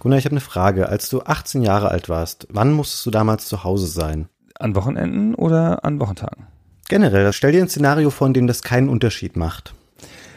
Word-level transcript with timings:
Gunnar, 0.00 0.18
ich 0.18 0.26
habe 0.26 0.34
eine 0.34 0.40
Frage. 0.40 0.88
Als 0.88 1.08
du 1.08 1.22
18 1.22 1.62
Jahre 1.62 1.90
alt 1.90 2.08
warst, 2.08 2.46
wann 2.50 2.72
musstest 2.72 3.04
du 3.04 3.10
damals 3.10 3.48
zu 3.48 3.64
Hause 3.64 3.88
sein? 3.88 4.28
An 4.58 4.76
Wochenenden 4.76 5.34
oder 5.34 5.84
an 5.84 5.98
Wochentagen? 5.98 6.46
Generell, 6.88 7.32
stell 7.32 7.52
dir 7.52 7.62
ein 7.62 7.68
Szenario 7.68 8.10
vor, 8.10 8.28
in 8.28 8.32
dem 8.32 8.46
das 8.46 8.62
keinen 8.62 8.88
Unterschied 8.88 9.36
macht. 9.36 9.74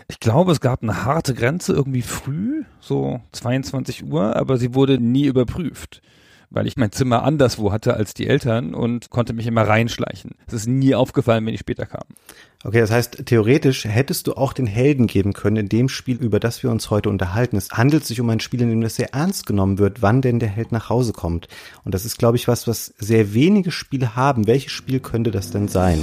Ich 0.08 0.20
glaube, 0.20 0.52
es 0.52 0.62
gab 0.62 0.82
eine 0.82 1.06
harte 1.06 1.36
Grenze 1.36 1.74
irgendwie 1.74 2.02
früh, 2.02 2.64
so 2.80 3.22
22 3.34 4.04
Uhr, 4.04 4.36
aber 4.36 4.58
sie 4.58 4.74
wurde 4.74 5.00
nie 5.00 5.26
überprüft, 5.26 6.02
weil 6.50 6.68
ich 6.68 6.76
mein 6.76 6.92
Zimmer 6.92 7.24
anderswo 7.24 7.72
hatte 7.72 7.94
als 7.94 8.14
die 8.16 8.28
Eltern 8.28 8.74
und 8.74 9.12
konnte 9.12 9.34
mich 9.34 9.46
immer 9.46 9.68
reinschleichen. 9.68 10.32
Es 10.48 10.54
ist 10.54 10.68
nie 10.68 10.96
aufgefallen, 10.96 11.46
wenn 11.46 11.54
ich 11.54 11.62
später 11.62 11.86
kam. 11.86 12.04
Okay, 12.64 12.80
das 12.80 12.92
heißt, 12.92 13.26
theoretisch 13.26 13.86
hättest 13.86 14.28
du 14.28 14.34
auch 14.34 14.54
den 14.54 14.68
Helden 14.68 15.08
geben 15.08 15.34
können 15.34 15.58
in 15.58 15.70
dem 15.70 15.90
Spiel, 15.90 16.18
über 16.18 16.40
das 16.40 16.62
wir 16.62 16.70
uns 16.70 16.92
heute 16.92 17.10
unterhalten. 17.10 17.58
Es 17.58 17.72
handelt 17.72 18.06
sich 18.06 18.22
um 18.22 18.30
ein 18.30 18.40
Spiel, 18.40 18.62
in 18.62 18.70
dem 18.70 18.82
das 18.82 18.98
sehr 18.98 19.14
ernst 19.14 19.48
genommen 19.48 19.80
wird, 19.80 20.04
wann 20.04 20.22
denn 20.22 20.40
der 20.40 20.50
Held 20.50 20.72
nach 20.72 20.90
Hause 20.90 21.12
kommt. 21.12 21.48
Und 21.84 21.96
das 21.96 22.06
ist, 22.06 22.20
glaube 22.20 22.38
ich, 22.38 22.48
was, 22.48 22.68
was 22.68 22.94
sehr 23.00 23.34
wenige 23.34 23.72
Spiele 23.72 24.16
haben. 24.16 24.46
Welches 24.46 24.72
Spiel 24.72 25.00
könnte 25.00 25.32
das 25.32 25.50
denn 25.50 25.68
sein? 25.70 26.02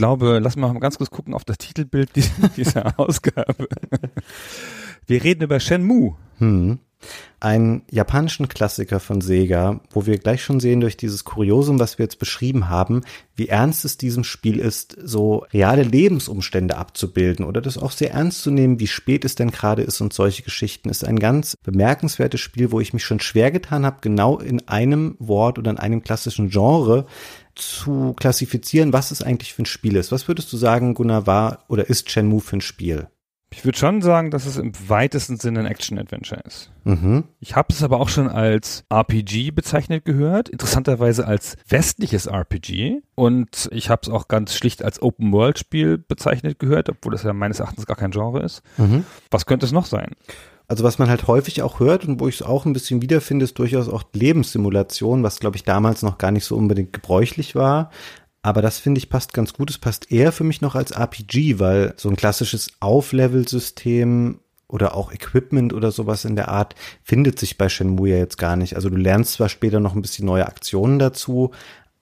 Glaube, 0.00 0.38
lass 0.42 0.56
mal 0.56 0.72
ganz 0.80 0.96
kurz 0.96 1.10
gucken 1.10 1.34
auf 1.34 1.44
das 1.44 1.58
Titelbild 1.58 2.08
dieser 2.56 2.98
Ausgabe. 2.98 3.68
Wir 5.06 5.22
reden 5.22 5.42
über 5.42 5.60
Shenmue. 5.60 6.16
Hm. 6.38 6.78
Einen 7.40 7.82
japanischen 7.90 8.48
Klassiker 8.48 9.00
von 9.00 9.22
Sega, 9.22 9.80
wo 9.90 10.04
wir 10.04 10.18
gleich 10.18 10.42
schon 10.44 10.60
sehen 10.60 10.80
durch 10.80 10.98
dieses 10.98 11.24
Kuriosum, 11.24 11.78
was 11.78 11.96
wir 11.96 12.04
jetzt 12.04 12.18
beschrieben 12.18 12.68
haben, 12.68 13.00
wie 13.34 13.48
ernst 13.48 13.86
es 13.86 13.96
diesem 13.96 14.24
Spiel 14.24 14.58
ist, 14.58 14.94
so 15.02 15.46
reale 15.50 15.82
Lebensumstände 15.82 16.76
abzubilden 16.76 17.46
oder 17.46 17.62
das 17.62 17.78
auch 17.78 17.92
sehr 17.92 18.12
ernst 18.12 18.42
zu 18.42 18.50
nehmen, 18.50 18.78
wie 18.78 18.86
spät 18.86 19.24
es 19.24 19.36
denn 19.36 19.50
gerade 19.50 19.80
ist 19.80 20.02
und 20.02 20.12
solche 20.12 20.42
Geschichten, 20.42 20.90
ist 20.90 21.02
ein 21.02 21.18
ganz 21.18 21.56
bemerkenswertes 21.62 22.40
Spiel, 22.40 22.72
wo 22.72 22.80
ich 22.80 22.92
mich 22.92 23.04
schon 23.04 23.20
schwer 23.20 23.50
getan 23.50 23.86
habe, 23.86 23.98
genau 24.02 24.38
in 24.38 24.68
einem 24.68 25.16
Wort 25.18 25.58
oder 25.58 25.70
in 25.70 25.78
einem 25.78 26.02
klassischen 26.02 26.50
Genre 26.50 27.06
zu 27.54 28.12
klassifizieren, 28.14 28.92
was 28.92 29.12
es 29.12 29.22
eigentlich 29.22 29.54
für 29.54 29.62
ein 29.62 29.66
Spiel 29.66 29.96
ist. 29.96 30.12
Was 30.12 30.28
würdest 30.28 30.52
du 30.52 30.58
sagen, 30.58 30.92
Gunnar, 30.92 31.26
war 31.26 31.64
oder 31.68 31.88
ist 31.88 32.10
Shenmue 32.10 32.40
für 32.40 32.58
ein 32.58 32.60
Spiel? 32.60 33.08
Ich 33.52 33.64
würde 33.64 33.76
schon 33.76 34.00
sagen, 34.00 34.30
dass 34.30 34.46
es 34.46 34.56
im 34.56 34.72
weitesten 34.88 35.36
Sinne 35.36 35.60
ein 35.60 35.66
Action-Adventure 35.66 36.40
ist. 36.46 36.70
Mhm. 36.84 37.24
Ich 37.40 37.56
habe 37.56 37.72
es 37.72 37.82
aber 37.82 37.98
auch 37.98 38.08
schon 38.08 38.28
als 38.28 38.84
RPG 38.88 39.50
bezeichnet 39.50 40.04
gehört, 40.04 40.48
interessanterweise 40.48 41.26
als 41.26 41.56
westliches 41.68 42.26
RPG. 42.26 43.02
Und 43.16 43.68
ich 43.72 43.90
habe 43.90 44.02
es 44.04 44.08
auch 44.08 44.28
ganz 44.28 44.54
schlicht 44.54 44.84
als 44.84 45.02
Open-World-Spiel 45.02 45.98
bezeichnet 45.98 46.60
gehört, 46.60 46.88
obwohl 46.88 47.12
das 47.12 47.24
ja 47.24 47.32
meines 47.32 47.58
Erachtens 47.58 47.86
gar 47.86 47.96
kein 47.96 48.12
Genre 48.12 48.40
ist. 48.40 48.62
Mhm. 48.78 49.04
Was 49.32 49.46
könnte 49.46 49.66
es 49.66 49.72
noch 49.72 49.86
sein? 49.86 50.12
Also 50.68 50.84
was 50.84 51.00
man 51.00 51.08
halt 51.08 51.26
häufig 51.26 51.62
auch 51.62 51.80
hört 51.80 52.06
und 52.06 52.20
wo 52.20 52.28
ich 52.28 52.36
es 52.36 52.42
auch 52.42 52.64
ein 52.64 52.72
bisschen 52.72 53.02
wiederfinde, 53.02 53.44
ist 53.44 53.58
durchaus 53.58 53.88
auch 53.88 54.04
Lebenssimulation, 54.12 55.24
was 55.24 55.40
glaube 55.40 55.56
ich 55.56 55.64
damals 55.64 56.02
noch 56.02 56.16
gar 56.16 56.30
nicht 56.30 56.44
so 56.44 56.56
unbedingt 56.56 56.92
gebräuchlich 56.92 57.56
war. 57.56 57.90
Aber 58.42 58.62
das 58.62 58.78
finde 58.78 58.98
ich 58.98 59.10
passt 59.10 59.34
ganz 59.34 59.52
gut. 59.52 59.70
Es 59.70 59.78
passt 59.78 60.10
eher 60.10 60.32
für 60.32 60.44
mich 60.44 60.60
noch 60.60 60.74
als 60.74 60.92
RPG, 60.92 61.58
weil 61.58 61.94
so 61.96 62.08
ein 62.08 62.16
klassisches 62.16 62.72
Auflevel-System 62.80 64.40
oder 64.66 64.94
auch 64.94 65.12
Equipment 65.12 65.72
oder 65.72 65.90
sowas 65.90 66.24
in 66.24 66.36
der 66.36 66.48
Art 66.48 66.74
findet 67.02 67.38
sich 67.38 67.58
bei 67.58 67.68
Shenmue 67.68 68.10
ja 68.10 68.16
jetzt 68.16 68.38
gar 68.38 68.56
nicht. 68.56 68.76
Also 68.76 68.88
du 68.88 68.96
lernst 68.96 69.34
zwar 69.34 69.48
später 69.48 69.80
noch 69.80 69.94
ein 69.94 70.02
bisschen 70.02 70.26
neue 70.26 70.46
Aktionen 70.46 70.98
dazu, 70.98 71.50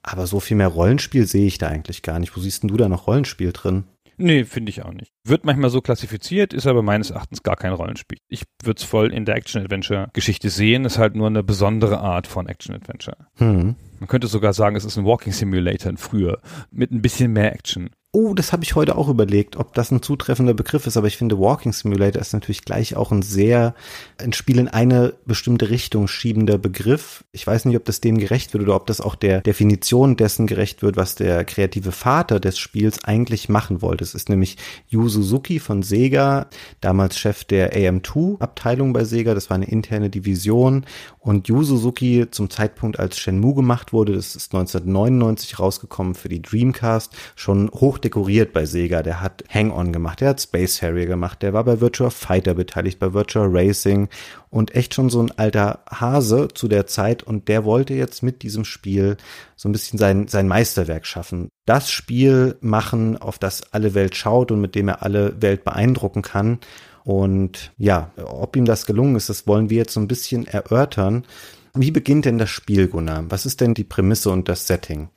aber 0.01 0.27
so 0.27 0.39
viel 0.39 0.55
mehr 0.55 0.67
Rollenspiel 0.67 1.27
sehe 1.27 1.47
ich 1.47 1.57
da 1.57 1.67
eigentlich 1.67 2.03
gar 2.03 2.19
nicht. 2.19 2.35
Wo 2.35 2.39
siehst 2.39 2.63
denn 2.63 2.69
du 2.69 2.77
da 2.77 2.87
noch 2.87 3.07
Rollenspiel 3.07 3.51
drin? 3.51 3.85
Nee, 4.19 4.43
finde 4.43 4.69
ich 4.69 4.83
auch 4.83 4.91
nicht. 4.91 5.13
Wird 5.23 5.45
manchmal 5.45 5.69
so 5.69 5.79
klassifiziert, 5.79 6.53
ist 6.53 6.67
aber 6.67 6.83
meines 6.83 7.09
Erachtens 7.09 7.41
gar 7.41 7.55
kein 7.55 7.71
Rollenspiel. 7.71 8.17
Ich 8.27 8.43
würde 8.63 8.77
es 8.77 8.83
voll 8.83 9.13
in 9.13 9.23
der 9.23 9.35
Action-Adventure-Geschichte 9.35 10.49
sehen, 10.49 10.83
ist 10.83 10.97
halt 10.97 11.15
nur 11.15 11.27
eine 11.27 11.41
besondere 11.41 11.99
Art 11.99 12.27
von 12.27 12.47
Action-Adventure. 12.47 13.15
Hm. 13.35 13.75
Man 13.99 14.07
könnte 14.07 14.27
sogar 14.27 14.51
sagen, 14.53 14.75
es 14.75 14.83
ist 14.83 14.97
ein 14.97 15.05
Walking 15.05 15.31
Simulator 15.31 15.93
früher, 15.95 16.41
mit 16.69 16.91
ein 16.91 17.01
bisschen 17.01 17.31
mehr 17.31 17.53
Action. 17.53 17.91
Oh, 18.11 18.33
das 18.33 18.51
habe 18.51 18.63
ich 18.63 18.73
heute 18.73 18.97
auch 18.97 19.07
überlegt, 19.07 19.55
ob 19.55 19.75
das 19.75 19.91
ein 19.91 20.01
zutreffender 20.01 20.55
Begriff 20.55 20.87
ist, 20.87 20.97
aber 20.97 21.05
ich 21.05 21.15
finde, 21.15 21.37
Walking 21.37 21.73
Simulator 21.73 22.19
ist 22.19 22.33
natürlich 22.33 22.65
gleich 22.65 22.95
auch 22.95 23.11
ein 23.11 23.21
sehr, 23.21 23.75
ein 24.17 24.33
Spiel 24.33 24.57
in 24.57 24.67
eine 24.67 25.13
bestimmte 25.27 25.69
Richtung 25.69 26.07
schiebender 26.07 26.57
Begriff. 26.57 27.23
Ich 27.33 27.45
weiß 27.45 27.65
nicht, 27.65 27.77
ob 27.77 27.85
das 27.85 28.01
dem 28.01 28.17
gerecht 28.17 28.51
wird 28.51 28.63
oder 28.63 28.75
ob 28.75 28.87
das 28.87 28.99
auch 28.99 29.13
der 29.13 29.41
Definition 29.41 30.17
dessen 30.17 30.47
gerecht 30.47 30.81
wird, 30.81 30.97
was 30.97 31.13
der 31.13 31.45
kreative 31.45 31.91
Vater 31.91 32.39
des 32.39 32.57
Spiels 32.57 33.03
eigentlich 33.03 33.47
machen 33.47 33.83
wollte. 33.83 34.03
Es 34.03 34.15
ist 34.15 34.27
nämlich 34.27 34.57
Yu 34.87 35.07
Suzuki 35.07 35.59
von 35.59 35.83
Sega, 35.83 36.47
damals 36.81 37.15
Chef 37.15 37.43
der 37.43 37.73
AM2-Abteilung 37.73 38.91
bei 38.91 39.03
Sega, 39.03 39.35
das 39.35 39.51
war 39.51 39.55
eine 39.55 39.69
interne 39.69 40.09
Division 40.09 40.87
und 41.19 41.47
Yu 41.47 41.61
Suzuki 41.61 42.25
zum 42.31 42.49
Zeitpunkt, 42.49 42.97
als 42.97 43.19
Shenmue 43.19 43.53
gemacht 43.53 43.93
wurde, 43.93 44.13
das 44.13 44.35
ist 44.35 44.55
1999 44.55 45.59
rausgekommen 45.59 46.15
für 46.15 46.29
die 46.29 46.41
Dreamcast, 46.41 47.15
schon 47.35 47.69
hoch 47.69 47.98
dekoriert 48.03 48.53
bei 48.53 48.65
Sega. 48.65 49.03
Der 49.03 49.21
hat 49.21 49.43
Hang-On 49.49 49.93
gemacht, 49.93 50.21
der 50.21 50.29
hat 50.29 50.41
Space 50.41 50.81
Harrier 50.81 51.05
gemacht, 51.05 51.41
der 51.41 51.53
war 51.53 51.63
bei 51.63 51.81
Virtua 51.81 52.09
Fighter 52.09 52.53
beteiligt, 52.53 52.99
bei 52.99 53.13
Virtua 53.13 53.47
Racing 53.49 54.09
und 54.49 54.75
echt 54.75 54.93
schon 54.93 55.09
so 55.09 55.21
ein 55.21 55.31
alter 55.37 55.83
Hase 55.89 56.47
zu 56.53 56.67
der 56.67 56.87
Zeit 56.87 57.23
und 57.23 57.47
der 57.47 57.65
wollte 57.65 57.93
jetzt 57.93 58.23
mit 58.23 58.41
diesem 58.43 58.65
Spiel 58.65 59.17
so 59.55 59.69
ein 59.69 59.71
bisschen 59.71 59.99
sein, 59.99 60.27
sein 60.27 60.47
Meisterwerk 60.47 61.05
schaffen. 61.05 61.49
Das 61.65 61.91
Spiel 61.91 62.57
machen, 62.61 63.17
auf 63.17 63.39
das 63.39 63.73
alle 63.73 63.93
Welt 63.93 64.15
schaut 64.15 64.51
und 64.51 64.61
mit 64.61 64.75
dem 64.75 64.87
er 64.87 65.03
alle 65.03 65.41
Welt 65.41 65.63
beeindrucken 65.63 66.21
kann. 66.21 66.59
Und 67.03 67.71
ja, 67.77 68.11
ob 68.23 68.55
ihm 68.55 68.65
das 68.65 68.85
gelungen 68.85 69.15
ist, 69.15 69.29
das 69.29 69.47
wollen 69.47 69.69
wir 69.69 69.77
jetzt 69.77 69.93
so 69.93 69.99
ein 69.99 70.07
bisschen 70.07 70.45
erörtern. 70.45 71.25
Wie 71.73 71.91
beginnt 71.91 72.25
denn 72.25 72.37
das 72.37 72.49
Spiel, 72.49 72.87
Gunnar? 72.87 73.25
Was 73.29 73.45
ist 73.45 73.61
denn 73.61 73.73
die 73.73 73.83
Prämisse 73.83 74.31
und 74.31 74.49
das 74.49 74.67
Setting? 74.67 75.09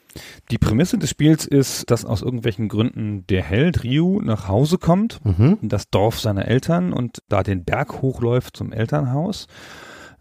Die 0.50 0.58
Prämisse 0.58 0.98
des 0.98 1.10
Spiels 1.10 1.46
ist, 1.46 1.90
dass 1.90 2.04
aus 2.04 2.22
irgendwelchen 2.22 2.68
Gründen 2.68 3.26
der 3.28 3.42
Held 3.42 3.84
Ryu 3.84 4.20
nach 4.20 4.48
Hause 4.48 4.78
kommt, 4.78 5.20
Mhm. 5.24 5.58
in 5.62 5.68
das 5.68 5.88
Dorf 5.90 6.20
seiner 6.20 6.46
Eltern 6.46 6.92
und 6.92 7.22
da 7.28 7.42
den 7.42 7.64
Berg 7.64 8.02
hochläuft 8.02 8.56
zum 8.56 8.72
Elternhaus. 8.72 9.46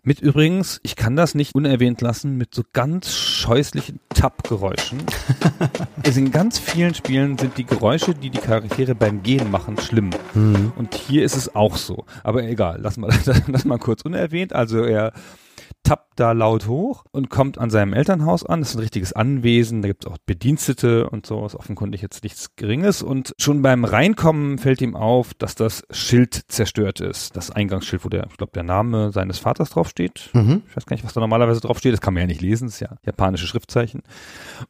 Mit 0.03 0.19
übrigens, 0.19 0.79
ich 0.81 0.95
kann 0.95 1.15
das 1.15 1.35
nicht 1.35 1.53
unerwähnt 1.53 2.01
lassen, 2.01 2.35
mit 2.35 2.55
so 2.55 2.63
ganz 2.73 3.13
scheußlichen 3.13 3.99
Tappgeräuschen. 4.09 4.99
also 6.03 6.19
in 6.19 6.31
ganz 6.31 6.57
vielen 6.57 6.95
Spielen 6.95 7.37
sind 7.37 7.57
die 7.59 7.65
Geräusche, 7.65 8.15
die 8.15 8.31
die 8.31 8.39
Charaktere 8.39 8.95
beim 8.95 9.21
Gehen 9.21 9.51
machen, 9.51 9.77
schlimm. 9.77 10.09
Mhm. 10.33 10.71
Und 10.75 10.95
hier 10.95 11.23
ist 11.23 11.35
es 11.37 11.53
auch 11.55 11.77
so. 11.77 12.05
Aber 12.23 12.43
egal, 12.43 12.79
lass 12.81 12.97
mal, 12.97 13.11
lass 13.47 13.65
mal 13.65 13.77
kurz 13.77 14.01
unerwähnt. 14.01 14.53
Also 14.53 14.81
er 14.83 15.13
tappt 15.83 16.10
da 16.21 16.33
laut 16.33 16.67
hoch 16.67 17.03
und 17.11 17.29
kommt 17.29 17.57
an 17.57 17.69
seinem 17.69 17.93
Elternhaus 17.93 18.45
an. 18.45 18.59
Das 18.59 18.69
ist 18.69 18.75
ein 18.75 18.81
richtiges 18.81 19.13
Anwesen, 19.13 19.81
da 19.81 19.87
gibt 19.87 20.05
es 20.05 20.11
auch 20.11 20.17
Bedienstete 20.25 21.09
und 21.09 21.25
so, 21.25 21.45
ist 21.45 21.55
offenkundig 21.55 22.01
jetzt 22.01 22.23
nichts 22.23 22.55
Geringes. 22.55 23.01
Und 23.01 23.33
schon 23.39 23.61
beim 23.61 23.83
Reinkommen 23.83 24.59
fällt 24.59 24.81
ihm 24.81 24.95
auf, 24.95 25.33
dass 25.33 25.55
das 25.55 25.83
Schild 25.89 26.43
zerstört 26.47 26.99
ist. 26.99 27.35
Das 27.35 27.49
Eingangsschild, 27.49 28.05
wo 28.05 28.09
der, 28.09 28.27
ich 28.29 28.37
glaube, 28.37 28.51
der 28.53 28.63
Name 28.63 29.11
seines 29.11 29.39
Vaters 29.39 29.71
draufsteht. 29.71 30.29
Mhm. 30.33 30.61
Ich 30.69 30.77
weiß 30.77 30.85
gar 30.85 30.95
nicht, 30.95 31.03
was 31.03 31.13
da 31.13 31.21
normalerweise 31.21 31.59
draufsteht. 31.61 31.93
Das 31.93 32.01
kann 32.01 32.13
man 32.13 32.21
ja 32.21 32.27
nicht 32.27 32.41
lesen, 32.41 32.67
das 32.67 32.75
ist 32.75 32.81
ja 32.81 32.95
japanische 33.03 33.47
Schriftzeichen. 33.47 34.03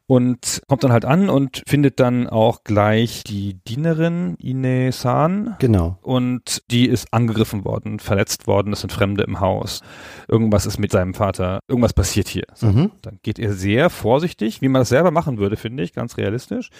Und 0.06 0.62
kommt 0.68 0.84
dann 0.84 0.92
halt 0.92 1.04
an 1.04 1.28
und 1.28 1.62
findet 1.66 2.00
dann 2.00 2.28
auch 2.28 2.64
gleich 2.64 3.24
die 3.24 3.60
Dienerin 3.68 4.36
Ine-san. 4.38 5.56
Genau. 5.58 5.98
Und 6.00 6.62
die 6.70 6.88
ist 6.88 7.12
angegriffen 7.12 7.64
worden, 7.66 7.98
verletzt 7.98 8.46
worden, 8.46 8.72
es 8.72 8.80
sind 8.80 8.92
Fremde 8.92 9.24
im 9.24 9.40
Haus. 9.40 9.82
Irgendwas 10.28 10.64
ist 10.64 10.78
mit 10.78 10.92
seinem 10.92 11.12
Vater 11.12 11.41
Vater, 11.42 11.60
irgendwas 11.68 11.92
passiert 11.92 12.28
hier. 12.28 12.44
So, 12.54 12.68
Mhm. 12.68 12.92
Dann 13.02 13.18
geht 13.22 13.38
er 13.38 13.52
sehr 13.52 13.90
vorsichtig, 13.90 14.62
wie 14.62 14.68
man 14.68 14.80
das 14.80 14.88
selber 14.88 15.10
machen 15.10 15.38
würde, 15.38 15.56
finde 15.56 15.82
ich, 15.82 15.92
ganz 15.92 16.16
realistisch, 16.16 16.70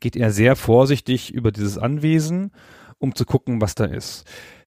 geht 0.00 0.16
er 0.16 0.32
sehr 0.32 0.56
vorsichtig 0.56 1.32
über 1.32 1.52
dieses 1.52 1.78
Anwesen, 1.78 2.50
um 2.98 3.14
zu 3.14 3.24
gucken, 3.24 3.60
was 3.60 3.74
da 3.74 3.84
ist. 3.84 4.24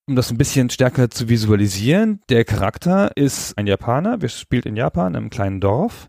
Um 0.07 0.15
das 0.15 0.31
ein 0.31 0.37
bisschen 0.37 0.69
stärker 0.69 1.09
zu 1.09 1.29
visualisieren, 1.29 2.21
der 2.29 2.43
Charakter 2.45 3.15
ist 3.15 3.57
ein 3.57 3.67
Japaner, 3.67 4.21
wir 4.21 4.29
spielt 4.29 4.65
in 4.65 4.75
Japan, 4.75 5.13
in 5.13 5.17
einem 5.17 5.29
kleinen 5.29 5.59
Dorf 5.59 6.07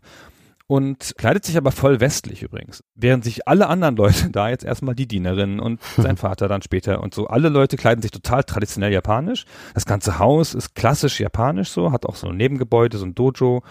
und 0.71 1.15
kleidet 1.17 1.43
sich 1.43 1.57
aber 1.57 1.73
voll 1.73 1.99
westlich 1.99 2.43
übrigens. 2.43 2.81
Während 2.95 3.25
sich 3.25 3.45
alle 3.45 3.67
anderen 3.67 3.97
Leute 3.97 4.29
da 4.31 4.47
jetzt 4.47 4.63
erstmal 4.63 4.95
die 4.95 5.05
Dienerin 5.05 5.59
und 5.59 5.81
sein 5.97 6.15
Vater 6.17 6.47
dann 6.47 6.61
später 6.61 7.03
und 7.03 7.13
so, 7.13 7.27
alle 7.27 7.49
Leute 7.49 7.75
kleiden 7.75 8.01
sich 8.01 8.11
total 8.11 8.45
traditionell 8.45 8.93
japanisch. 8.93 9.43
Das 9.73 9.85
ganze 9.85 10.17
Haus 10.17 10.53
ist 10.53 10.73
klassisch 10.73 11.19
japanisch 11.19 11.71
so, 11.71 11.91
hat 11.91 12.05
auch 12.05 12.15
so 12.15 12.29
ein 12.29 12.37
Nebengebäude, 12.37 12.97
so 12.97 13.05
ein 13.05 13.15
Dojo, 13.15 13.63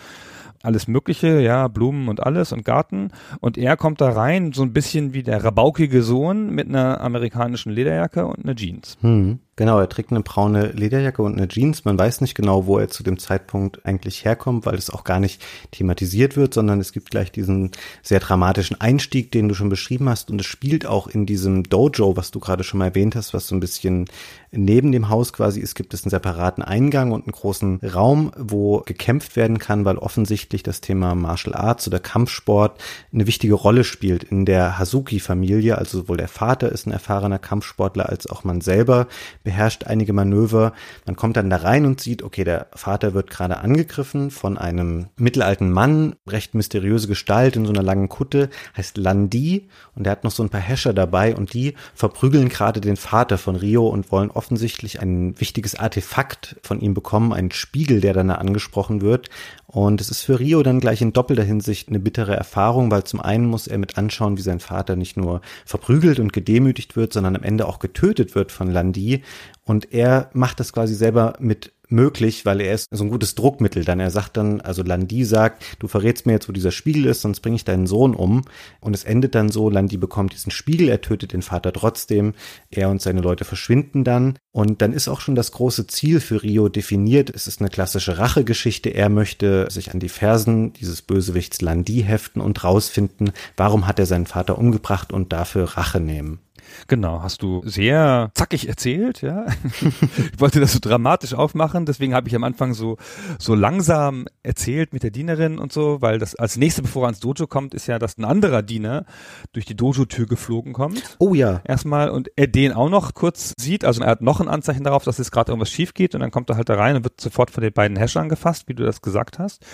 alles 0.62 0.88
Mögliche, 0.88 1.41
ja, 1.41 1.69
Blumen 1.69 2.08
und 2.08 2.23
alles 2.23 2.52
und 2.52 2.67
Garten. 2.67 3.12
Und 3.41 3.56
er 3.56 3.79
kommt 3.79 4.03
da 4.03 4.11
rein, 4.11 4.53
so 4.53 4.62
ein 4.62 4.75
bisschen 4.75 5.14
wie 5.14 5.23
der 5.23 5.43
rabaukige 5.43 6.03
Sohn 6.03 6.50
mit 6.50 6.69
einer 6.69 7.00
amerikanischen 7.00 7.73
Lederjacke 7.73 8.26
und 8.26 8.44
einer 8.44 8.56
Jeans. 8.56 8.99
Hm. 9.00 9.38
Genau, 9.56 9.79
er 9.79 9.91
trägt 9.91 10.11
eine 10.11 10.23
braune 10.23 10.69
Lederjacke 10.69 11.23
und 11.23 11.37
eine 11.37 11.47
Jeans. 11.47 11.85
Man 11.85 11.99
weiß 11.99 12.23
nicht 12.23 12.35
genau, 12.35 12.64
wo 12.67 12.79
er 12.79 12.88
zu 12.88 13.02
dem 13.02 13.19
Zeitpunkt 13.19 13.85
eigentlich 13.85 14.25
herkommt, 14.25 14.64
weil 14.64 14.76
es 14.76 14.88
auch 14.88 15.05
gar 15.05 15.20
nicht 15.20 15.43
thematisiert 15.70 16.37
wird, 16.37 16.55
sondern 16.55 16.81
es 16.81 16.93
gibt 16.93 17.11
gleich 17.11 17.31
diesen 17.31 17.70
sehr 18.02 18.20
dramatischen 18.20 18.81
Einstieg, 18.81 19.32
den 19.32 19.49
du 19.49 19.55
schon 19.55 19.69
beschrieben 19.69 20.08
hast. 20.08 20.31
Und 20.31 20.41
es 20.41 20.47
spielt 20.47 20.87
auch 20.87 21.08
in 21.08 21.26
diesem 21.26 21.64
Dojo, 21.64 22.17
was 22.17 22.31
du 22.31 22.41
gerade 22.41 22.64
schon 22.64 22.79
mal 22.79 22.87
erwähnt 22.87 23.14
hast, 23.17 23.35
was 23.35 23.49
so 23.49 23.55
ein 23.55 23.61
bisschen 23.61 24.06
neben 24.52 24.93
dem 24.93 25.08
Haus 25.08 25.32
quasi 25.32 25.61
ist, 25.61 25.75
gibt 25.75 25.94
es 25.94 26.05
einen 26.05 26.11
separaten 26.11 26.62
Eingang 26.62 27.12
und 27.12 27.25
einen 27.25 27.32
großen 27.32 27.81
Raum, 27.81 28.32
wo 28.37 28.81
gekämpft 28.81 29.37
werden 29.37 29.58
kann, 29.58 29.85
weil 29.85 29.96
offensichtlich 29.99 30.62
das 30.62 30.81
Thema 30.81 31.14
Martial 31.14 31.55
Arts 31.55 31.87
oder 31.87 32.00
Kampfsport 32.00 32.81
eine 33.12 33.26
wichtige 33.26 33.55
Rolle 33.55 33.85
spielt 33.85 34.25
in 34.25 34.44
der 34.44 34.79
Hazuki-Familie. 34.79 35.79
Also 35.79 36.00
sowohl 36.00 36.17
der 36.17 36.29
Vater 36.29 36.73
ist 36.73 36.87
ein 36.87 36.93
erfahrener 36.93 37.38
Kampfsportler 37.38 38.08
als 38.08 38.26
auch 38.26 38.43
man 38.43 38.61
selber 38.61 39.06
beherrscht 39.42 39.84
einige 39.84 40.12
Manöver. 40.12 40.72
Man 41.06 41.16
kommt 41.16 41.37
dann 41.37 41.50
da 41.50 41.56
rein 41.56 41.87
und 41.87 42.00
sieht, 42.00 42.22
okay, 42.22 42.44
der 42.44 42.69
Vater 42.75 43.14
wird 43.14 43.31
gerade 43.31 43.58
angegriffen 43.58 44.31
von 44.31 44.58
einem 44.58 45.06
mittelalten 45.16 45.70
Mann, 45.70 46.16
recht 46.28 46.54
mysteriöse 46.54 47.08
Gestalt 47.08 47.56
in 47.56 47.64
so 47.64 47.72
einer 47.72 47.82
langen 47.82 48.08
Kutte, 48.08 48.50
heißt 48.76 48.96
Landi 48.96 49.69
und 49.94 50.04
der 50.04 50.12
hat 50.12 50.25
noch 50.25 50.31
so 50.31 50.42
ein 50.42 50.50
paar 50.50 50.60
Häscher 50.60 50.92
dabei 50.92 51.34
und 51.34 51.54
die 51.54 51.75
verprügeln 51.94 52.48
gerade 52.48 52.81
den 52.81 52.96
Vater 52.96 53.38
von 53.38 53.56
Rio 53.56 53.88
und 53.88 54.12
wollen 54.12 54.31
offensichtlich 54.31 55.00
ein 55.00 55.38
wichtiges 55.40 55.75
Artefakt 55.75 56.56
von 56.62 56.81
ihm 56.81 56.94
bekommen, 56.94 57.32
einen 57.32 57.50
Spiegel, 57.50 58.00
der 58.00 58.12
dann 58.12 58.28
da 58.28 58.34
angesprochen 58.36 59.00
wird. 59.00 59.31
Und 59.66 60.00
es 60.00 60.10
ist 60.10 60.22
für 60.22 60.40
Rio 60.40 60.64
dann 60.64 60.81
gleich 60.81 61.00
in 61.00 61.12
doppelter 61.12 61.44
Hinsicht 61.44 61.88
eine 61.88 62.00
bittere 62.00 62.34
Erfahrung, 62.34 62.90
weil 62.90 63.04
zum 63.04 63.20
einen 63.20 63.46
muss 63.46 63.69
er 63.69 63.78
mit 63.78 63.98
anschauen, 63.98 64.36
wie 64.36 64.43
sein 64.43 64.58
Vater 64.58 64.96
nicht 64.96 65.16
nur 65.16 65.43
verprügelt 65.64 66.19
und 66.19 66.32
gedemütigt 66.32 66.96
wird, 66.96 67.12
sondern 67.12 67.36
am 67.36 67.44
Ende 67.44 67.66
auch 67.66 67.78
getötet 67.78 68.34
wird 68.34 68.50
von 68.50 68.69
Landi. 68.69 69.22
Und 69.65 69.93
er 69.93 70.31
macht 70.32 70.61
das 70.61 70.73
quasi 70.73 70.94
selber 70.94 71.35
mit 71.38 71.73
möglich, 71.91 72.47
weil 72.47 72.61
er 72.61 72.75
ist 72.75 72.88
so 72.91 73.05
ein 73.05 73.11
gutes 73.11 73.35
Druckmittel. 73.35 73.85
Dann 73.85 74.00
er 74.00 74.11
sagt 74.11 74.37
dann, 74.37 74.61
also 74.61 74.82
Landi 74.82 75.25
sagt, 75.25 75.62
du 75.79 75.88
verrätst 75.88 76.27
mir 76.27 76.32
jetzt, 76.32 76.49
wo 76.49 76.53
dieser 76.53 76.71
Spiegel 76.71 77.06
ist, 77.06 77.21
sonst 77.21 77.41
bringe 77.41 77.56
ich 77.56 77.65
deinen 77.65 77.87
Sohn 77.87 78.15
um. 78.15 78.43
Und 78.81 78.94
es 78.94 79.05
endet 79.05 79.35
dann 79.35 79.50
so, 79.50 79.69
Landi 79.69 79.97
bekommt 79.97 80.32
diesen 80.32 80.50
Spiegel, 80.50 80.88
er 80.88 81.00
tötet 81.00 81.32
den 81.32 81.43
Vater 81.43 81.73
trotzdem, 81.73 82.35
er 82.71 82.91
und 82.91 83.03
seine 83.03 83.21
Leute 83.21 83.44
verschwinden 83.44 84.05
dann. 84.05 84.38
Und 84.53 84.82
dann 84.82 84.93
ist 84.93 85.09
auch 85.09 85.21
schon 85.21 85.35
das 85.35 85.53
große 85.53 85.87
Ziel 85.87 86.21
für 86.21 86.43
Rio 86.43 86.69
definiert. 86.69 87.31
Es 87.31 87.47
ist 87.47 87.61
eine 87.61 87.71
klassische 87.71 88.19
Rachegeschichte. 88.19 88.91
Er 88.91 89.09
möchte 89.09 89.69
sich 89.71 89.93
an 89.93 90.00
die 90.00 90.09
Fersen 90.09 90.73
dieses 90.73 91.03
Bösewichts 91.03 91.61
Landi 91.61 92.03
heften 92.03 92.41
und 92.41 92.62
rausfinden, 92.65 93.32
warum 93.56 93.87
hat 93.87 93.99
er 93.99 94.06
seinen 94.06 94.27
Vater 94.27 94.59
umgebracht 94.59 95.12
und 95.12 95.32
dafür 95.32 95.65
Rache 95.65 96.00
nehmen. 96.00 96.41
Genau, 96.88 97.22
hast 97.22 97.43
du 97.43 97.62
sehr 97.64 98.31
zackig 98.34 98.69
erzählt, 98.69 99.22
ja. 99.22 99.46
ich 99.81 100.40
wollte 100.40 100.61
das 100.61 100.72
so 100.72 100.78
dramatisch 100.81 101.34
aufmachen, 101.34 101.87
deswegen 101.87 102.14
habe 102.14 102.28
ich 102.28 102.34
am 102.34 102.44
Anfang 102.44 102.75
so 102.75 102.96
so 103.38 103.55
langsam 103.55 104.26
erzählt 104.43 104.93
mit 104.93 105.02
der 105.02 105.11
Dienerin 105.11 105.58
und 105.58 105.72
so, 105.72 106.00
weil 106.00 106.19
das 106.19 106.34
als 106.34 106.56
nächste, 106.56 106.82
bevor 106.82 107.05
er 107.05 107.06
ans 107.06 107.20
Dojo 107.20 107.46
kommt, 107.46 107.75
ist 107.75 107.87
ja, 107.87 107.99
dass 107.99 108.19
ein 108.19 108.25
anderer 108.25 108.62
Diener 108.62 109.05
durch 109.52 109.67
die 109.67 109.76
Dojo-Tür 109.76 110.26
geflogen 110.26 110.72
kommt. 110.72 111.17
Oh 111.19 111.34
ja. 111.34 111.61
Erstmal 111.64 112.11
und 112.11 112.31
er 112.37 112.46
den 112.46 112.72
auch 112.72 112.88
noch 112.88 113.14
kurz 113.14 113.55
sieht, 113.58 113.84
also 113.84 114.02
er 114.02 114.11
hat 114.11 114.22
noch 114.22 114.40
ein 114.40 114.49
Anzeichen 114.49 114.84
darauf, 114.84 115.05
dass 115.05 115.19
es 115.19 115.31
gerade 115.31 115.52
irgendwas 115.52 115.70
schief 115.70 115.94
geht 115.94 116.14
und 116.14 116.20
dann 116.20 116.31
kommt 116.31 116.50
er 116.50 116.56
halt 116.56 116.69
da 116.69 116.75
rein 116.75 116.96
und 116.96 117.05
wird 117.05 117.20
sofort 117.20 117.50
von 117.50 117.62
den 117.62 117.72
beiden 117.72 117.96
Häschern 117.96 118.28
gefasst, 118.28 118.69
wie 118.69 118.75
du 118.75 118.84
das 118.84 119.00
gesagt 119.02 119.38
hast. 119.38 119.64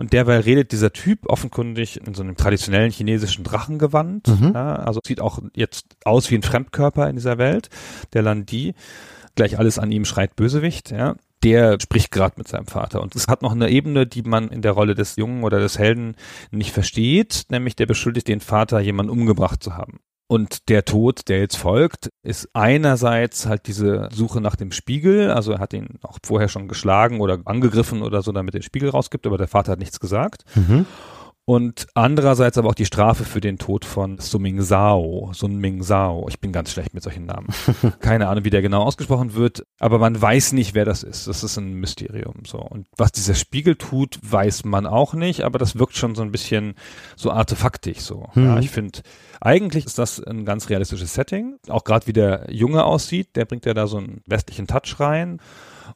Und 0.00 0.14
derweil 0.14 0.40
redet 0.40 0.72
dieser 0.72 0.94
Typ 0.94 1.26
offenkundig 1.28 2.00
in 2.06 2.14
so 2.14 2.22
einem 2.22 2.34
traditionellen 2.34 2.90
chinesischen 2.90 3.44
Drachengewand. 3.44 4.28
Mhm. 4.28 4.52
Ja, 4.54 4.76
also 4.76 4.98
sieht 5.06 5.20
auch 5.20 5.40
jetzt 5.54 5.94
aus 6.06 6.30
wie 6.30 6.36
ein 6.36 6.42
Fremdkörper 6.42 7.10
in 7.10 7.16
dieser 7.16 7.36
Welt, 7.36 7.68
der 8.14 8.22
Landi. 8.22 8.72
Gleich 9.34 9.58
alles 9.58 9.78
an 9.78 9.92
ihm 9.92 10.06
schreit 10.06 10.36
Bösewicht, 10.36 10.90
ja. 10.90 11.16
Der 11.42 11.78
spricht 11.82 12.12
gerade 12.12 12.36
mit 12.38 12.48
seinem 12.48 12.66
Vater. 12.66 13.02
Und 13.02 13.14
es 13.14 13.28
hat 13.28 13.42
noch 13.42 13.52
eine 13.52 13.68
Ebene, 13.68 14.06
die 14.06 14.22
man 14.22 14.48
in 14.48 14.62
der 14.62 14.72
Rolle 14.72 14.94
des 14.94 15.16
Jungen 15.16 15.44
oder 15.44 15.60
des 15.60 15.78
Helden 15.78 16.16
nicht 16.50 16.72
versteht, 16.72 17.44
nämlich 17.50 17.76
der 17.76 17.84
beschuldigt 17.84 18.28
den 18.28 18.40
Vater, 18.40 18.80
jemanden 18.80 19.12
umgebracht 19.12 19.62
zu 19.62 19.76
haben. 19.76 20.00
Und 20.30 20.68
der 20.68 20.84
Tod, 20.84 21.28
der 21.28 21.40
jetzt 21.40 21.56
folgt, 21.56 22.10
ist 22.22 22.50
einerseits 22.52 23.46
halt 23.46 23.66
diese 23.66 24.08
Suche 24.12 24.40
nach 24.40 24.54
dem 24.54 24.70
Spiegel. 24.70 25.32
Also 25.32 25.50
er 25.50 25.58
hat 25.58 25.72
ihn 25.72 25.98
auch 26.02 26.18
vorher 26.24 26.46
schon 26.46 26.68
geschlagen 26.68 27.20
oder 27.20 27.40
angegriffen 27.46 28.00
oder 28.02 28.22
so, 28.22 28.30
damit 28.30 28.54
er 28.54 28.60
den 28.60 28.62
Spiegel 28.62 28.90
rausgibt, 28.90 29.26
aber 29.26 29.38
der 29.38 29.48
Vater 29.48 29.72
hat 29.72 29.80
nichts 29.80 29.98
gesagt. 29.98 30.44
Mhm. 30.54 30.86
Und 31.50 31.88
andererseits 31.94 32.58
aber 32.58 32.68
auch 32.68 32.76
die 32.76 32.86
Strafe 32.86 33.24
für 33.24 33.40
den 33.40 33.58
Tod 33.58 33.84
von 33.84 34.18
Suming 34.18 34.62
Sao, 34.62 35.32
Sun 35.34 35.56
Ming 35.56 35.82
Sao. 35.82 36.26
Ich 36.28 36.38
bin 36.38 36.52
ganz 36.52 36.70
schlecht 36.70 36.94
mit 36.94 37.02
solchen 37.02 37.26
Namen. 37.26 37.48
Keine 37.98 38.28
Ahnung, 38.28 38.44
wie 38.44 38.50
der 38.50 38.62
genau 38.62 38.84
ausgesprochen 38.84 39.34
wird, 39.34 39.66
aber 39.80 39.98
man 39.98 40.22
weiß 40.22 40.52
nicht, 40.52 40.74
wer 40.74 40.84
das 40.84 41.02
ist. 41.02 41.26
Das 41.26 41.42
ist 41.42 41.56
ein 41.56 41.72
Mysterium, 41.74 42.44
so. 42.46 42.58
Und 42.58 42.86
was 42.96 43.10
dieser 43.10 43.34
Spiegel 43.34 43.74
tut, 43.74 44.20
weiß 44.22 44.64
man 44.64 44.86
auch 44.86 45.12
nicht, 45.12 45.40
aber 45.42 45.58
das 45.58 45.76
wirkt 45.76 45.96
schon 45.96 46.14
so 46.14 46.22
ein 46.22 46.30
bisschen 46.30 46.74
so 47.16 47.32
artefaktig, 47.32 48.00
so. 48.02 48.28
Ja, 48.36 48.42
Mhm. 48.54 48.58
ich 48.58 48.70
finde, 48.70 49.00
eigentlich 49.40 49.86
ist 49.86 49.98
das 49.98 50.22
ein 50.22 50.44
ganz 50.44 50.68
realistisches 50.68 51.14
Setting. 51.14 51.56
Auch 51.68 51.82
gerade 51.82 52.06
wie 52.06 52.12
der 52.12 52.46
Junge 52.48 52.84
aussieht, 52.84 53.34
der 53.34 53.44
bringt 53.44 53.66
ja 53.66 53.74
da 53.74 53.88
so 53.88 53.96
einen 53.96 54.20
westlichen 54.24 54.68
Touch 54.68 55.00
rein. 55.00 55.40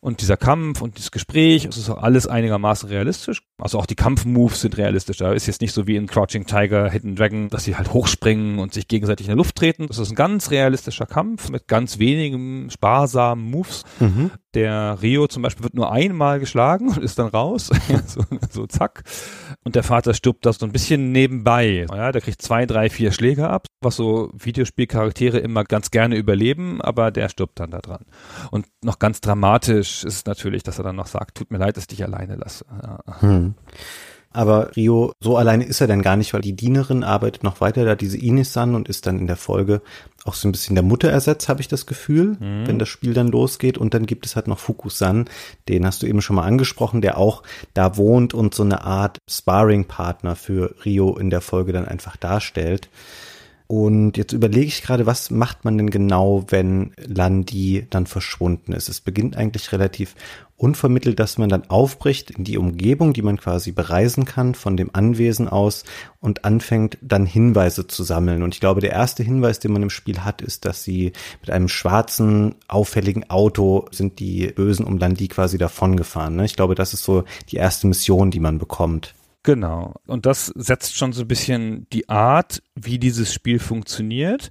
Und 0.01 0.21
dieser 0.21 0.37
Kampf 0.37 0.81
und 0.81 0.97
dieses 0.97 1.11
Gespräch, 1.11 1.65
es 1.65 1.77
ist 1.77 1.91
auch 1.91 2.03
alles 2.03 2.27
einigermaßen 2.27 2.89
realistisch. 2.89 3.43
Also 3.59 3.79
auch 3.79 3.87
die 3.87 3.95
Kampfmoves 3.95 4.61
sind 4.61 4.77
realistisch. 4.77 5.19
Da 5.19 5.33
ist 5.33 5.47
jetzt 5.47 5.61
nicht 5.61 5.73
so 5.73 5.87
wie 5.87 5.97
in 5.97 6.07
Crouching 6.07 6.47
Tiger, 6.47 6.91
Hidden 6.91 7.17
Dragon, 7.17 7.49
dass 7.49 7.65
sie 7.65 7.77
halt 7.77 7.93
hochspringen 7.93 8.59
und 8.59 8.75
sich 8.75 8.89
gegenseitig 8.89 9.27
in 9.27 9.31
der 9.31 9.37
Luft 9.37 9.57
treten. 9.57 9.87
Das 9.87 9.99
ist 9.99 10.11
ein 10.11 10.17
ganz 10.17 10.51
realistischer 10.51 11.07
Kampf 11.07 11.51
mit 11.51 11.69
ganz 11.69 11.99
wenigen 11.99 12.71
sparsamen 12.71 13.45
Moves. 13.45 13.85
Mhm. 14.01 14.31
Der 14.55 14.99
Rio 15.03 15.27
zum 15.27 15.43
Beispiel 15.43 15.65
wird 15.65 15.75
nur 15.75 15.91
einmal 15.91 16.39
geschlagen 16.39 16.89
und 16.89 17.03
ist 17.03 17.19
dann 17.19 17.27
raus. 17.27 17.71
so, 18.07 18.23
so 18.51 18.67
zack. 18.67 19.03
Und 19.65 19.75
der 19.75 19.83
Vater 19.83 20.15
stirbt 20.15 20.47
das 20.47 20.59
so 20.59 20.67
ein 20.67 20.73
bisschen 20.73 21.11
nebenbei. 21.11 21.87
Ja, 21.91 22.13
der 22.13 22.21
kriegt 22.21 22.41
zwei, 22.41 22.65
drei, 22.65 22.89
vier 22.89 23.11
Schläge 23.11 23.49
ab, 23.49 23.67
was 23.83 23.97
so 23.97 24.31
Videospielcharaktere 24.35 25.39
immer 25.39 25.65
ganz 25.65 25.91
gerne 25.91 26.17
überleben, 26.17 26.81
aber 26.81 27.11
der 27.11 27.29
stirbt 27.29 27.59
dann 27.59 27.71
da 27.71 27.81
dran. 27.81 28.05
Und 28.51 28.67
noch 28.83 28.99
ganz 28.99 29.21
dramatisch 29.21 29.84
ist 29.93 30.05
es 30.05 30.25
natürlich, 30.27 30.63
dass 30.63 30.79
er 30.79 30.85
dann 30.85 30.97
noch 30.97 31.07
sagt, 31.07 31.37
tut 31.37 31.51
mir 31.51 31.59
leid, 31.59 31.77
dass 31.77 31.85
ich 31.85 31.89
dich 31.89 32.05
alleine 32.05 32.37
lasse. 32.37 32.65
Ja. 32.83 33.21
Hm. 33.21 33.55
Aber 34.35 34.75
Rio, 34.75 35.13
so 35.21 35.37
alleine 35.37 35.65
ist 35.65 35.81
er 35.81 35.87
dann 35.87 36.03
gar 36.03 36.17
nicht, 36.17 36.35
weil 36.35 36.41
die 36.41 36.57
Dienerin 36.57 37.05
arbeitet 37.05 37.45
noch 37.45 37.61
weiter 37.61 37.85
da, 37.85 37.95
diese 37.95 38.19
Inisan, 38.19 38.75
und 38.75 38.89
ist 38.89 39.07
dann 39.07 39.21
in 39.21 39.29
der 39.29 39.37
Folge 39.37 39.81
auch 40.25 40.35
so 40.35 40.49
ein 40.49 40.53
bisschen 40.53 40.75
der 40.75 40.83
Mutterersatz, 40.83 41.49
habe 41.49 41.61
ich 41.61 41.69
das 41.69 41.87
Gefühl, 41.87 42.37
wenn 42.41 42.81
das 42.81 42.89
Spiel 42.89 43.15
dann 43.15 43.29
losgeht. 43.29 43.79
Und 43.79 43.95
dann 43.95 44.07
gibt 44.07 44.27
es 44.27 44.35
halt 44.35 44.49
noch 44.49 44.59
Fukusan, 44.59 45.27
den 45.69 45.87
hast 45.87 46.03
du 46.03 46.07
eben 46.07 46.21
schon 46.21 46.35
mal 46.35 46.47
angesprochen, 46.47 47.01
der 47.01 47.17
auch 47.17 47.45
da 47.75 47.97
wohnt 47.97 48.35
und 48.35 48.55
so 48.55 48.65
eine 48.65 48.83
Art 48.83 49.21
Sparring-Partner 49.31 50.35
für 50.35 50.75
Rio 50.85 51.17
in 51.17 51.31
der 51.31 51.41
Folge 51.41 51.73
dann 51.73 51.87
einfach 51.87 52.17
darstellt. 52.17 52.89
Und 53.67 54.19
jetzt 54.19 54.33
überlege 54.33 54.67
ich 54.67 54.83
gerade, 54.83 55.07
was 55.07 55.31
macht 55.31 55.65
man 55.65 55.79
denn 55.79 55.89
genau, 55.89 56.45
wenn 56.49 56.93
Landi 56.99 57.87
dann 57.89 58.07
verschwunden 58.07 58.73
ist? 58.73 58.91
Es 58.91 59.01
beginnt 59.01 59.39
eigentlich 59.39 59.73
relativ 59.73 60.15
unvermittelt, 60.57 61.19
dass 61.19 61.39
man 61.39 61.49
dann 61.49 61.69
aufbricht 61.71 62.31
in 62.31 62.45
die 62.45 62.59
Umgebung, 62.59 63.15
die 63.15 63.23
man 63.23 63.39
quasi 63.39 63.73
bereisen 63.73 64.27
kann 64.27 64.55
von 64.55 64.77
dem 64.77 64.91
Anwesen 64.93 65.49
aus 65.49 65.85
und 66.21 66.45
anfängt 66.45 66.99
dann 67.01 67.25
Hinweise 67.25 67.87
zu 67.87 68.03
sammeln. 68.03 68.43
Und 68.43 68.55
ich 68.55 68.61
glaube, 68.61 68.83
der 68.83 68.93
erste 68.93 69.23
Hinweis, 69.23 69.61
den 69.61 69.73
man 69.73 69.83
im 69.83 69.91
Spiel 69.91 70.21
hat, 70.21 70.43
ist, 70.43 70.67
dass 70.67 70.85
sie 70.85 71.13
mit 71.41 71.51
einem 71.51 71.69
schwarzen, 71.69 72.57
auffälligen 72.69 73.31
Auto 73.31 73.87
sind 73.91 74.19
die 74.21 74.49
Bösen 74.49 74.85
um 74.85 74.99
Landi 74.99 75.29
quasi 75.29 75.57
davongefahren. 75.57 76.37
Ne? 76.37 76.45
Ich 76.45 76.57
glaube, 76.57 76.75
das 76.75 76.93
ist 76.93 77.03
so 77.03 77.25
die 77.51 77.57
erste 77.57 77.87
Mission, 77.87 78.31
die 78.31 78.41
man 78.41 78.59
bekommt. 78.59 79.15
Genau. 79.45 79.95
Und 80.07 80.27
das 80.27 80.47
setzt 80.47 80.97
schon 80.97 81.13
so 81.13 81.23
ein 81.23 81.29
bisschen 81.29 81.87
die 81.93 82.09
Art, 82.09 82.63
wie 82.75 82.99
dieses 82.99 83.33
Spiel 83.33 83.59
funktioniert. 83.61 84.51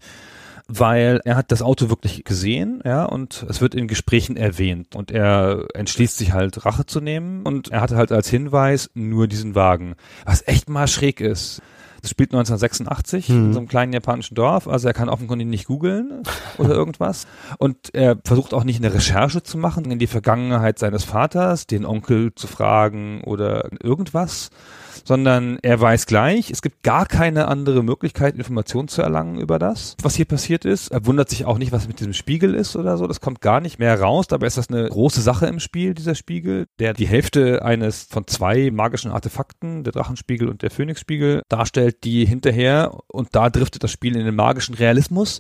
weil 0.69 1.19
er 1.25 1.35
hat 1.35 1.51
das 1.51 1.62
Auto 1.62 1.89
wirklich 1.89 2.23
gesehen, 2.23 2.81
ja, 2.85 3.03
und 3.03 3.45
es 3.50 3.59
wird 3.59 3.75
in 3.75 3.89
Gesprächen 3.89 4.38
erwähnt 4.38 4.95
und 4.95 5.12
er 5.12 5.65
entschließt 5.73 6.17
sich 6.17 6.31
halt 6.31 6.65
Rache 6.65 6.85
zu 6.85 7.01
nehmen 7.01 7.43
und 7.43 7.69
er 7.71 7.81
hatte 7.81 7.97
halt 7.97 8.13
als 8.13 8.29
Hinweis 8.29 8.89
nur 8.93 9.27
diesen 9.27 9.55
Wagen, 9.55 9.95
was 10.25 10.47
echt 10.47 10.69
mal 10.69 10.88
schräg 10.88 11.19
ist. 11.19 11.62
Das 12.01 12.09
spielt 12.12 12.31
1986 12.31 13.27
Hm. 13.27 13.35
in 13.47 13.53
so 13.53 13.59
einem 13.59 13.67
kleinen 13.67 13.91
japanischen 13.91 14.35
Dorf, 14.35 14.69
also 14.69 14.88
er 14.88 14.93
kann 14.93 15.09
offenkundig 15.09 15.47
nicht 15.50 15.65
googeln 15.67 16.23
oder 16.57 16.69
irgendwas. 16.73 17.27
Und 17.57 17.93
er 17.93 18.17
versucht 18.23 18.53
auch 18.53 18.63
nicht 18.63 18.77
eine 18.83 18.93
Recherche 18.93 19.43
zu 19.43 19.57
machen 19.57 19.91
in 19.91 20.00
die 20.00 20.07
Vergangenheit 20.07 20.79
seines 20.79 21.03
Vaters, 21.03 21.67
den 21.67 21.85
Onkel 21.85 22.33
zu 22.35 22.47
fragen 22.47 23.21
oder 23.25 23.67
irgendwas, 23.83 24.50
sondern 25.03 25.59
er 25.62 25.79
weiß 25.79 26.05
gleich, 26.05 26.51
es 26.51 26.62
gibt 26.62 26.83
gar 26.83 27.05
keine 27.05 27.47
andere 27.47 27.83
Möglichkeit, 27.83 28.35
Informationen 28.35 28.88
zu 28.88 29.01
erlangen 29.01 29.39
über 29.39 29.59
das, 29.59 29.95
was 30.01 30.15
hier 30.15 30.25
passiert 30.25 30.65
ist. 30.65 30.89
Er 30.89 31.05
wundert 31.05 31.29
sich 31.29 31.45
auch 31.45 31.57
nicht, 31.57 31.71
was 31.71 31.88
mit 31.88 32.00
diesem 32.00 32.13
Spiegel 32.13 32.53
ist 32.53 32.75
oder 32.75 32.97
so. 32.97 33.07
Das 33.07 33.21
kommt 33.21 33.41
gar 33.41 33.59
nicht 33.59 33.79
mehr 33.79 34.00
raus. 34.00 34.27
Dabei 34.27 34.47
ist 34.47 34.57
das 34.57 34.69
eine 34.69 34.88
große 34.89 35.21
Sache 35.21 35.47
im 35.47 35.59
Spiel, 35.59 35.93
dieser 35.93 36.15
Spiegel, 36.15 36.67
der 36.79 36.93
die 36.93 37.07
Hälfte 37.07 37.63
eines 37.63 38.03
von 38.03 38.27
zwei 38.27 38.71
magischen 38.71 39.12
Artefakten, 39.12 39.83
der 39.83 39.93
Drachenspiegel 39.93 40.50
und 40.50 40.62
der 40.62 40.71
Phönixspiegel, 40.71 41.43
darstellt, 41.50 42.03
die 42.03 42.25
hinterher, 42.25 42.97
und 43.07 43.29
da 43.31 43.50
driftet 43.50 43.83
das 43.83 43.91
Spiel 43.91 44.15
in 44.15 44.25
den 44.25 44.35
magischen 44.35 44.75
Realismus, 44.75 45.39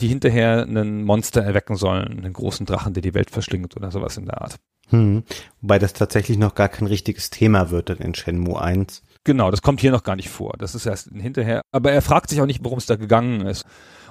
die 0.00 0.08
hinterher 0.08 0.62
einen 0.62 1.04
Monster 1.04 1.42
erwecken 1.42 1.76
sollen, 1.76 2.18
einen 2.18 2.32
großen 2.32 2.66
Drachen, 2.66 2.94
der 2.94 3.02
die 3.02 3.14
Welt 3.14 3.30
verschlingt 3.30 3.76
oder 3.76 3.90
sowas 3.90 4.16
in 4.16 4.26
der 4.26 4.42
Art. 4.42 4.56
Hm. 4.88 5.24
Wobei 5.60 5.78
das 5.78 5.92
tatsächlich 5.92 6.38
noch 6.38 6.54
gar 6.54 6.68
kein 6.68 6.86
richtiges 6.86 7.30
Thema 7.30 7.70
wird 7.70 7.88
dann 7.90 7.98
in 7.98 8.14
Shenmue 8.14 8.60
1. 8.60 9.02
Genau, 9.24 9.50
das 9.50 9.62
kommt 9.62 9.80
hier 9.80 9.90
noch 9.90 10.04
gar 10.04 10.14
nicht 10.16 10.28
vor. 10.28 10.54
Das 10.58 10.74
ist 10.76 10.86
erst 10.86 11.10
hinterher. 11.12 11.62
Aber 11.72 11.90
er 11.90 12.02
fragt 12.02 12.30
sich 12.30 12.40
auch 12.40 12.46
nicht, 12.46 12.64
worum 12.64 12.78
es 12.78 12.86
da 12.86 12.94
gegangen 12.96 13.40
ist. 13.46 13.64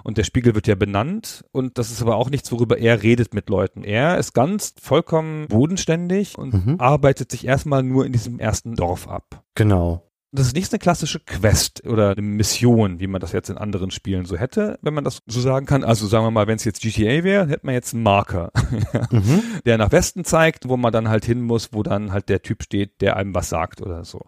Und 0.04 0.18
der 0.18 0.24
Spiegel 0.24 0.54
wird 0.54 0.68
ja 0.68 0.76
benannt 0.76 1.44
und 1.52 1.78
das 1.80 1.90
ist 1.90 2.02
aber 2.02 2.18
auch 2.18 2.30
nichts, 2.30 2.52
worüber 2.52 2.78
er 2.78 3.02
redet 3.02 3.34
mit 3.34 3.50
Leuten. 3.50 3.84
Er 3.84 4.18
ist 4.20 4.34
ganz 4.34 4.76
vollkommen 4.80 5.48
bodenständig 5.48 6.38
und 6.38 6.54
Mhm. 6.54 6.76
arbeitet 6.80 7.32
sich 7.32 7.48
erstmal 7.48 7.82
nur 7.82 8.06
in 8.06 8.12
diesem 8.12 8.38
ersten 8.38 8.76
Dorf 8.76 9.08
ab. 9.08 9.42
Genau. 9.56 10.04
Das 10.36 10.48
ist 10.48 10.56
nicht 10.56 10.72
eine 10.72 10.80
klassische 10.80 11.20
Quest 11.20 11.86
oder 11.88 12.12
eine 12.12 12.22
Mission, 12.22 13.00
wie 13.00 13.08
man 13.08 13.22
das 13.22 13.32
jetzt 13.32 13.50
in 13.50 13.58
anderen 13.58 13.90
Spielen 13.92 14.26
so 14.26 14.38
hätte, 14.38 14.78
wenn 14.82 14.94
man 14.94 15.04
das 15.04 15.20
so 15.28 15.40
sagen 15.42 15.66
kann. 15.66 15.84
Also 15.84 16.08
sagen 16.08 16.26
wir 16.26 16.32
mal, 16.32 16.48
wenn 16.48 16.58
es 16.58 16.64
jetzt 16.66 16.82
GTA 16.82 17.24
wäre, 17.24 17.48
hätte 17.48 17.66
man 17.66 17.74
jetzt 17.76 17.94
einen 17.94 18.04
Marker, 18.04 18.52
Mhm. 19.12 19.42
der 19.66 19.78
nach 19.78 19.92
Westen 19.92 20.24
zeigt, 20.26 20.68
wo 20.70 20.78
man 20.78 20.92
dann 20.94 21.10
halt 21.10 21.26
hin 21.26 21.42
muss, 21.42 21.74
wo 21.74 21.84
dann 21.84 22.12
halt 22.12 22.30
der 22.30 22.42
Typ 22.42 22.64
steht, 22.64 23.02
der 23.02 23.16
einem 23.18 23.34
was 23.34 23.50
sagt 23.50 23.82
oder 23.82 24.04
so. 24.06 24.22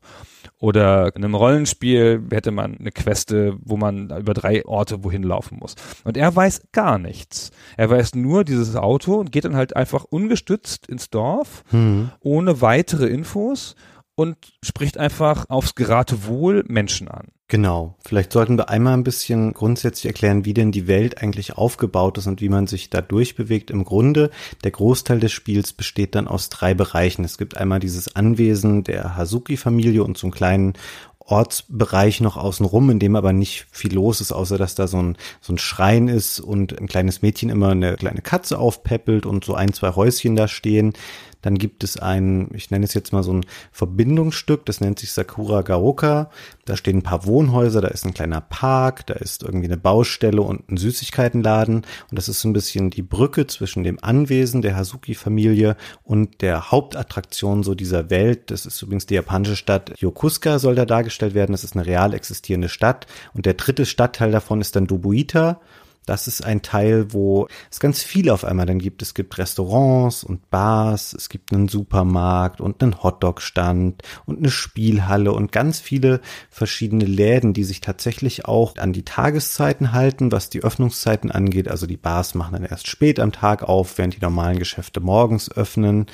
Oder 0.60 1.16
in 1.16 1.24
einem 1.24 1.36
Rollenspiel 1.36 2.24
hätte 2.32 2.52
man 2.52 2.78
eine 2.78 2.92
Queste, 2.92 3.58
wo 3.64 3.78
man 3.78 4.10
über 4.18 4.34
drei 4.34 4.66
Orte 4.66 5.04
wohin 5.04 5.24
laufen 5.24 5.60
muss. 5.60 5.76
Und 6.04 6.18
er 6.18 6.36
weiß 6.36 6.70
gar 6.72 6.98
nichts. 6.98 7.52
Er 7.76 7.90
weiß 7.90 8.16
nur 8.16 8.44
dieses 8.44 8.76
Auto 8.76 9.16
und 9.16 9.32
geht 9.32 9.46
dann 9.46 9.56
halt 9.56 9.76
einfach 9.76 10.04
ungestützt 10.06 10.88
ins 10.88 11.10
Dorf, 11.10 11.64
Hm. 11.70 12.10
ohne 12.22 12.62
weitere 12.62 13.06
Infos 13.08 13.76
und 14.18 14.36
spricht 14.64 14.98
einfach 14.98 15.46
aufs 15.48 15.76
Geratewohl 15.76 16.66
Menschen 16.68 17.08
an. 17.08 17.28
Genau. 17.48 17.96
Vielleicht 18.00 18.34
sollten 18.34 18.58
wir 18.58 18.68
einmal 18.68 18.94
ein 18.94 19.04
bisschen 19.04 19.54
grundsätzlich 19.54 20.08
erklären, 20.08 20.44
wie 20.44 20.56
denn 20.56 20.72
die 20.72 20.88
Welt 20.88 21.22
eigentlich 21.22 21.56
aufgebaut 21.56 22.18
ist 22.18 22.26
und 22.26 22.42
wie 22.42 22.50
man 22.50 22.68
sich 22.68 22.90
da 22.90 23.00
durchbewegt. 23.00 23.70
Im 23.70 23.86
Grunde, 23.86 24.32
der 24.64 24.72
Großteil 24.72 25.20
des 25.20 25.32
Spiels 25.32 25.72
besteht 25.72 26.16
dann 26.16 26.28
aus 26.28 26.50
drei 26.50 26.74
Bereichen. 26.74 27.24
Es 27.24 27.38
gibt 27.38 27.56
einmal 27.56 27.80
dieses 27.80 28.16
Anwesen 28.16 28.84
der 28.84 29.16
Hazuki-Familie 29.16 30.04
und 30.04 30.18
so 30.18 30.28
einen 30.28 30.34
kleinen 30.34 30.74
Ortsbereich 31.20 32.22
noch 32.22 32.38
außenrum, 32.38 32.90
in 32.90 33.00
dem 33.00 33.16
aber 33.16 33.34
nicht 33.34 33.68
viel 33.72 33.94
los 33.94 34.22
ist, 34.22 34.32
außer 34.32 34.58
dass 34.58 34.76
da 34.76 34.88
so 34.88 34.98
ein, 34.98 35.18
so 35.42 35.54
ein 35.54 35.58
Schrein 35.58 36.08
ist 36.08 36.40
und 36.40 36.78
ein 36.80 36.88
kleines 36.88 37.22
Mädchen 37.22 37.50
immer 37.50 37.70
eine 37.70 37.96
kleine 37.96 38.22
Katze 38.22 38.58
aufpäppelt 38.58 39.26
und 39.26 39.46
so 39.46 39.54
ein, 39.54 39.74
zwei 39.74 39.96
Häuschen 39.96 40.36
da 40.36 40.48
stehen. 40.48 40.94
Dann 41.42 41.58
gibt 41.58 41.84
es 41.84 41.98
ein, 41.98 42.50
ich 42.54 42.72
nenne 42.72 42.86
es 42.86 42.94
jetzt 42.94 43.14
mal 43.14 43.24
so 43.24 43.34
ein 43.34 43.46
Verbindungsstück, 43.72 44.66
das 44.66 44.82
nennt 44.82 45.00
sich 45.00 45.12
Sakura 45.12 45.62
Gaoka. 45.62 46.30
Da 46.66 46.76
stehen 46.76 46.98
ein 46.98 47.04
paar 47.04 47.26
Wohnhäuser, 47.26 47.82
da 47.82 47.88
ist 47.88 48.06
ein 48.06 48.14
kleiner 48.14 48.42
Park, 48.42 49.06
da 49.08 49.14
ist 49.14 49.44
irgendwie 49.44 49.68
eine 49.68 49.78
Baustelle 49.78 50.42
und 50.42 50.70
ein 50.70 50.78
Süßigkeitenladen. 50.78 51.76
Und 51.78 51.86
das 52.12 52.30
ist 52.30 52.42
so 52.42 52.50
ein 52.50 52.54
bisschen 52.54 52.90
die 52.90 53.02
Brücke 53.02 53.48
zwischen 53.48 53.84
dem 53.84 54.00
Anwesen 54.02 54.62
der 54.62 54.76
Hazuki-Familie 54.76 55.78
und 56.04 56.42
der 56.42 56.72
Hauptattraktion 56.72 57.64
so 57.64 57.76
dieser 57.76 58.10
Welt. 58.10 58.52
Das 58.52 58.66
ist 58.66 58.82
übrigens 58.82 59.06
die 59.06 59.16
japanische 59.16 59.56
Stadt 59.56 59.94
Yokosuka 59.98 60.60
soll 60.60 60.76
da 60.76 60.86
dargestellt 60.86 61.34
werden. 61.34 61.52
Das 61.52 61.64
ist 61.64 61.76
eine 61.76 61.86
real 61.86 62.14
existierende 62.14 62.70
Stadt. 62.70 63.08
Und 63.34 63.46
der 63.46 63.54
dritte 63.54 63.86
Stadtteil 63.86 64.32
davon 64.32 64.62
ist 64.62 64.76
dann 64.76 64.88
Dobuita. 64.88 65.60
Das 66.08 66.28
ist 66.28 66.44
ein 66.44 66.62
Teil, 66.62 67.14
wo 67.14 67.48
es 67.70 67.80
ganz 67.80 68.02
viel 68.02 68.30
auf 68.30 68.46
einmal 68.46 68.66
dann 68.66 68.80
gibt. 68.80 69.02
Es 69.02 69.14
gibt 69.14 69.38
Restaurants 69.38 70.24
und 70.24 70.50
Bars, 70.50 71.14
es 71.14 71.28
gibt 71.28 71.54
einen 71.54 71.68
Supermarkt 71.68 72.62
und 72.62 72.82
einen 72.82 73.04
Hotdog-Stand 73.04 74.02
und 74.26 74.38
eine 74.40 74.50
Spielhalle 74.50 75.34
und 75.34 75.52
ganz 75.52 75.82
viele 75.82 76.22
verschiedene 76.50 77.06
Läden, 77.06 77.54
die 77.54 77.66
sich 77.66 77.82
tatsächlich 77.82 78.46
auch 78.46 78.78
an 78.78 78.94
die 78.94 79.04
Tageszeiten 79.04 79.92
halten, 79.92 80.32
was 80.32 80.50
die 80.50 80.64
Öffnungszeiten 80.64 81.30
angeht. 81.30 81.68
Also 81.68 81.86
die 81.86 81.98
Bars 81.98 82.36
machen 82.36 82.54
dann 82.54 82.64
erst 82.64 82.88
spät 82.88 83.20
am 83.20 83.34
Tag 83.34 83.64
auf, 83.64 83.98
während 83.98 84.16
die 84.16 84.22
normalen 84.22 84.60
Geschäfte 84.60 85.02
morgens 85.02 85.52
öffnen. 85.52 86.08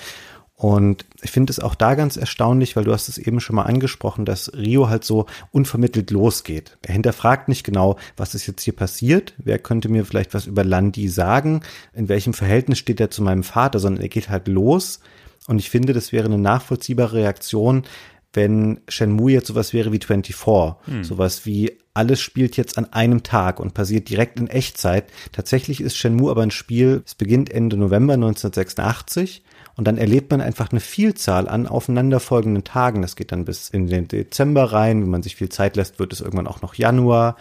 Und 0.63 1.03
ich 1.21 1.31
finde 1.31 1.51
es 1.51 1.59
auch 1.59 1.75
da 1.75 1.93
ganz 1.93 2.15
erstaunlich, 2.15 2.77
weil 2.77 2.85
du 2.85 2.93
hast 2.93 3.09
es 3.09 3.17
eben 3.17 3.41
schon 3.41 3.57
mal 3.57 3.63
angesprochen, 3.63 4.23
dass 4.23 4.53
Rio 4.53 4.87
halt 4.87 5.03
so 5.03 5.25
unvermittelt 5.51 6.09
losgeht. 6.09 6.77
Er 6.83 6.93
hinterfragt 6.93 7.49
nicht 7.49 7.65
genau, 7.65 7.97
was 8.15 8.33
ist 8.33 8.47
jetzt 8.47 8.63
hier 8.63 8.73
passiert, 8.73 9.33
wer 9.37 9.59
könnte 9.59 9.89
mir 9.89 10.05
vielleicht 10.05 10.33
was 10.33 10.45
über 10.45 10.63
Landi 10.63 11.09
sagen, 11.09 11.63
in 11.91 12.07
welchem 12.07 12.33
Verhältnis 12.33 12.79
steht 12.79 13.01
er 13.01 13.11
zu 13.11 13.21
meinem 13.21 13.43
Vater, 13.43 13.79
sondern 13.79 14.03
er 14.03 14.07
geht 14.07 14.29
halt 14.29 14.47
los. 14.47 15.01
Und 15.47 15.59
ich 15.59 15.69
finde, 15.69 15.91
das 15.91 16.13
wäre 16.13 16.27
eine 16.27 16.37
nachvollziehbare 16.37 17.17
Reaktion, 17.17 17.83
wenn 18.31 18.79
Shenmue 18.87 19.33
jetzt 19.33 19.47
sowas 19.47 19.73
wäre 19.73 19.91
wie 19.91 19.99
24, 19.99 20.33
sowas 21.01 21.45
wie 21.45 21.77
alles 21.93 22.21
spielt 22.21 22.55
jetzt 22.55 22.77
an 22.77 22.91
einem 22.93 23.23
Tag 23.23 23.59
und 23.59 23.73
passiert 23.73 24.07
direkt 24.07 24.39
in 24.39 24.47
Echtzeit. 24.47 25.11
Tatsächlich 25.33 25.81
ist 25.81 25.97
Shenmue 25.97 26.31
aber 26.31 26.43
ein 26.43 26.51
Spiel, 26.51 27.03
es 27.05 27.15
beginnt 27.15 27.51
Ende 27.51 27.75
November 27.75 28.13
1986 28.13 29.43
und 29.75 29.85
dann 29.85 29.97
erlebt 29.97 30.31
man 30.31 30.41
einfach 30.41 30.71
eine 30.71 30.79
Vielzahl 30.79 31.47
an 31.47 31.67
aufeinanderfolgenden 31.67 32.63
Tagen. 32.63 33.01
Das 33.01 33.15
geht 33.15 33.31
dann 33.31 33.45
bis 33.45 33.69
in 33.69 33.87
den 33.87 34.07
Dezember 34.07 34.71
rein. 34.71 35.01
Wenn 35.01 35.09
man 35.09 35.23
sich 35.23 35.35
viel 35.35 35.49
Zeit 35.49 35.75
lässt, 35.75 35.99
wird 35.99 36.13
es 36.13 36.21
irgendwann 36.21 36.47
auch 36.47 36.61
noch 36.61 36.75
Januar. 36.75 37.37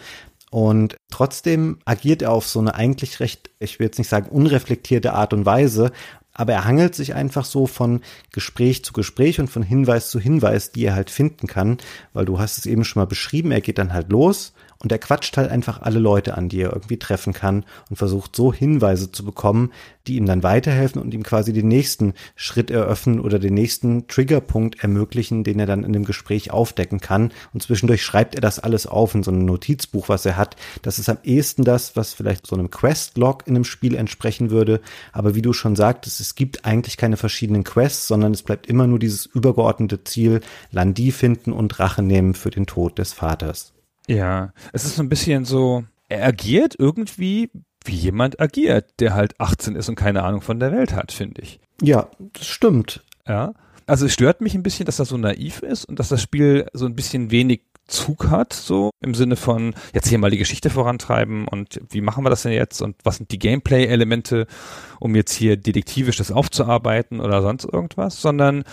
Und 0.49 0.95
trotzdem 1.11 1.79
agiert 1.85 2.21
er 2.21 2.31
auf 2.31 2.47
so 2.47 2.59
eine 2.59 2.75
eigentlich 2.75 3.19
recht, 3.19 3.49
ich 3.59 3.79
will 3.79 3.87
jetzt 3.87 3.97
nicht 3.97 4.09
sagen 4.09 4.29
unreflektierte 4.29 5.13
Art 5.13 5.33
und 5.33 5.45
Weise, 5.47 5.91
aber 6.31 6.53
er 6.53 6.65
hangelt 6.65 6.95
sich 6.95 7.15
einfach 7.15 7.45
so 7.45 7.65
von 7.67 8.01
Gespräch 8.31 8.83
zu 8.83 8.93
Gespräch 8.93 9.39
und 9.39 9.47
von 9.47 9.63
Hinweis 9.63 10.09
zu 10.09 10.19
Hinweis, 10.19 10.71
die 10.71 10.85
er 10.85 10.95
halt 10.95 11.09
finden 11.09 11.47
kann, 11.47 11.77
weil 12.13 12.25
du 12.25 12.39
hast 12.39 12.57
es 12.57 12.65
eben 12.65 12.83
schon 12.83 13.01
mal 13.01 13.07
beschrieben, 13.07 13.51
er 13.51 13.61
geht 13.61 13.77
dann 13.77 13.93
halt 13.93 14.11
los 14.11 14.53
und 14.83 14.91
er 14.91 14.99
quatscht 14.99 15.37
halt 15.37 15.49
einfach 15.49 15.81
alle 15.81 15.99
Leute 15.99 16.37
an, 16.37 16.49
die 16.49 16.61
er 16.61 16.73
irgendwie 16.73 16.99
treffen 16.99 17.33
kann 17.33 17.65
und 17.89 17.95
versucht 17.95 18.35
so 18.35 18.53
Hinweise 18.53 19.11
zu 19.11 19.23
bekommen, 19.23 19.71
die 20.07 20.17
ihm 20.17 20.25
dann 20.25 20.43
weiterhelfen 20.43 21.01
und 21.01 21.13
ihm 21.13 21.23
quasi 21.23 21.53
den 21.53 21.69
nächsten 21.69 22.13
Schritt 22.35 22.69
eröffnen 22.69 23.21
oder 23.21 23.39
den 23.39 23.53
nächsten 23.53 24.07
Triggerpunkt 24.07 24.83
ermöglichen, 24.83 25.45
den 25.45 25.59
er 25.59 25.65
dann 25.65 25.85
in 25.85 25.93
dem 25.93 26.03
Gespräch 26.03 26.51
aufdecken 26.51 26.99
kann. 26.99 27.31
Und 27.53 27.63
zwischendurch 27.63 28.03
schreibt 28.03 28.35
er 28.35 28.41
das 28.41 28.59
alles 28.59 28.85
auf 28.85 29.15
in 29.15 29.23
so 29.23 29.31
einem 29.31 29.45
Notizbuch, 29.45 30.09
was 30.09 30.25
er 30.25 30.35
hat. 30.35 30.57
Das 30.81 30.99
ist 30.99 31.07
am 31.07 31.19
ehesten 31.23 31.63
das, 31.63 31.95
was 31.95 32.13
vielleicht 32.13 32.45
so 32.45 32.55
einem 32.55 32.69
Quest-Log 32.69 33.47
in 33.47 33.55
einem 33.55 33.63
Spiel 33.63 33.95
entsprechen 33.95 34.51
würde. 34.51 34.81
Aber 35.13 35.33
wie 35.33 35.41
du 35.41 35.53
schon 35.53 35.77
sagtest, 35.77 36.19
es 36.19 36.35
gibt 36.35 36.65
eigentlich 36.65 36.97
keine 36.97 37.15
verschiedenen 37.15 37.63
Quests, 37.63 38.07
sondern 38.07 38.33
es 38.33 38.43
bleibt 38.43 38.67
immer 38.67 38.87
nur 38.87 38.99
dieses 38.99 39.25
übergeordnete 39.25 40.03
Ziel, 40.03 40.41
Landi 40.71 41.11
finden 41.11 41.53
und 41.53 41.79
Rache 41.79 42.03
nehmen 42.03 42.33
für 42.33 42.49
den 42.49 42.65
Tod 42.65 42.99
des 42.99 43.13
Vaters. 43.13 43.73
Ja, 44.07 44.53
es 44.71 44.85
ist 44.85 44.95
so 44.95 45.03
ein 45.03 45.09
bisschen 45.09 45.45
so, 45.45 45.83
er 46.09 46.25
agiert 46.25 46.75
irgendwie 46.77 47.49
wie 47.85 47.95
jemand 47.95 48.39
agiert, 48.39 48.91
der 48.99 49.13
halt 49.13 49.39
18 49.39 49.75
ist 49.75 49.89
und 49.89 49.95
keine 49.95 50.23
Ahnung 50.23 50.41
von 50.41 50.59
der 50.59 50.71
Welt 50.71 50.93
hat, 50.93 51.11
finde 51.11 51.41
ich. 51.41 51.59
Ja, 51.81 52.07
das 52.19 52.45
stimmt. 52.45 53.03
Ja. 53.27 53.53
Also 53.85 54.05
es 54.05 54.13
stört 54.13 54.39
mich 54.39 54.55
ein 54.55 54.63
bisschen, 54.63 54.85
dass 54.85 54.99
er 54.99 55.05
so 55.05 55.17
naiv 55.17 55.61
ist 55.61 55.85
und 55.85 55.99
dass 55.99 56.07
das 56.07 56.21
Spiel 56.21 56.67
so 56.73 56.85
ein 56.85 56.95
bisschen 56.95 57.31
wenig 57.31 57.61
Zug 57.85 58.29
hat, 58.29 58.53
so 58.53 58.91
im 59.01 59.13
Sinne 59.13 59.35
von 59.35 59.75
jetzt 59.93 60.07
hier 60.07 60.17
mal 60.17 60.31
die 60.31 60.37
Geschichte 60.37 60.69
vorantreiben 60.69 61.47
und 61.49 61.81
wie 61.89 61.99
machen 61.99 62.23
wir 62.23 62.29
das 62.29 62.43
denn 62.43 62.53
jetzt 62.53 62.81
und 62.81 62.95
was 63.03 63.17
sind 63.17 63.31
die 63.31 63.39
Gameplay-Elemente, 63.39 64.47
um 65.01 65.15
jetzt 65.15 65.33
hier 65.33 65.57
detektivisch 65.57 66.15
das 66.15 66.31
aufzuarbeiten 66.31 67.19
oder 67.19 67.41
sonst 67.41 67.65
irgendwas, 67.65 68.21
sondern 68.21 68.63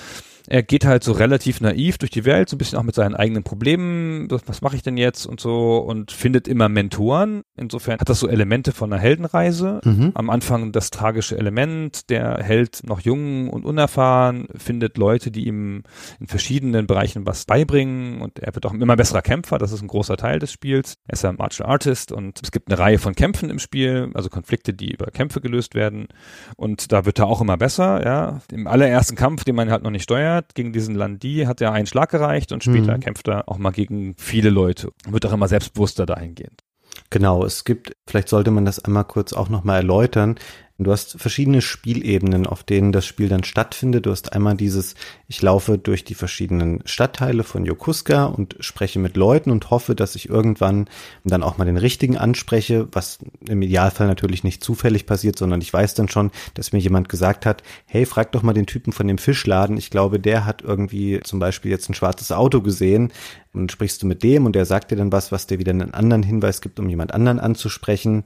er 0.51 0.65
geht 0.65 0.85
halt 0.85 1.05
so 1.05 1.13
relativ 1.13 1.61
naiv 1.61 1.97
durch 1.99 2.11
die 2.11 2.25
Welt, 2.25 2.49
so 2.49 2.57
ein 2.57 2.59
bisschen 2.59 2.77
auch 2.77 2.83
mit 2.83 2.97
seinen 2.97 3.15
eigenen 3.15 3.45
Problemen, 3.45 4.29
was, 4.31 4.63
mache 4.63 4.75
ich 4.75 4.83
denn 4.83 4.97
jetzt 4.97 5.25
und 5.25 5.41
so 5.41 5.79
und 5.79 6.11
findet 6.11 6.49
immer 6.49 6.69
Mentoren. 6.69 7.43
Insofern 7.57 8.01
hat 8.01 8.09
das 8.09 8.19
so 8.19 8.29
Elemente 8.29 8.73
von 8.73 8.93
einer 8.93 9.01
Heldenreise. 9.01 9.81
Mhm. 9.85 10.11
Am 10.15 10.29
Anfang 10.29 10.73
das 10.73 10.91
tragische 10.91 11.39
Element, 11.39 12.11
der 12.11 12.43
Held 12.43 12.81
noch 12.85 13.01
jung 13.01 13.49
und 13.49 13.65
unerfahren, 13.65 14.49
findet 14.57 14.99
Leute, 14.99 15.31
die 15.31 15.47
ihm 15.47 15.85
in 16.19 16.27
verschiedenen 16.27 16.89
Bereichen 16.89 17.27
was 17.27 17.45
beibringen 17.45 18.21
und 18.21 18.41
er 18.41 18.53
wird 18.53 18.67
auch 18.67 18.75
immer 18.75 18.97
besserer 18.97 19.23
Kämpfer, 19.23 19.59
das 19.59 19.71
ist 19.71 19.83
ein 19.83 19.89
großer 19.89 20.17
Teil 20.17 20.41
des 20.41 20.51
Spiels. 20.51 20.97
Er 21.07 21.13
ist 21.13 21.23
ja 21.23 21.33
Martial 21.33 21.69
Artist 21.69 22.11
und 22.11 22.41
es 22.43 22.51
gibt 22.51 22.69
eine 22.69 22.79
Reihe 22.79 22.99
von 22.99 23.15
Kämpfen 23.15 23.51
im 23.51 23.61
Spiel, 23.61 24.11
also 24.15 24.29
Konflikte, 24.29 24.75
die 24.75 24.95
über 24.95 25.07
Kämpfe 25.13 25.41
gelöst 25.41 25.77
werden 25.77 26.09
und 26.57 26.91
da 26.91 27.07
wird 27.07 27.21
er 27.21 27.29
auch 27.29 27.41
immer 27.41 27.57
besser, 27.57 28.05
ja. 28.05 28.41
Im 28.51 28.67
allerersten 28.67 29.15
Kampf, 29.15 29.45
den 29.45 29.55
man 29.55 29.71
halt 29.71 29.85
noch 29.85 29.91
nicht 29.91 30.03
steuert, 30.03 30.40
gegen 30.55 30.73
diesen 30.73 30.95
Landi 30.95 31.45
hat 31.47 31.61
er 31.61 31.73
einen 31.73 31.87
Schlag 31.87 32.11
gereicht 32.11 32.53
und 32.53 32.63
später 32.65 32.97
Mhm. 32.97 33.01
kämpft 33.01 33.29
er 33.29 33.49
auch 33.49 33.59
mal 33.59 33.71
gegen 33.71 34.15
viele 34.17 34.51
Leute. 34.51 34.93
Wird 35.09 35.27
auch 35.27 35.33
immer 35.33 35.49
selbstbewusster 35.49 36.07
dahingehend. 36.07 36.63
Genau, 37.11 37.45
es 37.45 37.65
gibt, 37.65 37.93
vielleicht 38.07 38.29
sollte 38.29 38.51
man 38.51 38.65
das 38.65 38.79
einmal 38.85 39.05
kurz 39.05 39.33
auch 39.33 39.49
nochmal 39.49 39.77
erläutern. 39.79 40.37
Du 40.85 40.93
hast 40.93 41.21
verschiedene 41.21 41.61
Spielebenen, 41.61 42.47
auf 42.47 42.65
denen 42.65 42.91
das 42.91 43.05
Spiel 43.05 43.29
dann 43.29 43.45
stattfindet. 43.45 44.07
Du 44.07 44.11
hast 44.11 44.33
einmal 44.33 44.57
dieses, 44.57 44.95
ich 45.29 45.43
laufe 45.43 45.77
durch 45.77 46.05
die 46.05 46.15
verschiedenen 46.15 46.81
Stadtteile 46.87 47.45
von 47.45 47.67
Yokusuka 47.67 48.25
und 48.25 48.57
spreche 48.61 48.99
mit 48.99 49.17
Leuten 49.17 49.51
und 49.51 49.69
hoffe, 49.69 49.95
dass 49.95 50.15
ich 50.15 50.31
irgendwann 50.31 50.89
dann 51.23 51.43
auch 51.43 51.59
mal 51.59 51.67
den 51.67 51.77
richtigen 51.77 52.17
anspreche, 52.17 52.89
was 52.93 53.19
im 53.47 53.61
Idealfall 53.61 54.07
natürlich 54.07 54.43
nicht 54.43 54.65
zufällig 54.65 55.05
passiert, 55.05 55.39
sondern 55.39 55.61
ich 55.61 55.71
weiß 55.71 55.93
dann 55.95 56.09
schon, 56.09 56.31
dass 56.55 56.73
mir 56.73 56.79
jemand 56.79 57.11
gesagt 57.11 57.45
hat, 57.45 57.63
hey, 57.85 58.07
frag 58.07 58.33
doch 58.33 58.43
mal 58.43 58.55
den 58.55 58.67
Typen 58.67 58.95
von 58.95 59.07
dem 59.07 59.19
Fischladen. 59.19 59.77
Ich 59.77 59.91
glaube, 59.91 60.19
der 60.19 60.47
hat 60.47 60.63
irgendwie 60.63 61.21
zum 61.23 61.41
Beispiel 61.41 61.71
jetzt 61.71 61.91
ein 61.91 61.95
schwarzes 61.95 62.33
Auto 62.33 62.63
gesehen. 62.63 63.13
Und 63.53 63.73
sprichst 63.73 64.01
du 64.01 64.07
mit 64.07 64.23
dem 64.23 64.47
und 64.47 64.55
der 64.55 64.65
sagt 64.65 64.93
dir 64.93 64.97
dann 64.97 65.11
was, 65.11 65.33
was 65.33 65.49
dir 65.49 65.59
wieder 65.59 65.73
einen 65.73 65.93
anderen 65.93 66.23
Hinweis 66.23 66.61
gibt, 66.61 66.79
um 66.79 66.89
jemand 66.89 67.13
anderen 67.13 67.41
anzusprechen. 67.41 68.23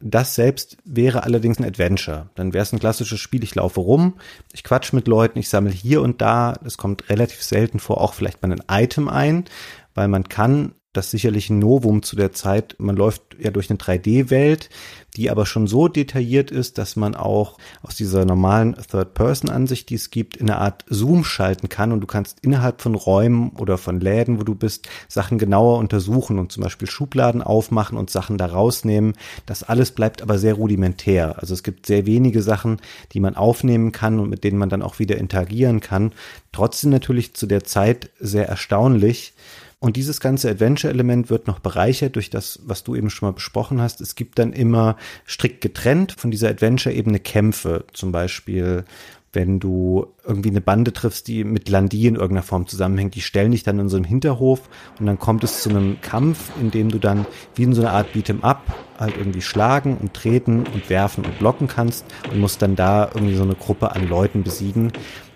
Das 0.00 0.36
selbst 0.36 0.76
wäre 0.84 1.24
allerdings 1.24 1.58
ein 1.58 1.64
Adventure. 1.64 2.30
Dann 2.36 2.52
wäre 2.52 2.62
es 2.62 2.72
ein 2.72 2.78
klassisches 2.78 3.18
Spiel, 3.18 3.42
ich 3.42 3.56
laufe 3.56 3.80
rum, 3.80 4.14
ich 4.52 4.62
quatsch 4.62 4.92
mit 4.92 5.08
Leuten, 5.08 5.40
ich 5.40 5.48
sammle 5.48 5.72
hier 5.72 6.02
und 6.02 6.20
da, 6.20 6.54
es 6.64 6.78
kommt 6.78 7.10
relativ 7.10 7.42
selten 7.42 7.80
vor, 7.80 8.00
auch 8.00 8.14
vielleicht 8.14 8.40
mal 8.42 8.52
ein 8.52 8.62
Item 8.84 9.08
ein, 9.08 9.46
weil 9.94 10.06
man 10.06 10.28
kann, 10.28 10.74
das 10.98 11.10
sicherlich 11.10 11.48
ein 11.48 11.58
Novum 11.58 12.02
zu 12.02 12.16
der 12.16 12.32
Zeit, 12.32 12.74
man 12.78 12.96
läuft 12.96 13.22
ja 13.38 13.50
durch 13.50 13.70
eine 13.70 13.78
3D-Welt, 13.78 14.68
die 15.16 15.30
aber 15.30 15.46
schon 15.46 15.66
so 15.66 15.88
detailliert 15.88 16.50
ist, 16.50 16.76
dass 16.78 16.96
man 16.96 17.14
auch 17.14 17.56
aus 17.82 17.96
dieser 17.96 18.24
normalen 18.24 18.74
Third-Person-Ansicht, 18.74 19.88
die 19.90 19.94
es 19.94 20.10
gibt, 20.10 20.36
in 20.36 20.50
eine 20.50 20.60
Art 20.60 20.84
Zoom 20.88 21.24
schalten 21.24 21.68
kann 21.68 21.92
und 21.92 22.00
du 22.00 22.06
kannst 22.06 22.38
innerhalb 22.42 22.82
von 22.82 22.94
Räumen 22.94 23.50
oder 23.50 23.78
von 23.78 24.00
Läden, 24.00 24.38
wo 24.38 24.44
du 24.44 24.54
bist, 24.54 24.88
Sachen 25.08 25.38
genauer 25.38 25.78
untersuchen 25.78 26.38
und 26.38 26.52
zum 26.52 26.62
Beispiel 26.62 26.88
Schubladen 26.88 27.42
aufmachen 27.42 27.96
und 27.96 28.10
Sachen 28.10 28.38
da 28.38 28.46
rausnehmen. 28.46 29.14
Das 29.46 29.62
alles 29.62 29.92
bleibt 29.92 30.20
aber 30.20 30.38
sehr 30.38 30.54
rudimentär. 30.54 31.38
Also 31.38 31.54
es 31.54 31.62
gibt 31.62 31.86
sehr 31.86 32.06
wenige 32.06 32.42
Sachen, 32.42 32.78
die 33.12 33.20
man 33.20 33.36
aufnehmen 33.36 33.92
kann 33.92 34.18
und 34.20 34.28
mit 34.28 34.44
denen 34.44 34.58
man 34.58 34.68
dann 34.68 34.82
auch 34.82 34.98
wieder 34.98 35.16
interagieren 35.16 35.80
kann. 35.80 36.12
Trotzdem 36.52 36.90
natürlich 36.90 37.34
zu 37.34 37.46
der 37.46 37.64
Zeit 37.64 38.10
sehr 38.18 38.48
erstaunlich. 38.48 39.34
Und 39.80 39.96
dieses 39.96 40.18
ganze 40.18 40.50
Adventure-Element 40.50 41.30
wird 41.30 41.46
noch 41.46 41.60
bereichert 41.60 42.16
durch 42.16 42.30
das, 42.30 42.58
was 42.64 42.82
du 42.82 42.96
eben 42.96 43.10
schon 43.10 43.28
mal 43.28 43.34
besprochen 43.34 43.80
hast. 43.80 44.00
Es 44.00 44.16
gibt 44.16 44.38
dann 44.40 44.52
immer 44.52 44.96
strikt 45.26 45.60
getrennt 45.60 46.14
von 46.18 46.32
dieser 46.32 46.48
Adventure-Ebene 46.48 47.20
Kämpfe. 47.20 47.84
Zum 47.92 48.10
Beispiel, 48.10 48.84
wenn 49.32 49.60
du 49.60 50.06
irgendwie 50.26 50.48
eine 50.48 50.60
Bande 50.60 50.92
triffst, 50.92 51.28
die 51.28 51.44
mit 51.44 51.68
Landie 51.68 52.08
in 52.08 52.16
irgendeiner 52.16 52.42
Form 52.42 52.66
zusammenhängt, 52.66 53.14
die 53.14 53.20
stellen 53.20 53.52
dich 53.52 53.62
dann 53.62 53.78
in 53.78 53.88
so 53.88 53.96
einem 53.96 54.04
Hinterhof 54.04 54.62
und 54.98 55.06
dann 55.06 55.18
kommt 55.18 55.44
es 55.44 55.62
zu 55.62 55.70
einem 55.70 56.00
Kampf, 56.00 56.50
in 56.60 56.72
dem 56.72 56.90
du 56.90 56.98
dann 56.98 57.24
wie 57.54 57.62
in 57.62 57.74
so 57.74 57.82
einer 57.82 57.92
Art 57.92 58.14
Beat'em 58.14 58.42
Up 58.42 58.62
halt 58.98 59.16
irgendwie 59.16 59.42
schlagen 59.42 59.96
und 59.98 60.12
treten 60.14 60.66
und 60.66 60.90
werfen 60.90 61.24
und 61.24 61.38
blocken 61.38 61.68
kannst 61.68 62.04
und 62.32 62.40
musst 62.40 62.62
dann 62.62 62.74
da 62.74 63.10
irgendwie 63.14 63.36
so 63.36 63.44
eine 63.44 63.54
Gruppe 63.54 63.92
an 63.92 64.08
Leuten 64.08 64.42
besiegen. 64.42 64.92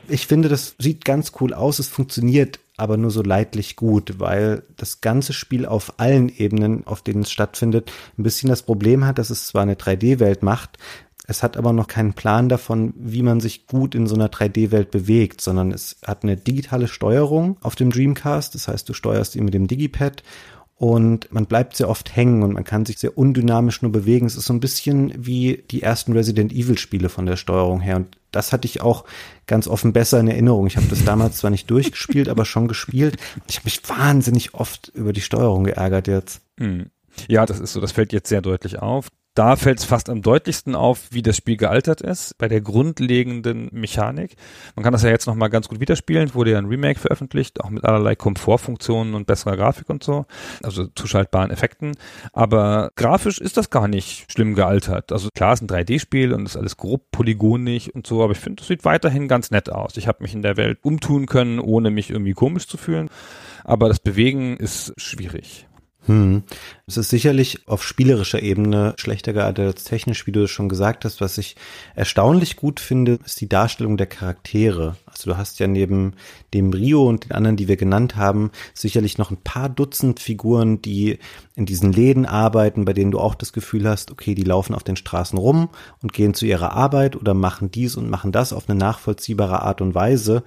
Ich 0.08 0.26
finde, 0.26 0.48
das 0.48 0.74
sieht 0.78 1.04
ganz 1.04 1.32
cool 1.40 1.54
aus, 1.54 1.78
es 1.78 1.86
funktioniert 1.86 2.58
aber 2.76 2.96
nur 2.96 3.10
so 3.10 3.22
leidlich 3.22 3.76
gut, 3.76 4.18
weil 4.18 4.62
das 4.76 5.00
ganze 5.00 5.32
Spiel 5.32 5.66
auf 5.66 5.94
allen 5.98 6.28
Ebenen, 6.28 6.86
auf 6.86 7.02
denen 7.02 7.22
es 7.22 7.30
stattfindet, 7.30 7.92
ein 8.18 8.22
bisschen 8.22 8.48
das 8.48 8.62
Problem 8.62 9.04
hat, 9.04 9.18
dass 9.18 9.30
es 9.30 9.46
zwar 9.46 9.62
eine 9.62 9.74
3D-Welt 9.74 10.42
macht, 10.42 10.78
es 11.26 11.42
hat 11.42 11.56
aber 11.56 11.72
noch 11.72 11.86
keinen 11.86 12.14
Plan 12.14 12.48
davon, 12.48 12.94
wie 12.96 13.22
man 13.22 13.40
sich 13.40 13.66
gut 13.66 13.94
in 13.94 14.06
so 14.06 14.16
einer 14.16 14.28
3D-Welt 14.28 14.90
bewegt, 14.90 15.40
sondern 15.40 15.70
es 15.70 15.96
hat 16.04 16.24
eine 16.24 16.36
digitale 16.36 16.88
Steuerung 16.88 17.58
auf 17.62 17.76
dem 17.76 17.90
Dreamcast. 17.90 18.54
Das 18.54 18.66
heißt, 18.66 18.88
du 18.88 18.92
steuerst 18.92 19.36
ihn 19.36 19.44
mit 19.44 19.54
dem 19.54 19.68
Digipad 19.68 20.24
und 20.82 21.32
man 21.32 21.46
bleibt 21.46 21.76
sehr 21.76 21.88
oft 21.88 22.16
hängen 22.16 22.42
und 22.42 22.54
man 22.54 22.64
kann 22.64 22.84
sich 22.84 22.98
sehr 22.98 23.16
undynamisch 23.16 23.82
nur 23.82 23.92
bewegen. 23.92 24.26
Es 24.26 24.34
ist 24.34 24.46
so 24.46 24.52
ein 24.52 24.58
bisschen 24.58 25.12
wie 25.16 25.62
die 25.70 25.80
ersten 25.80 26.12
Resident 26.12 26.52
Evil 26.52 26.76
Spiele 26.76 27.08
von 27.08 27.24
der 27.24 27.36
Steuerung 27.36 27.78
her 27.78 27.94
und 27.94 28.18
das 28.32 28.52
hatte 28.52 28.66
ich 28.66 28.80
auch 28.80 29.04
ganz 29.46 29.68
offen 29.68 29.92
besser 29.92 30.18
in 30.18 30.26
Erinnerung. 30.26 30.66
Ich 30.66 30.76
habe 30.76 30.88
das 30.88 31.04
damals 31.04 31.36
zwar 31.36 31.52
nicht 31.52 31.70
durchgespielt, 31.70 32.28
aber 32.28 32.44
schon 32.44 32.66
gespielt. 32.66 33.16
Ich 33.48 33.58
habe 33.58 33.66
mich 33.66 33.88
wahnsinnig 33.88 34.54
oft 34.54 34.90
über 34.92 35.12
die 35.12 35.20
Steuerung 35.20 35.62
geärgert 35.62 36.08
jetzt. 36.08 36.40
Hm. 36.58 36.86
Ja, 37.28 37.46
das 37.46 37.60
ist 37.60 37.74
so, 37.74 37.80
das 37.80 37.92
fällt 37.92 38.12
jetzt 38.12 38.28
sehr 38.28 38.42
deutlich 38.42 38.80
auf. 38.80 39.06
Da 39.34 39.56
fällt 39.56 39.78
es 39.78 39.86
fast 39.86 40.10
am 40.10 40.20
deutlichsten 40.20 40.74
auf, 40.74 41.08
wie 41.10 41.22
das 41.22 41.38
Spiel 41.38 41.56
gealtert 41.56 42.02
ist, 42.02 42.36
bei 42.36 42.48
der 42.48 42.60
grundlegenden 42.60 43.70
Mechanik. 43.72 44.36
Man 44.76 44.82
kann 44.82 44.92
das 44.92 45.04
ja 45.04 45.08
jetzt 45.08 45.26
nochmal 45.26 45.48
ganz 45.48 45.68
gut 45.68 45.80
widerspielen, 45.80 46.34
wurde 46.34 46.50
ja 46.50 46.58
ein 46.58 46.66
Remake 46.66 47.00
veröffentlicht, 47.00 47.62
auch 47.62 47.70
mit 47.70 47.84
allerlei 47.84 48.14
Komfortfunktionen 48.14 49.14
und 49.14 49.26
besserer 49.26 49.56
Grafik 49.56 49.88
und 49.88 50.04
so, 50.04 50.26
also 50.62 50.86
zuschaltbaren 50.86 51.50
Effekten. 51.50 51.92
Aber 52.34 52.90
grafisch 52.94 53.38
ist 53.38 53.56
das 53.56 53.70
gar 53.70 53.88
nicht 53.88 54.30
schlimm 54.30 54.54
gealtert. 54.54 55.12
Also 55.12 55.30
klar, 55.34 55.54
es 55.54 55.62
ist 55.62 55.70
ein 55.70 55.74
3D-Spiel 55.74 56.34
und 56.34 56.44
ist 56.44 56.58
alles 56.58 56.76
grob 56.76 57.10
polygonig 57.10 57.94
und 57.94 58.06
so, 58.06 58.22
aber 58.22 58.32
ich 58.32 58.38
finde, 58.38 58.60
es 58.60 58.68
sieht 58.68 58.84
weiterhin 58.84 59.28
ganz 59.28 59.50
nett 59.50 59.70
aus. 59.70 59.96
Ich 59.96 60.08
habe 60.08 60.22
mich 60.22 60.34
in 60.34 60.42
der 60.42 60.58
Welt 60.58 60.78
umtun 60.82 61.24
können, 61.24 61.58
ohne 61.58 61.90
mich 61.90 62.10
irgendwie 62.10 62.34
komisch 62.34 62.68
zu 62.68 62.76
fühlen. 62.76 63.08
Aber 63.64 63.88
das 63.88 64.00
Bewegen 64.00 64.58
ist 64.58 64.92
schwierig. 64.98 65.68
Hm. 66.06 66.42
Es 66.86 66.96
ist 66.96 67.10
sicherlich 67.10 67.68
auf 67.68 67.84
spielerischer 67.84 68.42
Ebene 68.42 68.94
schlechter 68.96 69.32
gealtert 69.32 69.66
als 69.66 69.84
technisch, 69.84 70.26
wie 70.26 70.32
du 70.32 70.42
es 70.42 70.50
schon 70.50 70.68
gesagt 70.68 71.04
hast. 71.04 71.20
Was 71.20 71.38
ich 71.38 71.54
erstaunlich 71.94 72.56
gut 72.56 72.80
finde, 72.80 73.20
ist 73.24 73.40
die 73.40 73.48
Darstellung 73.48 73.96
der 73.96 74.08
Charaktere. 74.08 74.96
Also 75.06 75.30
du 75.30 75.36
hast 75.36 75.60
ja 75.60 75.68
neben 75.68 76.14
dem 76.54 76.72
Rio 76.72 77.08
und 77.08 77.26
den 77.26 77.32
anderen, 77.32 77.56
die 77.56 77.68
wir 77.68 77.76
genannt 77.76 78.16
haben, 78.16 78.50
sicherlich 78.74 79.16
noch 79.16 79.30
ein 79.30 79.36
paar 79.36 79.68
Dutzend 79.68 80.18
Figuren, 80.18 80.82
die 80.82 81.18
in 81.54 81.66
diesen 81.66 81.92
Läden 81.92 82.26
arbeiten, 82.26 82.84
bei 82.84 82.94
denen 82.94 83.12
du 83.12 83.20
auch 83.20 83.36
das 83.36 83.52
Gefühl 83.52 83.88
hast, 83.88 84.10
okay, 84.10 84.34
die 84.34 84.42
laufen 84.42 84.74
auf 84.74 84.82
den 84.82 84.96
Straßen 84.96 85.38
rum 85.38 85.68
und 86.02 86.12
gehen 86.12 86.34
zu 86.34 86.46
ihrer 86.46 86.72
Arbeit 86.72 87.14
oder 87.14 87.34
machen 87.34 87.70
dies 87.70 87.96
und 87.96 88.10
machen 88.10 88.32
das 88.32 88.52
auf 88.52 88.68
eine 88.68 88.78
nachvollziehbare 88.78 89.62
Art 89.62 89.80
und 89.80 89.94
Weise. 89.94 90.42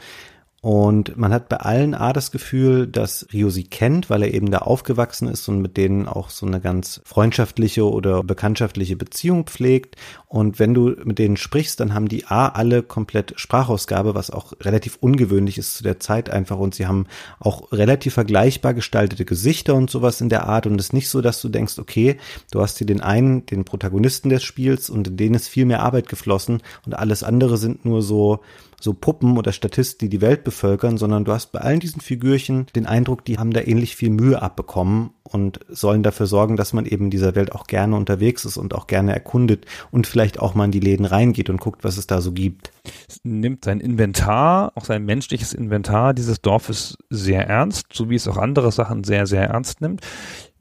Und 0.66 1.16
man 1.16 1.32
hat 1.32 1.48
bei 1.48 1.58
allen 1.58 1.94
A 1.94 2.12
das 2.12 2.32
Gefühl, 2.32 2.88
dass 2.88 3.28
Rio 3.32 3.52
sie 3.52 3.66
kennt, 3.66 4.10
weil 4.10 4.24
er 4.24 4.34
eben 4.34 4.50
da 4.50 4.58
aufgewachsen 4.58 5.28
ist 5.28 5.48
und 5.48 5.62
mit 5.62 5.78
denen 5.78 6.08
auch 6.08 6.32
so 6.32 6.48
eine 6.48 6.60
ganz 6.60 7.02
freundschaftliche 7.06 7.88
oder 7.88 8.24
bekanntschaftliche 8.24 8.96
Beziehung 8.96 9.46
pflegt. 9.46 9.96
Und 10.26 10.58
wenn 10.58 10.74
du 10.74 10.96
mit 11.04 11.20
denen 11.20 11.38
sprichst, 11.38 11.80
dann 11.80 11.94
haben 11.94 12.08
die 12.08 12.26
A 12.26 12.48
alle 12.48 12.82
komplett 12.82 13.36
Sprachausgabe, 13.36 14.16
was 14.16 14.32
auch 14.32 14.54
relativ 14.60 14.98
ungewöhnlich 15.00 15.60
ist 15.60 15.76
zu 15.76 15.84
der 15.84 16.00
Zeit 16.00 16.32
einfach. 16.32 16.58
Und 16.58 16.74
sie 16.74 16.88
haben 16.88 17.06
auch 17.40 17.72
relativ 17.72 18.16
vergleichbar 18.16 18.74
gestaltete 18.74 19.24
Gesichter 19.24 19.76
und 19.76 19.92
sowas 19.92 20.20
in 20.20 20.30
der 20.30 20.48
Art. 20.48 20.66
Und 20.66 20.80
es 20.80 20.88
ist 20.88 20.94
nicht 20.94 21.10
so, 21.10 21.22
dass 21.22 21.42
du 21.42 21.50
denkst, 21.50 21.78
okay, 21.78 22.18
du 22.50 22.60
hast 22.62 22.80
hier 22.80 22.88
den 22.88 23.02
einen, 23.02 23.46
den 23.46 23.66
Protagonisten 23.66 24.30
des 24.30 24.42
Spiels 24.42 24.90
und 24.90 25.10
in 25.10 25.18
denen 25.18 25.36
ist 25.36 25.48
viel 25.48 25.66
mehr 25.66 25.84
Arbeit 25.84 26.10
geflossen 26.10 26.64
und 26.88 26.98
alles 26.98 27.22
andere 27.22 27.58
sind 27.58 27.86
nur 27.86 28.02
so 28.02 28.40
so 28.86 28.94
Puppen 28.94 29.38
oder 29.38 29.52
Statisten, 29.52 30.06
die 30.06 30.18
die 30.18 30.22
Welt 30.22 30.44
bevölkern, 30.44 30.98
sondern 30.98 31.26
du 31.26 31.34
hast 31.34 31.52
bei 31.52 31.60
allen 31.60 31.80
diesen 31.80 32.02
Figürchen 32.02 32.68
den 32.76 32.86
Eindruck, 32.86 33.26
die 33.26 33.38
haben 33.38 33.52
da 33.52 33.60
ähnlich 33.60 33.96
viel 33.96 34.12
Mühe 34.12 34.42
abbekommen 34.42 35.10
und 35.24 35.60
sollen 35.68 36.04
dafür 36.04 36.28
sorgen, 36.28 36.56
dass 36.56 36.72
man 36.72 36.86
eben 36.86 37.10
dieser 37.10 37.36
Welt 37.36 37.52
auch 37.52 37.66
gerne 37.66 37.96
unterwegs 37.96 38.46
ist 38.46 38.58
und 38.58 38.76
auch 38.76 38.86
gerne 38.86 39.12
erkundet 39.12 39.66
und 39.92 40.06
vielleicht 40.06 40.40
auch 40.40 40.54
mal 40.54 40.66
in 40.66 40.72
die 40.72 40.80
Läden 40.80 41.06
reingeht 41.06 41.50
und 41.50 41.60
guckt, 41.60 41.84
was 41.84 41.98
es 41.98 42.06
da 42.06 42.22
so 42.22 42.32
gibt. 42.32 42.72
Es 43.10 43.20
nimmt 43.24 43.66
sein 43.66 43.80
Inventar, 43.80 44.72
auch 44.76 44.86
sein 44.86 45.04
menschliches 45.04 45.54
Inventar 45.54 46.14
dieses 46.14 46.42
Dorfes 46.42 46.96
sehr 47.10 47.48
ernst, 47.48 47.88
so 47.92 48.10
wie 48.12 48.16
es 48.16 48.28
auch 48.28 48.38
andere 48.38 48.72
Sachen 48.72 49.04
sehr, 49.04 49.26
sehr 49.26 49.46
ernst 49.46 49.82
nimmt 49.82 50.02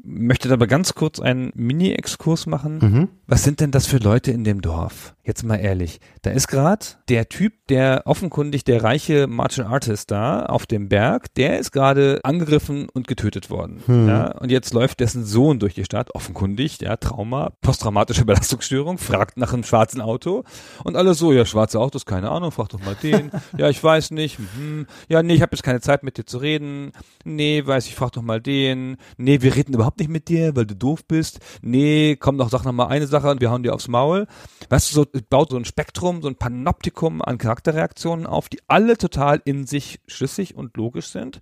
möchte 0.05 0.53
aber 0.53 0.67
ganz 0.67 0.95
kurz 0.95 1.19
einen 1.19 1.51
Mini-Exkurs 1.55 2.47
machen. 2.47 2.79
Mhm. 2.79 3.09
Was 3.27 3.43
sind 3.43 3.61
denn 3.61 3.71
das 3.71 3.87
für 3.87 3.97
Leute 3.97 4.31
in 4.31 4.45
dem 4.45 4.61
Dorf? 4.61 5.15
Jetzt 5.25 5.45
mal 5.45 5.57
ehrlich. 5.57 6.01
Da 6.25 6.31
ist 6.31 6.49
gerade 6.49 6.87
der 7.11 7.29
Typ, 7.29 7.53
der 7.69 8.05
offenkundig 8.07 8.65
der 8.65 8.83
reiche 8.83 9.27
Martial 9.27 9.67
Artist 9.67 10.11
da 10.11 10.47
auf 10.47 10.65
dem 10.65 10.89
Berg, 10.89 11.35
der 11.35 11.59
ist 11.59 11.71
gerade 11.71 12.21
angegriffen 12.23 12.89
und 12.89 13.07
getötet 13.07 13.51
worden. 13.51 13.83
Hm. 13.85 14.09
Ja? 14.09 14.39
Und 14.39 14.51
jetzt 14.51 14.73
läuft 14.73 15.01
dessen 15.01 15.27
Sohn 15.27 15.59
durch 15.59 15.75
die 15.75 15.85
Stadt, 15.85 16.15
offenkundig, 16.15 16.79
der 16.79 16.99
Trauma, 16.99 17.53
posttraumatische 17.61 18.25
Belastungsstörung, 18.25 18.97
fragt 18.97 19.37
nach 19.37 19.53
einem 19.53 19.65
schwarzen 19.65 20.01
Auto 20.01 20.45
und 20.83 20.97
alle 20.97 21.13
so, 21.13 21.31
ja, 21.31 21.45
schwarze 21.45 21.79
Autos, 21.79 22.07
keine 22.07 22.31
Ahnung, 22.31 22.53
frag 22.53 22.71
doch 22.71 22.83
mal 22.83 22.97
den. 23.03 23.31
ja, 23.59 23.69
ich 23.69 23.85
weiß 23.85 24.13
nicht. 24.13 24.39
Mhm. 24.39 24.87
Ja, 25.11 25.23
nee, 25.23 25.35
ich 25.35 25.43
habe 25.43 25.55
jetzt 25.55 25.63
keine 25.63 25.83
Zeit 25.83 26.05
mit 26.05 26.17
dir 26.17 26.25
zu 26.25 26.39
reden. 26.39 26.93
Nee, 27.25 27.67
weiß 27.67 27.87
ich, 27.87 27.95
frag 27.95 28.13
doch 28.13 28.23
mal 28.23 28.41
den. 28.41 28.97
Nee, 29.19 29.43
wir 29.43 29.55
reden 29.55 29.75
überhaupt 29.75 29.99
nicht 29.99 30.11
mit 30.11 30.29
dir, 30.29 30.57
weil 30.57 30.65
du 30.65 30.75
doof 30.75 31.05
bist. 31.07 31.41
Nee, 31.61 32.17
komm 32.19 32.39
doch, 32.39 32.49
sag 32.49 32.65
noch 32.65 32.73
mal 32.73 32.87
eine 32.87 33.07
Sache 33.07 33.29
und 33.31 33.43
wir 33.43 33.51
hauen 33.51 33.63
dir 33.63 33.75
aufs 33.75 33.89
Maul. 33.89 34.27
Weißt 34.71 34.91
du, 34.91 34.95
so 34.95 35.07
baut 35.29 35.51
so 35.51 35.59
ein 35.59 35.67
Spektrum, 35.67 36.14
so 36.23 36.29
ein 36.29 36.37
Panoptikum 36.37 37.23
an 37.23 37.39
Charakterreaktionen 37.39 38.27
auf, 38.27 38.49
die 38.49 38.61
alle 38.69 38.97
total 38.97 39.41
in 39.45 39.67
sich 39.67 40.01
schlüssig 40.07 40.55
und 40.55 40.77
logisch 40.77 41.09
sind 41.09 41.41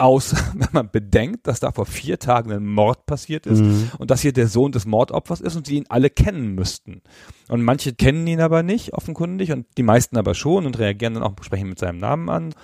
aus, 0.00 0.34
wenn 0.54 0.68
man 0.72 0.90
bedenkt, 0.90 1.46
dass 1.46 1.60
da 1.60 1.72
vor 1.72 1.86
vier 1.86 2.18
Tagen 2.18 2.50
ein 2.52 2.66
Mord 2.66 3.06
passiert 3.06 3.46
ist 3.46 3.60
mhm. 3.60 3.90
und 3.98 4.10
dass 4.10 4.22
hier 4.22 4.32
der 4.32 4.48
Sohn 4.48 4.72
des 4.72 4.86
Mordopfers 4.86 5.40
ist 5.40 5.56
und 5.56 5.66
sie 5.66 5.76
ihn 5.76 5.86
alle 5.88 6.10
kennen 6.10 6.54
müssten. 6.54 7.02
Und 7.48 7.62
manche 7.62 7.92
kennen 7.92 8.26
ihn 8.26 8.40
aber 8.40 8.62
nicht, 8.62 8.94
offenkundig, 8.94 9.52
und 9.52 9.66
die 9.76 9.82
meisten 9.82 10.16
aber 10.16 10.34
schon 10.34 10.66
und 10.66 10.78
reagieren 10.78 11.14
dann 11.14 11.22
auch 11.22 11.34
sprechen 11.42 11.68
mit 11.68 11.78
seinem 11.78 11.98
Namen 11.98 12.28
an. 12.30 12.54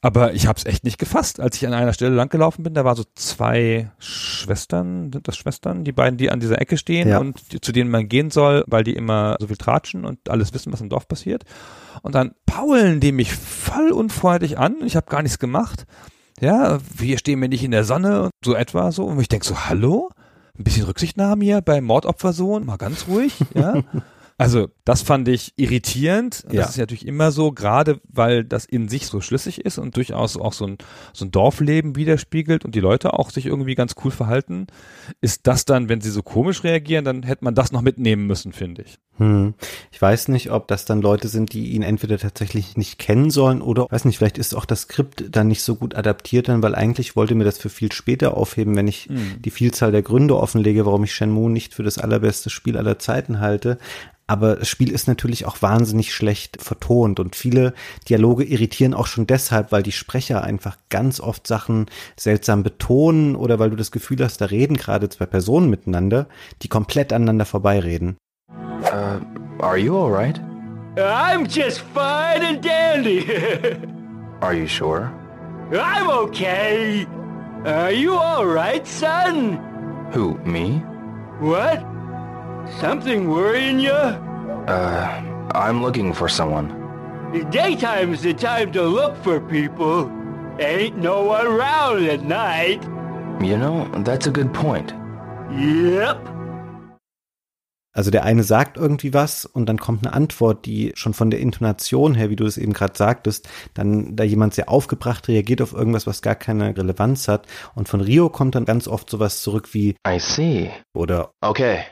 Aber 0.00 0.34
ich 0.34 0.46
habe 0.46 0.58
es 0.58 0.66
echt 0.66 0.84
nicht 0.84 0.98
gefasst, 0.98 1.40
als 1.40 1.56
ich 1.56 1.66
an 1.66 1.74
einer 1.74 1.92
Stelle 1.92 2.14
langgelaufen 2.14 2.62
bin. 2.62 2.74
Da 2.74 2.84
waren 2.84 2.96
so 2.96 3.04
zwei 3.14 3.90
Schwestern, 3.98 5.12
sind 5.12 5.26
das 5.26 5.36
Schwestern, 5.36 5.84
die 5.84 5.92
beiden, 5.92 6.16
die 6.16 6.30
an 6.30 6.40
dieser 6.40 6.60
Ecke 6.60 6.76
stehen 6.76 7.08
ja. 7.08 7.18
und 7.18 7.52
die, 7.52 7.60
zu 7.60 7.72
denen 7.72 7.90
man 7.90 8.08
gehen 8.08 8.30
soll, 8.30 8.64
weil 8.66 8.84
die 8.84 8.94
immer 8.94 9.36
so 9.40 9.46
viel 9.46 9.56
tratschen 9.56 10.04
und 10.04 10.28
alles 10.28 10.54
wissen, 10.54 10.72
was 10.72 10.80
im 10.80 10.88
Dorf 10.88 11.08
passiert. 11.08 11.44
Und 12.02 12.14
dann 12.14 12.32
paulen 12.46 13.00
die 13.00 13.12
mich 13.12 13.32
voll 13.34 13.90
unfreundlich 13.90 14.58
an. 14.58 14.76
Ich 14.84 14.96
habe 14.96 15.06
gar 15.10 15.22
nichts 15.22 15.38
gemacht. 15.38 15.86
Ja, 16.40 16.78
wir 16.96 17.18
stehen 17.18 17.40
wir 17.40 17.48
nicht 17.48 17.64
in 17.64 17.70
der 17.70 17.84
Sonne, 17.84 18.30
so 18.44 18.54
etwa 18.54 18.92
so. 18.92 19.04
Und 19.04 19.20
ich 19.20 19.28
denke 19.28 19.46
so, 19.46 19.66
hallo? 19.66 20.10
Ein 20.58 20.64
bisschen 20.64 20.84
Rücksichtnahme 20.84 21.44
hier 21.44 21.60
beim 21.62 21.84
Mordopfersohn, 21.84 22.64
mal 22.64 22.76
ganz 22.76 23.08
ruhig, 23.08 23.34
ja. 23.54 23.82
Also 24.36 24.68
das 24.84 25.02
fand 25.02 25.28
ich 25.28 25.52
irritierend. 25.56 26.44
Das 26.46 26.54
ja. 26.54 26.64
ist 26.64 26.78
natürlich 26.78 27.06
immer 27.06 27.30
so, 27.30 27.52
gerade 27.52 28.00
weil 28.08 28.44
das 28.44 28.64
in 28.64 28.88
sich 28.88 29.06
so 29.06 29.20
schlüssig 29.20 29.64
ist 29.64 29.78
und 29.78 29.96
durchaus 29.96 30.36
auch 30.36 30.52
so 30.52 30.66
ein, 30.66 30.78
so 31.12 31.24
ein 31.24 31.30
Dorfleben 31.30 31.94
widerspiegelt 31.94 32.64
und 32.64 32.74
die 32.74 32.80
Leute 32.80 33.12
auch 33.12 33.30
sich 33.30 33.46
irgendwie 33.46 33.76
ganz 33.76 33.94
cool 34.04 34.10
verhalten, 34.10 34.66
ist 35.20 35.46
das 35.46 35.64
dann, 35.64 35.88
wenn 35.88 36.00
sie 36.00 36.10
so 36.10 36.22
komisch 36.22 36.64
reagieren, 36.64 37.04
dann 37.04 37.22
hätte 37.22 37.44
man 37.44 37.54
das 37.54 37.70
noch 37.70 37.82
mitnehmen 37.82 38.26
müssen, 38.26 38.52
finde 38.52 38.82
ich. 38.82 38.98
Hm. 39.18 39.54
Ich 39.92 40.02
weiß 40.02 40.26
nicht, 40.28 40.50
ob 40.50 40.66
das 40.66 40.84
dann 40.84 41.00
Leute 41.00 41.28
sind, 41.28 41.52
die 41.52 41.70
ihn 41.70 41.82
entweder 41.82 42.18
tatsächlich 42.18 42.76
nicht 42.76 42.98
kennen 42.98 43.30
sollen 43.30 43.62
oder, 43.62 43.86
weiß 43.88 44.04
nicht, 44.06 44.18
vielleicht 44.18 44.38
ist 44.38 44.56
auch 44.56 44.64
das 44.64 44.82
Skript 44.82 45.24
dann 45.30 45.46
nicht 45.46 45.62
so 45.62 45.76
gut 45.76 45.94
adaptiert, 45.94 46.48
dann, 46.48 46.64
weil 46.64 46.74
eigentlich 46.74 47.14
wollte 47.14 47.36
mir 47.36 47.44
das 47.44 47.58
für 47.58 47.68
viel 47.68 47.92
später 47.92 48.36
aufheben, 48.36 48.74
wenn 48.74 48.88
ich 48.88 49.04
hm. 49.04 49.40
die 49.42 49.50
Vielzahl 49.50 49.92
der 49.92 50.02
Gründe 50.02 50.36
offenlege, 50.36 50.84
warum 50.84 51.04
ich 51.04 51.14
Shenmue 51.14 51.50
nicht 51.50 51.74
für 51.74 51.84
das 51.84 51.98
allerbeste 51.98 52.50
Spiel 52.50 52.76
aller 52.76 52.98
Zeiten 52.98 53.38
halte. 53.38 53.78
Aber 54.26 54.56
das 54.56 54.68
Spiel 54.68 54.90
ist 54.90 55.06
natürlich 55.06 55.44
auch 55.44 55.60
wahnsinnig 55.60 56.14
schlecht 56.14 56.62
vertont 56.62 57.20
und 57.20 57.36
viele 57.36 57.74
Dialoge 58.08 58.44
irritieren 58.44 58.94
auch 58.94 59.06
schon 59.06 59.26
deshalb, 59.26 59.70
weil 59.70 59.82
die 59.82 59.92
Sprecher 59.92 60.42
einfach 60.42 60.78
ganz 60.88 61.20
oft 61.20 61.46
Sachen 61.46 61.86
seltsam 62.16 62.62
betonen 62.62 63.36
oder 63.36 63.58
weil 63.58 63.70
du 63.70 63.76
das 63.76 63.90
Gefühl 63.90 64.24
hast, 64.24 64.40
da 64.40 64.46
reden 64.46 64.76
gerade 64.76 65.10
zwei 65.10 65.26
Personen 65.26 65.68
miteinander, 65.68 66.26
die 66.62 66.68
komplett 66.68 67.12
aneinander 67.12 67.44
vorbeireden. 67.44 68.16
Uh, 68.50 69.20
are 69.60 69.76
you 69.76 69.96
alright? 69.96 70.40
I'm 70.96 71.46
just 71.46 71.80
fine 71.92 72.42
and 72.42 72.64
dandy. 72.64 73.26
are 74.40 74.54
you 74.54 74.66
sure? 74.66 75.12
I'm 75.72 76.08
okay. 76.08 77.06
Are 77.64 77.92
you 77.92 78.14
alright, 78.14 78.86
son? 78.86 79.58
Who, 80.12 80.38
me? 80.44 80.82
What? 81.40 81.84
Something 82.80 83.28
worrying 83.28 83.78
you? 83.78 83.92
Uh, 83.92 85.22
I'm 85.54 85.82
looking 85.82 86.14
for 86.14 86.28
someone. 86.28 86.72
Daytime's 87.50 88.22
the 88.22 88.32
time 88.32 88.72
to 88.72 88.82
look 88.82 89.16
for 89.22 89.40
people. 89.40 90.10
Ain't 90.58 90.96
no 90.96 91.24
one 91.24 91.46
around 91.46 92.08
at 92.08 92.22
night. 92.22 92.82
You 93.40 93.58
know, 93.58 93.88
that's 94.04 94.26
a 94.26 94.30
good 94.30 94.52
point. 94.54 94.94
Yep. 95.50 96.30
Also 97.92 98.10
der 98.10 98.24
eine 98.24 98.42
sagt 98.42 98.76
irgendwie 98.76 99.14
was 99.14 99.44
und 99.44 99.66
dann 99.66 99.78
kommt 99.78 100.04
eine 100.04 100.14
Antwort, 100.14 100.66
die 100.66 100.92
schon 100.96 101.14
von 101.14 101.30
der 101.30 101.38
Intonation 101.40 102.14
her, 102.14 102.28
wie 102.28 102.36
du 102.36 102.44
es 102.44 102.56
eben 102.56 102.72
gerade 102.72 102.96
sagtest, 102.96 103.48
dann 103.74 104.16
da 104.16 104.24
jemand 104.24 104.54
sehr 104.54 104.68
aufgebracht 104.68 105.28
reagiert 105.28 105.62
auf 105.62 105.72
irgendwas, 105.72 106.06
was 106.06 106.22
gar 106.22 106.34
keine 106.34 106.76
Relevanz 106.76 107.28
hat. 107.28 107.46
Und 107.74 107.88
von 107.88 108.00
Rio 108.00 108.30
kommt 108.30 108.56
dann 108.56 108.64
ganz 108.64 108.88
oft 108.88 109.10
sowas 109.10 109.42
zurück 109.42 109.74
wie 109.74 109.96
I 110.08 110.18
see. 110.18 110.70
Oder 110.92 111.30
Okay 111.40 111.84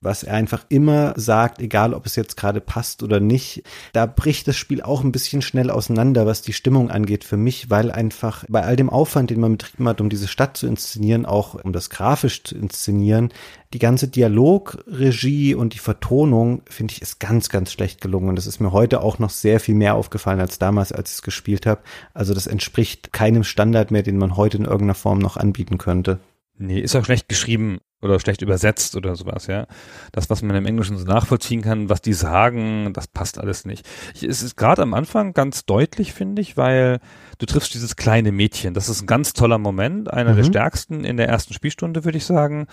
was 0.00 0.22
er 0.22 0.34
einfach 0.34 0.64
immer 0.68 1.14
sagt, 1.16 1.60
egal 1.60 1.94
ob 1.94 2.06
es 2.06 2.16
jetzt 2.16 2.36
gerade 2.36 2.60
passt 2.60 3.02
oder 3.02 3.20
nicht. 3.20 3.62
Da 3.92 4.06
bricht 4.06 4.48
das 4.48 4.56
Spiel 4.56 4.82
auch 4.82 5.02
ein 5.02 5.12
bisschen 5.12 5.42
schnell 5.42 5.70
auseinander, 5.70 6.26
was 6.26 6.42
die 6.42 6.52
Stimmung 6.52 6.90
angeht 6.90 7.24
für 7.24 7.36
mich, 7.36 7.70
weil 7.70 7.90
einfach 7.90 8.44
bei 8.48 8.62
all 8.62 8.76
dem 8.76 8.90
Aufwand, 8.90 9.30
den 9.30 9.40
man 9.40 9.52
betrieben 9.52 9.88
hat, 9.88 10.00
um 10.00 10.08
diese 10.08 10.28
Stadt 10.28 10.56
zu 10.56 10.66
inszenieren, 10.66 11.26
auch 11.26 11.54
um 11.54 11.72
das 11.72 11.90
grafisch 11.90 12.44
zu 12.44 12.56
inszenieren, 12.56 13.32
die 13.74 13.78
ganze 13.78 14.08
Dialogregie 14.08 15.54
und 15.54 15.74
die 15.74 15.78
Vertonung, 15.78 16.62
finde 16.68 16.92
ich, 16.92 17.02
ist 17.02 17.20
ganz, 17.20 17.50
ganz 17.50 17.70
schlecht 17.70 18.00
gelungen. 18.00 18.30
Und 18.30 18.36
das 18.36 18.46
ist 18.46 18.60
mir 18.60 18.72
heute 18.72 19.02
auch 19.02 19.18
noch 19.18 19.30
sehr 19.30 19.60
viel 19.60 19.74
mehr 19.74 19.94
aufgefallen 19.94 20.40
als 20.40 20.58
damals, 20.58 20.92
als 20.92 21.10
ich 21.10 21.16
es 21.16 21.22
gespielt 21.22 21.66
habe. 21.66 21.82
Also 22.14 22.32
das 22.32 22.46
entspricht 22.46 23.12
keinem 23.12 23.44
Standard 23.44 23.90
mehr, 23.90 24.02
den 24.02 24.16
man 24.16 24.36
heute 24.36 24.56
in 24.56 24.64
irgendeiner 24.64 24.94
Form 24.94 25.18
noch 25.18 25.36
anbieten 25.36 25.76
könnte. 25.76 26.20
Nee, 26.56 26.80
ist 26.80 26.96
auch 26.96 27.04
schlecht 27.04 27.28
geschrieben 27.28 27.78
oder 28.00 28.20
schlecht 28.20 28.42
übersetzt 28.42 28.96
oder 28.96 29.16
sowas, 29.16 29.48
ja. 29.48 29.66
Das, 30.12 30.30
was 30.30 30.42
man 30.42 30.54
im 30.54 30.66
Englischen 30.66 30.96
so 30.96 31.04
nachvollziehen 31.04 31.62
kann, 31.62 31.90
was 31.90 32.00
die 32.00 32.12
sagen, 32.12 32.92
das 32.92 33.08
passt 33.08 33.38
alles 33.38 33.64
nicht. 33.64 33.86
Ich, 34.14 34.22
es 34.22 34.42
ist 34.42 34.56
gerade 34.56 34.82
am 34.82 34.94
Anfang 34.94 35.32
ganz 35.32 35.64
deutlich, 35.66 36.12
finde 36.12 36.40
ich, 36.40 36.56
weil 36.56 37.00
du 37.38 37.46
triffst 37.46 37.74
dieses 37.74 37.96
kleine 37.96 38.30
Mädchen. 38.30 38.74
Das 38.74 38.88
ist 38.88 39.02
ein 39.02 39.06
ganz 39.06 39.32
toller 39.32 39.58
Moment, 39.58 40.12
einer 40.12 40.32
mhm. 40.32 40.36
der 40.36 40.44
stärksten 40.44 41.04
in 41.04 41.16
der 41.16 41.28
ersten 41.28 41.54
Spielstunde, 41.54 42.04
würde 42.04 42.18
ich 42.18 42.24
sagen. 42.24 42.68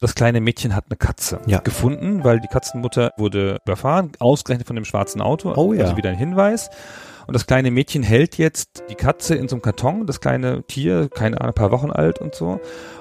Das 0.00 0.14
kleine 0.14 0.40
Mädchen 0.40 0.74
hat 0.74 0.86
eine 0.88 0.96
Katze 0.96 1.40
ja. 1.46 1.58
gefunden, 1.58 2.24
weil 2.24 2.40
die 2.40 2.48
Katzenmutter 2.48 3.12
wurde 3.18 3.58
überfahren, 3.66 4.12
ausgerechnet 4.18 4.66
von 4.66 4.76
dem 4.76 4.86
schwarzen 4.86 5.20
Auto. 5.20 5.52
Oh 5.54 5.74
ja. 5.74 5.84
Also 5.84 5.96
wieder 5.96 6.10
ein 6.10 6.16
Hinweis. 6.16 6.70
Und 7.30 7.34
das 7.34 7.46
kleine 7.46 7.70
Mädchen 7.70 8.02
hält 8.02 8.38
jetzt 8.38 8.82
die 8.90 8.96
Katze 8.96 9.36
in 9.36 9.46
so 9.46 9.54
einem 9.54 9.62
Karton, 9.62 10.04
das 10.04 10.20
kleine 10.20 10.64
Tier, 10.64 11.08
keine 11.08 11.40
Ahnung, 11.40 11.50
ein 11.50 11.54
paar 11.54 11.70
Wochen 11.70 11.92
alt 11.92 12.18
und 12.18 12.34
so. 12.34 12.58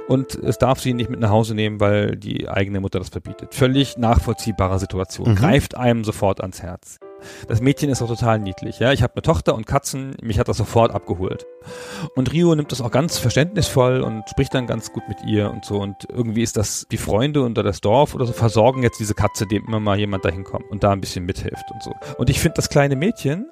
Und 0.08 0.36
es 0.36 0.60
darf 0.60 0.80
sie 0.80 0.94
nicht 0.94 1.10
mit 1.10 1.20
nach 1.20 1.32
Hause 1.32 1.56
nehmen, 1.56 1.80
weil 1.80 2.15
die 2.15 2.48
eigene 2.48 2.80
Mutter 2.80 3.00
das 3.00 3.10
verbietet. 3.10 3.56
Völlig 3.56 3.98
nachvollziehbare 3.98 4.78
Situation. 4.78 5.32
Mhm. 5.32 5.36
Greift 5.36 5.76
einem 5.76 6.04
sofort 6.04 6.42
ans 6.42 6.62
Herz. 6.62 7.00
Das 7.48 7.60
Mädchen 7.60 7.89
ist 7.89 8.04
auch 8.04 8.08
total 8.08 8.38
niedlich. 8.38 8.78
Ja, 8.78 8.94
ich 8.94 9.02
habe 9.02 9.15
eine 9.15 9.24
Tochter 9.24 9.56
und 9.56 9.65
Katzen. 9.65 10.15
Mich 10.22 10.38
hat 10.38 10.48
das 10.48 10.58
sofort 10.58 10.92
abgeholt. 10.92 11.48
Und 12.15 12.32
Rio 12.32 12.54
nimmt 12.54 12.72
das 12.72 12.82
auch 12.82 12.92
ganz 12.92 13.18
verständnisvoll 13.18 14.02
und 14.02 14.30
spricht 14.30 14.54
dann 14.54 14.68
ganz 14.68 14.94
gut 14.94 15.10
mit 15.10 15.18
ihr 15.26 15.50
und 15.50 15.65
so. 15.65 15.80
Und 15.80 15.96
irgendwie 16.08 16.44
ist 16.44 16.56
das 16.56 16.86
die 16.92 16.98
Freunde 16.98 17.42
unter 17.42 17.63
das 17.63 17.82
Dorf 17.82 18.13
oder 18.13 18.28
so 18.28 18.34
versorgen 18.34 18.84
jetzt 18.84 19.00
diese 19.00 19.15
Katze, 19.15 19.48
dem 19.48 19.65
immer 19.65 19.80
mal 19.80 19.98
jemand 19.98 20.24
dahin 20.24 20.44
kommt 20.44 20.70
und 20.70 20.84
da 20.84 20.92
ein 20.92 21.02
bisschen 21.02 21.26
mithilft 21.26 21.65
und 21.72 21.82
so. 21.82 21.96
Und 22.20 22.30
ich 22.30 22.39
finde 22.39 22.58
das 22.58 22.70
kleine 22.70 22.96
Mädchen 22.96 23.50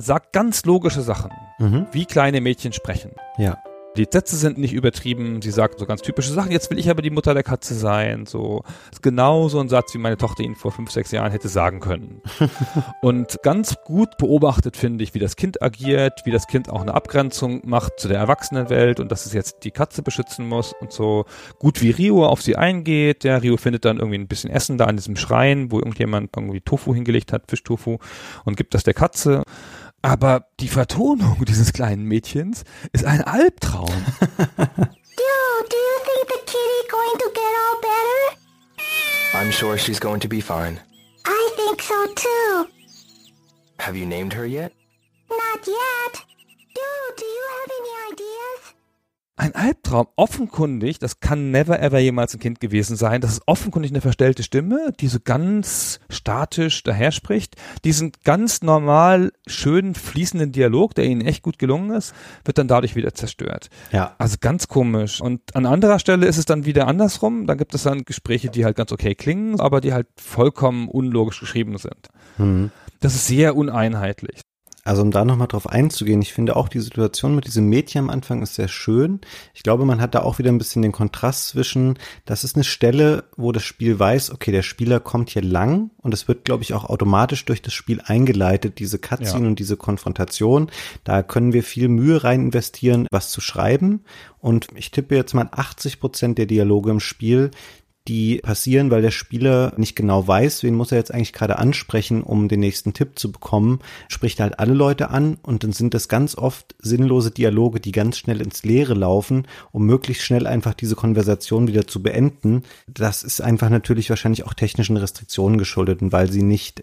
sagt 0.00 0.32
ganz 0.32 0.64
logische 0.64 1.02
Sachen, 1.02 1.30
mhm. 1.58 1.86
wie 1.92 2.06
kleine 2.06 2.40
Mädchen 2.40 2.72
sprechen. 2.72 3.12
Ja. 3.38 3.58
Die 3.96 4.06
Sätze 4.08 4.36
sind 4.36 4.56
nicht 4.56 4.72
übertrieben, 4.72 5.42
sie 5.42 5.50
sagt 5.50 5.80
so 5.80 5.84
ganz 5.84 6.00
typische 6.02 6.32
Sachen. 6.32 6.52
Jetzt 6.52 6.70
will 6.70 6.78
ich 6.78 6.88
aber 6.90 7.02
die 7.02 7.10
Mutter 7.10 7.34
der 7.34 7.42
Katze 7.42 7.74
sein. 7.74 8.24
So 8.24 8.62
ist 8.92 9.02
genau 9.02 9.48
so 9.48 9.58
ein 9.58 9.68
Satz, 9.68 9.92
wie 9.94 9.98
meine 9.98 10.16
Tochter 10.16 10.44
ihn 10.44 10.54
vor 10.54 10.70
fünf, 10.70 10.92
sechs 10.92 11.10
Jahren 11.10 11.32
hätte 11.32 11.48
sagen 11.48 11.80
können. 11.80 12.22
und 13.02 13.38
ganz 13.42 13.74
gut 13.84 14.16
beobachtet 14.16 14.76
finde 14.76 15.02
ich, 15.02 15.14
wie 15.14 15.18
das 15.18 15.34
Kind 15.34 15.60
agiert, 15.60 16.20
wie 16.24 16.30
das 16.30 16.46
Kind 16.46 16.70
auch 16.70 16.82
eine 16.82 16.94
Abgrenzung 16.94 17.62
macht 17.64 17.98
zu 17.98 18.06
der 18.06 18.18
Erwachsenenwelt 18.18 19.00
und 19.00 19.10
dass 19.10 19.26
es 19.26 19.32
jetzt 19.32 19.64
die 19.64 19.72
Katze 19.72 20.02
beschützen 20.02 20.46
muss 20.46 20.72
und 20.80 20.92
so. 20.92 21.24
Gut 21.58 21.82
wie 21.82 21.90
Rio 21.90 22.24
auf 22.24 22.42
sie 22.42 22.54
eingeht. 22.54 23.24
Der 23.24 23.42
Rio 23.42 23.56
findet 23.56 23.84
dann 23.84 23.98
irgendwie 23.98 24.18
ein 24.18 24.28
bisschen 24.28 24.50
Essen 24.50 24.78
da 24.78 24.84
an 24.84 24.96
diesem 24.96 25.16
Schrein, 25.16 25.72
wo 25.72 25.78
irgendjemand 25.78 26.30
irgendwie 26.36 26.60
Tofu 26.60 26.94
hingelegt 26.94 27.32
hat, 27.32 27.42
Fischtofu 27.48 27.98
und 28.44 28.56
gibt 28.56 28.72
das 28.72 28.84
der 28.84 28.94
Katze. 28.94 29.42
Aber 30.02 30.46
die 30.60 30.68
Vertonung 30.68 31.44
dieses 31.48 31.72
kleinen 31.72 32.04
Mädchens 32.04 32.64
ist 32.92 33.04
ein 33.04 33.22
Albtraum. 33.22 33.86
Dude, 33.88 35.68
do 35.68 35.76
you 35.76 35.96
think 36.04 36.28
the 36.28 36.40
kitty 36.46 36.88
going 36.90 37.18
to 37.18 37.30
get 37.34 37.54
all 37.62 37.80
better? 37.80 38.36
I'm 39.34 39.52
sure 39.52 39.78
she's 39.78 40.00
going 40.00 40.20
to 40.20 40.28
be 40.28 40.40
fine. 40.40 40.80
I 41.26 41.50
think 41.56 41.82
so 41.82 42.06
too. 42.14 42.66
Have 43.78 43.96
you 43.96 44.06
named 44.06 44.32
her 44.32 44.46
yet? 44.46 44.72
Not 45.30 45.66
yet. 45.66 46.24
Dude, 46.74 47.16
do 47.16 47.24
you 47.24 47.44
have 47.60 47.70
any 47.80 48.12
ideas? 48.12 48.74
Ein 49.40 49.54
Albtraum, 49.54 50.06
offenkundig, 50.16 50.98
das 50.98 51.20
kann 51.20 51.50
never 51.50 51.80
ever 51.80 51.98
jemals 51.98 52.34
ein 52.34 52.40
Kind 52.40 52.60
gewesen 52.60 52.94
sein. 52.94 53.22
Das 53.22 53.32
ist 53.32 53.42
offenkundig 53.46 53.90
eine 53.90 54.02
verstellte 54.02 54.42
Stimme, 54.42 54.92
die 55.00 55.08
so 55.08 55.16
ganz 55.24 55.98
statisch 56.10 56.82
daher 56.82 57.10
spricht. 57.10 57.56
Diesen 57.82 58.12
ganz 58.22 58.60
normal 58.60 59.32
schönen, 59.46 59.94
fließenden 59.94 60.52
Dialog, 60.52 60.94
der 60.94 61.06
ihnen 61.06 61.22
echt 61.22 61.42
gut 61.42 61.58
gelungen 61.58 61.92
ist, 61.92 62.14
wird 62.44 62.58
dann 62.58 62.68
dadurch 62.68 62.96
wieder 62.96 63.14
zerstört. 63.14 63.70
Ja. 63.92 64.14
Also 64.18 64.36
ganz 64.38 64.68
komisch. 64.68 65.22
Und 65.22 65.56
an 65.56 65.64
anderer 65.64 66.00
Stelle 66.00 66.26
ist 66.26 66.36
es 66.36 66.44
dann 66.44 66.66
wieder 66.66 66.86
andersrum. 66.86 67.46
Da 67.46 67.54
gibt 67.54 67.74
es 67.74 67.84
dann 67.84 68.04
Gespräche, 68.04 68.50
die 68.50 68.66
halt 68.66 68.76
ganz 68.76 68.92
okay 68.92 69.14
klingen, 69.14 69.58
aber 69.58 69.80
die 69.80 69.94
halt 69.94 70.08
vollkommen 70.16 70.86
unlogisch 70.86 71.40
geschrieben 71.40 71.78
sind. 71.78 72.08
Mhm. 72.36 72.70
Das 73.00 73.14
ist 73.14 73.26
sehr 73.26 73.56
uneinheitlich. 73.56 74.42
Also 74.82 75.02
um 75.02 75.10
da 75.10 75.24
nochmal 75.26 75.46
drauf 75.46 75.68
einzugehen, 75.68 76.22
ich 76.22 76.32
finde 76.32 76.56
auch 76.56 76.68
die 76.68 76.80
Situation 76.80 77.34
mit 77.34 77.46
diesem 77.46 77.68
Mädchen 77.68 77.98
am 78.04 78.10
Anfang 78.10 78.40
ist 78.42 78.54
sehr 78.54 78.68
schön. 78.68 79.20
Ich 79.52 79.62
glaube, 79.62 79.84
man 79.84 80.00
hat 80.00 80.14
da 80.14 80.22
auch 80.22 80.38
wieder 80.38 80.50
ein 80.50 80.56
bisschen 80.58 80.80
den 80.80 80.92
Kontrast 80.92 81.48
zwischen, 81.48 81.98
das 82.24 82.44
ist 82.44 82.56
eine 82.56 82.64
Stelle, 82.64 83.24
wo 83.36 83.52
das 83.52 83.62
Spiel 83.62 83.98
weiß, 83.98 84.30
okay, 84.30 84.52
der 84.52 84.62
Spieler 84.62 84.98
kommt 84.98 85.30
hier 85.30 85.42
lang 85.42 85.90
und 85.98 86.14
es 86.14 86.28
wird, 86.28 86.44
glaube 86.46 86.62
ich, 86.62 86.72
auch 86.72 86.84
automatisch 86.84 87.44
durch 87.44 87.60
das 87.60 87.74
Spiel 87.74 88.00
eingeleitet, 88.02 88.78
diese 88.78 88.98
Cutscene 88.98 89.42
Ja. 89.42 89.48
und 89.48 89.58
diese 89.58 89.76
Konfrontation. 89.76 90.70
Da 91.04 91.22
können 91.22 91.52
wir 91.52 91.62
viel 91.62 91.88
Mühe 91.88 92.24
rein 92.24 92.40
investieren, 92.46 93.06
was 93.10 93.30
zu 93.30 93.40
schreiben. 93.42 94.04
Und 94.38 94.68
ich 94.74 94.90
tippe 94.90 95.14
jetzt 95.14 95.34
mal 95.34 95.48
80 95.52 96.00
Prozent 96.00 96.38
der 96.38 96.46
Dialoge 96.46 96.90
im 96.90 97.00
Spiel, 97.00 97.50
die 98.08 98.38
passieren, 98.38 98.90
weil 98.90 99.02
der 99.02 99.10
Spieler 99.10 99.72
nicht 99.76 99.94
genau 99.94 100.26
weiß, 100.26 100.62
wen 100.62 100.74
muss 100.74 100.90
er 100.90 100.98
jetzt 100.98 101.12
eigentlich 101.12 101.32
gerade 101.32 101.58
ansprechen, 101.58 102.22
um 102.22 102.48
den 102.48 102.60
nächsten 102.60 102.94
Tipp 102.94 103.18
zu 103.18 103.30
bekommen, 103.30 103.80
spricht 104.08 104.40
halt 104.40 104.58
alle 104.58 104.72
Leute 104.72 105.10
an 105.10 105.38
und 105.42 105.64
dann 105.64 105.72
sind 105.72 105.92
das 105.92 106.08
ganz 106.08 106.36
oft 106.36 106.74
sinnlose 106.78 107.30
Dialoge, 107.30 107.78
die 107.78 107.92
ganz 107.92 108.18
schnell 108.18 108.40
ins 108.40 108.64
Leere 108.64 108.94
laufen, 108.94 109.46
um 109.70 109.84
möglichst 109.84 110.24
schnell 110.24 110.46
einfach 110.46 110.74
diese 110.74 110.96
Konversation 110.96 111.68
wieder 111.68 111.86
zu 111.86 112.02
beenden. 112.02 112.62
Das 112.88 113.22
ist 113.22 113.42
einfach 113.42 113.68
natürlich 113.68 114.08
wahrscheinlich 114.08 114.44
auch 114.44 114.54
technischen 114.54 114.96
Restriktionen 114.96 115.58
geschuldet 115.58 116.00
und 116.00 116.10
weil 116.10 116.30
sie 116.30 116.42
nicht 116.42 116.82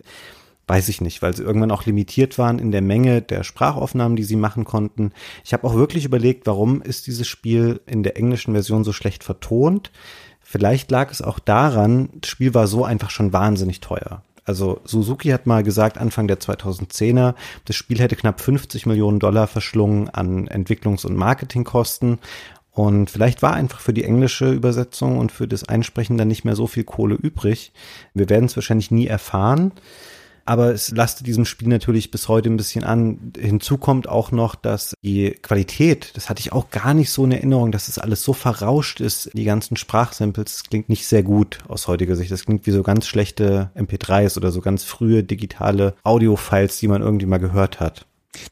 weiß 0.68 0.90
ich 0.90 1.00
nicht, 1.00 1.22
weil 1.22 1.36
sie 1.36 1.44
irgendwann 1.44 1.72
auch 1.72 1.86
limitiert 1.86 2.38
waren 2.38 2.60
in 2.60 2.72
der 2.72 2.82
Menge 2.82 3.22
der 3.22 3.44
Sprachaufnahmen, 3.44 4.18
die 4.18 4.24
sie 4.24 4.36
machen 4.36 4.66
konnten. 4.66 5.14
Ich 5.46 5.54
habe 5.54 5.66
auch 5.66 5.76
wirklich 5.76 6.04
überlegt, 6.04 6.46
warum 6.46 6.82
ist 6.82 7.08
dieses 7.08 7.28
Spiel 7.28 7.80
in 7.86 8.04
der 8.04 8.18
englischen 8.18 8.54
Version 8.54 8.84
so 8.84 8.92
schlecht 8.92 9.24
vertont. 9.24 9.92
Vielleicht 10.50 10.92
lag 10.92 11.12
es 11.12 11.22
auch 11.22 11.40
daran, 11.40 12.08
das 12.22 12.30
Spiel 12.30 12.54
war 12.54 12.68
so 12.68 12.86
einfach 12.86 13.10
schon 13.10 13.34
wahnsinnig 13.34 13.82
teuer. 13.82 14.22
Also 14.46 14.80
Suzuki 14.86 15.28
hat 15.32 15.46
mal 15.46 15.62
gesagt, 15.62 15.98
Anfang 15.98 16.30
der 16.30 16.40
2010er, 16.40 17.36
das 17.66 17.76
Spiel 17.76 18.00
hätte 18.00 18.16
knapp 18.16 18.40
50 18.40 18.86
Millionen 18.86 19.20
Dollar 19.20 19.48
verschlungen 19.48 20.08
an 20.08 20.48
Entwicklungs- 20.48 21.06
und 21.06 21.18
Marketingkosten. 21.18 22.20
Und 22.72 23.10
vielleicht 23.10 23.42
war 23.42 23.56
einfach 23.56 23.82
für 23.82 23.92
die 23.92 24.06
englische 24.06 24.50
Übersetzung 24.50 25.18
und 25.18 25.34
für 25.34 25.50
das 25.50 25.68
Einsprechen 25.68 26.18
dann 26.18 26.30
nicht 26.30 26.46
mehr 26.46 26.56
so 26.56 26.66
viel 26.66 26.86
Kohle 26.86 27.16
übrig. 27.16 27.74
Wir 28.14 28.30
werden 28.30 28.46
es 28.46 28.56
wahrscheinlich 28.56 28.90
nie 28.90 29.08
erfahren. 29.08 29.74
Aber 30.48 30.72
es 30.74 30.92
lastet 30.92 31.28
diesem 31.28 31.44
Spiel 31.44 31.68
natürlich 31.68 32.10
bis 32.10 32.30
heute 32.30 32.50
ein 32.50 32.56
bisschen 32.56 32.86
an. 32.86 33.34
Hinzu 33.38 33.78
kommt 33.78 34.08
auch 34.08 34.32
noch, 34.32 34.56
dass 34.56 34.94
die 35.04 35.32
Qualität, 35.42 36.16
das 36.16 36.30
hatte 36.30 36.40
ich 36.40 36.54
auch 36.54 36.70
gar 36.70 36.94
nicht 36.94 37.12
so 37.12 37.26
in 37.26 37.34
Erinnerung, 37.34 37.74
dass 37.74 37.90
es 37.90 38.00
alles 38.00 38.24
so 38.24 38.32
verrauscht 38.32 39.02
ist, 39.02 39.30
die 39.34 39.44
ganzen 39.44 39.76
Sprachsamples, 39.76 40.46
das 40.46 40.64
klingt 40.64 40.88
nicht 40.88 41.06
sehr 41.06 41.22
gut 41.22 41.60
aus 41.68 41.90
heutiger 41.90 42.16
Sicht. 42.16 42.32
Das 42.32 42.46
klingt 42.46 42.66
wie 42.66 42.72
so 42.72 42.82
ganz 42.82 43.08
schlechte 43.08 43.72
MP3s 43.76 44.38
oder 44.38 44.52
so 44.52 44.62
ganz 44.62 44.86
frühe 44.86 45.22
digitale 45.22 45.96
Audiofiles, 46.04 46.80
die 46.80 46.88
man 46.88 47.02
irgendwie 47.02 47.26
mal 47.26 47.40
gehört 47.40 47.82
hat. 47.82 48.06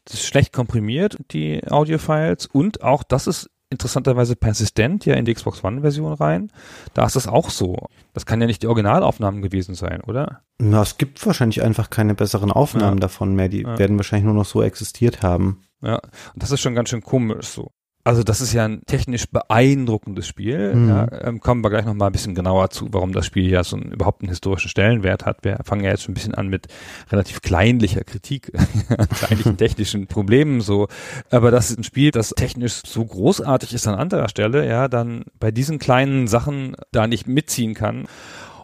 Das 0.04 0.14
ist 0.14 0.26
schlecht 0.26 0.52
komprimiert, 0.52 1.16
die 1.30 1.66
Audiofiles. 1.66 2.46
Und 2.46 2.82
auch 2.82 3.04
das 3.04 3.26
ist 3.26 3.50
interessanterweise 3.70 4.36
persistent 4.36 5.04
ja 5.06 5.14
in 5.14 5.24
die 5.24 5.34
Xbox 5.34 5.64
One-Version 5.64 6.12
rein. 6.12 6.50
Da 6.94 7.04
ist 7.04 7.16
das 7.16 7.26
auch 7.26 7.50
so. 7.50 7.76
Das 8.12 8.24
kann 8.26 8.40
ja 8.40 8.46
nicht 8.46 8.62
die 8.62 8.66
Originalaufnahmen 8.68 9.42
gewesen 9.42 9.74
sein, 9.74 10.00
oder? 10.02 10.42
Na, 10.58 10.82
es 10.82 10.98
gibt 10.98 11.24
wahrscheinlich 11.26 11.62
einfach 11.62 11.90
keine 11.90 12.14
besseren 12.14 12.52
Aufnahmen 12.52 12.98
Ja. 12.98 13.00
davon 13.00 13.34
mehr. 13.34 13.48
Die 13.48 13.62
Ja. 13.62 13.78
werden 13.78 13.96
wahrscheinlich 13.96 14.24
nur 14.26 14.34
noch 14.34 14.44
so 14.46 14.62
existiert 14.62 15.22
haben. 15.22 15.62
Ja, 15.82 15.96
und 15.96 16.42
das 16.42 16.50
ist 16.52 16.60
schon 16.60 16.74
ganz 16.74 16.88
schön 16.88 17.02
komisch 17.02 17.46
so. 17.48 17.70
Also 18.06 18.22
das 18.22 18.40
ist 18.40 18.52
ja 18.52 18.64
ein 18.64 18.82
technisch 18.86 19.26
beeindruckendes 19.28 20.28
Spiel. 20.28 20.74
Mhm. 20.76 20.88
Ja, 20.88 21.08
ähm, 21.22 21.40
kommen 21.40 21.64
wir 21.64 21.70
gleich 21.70 21.84
noch 21.84 21.94
mal 21.94 22.06
ein 22.06 22.12
bisschen 22.12 22.36
genauer 22.36 22.70
zu, 22.70 22.86
warum 22.92 23.12
das 23.12 23.26
Spiel 23.26 23.50
ja 23.50 23.64
so 23.64 23.74
einen, 23.76 23.90
überhaupt 23.90 24.22
einen 24.22 24.28
historischen 24.28 24.68
Stellenwert 24.68 25.26
hat. 25.26 25.38
Wir 25.42 25.58
fangen 25.64 25.82
ja 25.82 25.90
jetzt 25.90 26.04
schon 26.04 26.12
ein 26.12 26.14
bisschen 26.14 26.34
an 26.34 26.46
mit 26.46 26.68
relativ 27.10 27.40
kleinlicher 27.42 28.04
Kritik 28.04 28.52
an 28.96 29.08
kleinlichen 29.08 29.56
technischen 29.56 30.06
Problemen 30.06 30.60
so. 30.60 30.86
Aber 31.30 31.50
das 31.50 31.70
ist 31.70 31.78
ein 31.80 31.84
Spiel, 31.84 32.12
das 32.12 32.30
technisch 32.30 32.82
so 32.86 33.04
großartig 33.04 33.74
ist 33.74 33.88
an 33.88 33.96
anderer 33.96 34.28
Stelle, 34.28 34.68
ja, 34.68 34.86
dann 34.86 35.24
bei 35.40 35.50
diesen 35.50 35.80
kleinen 35.80 36.28
Sachen 36.28 36.76
da 36.92 37.08
nicht 37.08 37.26
mitziehen 37.26 37.74
kann. 37.74 38.06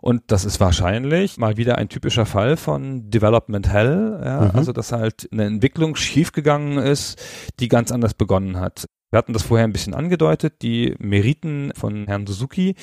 Und 0.00 0.22
das 0.28 0.44
ist 0.44 0.60
wahrscheinlich 0.60 1.38
mal 1.38 1.56
wieder 1.56 1.78
ein 1.78 1.88
typischer 1.88 2.26
Fall 2.26 2.56
von 2.56 3.10
Development 3.10 3.68
Hell, 3.68 4.20
ja, 4.24 4.40
Mhm. 4.42 4.50
also 4.54 4.72
dass 4.72 4.92
halt 4.92 5.28
eine 5.32 5.46
Entwicklung 5.46 5.96
schiefgegangen 5.96 6.78
ist, 6.78 7.20
die 7.60 7.66
ganz 7.68 7.90
anders 7.90 8.14
begonnen 8.14 8.60
hat. 8.60 8.86
Wir 9.12 9.18
hatten 9.18 9.34
das 9.34 9.42
vorher 9.42 9.66
ein 9.66 9.72
bisschen 9.72 9.92
angedeutet, 9.92 10.62
die 10.62 10.94
Meriten 10.98 11.70
von 11.76 12.06
Herrn 12.06 12.26
Suzuki. 12.26 12.74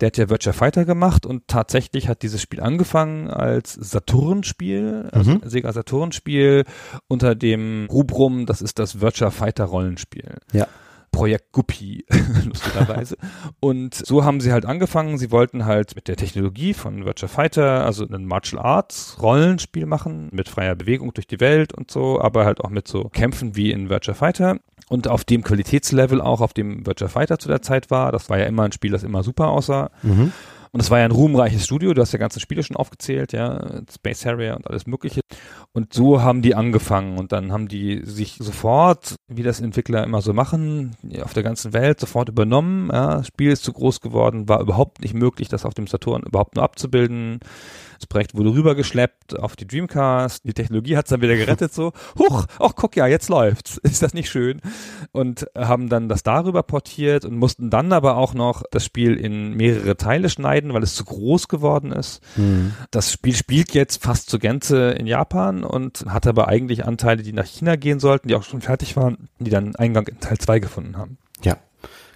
Der 0.00 0.06
hat 0.06 0.16
ja 0.16 0.30
Virtua 0.30 0.52
Fighter 0.52 0.84
gemacht 0.84 1.26
und 1.26 1.48
tatsächlich 1.48 2.08
hat 2.08 2.22
dieses 2.22 2.40
Spiel 2.40 2.60
angefangen 2.60 3.28
als 3.28 3.74
Saturn-Spiel, 3.74 5.08
also 5.10 5.32
Mhm. 5.32 5.40
Sega 5.44 5.72
Saturn-Spiel 5.72 6.64
unter 7.08 7.34
dem 7.34 7.88
Rubrum, 7.90 8.46
das 8.46 8.62
ist 8.62 8.78
das 8.78 9.00
Virtua 9.00 9.30
Fighter 9.30 9.64
Rollenspiel. 9.64 10.36
Ja. 10.52 10.68
Projekt 11.10 11.52
Guppy, 11.52 12.06
lustigerweise. 12.46 13.16
Und 13.60 13.94
so 13.94 14.24
haben 14.24 14.40
sie 14.40 14.50
halt 14.52 14.64
angefangen. 14.64 15.18
Sie 15.18 15.30
wollten 15.30 15.66
halt 15.66 15.94
mit 15.94 16.08
der 16.08 16.16
Technologie 16.16 16.72
von 16.74 17.04
Virtua 17.04 17.28
Fighter, 17.28 17.84
also 17.84 18.06
ein 18.08 18.24
Martial 18.24 18.62
Arts 18.62 19.18
Rollenspiel 19.20 19.84
machen, 19.86 20.30
mit 20.32 20.48
freier 20.48 20.74
Bewegung 20.74 21.12
durch 21.12 21.26
die 21.26 21.40
Welt 21.40 21.74
und 21.74 21.90
so, 21.90 22.20
aber 22.20 22.44
halt 22.46 22.60
auch 22.60 22.70
mit 22.70 22.88
so 22.88 23.10
Kämpfen 23.10 23.56
wie 23.56 23.72
in 23.72 23.90
Virtua 23.90 24.14
Fighter. 24.14 24.58
Und 24.92 25.08
auf 25.08 25.24
dem 25.24 25.42
Qualitätslevel 25.42 26.20
auch, 26.20 26.42
auf 26.42 26.52
dem 26.52 26.84
Virtua 26.84 27.08
Fighter 27.08 27.38
zu 27.38 27.48
der 27.48 27.62
Zeit 27.62 27.90
war. 27.90 28.12
Das 28.12 28.28
war 28.28 28.38
ja 28.38 28.44
immer 28.44 28.64
ein 28.64 28.72
Spiel, 28.72 28.90
das 28.90 29.04
immer 29.04 29.22
super 29.22 29.48
aussah. 29.48 29.90
Mhm. 30.02 30.32
Und 30.70 30.80
es 30.80 30.90
war 30.90 30.98
ja 30.98 31.06
ein 31.06 31.12
ruhmreiches 31.12 31.64
Studio, 31.64 31.94
du 31.94 32.02
hast 32.02 32.12
ja 32.12 32.18
ganze 32.18 32.40
Spiele 32.40 32.62
schon 32.62 32.76
aufgezählt, 32.76 33.32
ja, 33.32 33.82
Space 33.90 34.26
Harrier 34.26 34.54
und 34.56 34.66
alles 34.66 34.86
mögliche. 34.86 35.20
Und 35.72 35.94
so 35.94 36.22
haben 36.22 36.42
die 36.42 36.54
angefangen 36.54 37.18
und 37.18 37.32
dann 37.32 37.52
haben 37.52 37.68
die 37.68 38.02
sich 38.04 38.36
sofort, 38.38 39.16
wie 39.28 39.42
das 39.42 39.60
Entwickler 39.60 40.04
immer 40.04 40.20
so 40.20 40.34
machen, 40.34 40.94
auf 41.22 41.32
der 41.32 41.42
ganzen 41.42 41.72
Welt 41.72 41.98
sofort 41.98 42.28
übernommen. 42.28 42.90
Ja, 42.92 43.16
das 43.16 43.28
Spiel 43.28 43.50
ist 43.50 43.64
zu 43.64 43.72
groß 43.72 44.00
geworden, 44.00 44.48
war 44.48 44.60
überhaupt 44.60 45.00
nicht 45.00 45.14
möglich, 45.14 45.48
das 45.48 45.64
auf 45.64 45.74
dem 45.74 45.86
Saturn 45.86 46.22
überhaupt 46.22 46.56
nur 46.56 46.64
abzubilden. 46.64 47.40
Das 48.02 48.08
Projekt 48.08 48.34
wurde 48.34 48.52
rübergeschleppt 48.52 49.38
auf 49.38 49.54
die 49.54 49.64
Dreamcast. 49.64 50.44
Die 50.44 50.54
Technologie 50.54 50.96
hat's 50.96 51.10
dann 51.10 51.22
wieder 51.22 51.36
gerettet, 51.36 51.72
so, 51.72 51.92
huch, 52.18 52.46
ach 52.58 52.72
guck 52.74 52.96
ja, 52.96 53.06
jetzt 53.06 53.28
läuft's. 53.28 53.76
Ist 53.84 54.02
das 54.02 54.12
nicht 54.12 54.28
schön? 54.28 54.60
Und 55.12 55.46
haben 55.56 55.88
dann 55.88 56.08
das 56.08 56.24
darüber 56.24 56.64
portiert 56.64 57.24
und 57.24 57.36
mussten 57.36 57.70
dann 57.70 57.92
aber 57.92 58.16
auch 58.16 58.34
noch 58.34 58.64
das 58.72 58.84
Spiel 58.84 59.14
in 59.14 59.54
mehrere 59.54 59.96
Teile 59.96 60.30
schneiden, 60.30 60.74
weil 60.74 60.82
es 60.82 60.96
zu 60.96 61.04
groß 61.04 61.46
geworden 61.46 61.92
ist. 61.92 62.20
Mhm. 62.34 62.74
Das 62.90 63.12
Spiel 63.12 63.36
spielt 63.36 63.72
jetzt 63.72 64.02
fast 64.02 64.28
zur 64.28 64.40
Gänze 64.40 64.90
in 64.90 65.06
Japan 65.06 65.62
und 65.62 66.04
hat 66.08 66.26
aber 66.26 66.48
eigentlich 66.48 66.84
Anteile, 66.84 67.22
die 67.22 67.32
nach 67.32 67.46
China 67.46 67.76
gehen 67.76 68.00
sollten, 68.00 68.26
die 68.26 68.34
auch 68.34 68.42
schon 68.42 68.62
fertig 68.62 68.96
waren, 68.96 69.28
die 69.38 69.50
dann 69.50 69.76
Eingang 69.76 70.08
in 70.08 70.18
Teil 70.18 70.38
2 70.38 70.58
gefunden 70.58 70.96
haben. 70.96 71.18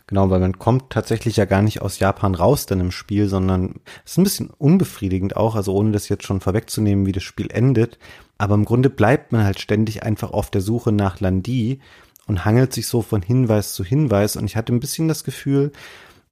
Genau, 0.09 0.31
weil 0.31 0.39
man 0.39 0.59
kommt 0.59 0.91
tatsächlich 0.91 1.37
ja 1.37 1.47
gar 1.47 1.63
nicht 1.63 1.83
aus 1.83 1.99
Japan 1.99 2.37
raus 2.37 2.67
dann 2.67 2.79
im 2.79 2.93
Spiel, 2.93 3.29
sondern 3.29 3.81
es 4.05 4.13
ist 4.13 4.19
ein 4.19 4.25
bisschen 4.25 4.51
unbefriedigend 4.57 5.37
auch, 5.37 5.57
also 5.57 5.75
ohne 5.75 5.91
das 5.91 6.09
jetzt 6.09 6.25
schon 6.25 6.41
vorwegzunehmen, 6.41 7.07
wie 7.07 7.13
das 7.13 7.25
Spiel 7.25 7.51
endet. 7.51 7.99
Aber 8.39 8.55
im 8.55 8.65
Grunde 8.65 8.89
bleibt 8.89 9.33
man 9.33 9.43
halt 9.43 9.59
ständig 9.59 10.05
einfach 10.05 10.31
auf 10.31 10.51
der 10.51 10.61
Suche 10.61 10.93
nach 10.93 11.19
Landi 11.19 11.81
und 12.29 12.45
hangelt 12.45 12.73
sich 12.73 12.87
so 12.87 13.03
von 13.03 13.21
Hinweis 13.21 13.75
zu 13.75 13.83
Hinweis. 13.83 14.37
Und 14.37 14.45
ich 14.45 14.57
hatte 14.57 14.73
ein 14.73 14.81
bisschen 14.81 15.09
das 15.09 15.25
Gefühl, 15.25 15.73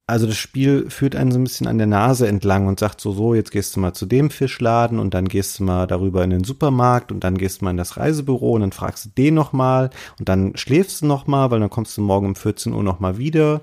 also 0.07 0.27
das 0.27 0.37
Spiel 0.37 0.89
führt 0.89 1.15
einen 1.15 1.31
so 1.31 1.39
ein 1.39 1.43
bisschen 1.43 1.67
an 1.67 1.79
der 1.79 1.87
Nase 1.87 2.27
entlang 2.27 2.67
und 2.67 2.79
sagt 2.79 3.01
so, 3.01 3.11
so, 3.11 3.33
jetzt 3.33 3.51
gehst 3.51 3.75
du 3.75 3.79
mal 3.79 3.93
zu 3.93 4.05
dem 4.05 4.29
Fischladen 4.29 4.99
und 4.99 5.15
dann 5.15 5.27
gehst 5.27 5.57
du 5.57 5.63
mal 5.63 5.87
darüber 5.87 6.23
in 6.23 6.29
den 6.29 6.43
Supermarkt 6.43 7.11
und 7.11 7.23
dann 7.23 7.37
gehst 7.37 7.61
du 7.61 7.65
mal 7.65 7.71
in 7.71 7.77
das 7.77 7.97
Reisebüro 7.97 8.51
und 8.51 8.61
dann 8.61 8.71
fragst 8.71 9.05
du 9.05 9.09
den 9.09 9.33
nochmal 9.33 9.89
und 10.19 10.29
dann 10.29 10.55
schläfst 10.55 11.01
du 11.01 11.07
nochmal, 11.07 11.49
weil 11.49 11.59
dann 11.59 11.71
kommst 11.71 11.97
du 11.97 12.01
morgen 12.01 12.27
um 12.27 12.35
14 12.35 12.73
Uhr 12.73 12.83
nochmal 12.83 13.17
wieder. 13.17 13.61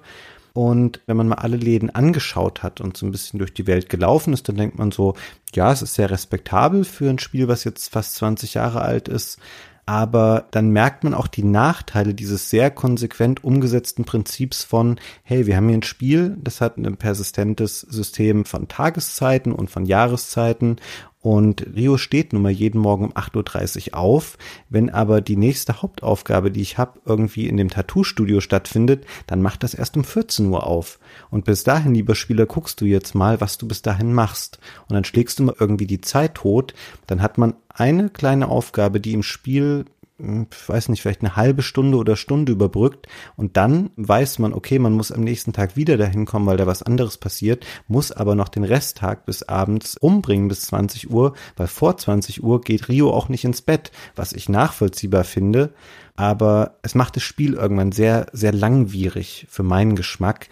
Und 0.55 1.01
wenn 1.07 1.17
man 1.17 1.29
mal 1.29 1.37
alle 1.37 1.57
Läden 1.57 1.91
angeschaut 1.91 2.63
hat 2.63 2.81
und 2.81 2.97
so 2.97 3.07
ein 3.07 3.13
bisschen 3.13 3.39
durch 3.39 3.55
die 3.55 3.67
Welt 3.67 3.89
gelaufen 3.89 4.35
ist, 4.35 4.49
dann 4.49 4.57
denkt 4.57 4.79
man 4.79 4.91
so, 4.91 5.15
ja, 5.55 5.73
es 5.73 5.81
ist 5.81 5.95
sehr 5.95 6.11
respektabel 6.11 6.85
für 6.85 7.09
ein 7.09 7.19
Spiel, 7.19 7.49
was 7.49 7.65
jetzt 7.65 7.91
fast 7.91 8.17
20 8.17 8.55
Jahre 8.55 8.83
alt 8.83 9.09
ist. 9.09 9.39
Aber 9.85 10.47
dann 10.53 10.71
merkt 10.71 11.05
man 11.05 11.15
auch 11.15 11.27
die 11.27 11.43
Nachteile 11.43 12.15
dieses 12.15 12.51
sehr 12.51 12.71
konsequent 12.71 13.43
umgesetzten 13.43 14.05
Prinzips 14.05 14.63
von, 14.63 15.01
hey, 15.23 15.47
wir 15.47 15.57
haben 15.57 15.69
hier 15.69 15.79
ein 15.79 15.83
Spiel, 15.83 16.37
das 16.41 16.61
hat 16.61 16.77
ein 16.77 16.97
persistentes 16.97 17.81
System 17.81 18.45
von 18.45 18.69
Tageszeiten 18.69 19.53
und 19.53 19.71
von 19.71 19.85
Jahreszeiten 19.85 20.77
und 21.23 21.65
Rio 21.77 21.99
steht 21.99 22.33
nun 22.33 22.43
mal 22.43 22.51
jeden 22.51 22.81
Morgen 22.81 23.05
um 23.05 23.13
8.30 23.13 23.93
Uhr 23.93 23.99
auf. 23.99 24.37
Wenn 24.69 24.91
aber 24.91 25.21
die 25.21 25.37
nächste 25.37 25.81
Hauptaufgabe, 25.81 26.51
die 26.51 26.61
ich 26.61 26.79
habe, 26.79 27.01
irgendwie 27.05 27.47
in 27.47 27.57
dem 27.57 27.71
Tattoo-Studio 27.71 28.41
stattfindet, 28.41 29.07
dann 29.29 29.41
macht 29.41 29.63
das 29.63 29.73
erst 29.73 29.97
um 29.97 30.03
14 30.03 30.47
Uhr 30.49 30.67
auf. 30.67 30.99
Und 31.31 31.45
bis 31.45 31.63
dahin, 31.63 31.95
lieber 31.95 32.17
Spieler, 32.17 32.47
guckst 32.47 32.81
du 32.81 32.87
jetzt 32.87 33.15
mal, 33.15 33.41
was 33.41 33.57
du 33.57 33.69
bis 33.69 33.83
dahin 33.83 34.13
machst. 34.13 34.59
Und 34.89 34.95
dann 34.95 35.05
schlägst 35.05 35.39
du 35.39 35.45
mal 35.45 35.55
irgendwie 35.61 35.87
die 35.87 36.01
Zeit 36.01 36.35
tot. 36.35 36.75
Dann 37.07 37.23
hat 37.23 37.39
man 37.39 37.55
eine 37.75 38.11
kleine 38.11 38.49
Aufgabe, 38.49 39.01
die 39.01 39.13
im 39.13 39.23
Spiel 39.23 39.85
hm, 40.23 40.47
ich 40.53 40.69
weiß 40.69 40.89
nicht, 40.89 41.03
vielleicht 41.03 41.23
eine 41.23 41.37
halbe 41.37 41.63
Stunde 41.63 41.99
oder 41.99 42.17
Stunde 42.17 42.53
überbrückt 42.53 43.09
und 43.37 43.57
dann 43.57 43.91
weiß 43.97 44.39
man, 44.39 44.53
okay, 44.53 44.79
man 44.79 44.93
muss 44.93 45.11
am 45.11 45.23
nächsten 45.23 45.53
Tag 45.53 45.77
wieder 45.77 45.97
dahin 45.97 46.27
kommen, 46.27 46.47
weil 46.47 46.57
da 46.57 46.67
was 46.67 46.83
anderes 46.83 47.17
passiert, 47.17 47.67
muss 47.89 48.13
aber 48.13 48.35
noch 48.35 48.49
den 48.49 48.65
Resttag 48.65 49.27
bis 49.27 49.43
abends 49.43 49.97
umbringen 49.97 50.49
bis 50.49 50.63
20 50.63 51.11
Uhr, 51.11 51.35
weil 51.57 51.67
vor 51.67 51.97
20 51.97 52.43
Uhr 52.43 52.61
geht 52.61 52.89
Rio 52.89 53.11
auch 53.13 53.29
nicht 53.29 53.45
ins 53.45 53.63
Bett, 53.63 53.91
was 54.15 54.33
ich 54.33 54.49
nachvollziehbar 54.49 55.25
finde, 55.25 55.73
aber 56.15 56.79
es 56.83 56.95
macht 56.95 57.17
das 57.17 57.25
Spiel 57.25 57.55
irgendwann 57.55 57.91
sehr, 57.91 58.27
sehr 58.33 58.53
langwierig 58.53 59.47
für 59.49 59.63
meinen 59.63 59.97
Geschmack. 59.97 60.49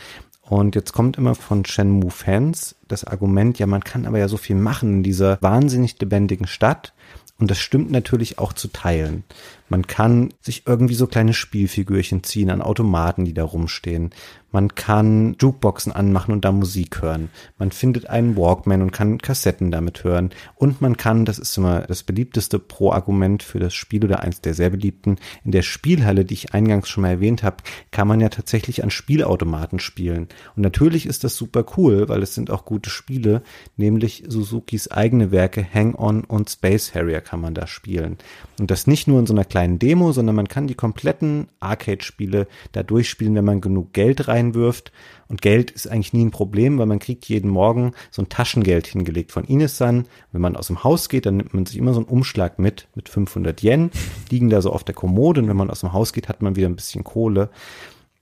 Und 0.51 0.75
jetzt 0.75 0.93
kommt 0.93 1.17
immer 1.17 1.37
von 1.37 1.65
Shenmue-Fans 1.65 2.75
das 2.89 3.05
Argument, 3.05 3.61
ja, 3.61 3.69
man 3.69 3.85
kann 3.85 4.05
aber 4.05 4.19
ja 4.19 4.27
so 4.27 4.37
viel 4.37 4.57
machen 4.57 4.95
in 4.95 5.03
dieser 5.05 5.41
wahnsinnig 5.41 6.01
lebendigen 6.01 6.49
Stadt. 6.49 6.93
Und 7.39 7.53
das 7.53 7.59
stimmt 7.59 7.93
natürlich 7.93 8.41
auch 8.41 8.53
zu 8.53 8.67
teilen. 8.67 9.23
Man 9.71 9.87
kann 9.87 10.35
sich 10.41 10.65
irgendwie 10.67 10.95
so 10.95 11.07
kleine 11.07 11.33
Spielfigürchen 11.33 12.23
ziehen 12.25 12.51
an 12.51 12.61
Automaten, 12.61 13.25
die 13.25 13.33
da 13.33 13.45
rumstehen. 13.45 14.11
Man 14.53 14.75
kann 14.75 15.37
Jukeboxen 15.41 15.93
anmachen 15.93 16.33
und 16.33 16.45
da 16.45 16.51
Musik 16.51 17.03
hören. 17.03 17.31
Man 17.59 17.71
findet 17.71 18.11
einen 18.11 18.37
Walkman 18.37 18.83
und 18.83 18.91
kann 18.91 19.19
Kassetten 19.19 19.71
damit 19.71 20.03
hören. 20.03 20.31
Und 20.57 20.81
man 20.81 20.97
kann, 20.97 21.25
das 21.25 21.39
ist 21.39 21.57
immer 21.57 21.83
das 21.83 22.03
beliebteste 22.03 22.59
Pro-Argument 22.59 23.45
für 23.45 23.61
das 23.61 23.75
Spiel 23.75 24.05
oder 24.05 24.21
eins 24.21 24.41
der 24.41 24.55
sehr 24.55 24.71
beliebten, 24.71 25.19
in 25.45 25.53
der 25.53 25.63
Spielhalle, 25.63 26.25
die 26.25 26.35
ich 26.35 26.53
eingangs 26.53 26.89
schon 26.89 27.03
mal 27.03 27.11
erwähnt 27.11 27.45
habe, 27.45 27.59
kann 27.93 28.09
man 28.09 28.21
ja 28.21 28.29
tatsächlich 28.29 28.83
an 28.83 28.91
Spielautomaten 28.91 29.79
spielen. 29.79 30.27
Und 30.57 30.63
natürlich 30.63 31.07
ist 31.07 31.23
das 31.23 31.37
super 31.37 31.65
cool, 31.77 32.09
weil 32.09 32.23
es 32.23 32.35
sind 32.35 32.51
auch 32.51 32.65
gute 32.65 32.91
Spiele, 32.91 33.43
nämlich 33.77 34.25
Suzukis 34.27 34.91
eigene 34.91 35.31
Werke 35.31 35.65
Hang-On 35.73 36.25
und 36.25 36.51
Space 36.51 36.93
Harrier 36.93 37.21
kann 37.21 37.41
man 37.41 37.55
da 37.55 37.69
spielen. 37.69 38.19
Und 38.59 38.73
das 38.73 38.89
nicht 38.89 39.07
nur 39.07 39.21
in 39.21 39.27
so 39.27 39.33
einer 39.33 39.45
kleinen 39.45 39.60
Demo, 39.67 40.13
sondern 40.13 40.37
man 40.37 40.49
kann 40.49 40.67
die 40.67 40.75
kompletten 40.75 41.49
Arcade-Spiele 41.61 42.47
da 42.73 42.83
durchspielen, 42.83 43.35
wenn 43.35 43.45
man 43.45 43.61
genug 43.61 43.93
Geld 43.93 44.29
reinwirft. 44.29 44.93
Und 45.29 45.43
Geld 45.43 45.71
ist 45.71 45.87
eigentlich 45.87 46.13
nie 46.13 46.25
ein 46.25 46.31
Problem, 46.31 46.79
weil 46.79 46.87
man 46.87 46.99
kriegt 46.99 47.27
jeden 47.27 47.51
Morgen 47.51 47.93
so 48.11 48.23
ein 48.23 48.29
Taschengeld 48.29 48.87
hingelegt 48.87 49.33
von 49.33 49.45
Inesan. 49.45 50.07
Wenn 50.33 50.41
man 50.41 50.57
aus 50.57 50.69
dem 50.69 50.83
Haus 50.83 51.09
geht, 51.09 51.27
dann 51.27 51.37
nimmt 51.37 51.55
man 51.55 51.67
sich 51.67 51.77
immer 51.77 51.93
so 51.93 52.01
einen 52.01 52.09
Umschlag 52.09 52.59
mit, 52.59 52.89
mit 52.95 53.09
500 53.09 53.63
Yen, 53.63 53.91
liegen 54.31 54.51
da 54.51 54.61
so 54.63 54.73
auf 54.73 54.85
der 54.85 54.95
Kommode. 54.95 55.41
Und 55.41 55.49
wenn 55.49 55.57
man 55.57 55.71
aus 55.71 55.81
dem 55.81 55.93
Haus 55.93 56.13
geht, 56.13 56.29
hat 56.29 56.43
man 56.43 56.57
wieder 56.57 56.69
ein 56.69 56.77
bisschen 56.77 57.05
Kohle. 57.05 57.51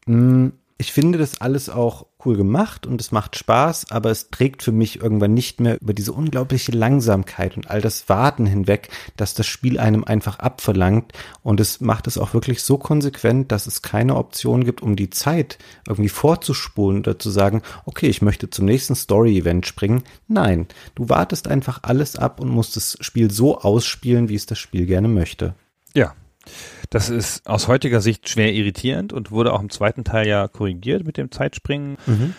Hm, 0.07 0.53
ich 0.80 0.92
finde 0.92 1.18
das 1.18 1.40
alles 1.40 1.68
auch 1.68 2.06
cool 2.24 2.36
gemacht 2.36 2.86
und 2.86 3.00
es 3.00 3.10
macht 3.10 3.36
Spaß, 3.36 3.90
aber 3.90 4.12
es 4.12 4.30
trägt 4.30 4.62
für 4.62 4.70
mich 4.70 5.02
irgendwann 5.02 5.34
nicht 5.34 5.60
mehr 5.60 5.80
über 5.80 5.92
diese 5.92 6.12
unglaubliche 6.12 6.70
Langsamkeit 6.70 7.56
und 7.56 7.68
all 7.68 7.80
das 7.80 8.08
Warten 8.08 8.46
hinweg, 8.46 8.88
dass 9.16 9.34
das 9.34 9.48
Spiel 9.48 9.80
einem 9.80 10.04
einfach 10.04 10.38
abverlangt 10.38 11.12
und 11.42 11.58
es 11.58 11.80
macht 11.80 12.06
es 12.06 12.16
auch 12.16 12.32
wirklich 12.32 12.62
so 12.62 12.78
konsequent, 12.78 13.50
dass 13.50 13.66
es 13.66 13.82
keine 13.82 14.14
Option 14.14 14.64
gibt, 14.64 14.80
um 14.80 14.94
die 14.94 15.10
Zeit 15.10 15.58
irgendwie 15.88 16.08
vorzuspulen 16.08 17.00
oder 17.00 17.18
zu 17.18 17.30
sagen, 17.30 17.62
okay, 17.84 18.06
ich 18.06 18.22
möchte 18.22 18.48
zum 18.48 18.64
nächsten 18.64 18.94
Story-Event 18.94 19.66
springen. 19.66 20.04
Nein, 20.28 20.68
du 20.94 21.08
wartest 21.08 21.48
einfach 21.48 21.80
alles 21.82 22.14
ab 22.14 22.38
und 22.38 22.50
musst 22.50 22.76
das 22.76 22.96
Spiel 23.00 23.32
so 23.32 23.58
ausspielen, 23.58 24.28
wie 24.28 24.36
es 24.36 24.46
das 24.46 24.60
Spiel 24.60 24.86
gerne 24.86 25.08
möchte. 25.08 25.54
Ja, 25.92 26.14
das 26.90 27.11
ist 27.11 27.46
aus 27.46 27.68
heutiger 27.68 28.00
Sicht 28.00 28.28
schwer 28.28 28.52
irritierend 28.52 29.12
und 29.12 29.30
wurde 29.30 29.52
auch 29.52 29.61
im 29.61 29.70
zweiten 29.70 30.04
Teil 30.04 30.26
ja 30.26 30.48
korrigiert 30.48 31.04
mit 31.04 31.16
dem 31.16 31.30
Zeitspringen. 31.30 31.96
Mhm. 32.06 32.34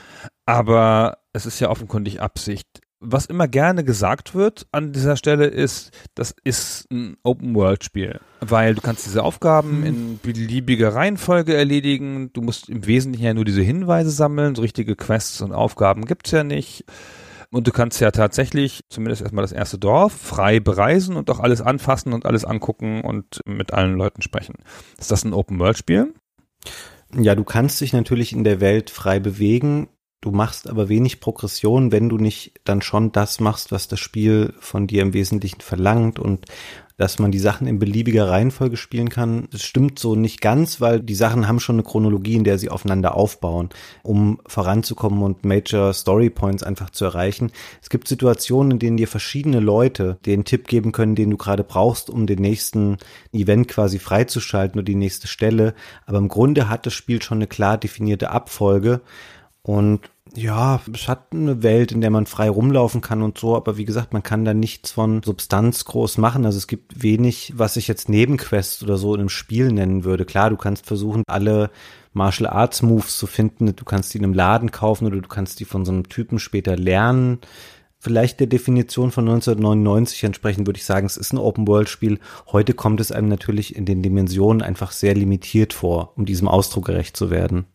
Aber 0.46 1.20
es 1.34 1.46
ist 1.46 1.60
ja 1.60 1.70
offenkundig 1.70 2.22
Absicht. 2.22 2.68
Was 3.02 3.28
immer 3.28 3.48
gerne 3.48 3.86
gesagt 3.86 4.36
wird 4.36 4.68
an 4.74 4.92
dieser 4.92 5.16
Stelle 5.16 5.46
ist, 5.46 5.92
das 6.16 6.36
ist 6.44 6.92
ein 6.92 7.16
Open-World-Spiel, 7.24 8.20
weil 8.42 8.76
du 8.76 8.82
kannst 8.82 9.06
diese 9.06 9.24
Aufgaben 9.24 9.86
in 9.86 10.20
beliebiger 10.22 10.94
Reihenfolge 10.94 11.56
erledigen. 11.56 12.34
Du 12.34 12.42
musst 12.42 12.68
im 12.68 12.86
Wesentlichen 12.86 13.26
ja 13.26 13.34
nur 13.34 13.46
diese 13.46 13.62
Hinweise 13.62 14.12
sammeln. 14.12 14.56
So 14.56 14.64
richtige 14.64 14.98
Quests 14.98 15.40
und 15.40 15.54
Aufgaben 15.54 16.04
gibt's 16.04 16.32
ja 16.32 16.44
nicht. 16.44 16.84
Und 17.52 17.68
du 17.68 17.72
kannst 17.72 18.00
ja 18.00 18.12
tatsächlich 18.12 18.82
zumindest 18.90 19.24
erstmal 19.24 19.44
das 19.44 19.52
erste 19.52 19.80
Dorf 19.80 20.14
frei 20.14 20.60
bereisen 20.60 21.16
und 21.16 21.30
auch 21.32 21.40
alles 21.40 21.62
anfassen 21.62 22.14
und 22.14 22.26
alles 22.26 22.46
angucken 22.46 23.02
und 23.02 23.42
mit 23.46 23.74
allen 23.74 23.96
Leuten 23.96 24.22
sprechen. 24.22 24.56
Ist 25.00 25.10
das 25.12 25.24
ein 25.24 25.34
Open-World-Spiel? 25.34 26.14
Ja, 27.16 27.34
du 27.34 27.44
kannst 27.44 27.82
dich 27.82 27.92
natürlich 27.92 28.34
in 28.34 28.44
der 28.44 28.62
Welt 28.62 28.92
frei 28.92 29.20
bewegen. 29.20 29.90
Du 30.22 30.32
machst 30.32 30.70
aber 30.70 30.90
wenig 30.90 31.22
Progression, 31.22 31.92
wenn 31.92 32.10
du 32.10 32.18
nicht 32.18 32.60
dann 32.66 32.82
schon 32.84 33.12
das 33.12 33.40
machst, 33.40 33.72
was 33.72 33.88
das 33.88 34.00
Spiel 34.00 34.54
von 34.60 34.86
dir 34.86 35.02
im 35.02 35.14
Wesentlichen 35.14 35.62
verlangt. 35.62 36.20
Und 36.20 36.46
dass 37.00 37.18
man 37.18 37.32
die 37.32 37.40
Sachen 37.40 37.66
in 37.66 37.80
beliebiger 37.80 38.28
Reihenfolge 38.28 38.76
spielen 38.76 39.08
kann. 39.08 39.48
Das 39.52 39.64
stimmt 39.64 40.00
so 40.00 40.16
nicht 40.16 40.42
ganz, 40.42 40.82
weil 40.82 41.00
die 41.00 41.16
Sachen 41.16 41.48
haben 41.48 41.62
schon 41.62 41.78
eine 41.78 41.84
Chronologie, 41.84 42.36
in 42.36 42.44
der 42.44 42.58
sie 42.58 42.70
aufeinander 42.70 43.16
aufbauen, 43.16 43.70
um 44.04 44.42
voranzukommen 44.46 45.24
und 45.24 45.46
Major 45.46 45.94
Story 45.94 46.30
Points 46.30 46.62
einfach 46.62 46.90
zu 46.90 47.06
erreichen. 47.06 47.52
Es 47.82 47.90
gibt 47.90 48.10
Situationen, 48.10 48.74
in 48.74 48.80
denen 48.80 48.98
dir 48.98 49.08
verschiedene 49.08 49.62
Leute 49.62 50.20
den 50.26 50.44
Tipp 50.44 50.68
geben 50.68 50.92
können, 50.92 51.16
den 51.16 51.30
du 51.30 51.38
gerade 51.38 51.64
brauchst, 51.64 52.10
um 52.10 52.28
den 52.28 52.40
nächsten 52.40 52.98
Event 53.32 53.70
quasi 53.70 53.98
freizuschalten 53.98 54.78
oder 54.78 54.86
die 54.86 54.96
nächste 54.96 55.30
Stelle. 55.30 55.76
Aber 56.06 56.18
im 56.18 56.28
Grunde 56.28 56.68
hat 56.68 56.86
das 56.86 56.94
Spiel 56.94 57.22
schon 57.22 57.38
eine 57.38 57.48
klar 57.48 57.78
definierte 57.78 58.32
Abfolge 58.32 59.00
und 59.62 60.02
ja, 60.36 60.82
es 60.94 61.08
hat 61.08 61.34
eine 61.34 61.64
Welt, 61.64 61.92
in 61.92 62.02
der 62.02 62.12
man 62.12 62.26
frei 62.26 62.50
rumlaufen 62.50 63.02
kann 63.02 63.22
und 63.22 63.38
so, 63.38 63.56
aber 63.56 63.78
wie 63.78 63.86
gesagt, 63.86 64.14
man 64.14 64.24
kann 64.24 64.46
da 64.46 64.54
nichts 64.54 64.92
von 64.92 65.24
Substanz 65.24 65.86
groß 65.86 66.18
machen. 66.18 66.46
Also 66.46 66.58
es 66.58 66.68
gibt 66.68 67.02
wenig, 67.02 67.54
was 67.56 67.78
ich 67.78 67.88
jetzt 67.88 68.10
Nebenquests 68.10 68.84
oder 68.84 68.98
so 68.98 69.14
in 69.14 69.22
einem 69.22 69.30
Spiel 69.30 69.72
nennen 69.72 70.04
würde. 70.04 70.26
Klar, 70.26 70.50
du 70.50 70.58
kannst 70.58 70.86
versuchen, 70.86 71.24
alle 71.28 71.72
Martial 72.14 72.50
Arts 72.50 72.82
Moves 72.82 73.18
zu 73.18 73.28
finden. 73.28 73.76
Du 73.76 73.86
kannst 73.86 74.14
die 74.14 74.18
in 74.18 74.24
einem 74.24 74.34
Laden 74.34 74.72
kaufen 74.72 75.08
oder 75.08 75.20
du 75.20 75.28
kannst 75.28 75.60
die 75.60 75.66
von 75.66 75.86
so 75.86 75.92
einem 75.92 76.10
Typen 76.10 76.40
später 76.40 76.76
lernen. 76.76 77.40
Vielleicht 77.98 78.40
der 78.40 78.48
Definition 78.48 79.12
von 79.12 79.28
1999 79.28 80.24
entsprechend 80.24 80.68
würde 80.68 80.78
ich 80.78 80.86
sagen, 80.86 81.06
es 81.06 81.18
ist 81.18 81.34
ein 81.34 81.38
Open-World-Spiel. 81.38 82.20
Heute 82.52 82.74
kommt 82.74 83.02
es 83.02 83.12
einem 83.12 83.28
natürlich 83.28 83.76
in 83.76 83.86
den 83.86 84.02
Dimensionen 84.02 84.62
einfach 84.62 84.92
sehr 84.92 85.16
limitiert 85.16 85.74
vor, 85.74 86.14
um 86.16 86.26
diesem 86.26 86.48
Ausdruck 86.48 86.86
gerecht 86.86 87.18
zu 87.18 87.30
werden. 87.30 87.66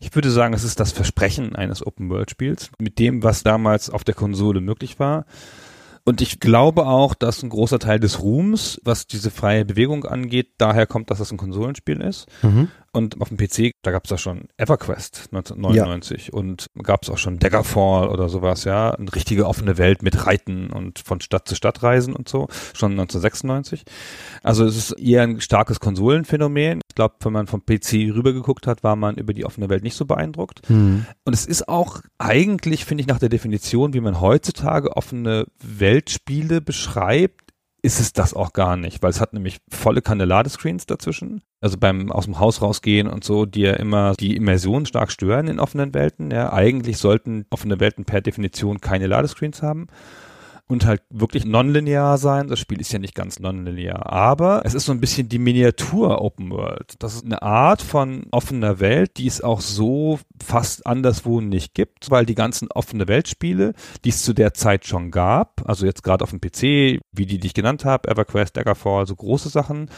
Ich 0.00 0.14
würde 0.14 0.30
sagen, 0.30 0.54
es 0.54 0.64
ist 0.64 0.80
das 0.80 0.92
Versprechen 0.92 1.54
eines 1.56 1.86
Open-World-Spiels 1.86 2.70
mit 2.78 2.98
dem, 2.98 3.22
was 3.22 3.42
damals 3.42 3.90
auf 3.90 4.04
der 4.04 4.14
Konsole 4.14 4.60
möglich 4.60 4.98
war. 4.98 5.26
Und 6.06 6.20
ich 6.20 6.38
glaube 6.38 6.86
auch, 6.86 7.14
dass 7.14 7.42
ein 7.42 7.48
großer 7.48 7.78
Teil 7.78 7.98
des 7.98 8.20
Ruhms, 8.20 8.78
was 8.84 9.06
diese 9.06 9.30
freie 9.30 9.64
Bewegung 9.64 10.04
angeht, 10.04 10.52
daher 10.58 10.86
kommt, 10.86 11.10
dass 11.10 11.18
es 11.18 11.32
ein 11.32 11.38
Konsolenspiel 11.38 12.02
ist. 12.02 12.26
Mhm. 12.42 12.68
Und 12.92 13.20
auf 13.22 13.28
dem 13.28 13.38
PC, 13.38 13.72
da 13.82 13.90
gab 13.90 14.04
es 14.04 14.10
da 14.10 14.18
schon 14.18 14.48
EverQuest 14.58 15.30
1999 15.32 16.26
ja. 16.26 16.34
und 16.34 16.66
gab 16.82 17.02
es 17.02 17.10
auch 17.10 17.16
schon 17.16 17.38
Daggerfall 17.38 18.08
oder 18.08 18.28
sowas, 18.28 18.64
ja, 18.64 18.90
eine 18.90 19.12
richtige 19.14 19.46
offene 19.46 19.78
Welt 19.78 20.02
mit 20.02 20.26
Reiten 20.26 20.70
und 20.70 20.98
von 20.98 21.22
Stadt 21.22 21.48
zu 21.48 21.56
Stadt 21.56 21.82
reisen 21.82 22.14
und 22.14 22.28
so, 22.28 22.48
schon 22.74 22.92
1996. 22.92 23.82
Also 24.42 24.66
es 24.66 24.76
ist 24.76 24.92
eher 24.92 25.22
ein 25.22 25.40
starkes 25.40 25.80
Konsolenphänomen. 25.80 26.82
Ich 26.94 26.96
glaube, 26.96 27.16
wenn 27.22 27.32
man 27.32 27.48
vom 27.48 27.66
PC 27.66 28.14
rübergeguckt 28.14 28.68
hat, 28.68 28.84
war 28.84 28.94
man 28.94 29.16
über 29.16 29.32
die 29.32 29.44
offene 29.44 29.68
Welt 29.68 29.82
nicht 29.82 29.96
so 29.96 30.04
beeindruckt. 30.04 30.70
Mhm. 30.70 31.06
Und 31.24 31.32
es 31.32 31.44
ist 31.44 31.68
auch 31.68 32.02
eigentlich, 32.18 32.84
finde 32.84 33.00
ich, 33.00 33.08
nach 33.08 33.18
der 33.18 33.30
Definition, 33.30 33.94
wie 33.94 34.00
man 34.00 34.20
heutzutage 34.20 34.96
offene 34.96 35.46
Weltspiele 35.60 36.60
beschreibt, 36.60 37.50
ist 37.82 37.98
es 37.98 38.12
das 38.12 38.32
auch 38.32 38.52
gar 38.52 38.76
nicht, 38.76 39.02
weil 39.02 39.10
es 39.10 39.20
hat 39.20 39.32
nämlich 39.32 39.58
volle 39.68 40.02
Kanne 40.02 40.24
Ladescreens 40.24 40.86
dazwischen. 40.86 41.42
Also 41.60 41.78
beim 41.78 42.12
aus 42.12 42.26
dem 42.26 42.38
Haus 42.38 42.62
rausgehen 42.62 43.08
und 43.08 43.24
so, 43.24 43.44
die 43.44 43.62
ja 43.62 43.72
immer 43.72 44.14
die 44.14 44.36
Immersion 44.36 44.86
stark 44.86 45.10
stören 45.10 45.48
in 45.48 45.58
offenen 45.58 45.94
Welten. 45.94 46.30
Ja, 46.30 46.52
eigentlich 46.52 46.98
sollten 46.98 47.44
offene 47.50 47.80
Welten 47.80 48.04
per 48.04 48.20
Definition 48.20 48.80
keine 48.80 49.08
Ladescreens 49.08 49.62
haben 49.62 49.88
und 50.66 50.86
halt 50.86 51.02
wirklich 51.10 51.44
nonlinear 51.44 52.16
sein. 52.16 52.48
Das 52.48 52.58
Spiel 52.58 52.80
ist 52.80 52.92
ja 52.92 52.98
nicht 52.98 53.14
ganz 53.14 53.38
nonlinear, 53.38 54.10
aber 54.10 54.62
es 54.64 54.74
ist 54.74 54.86
so 54.86 54.92
ein 54.92 55.00
bisschen 55.00 55.28
die 55.28 55.38
Miniatur 55.38 56.20
Open 56.22 56.50
World. 56.50 56.94
Das 57.00 57.14
ist 57.14 57.24
eine 57.24 57.42
Art 57.42 57.82
von 57.82 58.26
offener 58.30 58.80
Welt, 58.80 59.18
die 59.18 59.26
es 59.26 59.42
auch 59.42 59.60
so 59.60 60.18
fast 60.42 60.86
anderswo 60.86 61.40
nicht 61.40 61.74
gibt, 61.74 62.10
weil 62.10 62.24
die 62.24 62.34
ganzen 62.34 62.70
offene 62.70 63.08
Weltspiele, 63.08 63.74
die 64.04 64.08
es 64.08 64.22
zu 64.22 64.32
der 64.32 64.54
Zeit 64.54 64.86
schon 64.86 65.10
gab, 65.10 65.68
also 65.68 65.84
jetzt 65.84 66.02
gerade 66.02 66.24
auf 66.24 66.30
dem 66.30 66.40
PC, 66.40 67.00
wie 67.12 67.26
die, 67.26 67.38
die 67.38 67.46
ich 67.48 67.54
genannt 67.54 67.84
habe, 67.84 68.10
EverQuest, 68.10 68.56
Daggerfall, 68.56 69.06
so 69.06 69.16
große 69.16 69.50
Sachen, 69.50 69.90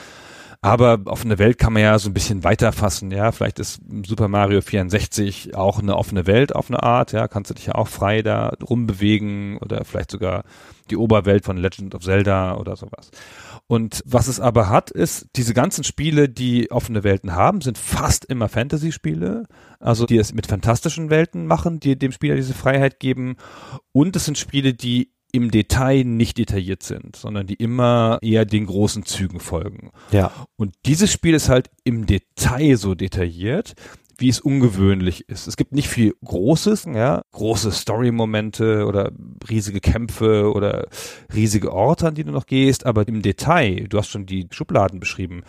Aber 0.66 0.98
offene 1.04 1.38
Welt 1.38 1.58
kann 1.58 1.72
man 1.72 1.82
ja 1.82 1.96
so 1.96 2.10
ein 2.10 2.14
bisschen 2.14 2.42
weiterfassen, 2.42 3.12
ja. 3.12 3.30
Vielleicht 3.30 3.60
ist 3.60 3.80
Super 4.04 4.26
Mario 4.26 4.60
64 4.60 5.54
auch 5.54 5.78
eine 5.78 5.96
offene 5.96 6.26
Welt 6.26 6.56
auf 6.56 6.70
eine 6.70 6.82
Art, 6.82 7.12
ja. 7.12 7.28
Kannst 7.28 7.50
du 7.50 7.54
dich 7.54 7.66
ja 7.66 7.76
auch 7.76 7.86
frei 7.86 8.22
da 8.22 8.52
rumbewegen 8.68 9.58
oder 9.58 9.84
vielleicht 9.84 10.10
sogar 10.10 10.42
die 10.90 10.96
Oberwelt 10.96 11.44
von 11.44 11.56
Legend 11.56 11.94
of 11.94 12.02
Zelda 12.02 12.56
oder 12.56 12.74
sowas. 12.74 13.10
Und 13.68 14.02
was 14.04 14.26
es 14.26 14.40
aber 14.40 14.68
hat, 14.68 14.90
ist, 14.90 15.28
diese 15.36 15.54
ganzen 15.54 15.84
Spiele, 15.84 16.28
die 16.28 16.70
offene 16.72 17.04
Welten 17.04 17.36
haben, 17.36 17.60
sind 17.60 17.78
fast 17.78 18.24
immer 18.24 18.48
Fantasy-Spiele. 18.48 19.44
Also 19.78 20.04
die 20.04 20.18
es 20.18 20.34
mit 20.34 20.48
fantastischen 20.48 21.10
Welten 21.10 21.46
machen, 21.46 21.78
die 21.78 21.96
dem 21.96 22.10
Spieler 22.10 22.34
diese 22.34 22.54
Freiheit 22.54 22.98
geben. 22.98 23.36
Und 23.92 24.16
es 24.16 24.24
sind 24.24 24.36
Spiele, 24.36 24.74
die 24.74 25.12
im 25.32 25.50
Detail 25.50 26.04
nicht 26.04 26.38
detailliert 26.38 26.82
sind, 26.82 27.16
sondern 27.16 27.46
die 27.46 27.54
immer 27.54 28.18
eher 28.22 28.44
den 28.44 28.66
großen 28.66 29.04
Zügen 29.04 29.40
folgen. 29.40 29.90
Ja. 30.10 30.32
Und 30.56 30.74
dieses 30.86 31.12
Spiel 31.12 31.34
ist 31.34 31.48
halt 31.48 31.70
im 31.84 32.06
Detail 32.06 32.76
so 32.76 32.94
detailliert, 32.94 33.74
wie 34.18 34.28
es 34.28 34.40
ungewöhnlich 34.40 35.28
ist. 35.28 35.46
Es 35.46 35.56
gibt 35.56 35.72
nicht 35.72 35.88
viel 35.88 36.14
Großes, 36.24 36.86
ja, 36.94 37.22
große 37.32 37.70
Story-Momente 37.70 38.86
oder 38.86 39.12
riesige 39.48 39.80
Kämpfe 39.80 40.52
oder 40.52 40.88
riesige 41.34 41.72
Orte, 41.72 42.08
an 42.08 42.14
die 42.14 42.24
du 42.24 42.30
noch 42.30 42.46
gehst, 42.46 42.86
aber 42.86 43.06
im 43.06 43.22
Detail, 43.22 43.86
du 43.88 43.98
hast 43.98 44.08
schon 44.08 44.26
die 44.26 44.48
Schubladen 44.50 45.00
beschrieben. 45.00 45.42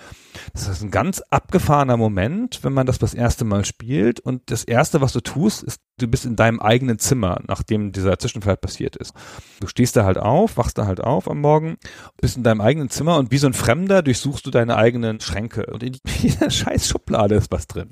Das 0.54 0.68
ist 0.68 0.82
ein 0.82 0.92
ganz 0.92 1.22
abgefahrener 1.30 1.98
Moment, 1.98 2.60
wenn 2.64 2.74
man 2.74 2.86
das 2.86 3.00
das 3.00 3.14
erste 3.14 3.46
Mal 3.46 3.66
spielt 3.66 4.20
und 4.20 4.52
das 4.52 4.64
erste, 4.64 5.02
was 5.02 5.14
du 5.14 5.22
tust, 5.22 5.64
ist, 5.64 5.82
du 6.00 6.08
bist 6.08 6.26
in 6.26 6.36
deinem 6.36 6.60
eigenen 6.60 7.00
Zimmer, 7.00 7.40
nachdem 7.48 7.92
dieser 7.92 8.20
Zwischenfall 8.20 8.58
passiert 8.58 8.96
ist. 8.96 9.14
Du 9.60 9.68
stehst 9.68 9.96
da 9.96 10.04
halt 10.04 10.18
auf, 10.18 10.58
wachst 10.58 10.78
da 10.78 10.86
halt 10.86 11.02
auf 11.02 11.30
am 11.30 11.42
Morgen, 11.42 11.78
bist 12.22 12.38
in 12.38 12.44
deinem 12.44 12.62
eigenen 12.62 12.90
Zimmer 12.90 13.18
und 13.18 13.32
wie 13.32 13.38
so 13.38 13.48
ein 13.48 13.54
Fremder 13.54 14.04
durchsuchst 14.04 14.46
du 14.46 14.52
deine 14.52 14.76
eigenen 14.76 15.20
Schränke 15.20 15.66
und 15.68 15.84
in 15.84 15.98
jeder 16.20 16.50
scheiß 16.52 16.88
Schublade 16.88 17.36
ist 17.36 17.52
was 17.52 17.68
drin. 17.68 17.90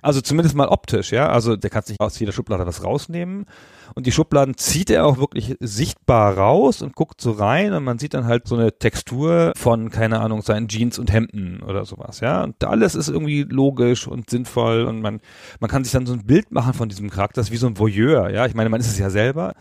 Also 0.00 0.11
zumindest 0.20 0.54
mal 0.54 0.68
optisch, 0.68 1.12
ja. 1.12 1.28
Also 1.28 1.56
der 1.56 1.70
kann 1.70 1.82
sich 1.82 2.00
aus 2.00 2.18
jeder 2.18 2.32
Schublade 2.32 2.66
was 2.66 2.84
rausnehmen. 2.84 3.46
Und 3.94 4.06
die 4.06 4.12
Schubladen 4.12 4.56
zieht 4.56 4.90
er 4.90 5.04
auch 5.04 5.18
wirklich 5.18 5.56
sichtbar 5.60 6.36
raus 6.38 6.82
und 6.82 6.94
guckt 6.94 7.20
so 7.20 7.32
rein 7.32 7.74
und 7.74 7.84
man 7.84 7.98
sieht 7.98 8.14
dann 8.14 8.24
halt 8.24 8.48
so 8.48 8.56
eine 8.56 8.78
Textur 8.78 9.52
von, 9.54 9.90
keine 9.90 10.20
Ahnung, 10.20 10.40
seinen 10.42 10.68
Jeans 10.68 10.98
und 10.98 11.12
Hemden 11.12 11.62
oder 11.62 11.84
sowas, 11.84 12.20
ja. 12.20 12.42
Und 12.42 12.64
alles 12.64 12.94
ist 12.94 13.08
irgendwie 13.08 13.42
logisch 13.42 14.06
und 14.06 14.30
sinnvoll 14.30 14.84
und 14.84 15.02
man, 15.02 15.20
man 15.60 15.68
kann 15.68 15.84
sich 15.84 15.92
dann 15.92 16.06
so 16.06 16.14
ein 16.14 16.24
Bild 16.24 16.52
machen 16.52 16.72
von 16.72 16.88
diesem 16.88 17.10
Charakter, 17.10 17.40
das 17.40 17.48
ist 17.48 17.52
wie 17.52 17.58
so 17.58 17.66
ein 17.66 17.78
Voyeur, 17.78 18.30
ja. 18.30 18.46
Ich 18.46 18.54
meine, 18.54 18.70
man 18.70 18.80
ist 18.80 18.88
es 18.88 18.98
ja 18.98 19.10
selber. 19.10 19.52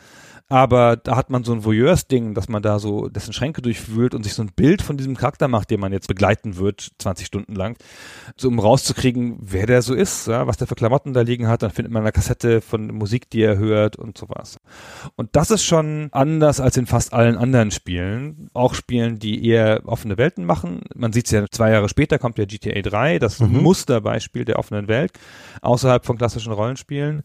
Aber 0.51 0.97
da 0.97 1.15
hat 1.15 1.29
man 1.29 1.45
so 1.45 1.53
ein 1.53 1.63
Voyeurs-Ding, 1.63 2.33
dass 2.33 2.49
man 2.49 2.61
da 2.61 2.77
so 2.77 3.07
dessen 3.07 3.31
Schränke 3.31 3.61
durchwühlt 3.61 4.13
und 4.13 4.23
sich 4.23 4.33
so 4.33 4.41
ein 4.41 4.51
Bild 4.53 4.81
von 4.81 4.97
diesem 4.97 5.15
Charakter 5.15 5.47
macht, 5.47 5.71
den 5.71 5.79
man 5.79 5.93
jetzt 5.93 6.09
begleiten 6.09 6.57
wird, 6.57 6.91
20 6.99 7.25
Stunden 7.25 7.55
lang, 7.55 7.77
so 8.35 8.49
um 8.49 8.59
rauszukriegen, 8.59 9.37
wer 9.39 9.65
der 9.65 9.81
so 9.81 9.93
ist, 9.93 10.27
ja, 10.27 10.47
was 10.47 10.57
der 10.57 10.67
für 10.67 10.75
Klamotten 10.75 11.13
da 11.13 11.21
liegen 11.21 11.47
hat. 11.47 11.63
Dann 11.63 11.71
findet 11.71 11.93
man 11.93 12.01
eine 12.01 12.11
Kassette 12.11 12.59
von 12.59 12.87
Musik, 12.87 13.29
die 13.29 13.41
er 13.43 13.57
hört 13.57 13.95
und 13.95 14.17
sowas. 14.17 14.59
Und 15.15 15.37
das 15.37 15.51
ist 15.51 15.63
schon 15.63 16.09
anders 16.11 16.59
als 16.59 16.75
in 16.75 16.85
fast 16.85 17.13
allen 17.13 17.37
anderen 17.37 17.71
Spielen. 17.71 18.49
Auch 18.53 18.73
Spielen, 18.73 19.19
die 19.19 19.47
eher 19.47 19.83
offene 19.85 20.17
Welten 20.17 20.43
machen. 20.43 20.81
Man 20.93 21.13
sieht 21.13 21.27
es 21.27 21.31
ja, 21.31 21.45
zwei 21.49 21.71
Jahre 21.71 21.87
später 21.87 22.19
kommt 22.19 22.37
ja 22.37 22.43
GTA 22.43 22.81
3, 22.81 23.19
das 23.19 23.39
Mhm. 23.39 23.61
Musterbeispiel 23.61 24.43
der 24.43 24.59
offenen 24.59 24.89
Welt, 24.89 25.13
außerhalb 25.61 26.05
von 26.05 26.17
klassischen 26.17 26.51
Rollenspielen. 26.51 27.23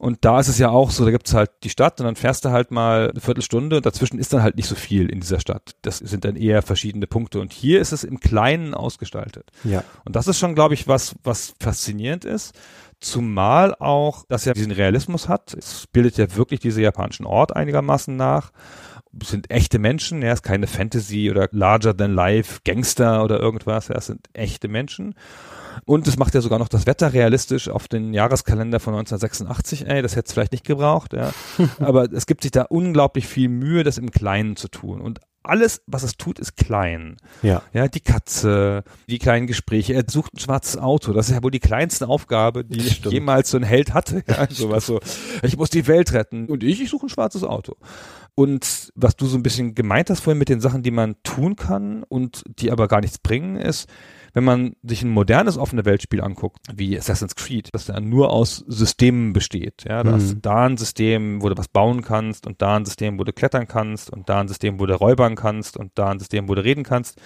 Und 0.00 0.24
da 0.24 0.40
ist 0.40 0.48
es 0.48 0.56
ja 0.56 0.70
auch 0.70 0.90
so, 0.90 1.04
da 1.04 1.10
gibt's 1.10 1.34
halt 1.34 1.50
die 1.62 1.68
Stadt 1.68 2.00
und 2.00 2.06
dann 2.06 2.16
fährst 2.16 2.46
du 2.46 2.50
halt 2.50 2.70
mal 2.70 3.10
eine 3.10 3.20
Viertelstunde 3.20 3.76
und 3.76 3.84
dazwischen 3.84 4.18
ist 4.18 4.32
dann 4.32 4.42
halt 4.42 4.56
nicht 4.56 4.66
so 4.66 4.74
viel 4.74 5.10
in 5.10 5.20
dieser 5.20 5.40
Stadt. 5.40 5.72
Das 5.82 5.98
sind 5.98 6.24
dann 6.24 6.36
eher 6.36 6.62
verschiedene 6.62 7.06
Punkte. 7.06 7.38
Und 7.38 7.52
hier 7.52 7.82
ist 7.82 7.92
es 7.92 8.02
im 8.02 8.18
Kleinen 8.18 8.72
ausgestaltet. 8.72 9.50
Ja. 9.62 9.84
Und 10.06 10.16
das 10.16 10.26
ist 10.26 10.38
schon, 10.38 10.54
glaube 10.54 10.72
ich, 10.72 10.88
was, 10.88 11.16
was 11.22 11.52
faszinierend 11.60 12.24
ist. 12.24 12.58
Zumal 13.00 13.74
auch, 13.74 14.24
dass 14.26 14.46
er 14.46 14.54
diesen 14.54 14.72
Realismus 14.72 15.28
hat. 15.28 15.52
Es 15.52 15.86
bildet 15.92 16.16
ja 16.16 16.34
wirklich 16.34 16.60
diese 16.60 16.80
japanischen 16.80 17.26
Ort 17.26 17.54
einigermaßen 17.54 18.16
nach. 18.16 18.52
Es 19.20 19.28
sind 19.28 19.50
echte 19.50 19.78
Menschen, 19.78 20.22
ja, 20.22 20.28
es 20.28 20.38
ist 20.38 20.44
keine 20.44 20.66
Fantasy 20.66 21.30
oder 21.30 21.46
larger 21.52 21.94
than 21.94 22.14
life 22.14 22.60
Gangster 22.64 23.22
oder 23.22 23.38
irgendwas, 23.38 23.88
ja, 23.88 23.96
es 23.96 24.06
sind 24.06 24.28
echte 24.32 24.68
Menschen. 24.68 25.14
Und 25.84 26.06
es 26.06 26.16
macht 26.16 26.34
ja 26.34 26.40
sogar 26.40 26.58
noch 26.58 26.68
das 26.68 26.86
Wetter 26.86 27.12
realistisch 27.12 27.68
auf 27.68 27.88
den 27.88 28.14
Jahreskalender 28.14 28.80
von 28.80 28.94
1986. 28.94 29.86
Ey, 29.86 30.02
das 30.02 30.16
hätte 30.16 30.28
es 30.28 30.32
vielleicht 30.32 30.52
nicht 30.52 30.66
gebraucht, 30.66 31.12
ja. 31.12 31.32
Aber 31.78 32.10
es 32.12 32.26
gibt 32.26 32.42
sich 32.42 32.52
da 32.52 32.62
unglaublich 32.62 33.26
viel 33.26 33.48
Mühe, 33.48 33.84
das 33.84 33.98
im 33.98 34.10
Kleinen 34.10 34.56
zu 34.56 34.68
tun. 34.68 35.00
Und 35.00 35.20
alles, 35.42 35.82
was 35.86 36.02
es 36.02 36.16
tut, 36.16 36.38
ist 36.38 36.56
klein. 36.56 37.16
Ja. 37.42 37.62
Ja, 37.72 37.88
die 37.88 38.00
Katze, 38.00 38.84
die 39.08 39.18
kleinen 39.18 39.46
Gespräche. 39.46 39.94
Er 39.94 40.04
sucht 40.06 40.34
ein 40.34 40.38
schwarzes 40.38 40.76
Auto. 40.76 41.12
Das 41.12 41.28
ist 41.28 41.34
ja 41.34 41.42
wohl 41.42 41.50
die 41.50 41.60
kleinste 41.60 42.08
Aufgabe, 42.08 42.64
die 42.64 42.80
Stimmt. 42.82 43.14
jemals 43.14 43.50
so 43.50 43.56
ein 43.56 43.62
Held 43.62 43.94
hatte. 43.94 44.22
Ja, 44.28 44.46
sowas 44.50 44.86
so. 44.86 45.00
Ich 45.42 45.56
muss 45.56 45.70
die 45.70 45.86
Welt 45.86 46.12
retten. 46.12 46.46
Und 46.46 46.62
ich, 46.62 46.82
ich 46.82 46.90
suche 46.90 47.06
ein 47.06 47.08
schwarzes 47.08 47.42
Auto. 47.42 47.76
Und 48.34 48.92
was 48.94 49.16
du 49.16 49.26
so 49.26 49.36
ein 49.36 49.42
bisschen 49.42 49.74
gemeint 49.74 50.10
hast 50.10 50.20
vorhin 50.20 50.38
mit 50.38 50.50
den 50.50 50.60
Sachen, 50.60 50.82
die 50.82 50.90
man 50.90 51.16
tun 51.22 51.56
kann 51.56 52.02
und 52.02 52.42
die 52.58 52.70
aber 52.70 52.86
gar 52.86 53.00
nichts 53.00 53.18
bringen, 53.18 53.56
ist, 53.56 53.88
wenn 54.32 54.44
man 54.44 54.74
sich 54.82 55.02
ein 55.02 55.10
modernes 55.10 55.58
offene 55.58 55.84
Weltspiel 55.84 56.20
anguckt, 56.20 56.66
wie 56.74 56.98
Assassin's 56.98 57.34
Creed, 57.34 57.68
das 57.72 57.88
ja 57.88 58.00
nur 58.00 58.30
aus 58.30 58.64
Systemen 58.68 59.32
besteht. 59.32 59.84
Ja, 59.88 60.02
da 60.02 60.12
hast 60.12 60.30
du 60.30 60.36
da 60.36 60.66
ein 60.66 60.76
System, 60.76 61.42
wo 61.42 61.48
du 61.48 61.56
was 61.56 61.68
bauen 61.68 62.02
kannst 62.02 62.46
und 62.46 62.62
da 62.62 62.76
ein 62.76 62.84
System, 62.84 63.18
wo 63.18 63.24
du 63.24 63.32
klettern 63.32 63.66
kannst 63.68 64.10
und 64.10 64.28
da 64.28 64.40
ein 64.40 64.48
System, 64.48 64.80
wo 64.80 64.86
du 64.86 64.94
räubern 64.94 65.36
kannst 65.36 65.76
und 65.76 65.92
da 65.94 66.10
ein 66.10 66.18
System, 66.18 66.48
wo 66.48 66.54
du 66.54 66.64
reden 66.64 66.84
kannst. 66.84 67.20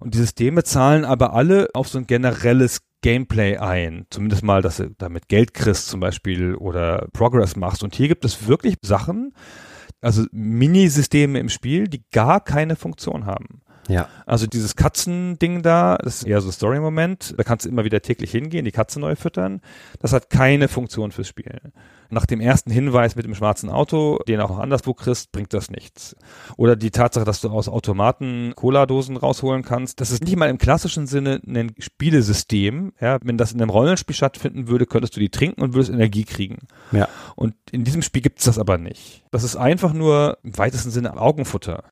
Und 0.00 0.14
die 0.14 0.18
Systeme 0.18 0.62
zahlen 0.62 1.04
aber 1.04 1.32
alle 1.32 1.68
auf 1.74 1.88
so 1.88 1.98
ein 1.98 2.06
generelles 2.06 2.82
Gameplay 3.02 3.56
ein. 3.56 4.06
Zumindest 4.10 4.42
mal, 4.42 4.62
dass 4.62 4.76
du 4.78 4.90
damit 4.98 5.28
Geld 5.28 5.54
kriegst 5.54 5.88
zum 5.88 6.00
Beispiel 6.00 6.54
oder 6.54 7.08
Progress 7.12 7.56
machst. 7.56 7.82
Und 7.82 7.94
hier 7.94 8.08
gibt 8.08 8.24
es 8.24 8.46
wirklich 8.46 8.76
Sachen, 8.82 9.32
also 10.00 10.24
Minisysteme 10.30 11.38
im 11.40 11.48
Spiel, 11.48 11.88
die 11.88 12.04
gar 12.12 12.40
keine 12.40 12.76
Funktion 12.76 13.26
haben. 13.26 13.62
Ja. 13.88 14.08
Also 14.26 14.46
dieses 14.46 14.76
Katzending 14.76 15.62
da, 15.62 15.96
das 15.96 16.16
ist 16.16 16.24
eher 16.24 16.40
so 16.40 16.48
ein 16.48 16.52
Story-Moment. 16.52 17.34
Da 17.36 17.42
kannst 17.42 17.64
du 17.64 17.70
immer 17.70 17.84
wieder 17.84 18.00
täglich 18.00 18.30
hingehen, 18.30 18.64
die 18.64 18.70
Katze 18.70 19.00
neu 19.00 19.16
füttern. 19.16 19.60
Das 19.98 20.12
hat 20.12 20.30
keine 20.30 20.68
Funktion 20.68 21.10
fürs 21.10 21.28
Spiel. 21.28 21.60
Nach 22.10 22.24
dem 22.24 22.40
ersten 22.40 22.70
Hinweis 22.70 23.16
mit 23.16 23.26
dem 23.26 23.34
schwarzen 23.34 23.68
Auto, 23.68 24.18
den 24.28 24.40
auch 24.40 24.50
noch 24.50 24.58
anderswo 24.58 24.94
kriegst, 24.94 25.30
bringt 25.32 25.52
das 25.52 25.70
nichts. 25.70 26.16
Oder 26.56 26.76
die 26.76 26.90
Tatsache, 26.90 27.24
dass 27.24 27.40
du 27.40 27.50
aus 27.50 27.68
Automaten 27.68 28.52
Cola-Dosen 28.54 29.16
rausholen 29.16 29.62
kannst. 29.62 30.00
Das 30.00 30.10
ist 30.10 30.24
nicht 30.24 30.36
mal 30.36 30.48
im 30.48 30.58
klassischen 30.58 31.06
Sinne 31.06 31.40
ein 31.46 31.72
Spielesystem. 31.78 32.92
Ja, 33.00 33.18
wenn 33.22 33.36
das 33.36 33.52
in 33.52 33.60
einem 33.60 33.70
Rollenspiel 33.70 34.16
stattfinden 34.16 34.68
würde, 34.68 34.86
könntest 34.86 35.16
du 35.16 35.20
die 35.20 35.30
trinken 35.30 35.60
und 35.62 35.74
würdest 35.74 35.92
Energie 35.92 36.24
kriegen. 36.24 36.68
Ja. 36.92 37.08
Und 37.36 37.54
in 37.70 37.84
diesem 37.84 38.02
Spiel 38.02 38.22
gibt's 38.22 38.44
das 38.44 38.58
aber 38.58 38.78
nicht. 38.78 39.24
Das 39.30 39.44
ist 39.44 39.56
einfach 39.56 39.92
nur 39.92 40.38
im 40.42 40.56
weitesten 40.56 40.90
Sinne 40.90 41.18
Augenfutter. 41.18 41.84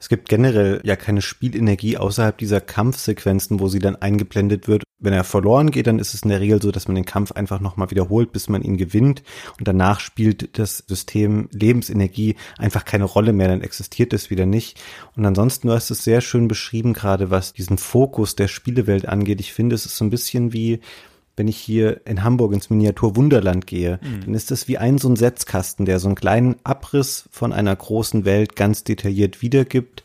Es 0.00 0.08
gibt 0.08 0.30
generell 0.30 0.80
ja 0.82 0.96
keine 0.96 1.20
Spielenergie 1.20 1.98
außerhalb 1.98 2.36
dieser 2.38 2.62
Kampfsequenzen, 2.62 3.60
wo 3.60 3.68
sie 3.68 3.80
dann 3.80 3.96
eingeblendet 3.96 4.66
wird. 4.66 4.82
Wenn 4.98 5.12
er 5.12 5.24
verloren 5.24 5.70
geht, 5.70 5.86
dann 5.86 5.98
ist 5.98 6.14
es 6.14 6.22
in 6.22 6.30
der 6.30 6.40
Regel 6.40 6.60
so, 6.60 6.72
dass 6.72 6.88
man 6.88 6.94
den 6.94 7.04
Kampf 7.04 7.32
einfach 7.32 7.60
nochmal 7.60 7.90
wiederholt, 7.90 8.32
bis 8.32 8.48
man 8.48 8.62
ihn 8.62 8.78
gewinnt. 8.78 9.22
Und 9.58 9.68
danach 9.68 10.00
spielt 10.00 10.58
das 10.58 10.84
System 10.86 11.48
Lebensenergie 11.52 12.36
einfach 12.56 12.86
keine 12.86 13.04
Rolle 13.04 13.34
mehr, 13.34 13.48
dann 13.48 13.60
existiert 13.60 14.14
es 14.14 14.30
wieder 14.30 14.46
nicht. 14.46 14.80
Und 15.16 15.26
ansonsten, 15.26 15.68
du 15.68 15.74
hast 15.74 15.90
es 15.90 16.02
sehr 16.02 16.22
schön 16.22 16.48
beschrieben, 16.48 16.94
gerade 16.94 17.30
was 17.30 17.52
diesen 17.52 17.76
Fokus 17.76 18.36
der 18.36 18.48
Spielewelt 18.48 19.06
angeht. 19.06 19.40
Ich 19.40 19.52
finde, 19.52 19.74
es 19.74 19.84
ist 19.84 19.96
so 19.96 20.04
ein 20.04 20.10
bisschen 20.10 20.54
wie 20.54 20.80
wenn 21.36 21.48
ich 21.48 21.56
hier 21.56 22.06
in 22.06 22.22
Hamburg 22.22 22.52
ins 22.52 22.70
Miniatur 22.70 23.16
Wunderland 23.16 23.66
gehe, 23.66 23.98
dann 24.24 24.34
ist 24.34 24.50
das 24.50 24.68
wie 24.68 24.78
ein 24.78 24.98
so 24.98 25.08
ein 25.08 25.16
Setzkasten, 25.16 25.86
der 25.86 25.98
so 25.98 26.08
einen 26.08 26.14
kleinen 26.14 26.56
Abriss 26.64 27.28
von 27.30 27.52
einer 27.52 27.74
großen 27.74 28.24
Welt 28.24 28.56
ganz 28.56 28.84
detailliert 28.84 29.42
wiedergibt. 29.42 30.04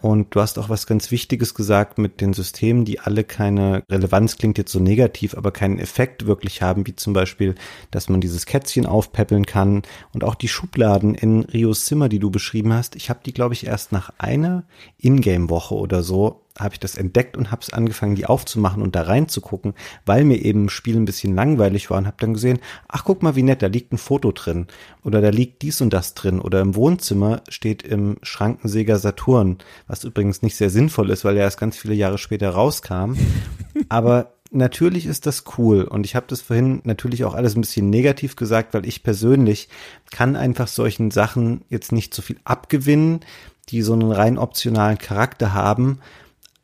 Und 0.00 0.34
du 0.34 0.40
hast 0.40 0.58
auch 0.58 0.70
was 0.70 0.86
ganz 0.86 1.10
Wichtiges 1.10 1.54
gesagt 1.54 1.98
mit 1.98 2.22
den 2.22 2.32
Systemen, 2.32 2.86
die 2.86 3.00
alle 3.00 3.22
keine 3.22 3.82
Relevanz 3.90 4.38
klingt 4.38 4.56
jetzt 4.56 4.72
so 4.72 4.80
negativ, 4.80 5.36
aber 5.36 5.50
keinen 5.50 5.78
Effekt 5.78 6.26
wirklich 6.26 6.62
haben, 6.62 6.86
wie 6.86 6.96
zum 6.96 7.12
Beispiel, 7.12 7.54
dass 7.90 8.08
man 8.08 8.22
dieses 8.22 8.46
Kätzchen 8.46 8.86
aufpäppeln 8.86 9.44
kann 9.44 9.82
und 10.14 10.24
auch 10.24 10.34
die 10.34 10.48
Schubladen 10.48 11.14
in 11.14 11.42
Rios 11.42 11.84
Zimmer, 11.84 12.08
die 12.08 12.18
du 12.18 12.30
beschrieben 12.30 12.72
hast. 12.72 12.96
Ich 12.96 13.10
habe 13.10 13.20
die, 13.24 13.34
glaube 13.34 13.52
ich, 13.52 13.66
erst 13.66 13.92
nach 13.92 14.10
einer 14.16 14.64
Ingame-Woche 14.98 15.74
oder 15.74 16.02
so 16.02 16.46
habe 16.58 16.74
ich 16.74 16.80
das 16.80 16.96
entdeckt 16.96 17.36
und 17.36 17.50
habe 17.50 17.62
es 17.62 17.72
angefangen, 17.72 18.16
die 18.16 18.26
aufzumachen 18.26 18.82
und 18.82 18.94
da 18.94 19.02
reinzugucken, 19.02 19.74
weil 20.04 20.24
mir 20.24 20.36
eben 20.44 20.64
ein 20.64 20.68
Spiel 20.68 20.96
ein 20.96 21.04
bisschen 21.04 21.34
langweilig 21.34 21.90
war 21.90 21.98
und 21.98 22.06
habe 22.06 22.16
dann 22.18 22.34
gesehen, 22.34 22.58
ach 22.88 23.04
guck 23.04 23.22
mal, 23.22 23.36
wie 23.36 23.42
nett, 23.42 23.62
da 23.62 23.66
liegt 23.66 23.92
ein 23.92 23.98
Foto 23.98 24.32
drin 24.32 24.66
oder 25.04 25.20
da 25.20 25.30
liegt 25.30 25.62
dies 25.62 25.80
und 25.80 25.92
das 25.92 26.14
drin 26.14 26.40
oder 26.40 26.60
im 26.60 26.74
Wohnzimmer 26.74 27.42
steht 27.48 27.82
im 27.82 28.16
Schrankensäger 28.22 28.98
Saturn, 28.98 29.58
was 29.86 30.04
übrigens 30.04 30.42
nicht 30.42 30.56
sehr 30.56 30.70
sinnvoll 30.70 31.10
ist, 31.10 31.24
weil 31.24 31.36
er 31.36 31.44
erst 31.44 31.60
ganz 31.60 31.76
viele 31.76 31.94
Jahre 31.94 32.18
später 32.18 32.50
rauskam, 32.50 33.14
aber 33.88 34.32
Natürlich 34.52 35.06
ist 35.06 35.26
das 35.26 35.44
cool 35.58 35.84
und 35.84 36.04
ich 36.04 36.16
habe 36.16 36.26
das 36.28 36.40
vorhin 36.40 36.80
natürlich 36.82 37.24
auch 37.24 37.34
alles 37.34 37.54
ein 37.54 37.60
bisschen 37.60 37.88
negativ 37.88 38.34
gesagt, 38.34 38.74
weil 38.74 38.84
ich 38.84 39.04
persönlich 39.04 39.68
kann 40.10 40.34
einfach 40.34 40.66
solchen 40.66 41.12
Sachen 41.12 41.62
jetzt 41.68 41.92
nicht 41.92 42.12
so 42.12 42.20
viel 42.20 42.40
abgewinnen, 42.42 43.20
die 43.68 43.82
so 43.82 43.92
einen 43.92 44.10
rein 44.10 44.38
optionalen 44.38 44.98
Charakter 44.98 45.54
haben, 45.54 46.00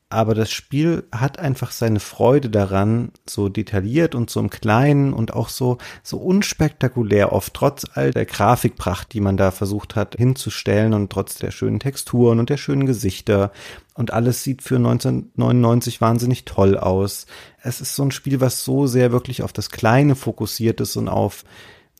aber 0.08 0.34
das 0.36 0.52
Spiel 0.52 1.04
hat 1.10 1.40
einfach 1.40 1.72
seine 1.72 1.98
Freude 1.98 2.48
daran, 2.48 3.10
so 3.28 3.48
detailliert 3.48 4.14
und 4.14 4.30
so 4.30 4.38
im 4.38 4.50
Kleinen 4.50 5.12
und 5.12 5.34
auch 5.34 5.48
so, 5.48 5.78
so 6.04 6.18
unspektakulär 6.18 7.32
oft, 7.32 7.54
trotz 7.54 7.86
all 7.92 8.12
der 8.12 8.24
Grafikpracht, 8.24 9.12
die 9.12 9.20
man 9.20 9.36
da 9.36 9.50
versucht 9.50 9.96
hat 9.96 10.14
hinzustellen 10.16 10.94
und 10.94 11.10
trotz 11.10 11.36
der 11.36 11.50
schönen 11.50 11.80
Texturen 11.80 12.38
und 12.38 12.50
der 12.50 12.56
schönen 12.56 12.86
Gesichter 12.86 13.50
und 13.94 14.12
alles 14.12 14.44
sieht 14.44 14.62
für 14.62 14.76
1999 14.76 16.00
wahnsinnig 16.00 16.44
toll 16.44 16.78
aus. 16.78 17.26
Es 17.62 17.80
ist 17.80 17.96
so 17.96 18.04
ein 18.04 18.12
Spiel, 18.12 18.40
was 18.40 18.62
so 18.62 18.86
sehr 18.86 19.10
wirklich 19.10 19.42
auf 19.42 19.52
das 19.52 19.70
Kleine 19.70 20.14
fokussiert 20.14 20.80
ist 20.80 20.96
und 20.96 21.08
auf 21.08 21.44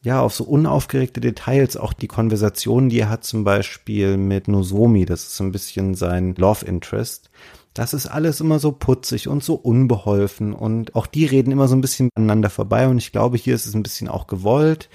ja, 0.02 0.20
auf 0.20 0.34
so 0.34 0.44
unaufgeregte 0.44 1.20
Details, 1.20 1.76
auch 1.76 1.92
die 1.92 2.07
Konversationen, 2.07 2.90
die 2.90 3.00
er 3.00 3.09
hat 3.09 3.24
zum 3.24 3.42
Beispiel 3.42 4.16
mit 4.16 4.46
Nozomi, 4.46 5.04
das 5.04 5.26
ist 5.26 5.40
ein 5.40 5.50
bisschen 5.50 5.94
sein 5.94 6.36
Love 6.36 6.64
Interest. 6.64 7.28
Das 7.76 7.92
ist 7.92 8.06
alles 8.06 8.40
immer 8.40 8.58
so 8.58 8.72
putzig 8.72 9.28
und 9.28 9.44
so 9.44 9.54
unbeholfen 9.54 10.54
und 10.54 10.94
auch 10.94 11.06
die 11.06 11.26
reden 11.26 11.52
immer 11.52 11.68
so 11.68 11.76
ein 11.76 11.82
bisschen 11.82 12.08
aneinander 12.14 12.48
vorbei 12.48 12.88
und 12.88 12.96
ich 12.96 13.12
glaube, 13.12 13.36
hier 13.36 13.54
ist 13.54 13.66
es 13.66 13.74
ein 13.74 13.82
bisschen 13.82 14.08
auch 14.08 14.26
gewollt. 14.26 14.88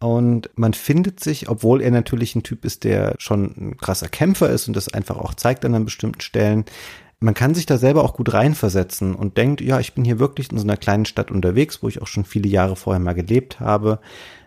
Und 0.00 0.50
man 0.56 0.74
findet 0.74 1.20
sich, 1.20 1.48
obwohl 1.48 1.80
er 1.80 1.92
natürlich 1.92 2.34
ein 2.34 2.42
Typ 2.42 2.64
ist, 2.64 2.82
der 2.82 3.14
schon 3.18 3.54
ein 3.56 3.76
krasser 3.76 4.08
Kämpfer 4.08 4.50
ist 4.50 4.66
und 4.66 4.76
das 4.76 4.92
einfach 4.92 5.16
auch 5.16 5.34
zeigt 5.34 5.64
an 5.64 5.84
bestimmten 5.84 6.20
Stellen, 6.20 6.64
man 7.20 7.34
kann 7.34 7.54
sich 7.54 7.66
da 7.66 7.78
selber 7.78 8.02
auch 8.02 8.14
gut 8.14 8.34
reinversetzen 8.34 9.14
und 9.14 9.38
denkt, 9.38 9.60
ja, 9.60 9.78
ich 9.78 9.94
bin 9.94 10.04
hier 10.04 10.18
wirklich 10.18 10.50
in 10.50 10.58
so 10.58 10.64
einer 10.64 10.76
kleinen 10.76 11.04
Stadt 11.04 11.30
unterwegs, 11.30 11.84
wo 11.84 11.88
ich 11.88 12.02
auch 12.02 12.08
schon 12.08 12.24
viele 12.24 12.48
Jahre 12.48 12.74
vorher 12.74 13.00
mal 13.00 13.14
gelebt 13.14 13.60
habe 13.60 14.00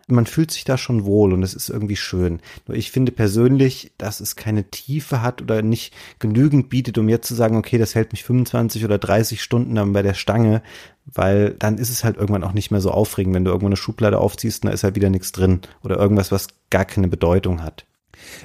man 0.08 0.26
fühlt 0.26 0.52
sich 0.52 0.64
da 0.64 0.78
schon 0.78 1.06
wohl 1.06 1.34
und 1.34 1.44
es 1.44 1.54
ist 1.54 1.70
irgendwie 1.70 1.98
schön. 1.98 2.40
Nur 2.66 2.78
ich 2.78 2.92
finde 2.92 3.12
persönlich, 3.12 3.92
dass 3.98 4.22
es 4.22 4.36
keine 4.36 4.70
Tiefe 4.70 5.22
hat 5.22 5.42
oder 5.42 5.62
nicht 5.62 5.94
genügend 6.20 6.70
bietet, 6.70 6.98
um 6.98 7.10
jetzt 7.10 7.28
zu 7.28 7.36
sagen, 7.36 7.58
okay, 7.58 7.78
das 7.78 7.94
hält 7.94 8.14
mich 8.14 8.24
25 8.24 8.86
oder 8.86 8.98
30 8.98 9.42
Stunden 9.42 9.76
dann 9.76 9.94
bei 9.94 10.02
der 10.02 10.14
Stange, 10.14 10.64
weil 11.06 11.52
dann 11.60 11.78
ist 11.78 11.90
es 11.90 12.04
halt 12.04 12.16
irgendwann 12.18 12.44
auch 12.44 12.54
nicht 12.54 12.72
mehr 12.72 12.82
so 12.82 12.92
aufregend, 12.92 13.36
wenn 13.36 13.44
du 13.44 13.52
irgendwo 13.52 13.68
eine 13.68 13.76
Schublade 13.76 14.18
aufziehst 14.18 14.64
und 14.64 14.70
da 14.70 14.74
ist 14.74 14.84
halt 14.84 14.96
wieder 14.96 15.10
nichts 15.10 15.34
drin 15.34 15.62
oder 15.84 15.98
irgendwas, 15.98 16.32
was 16.32 16.48
gar 16.70 16.86
keine 16.86 17.10
Bedeutung 17.10 17.62
hat. 17.62 17.86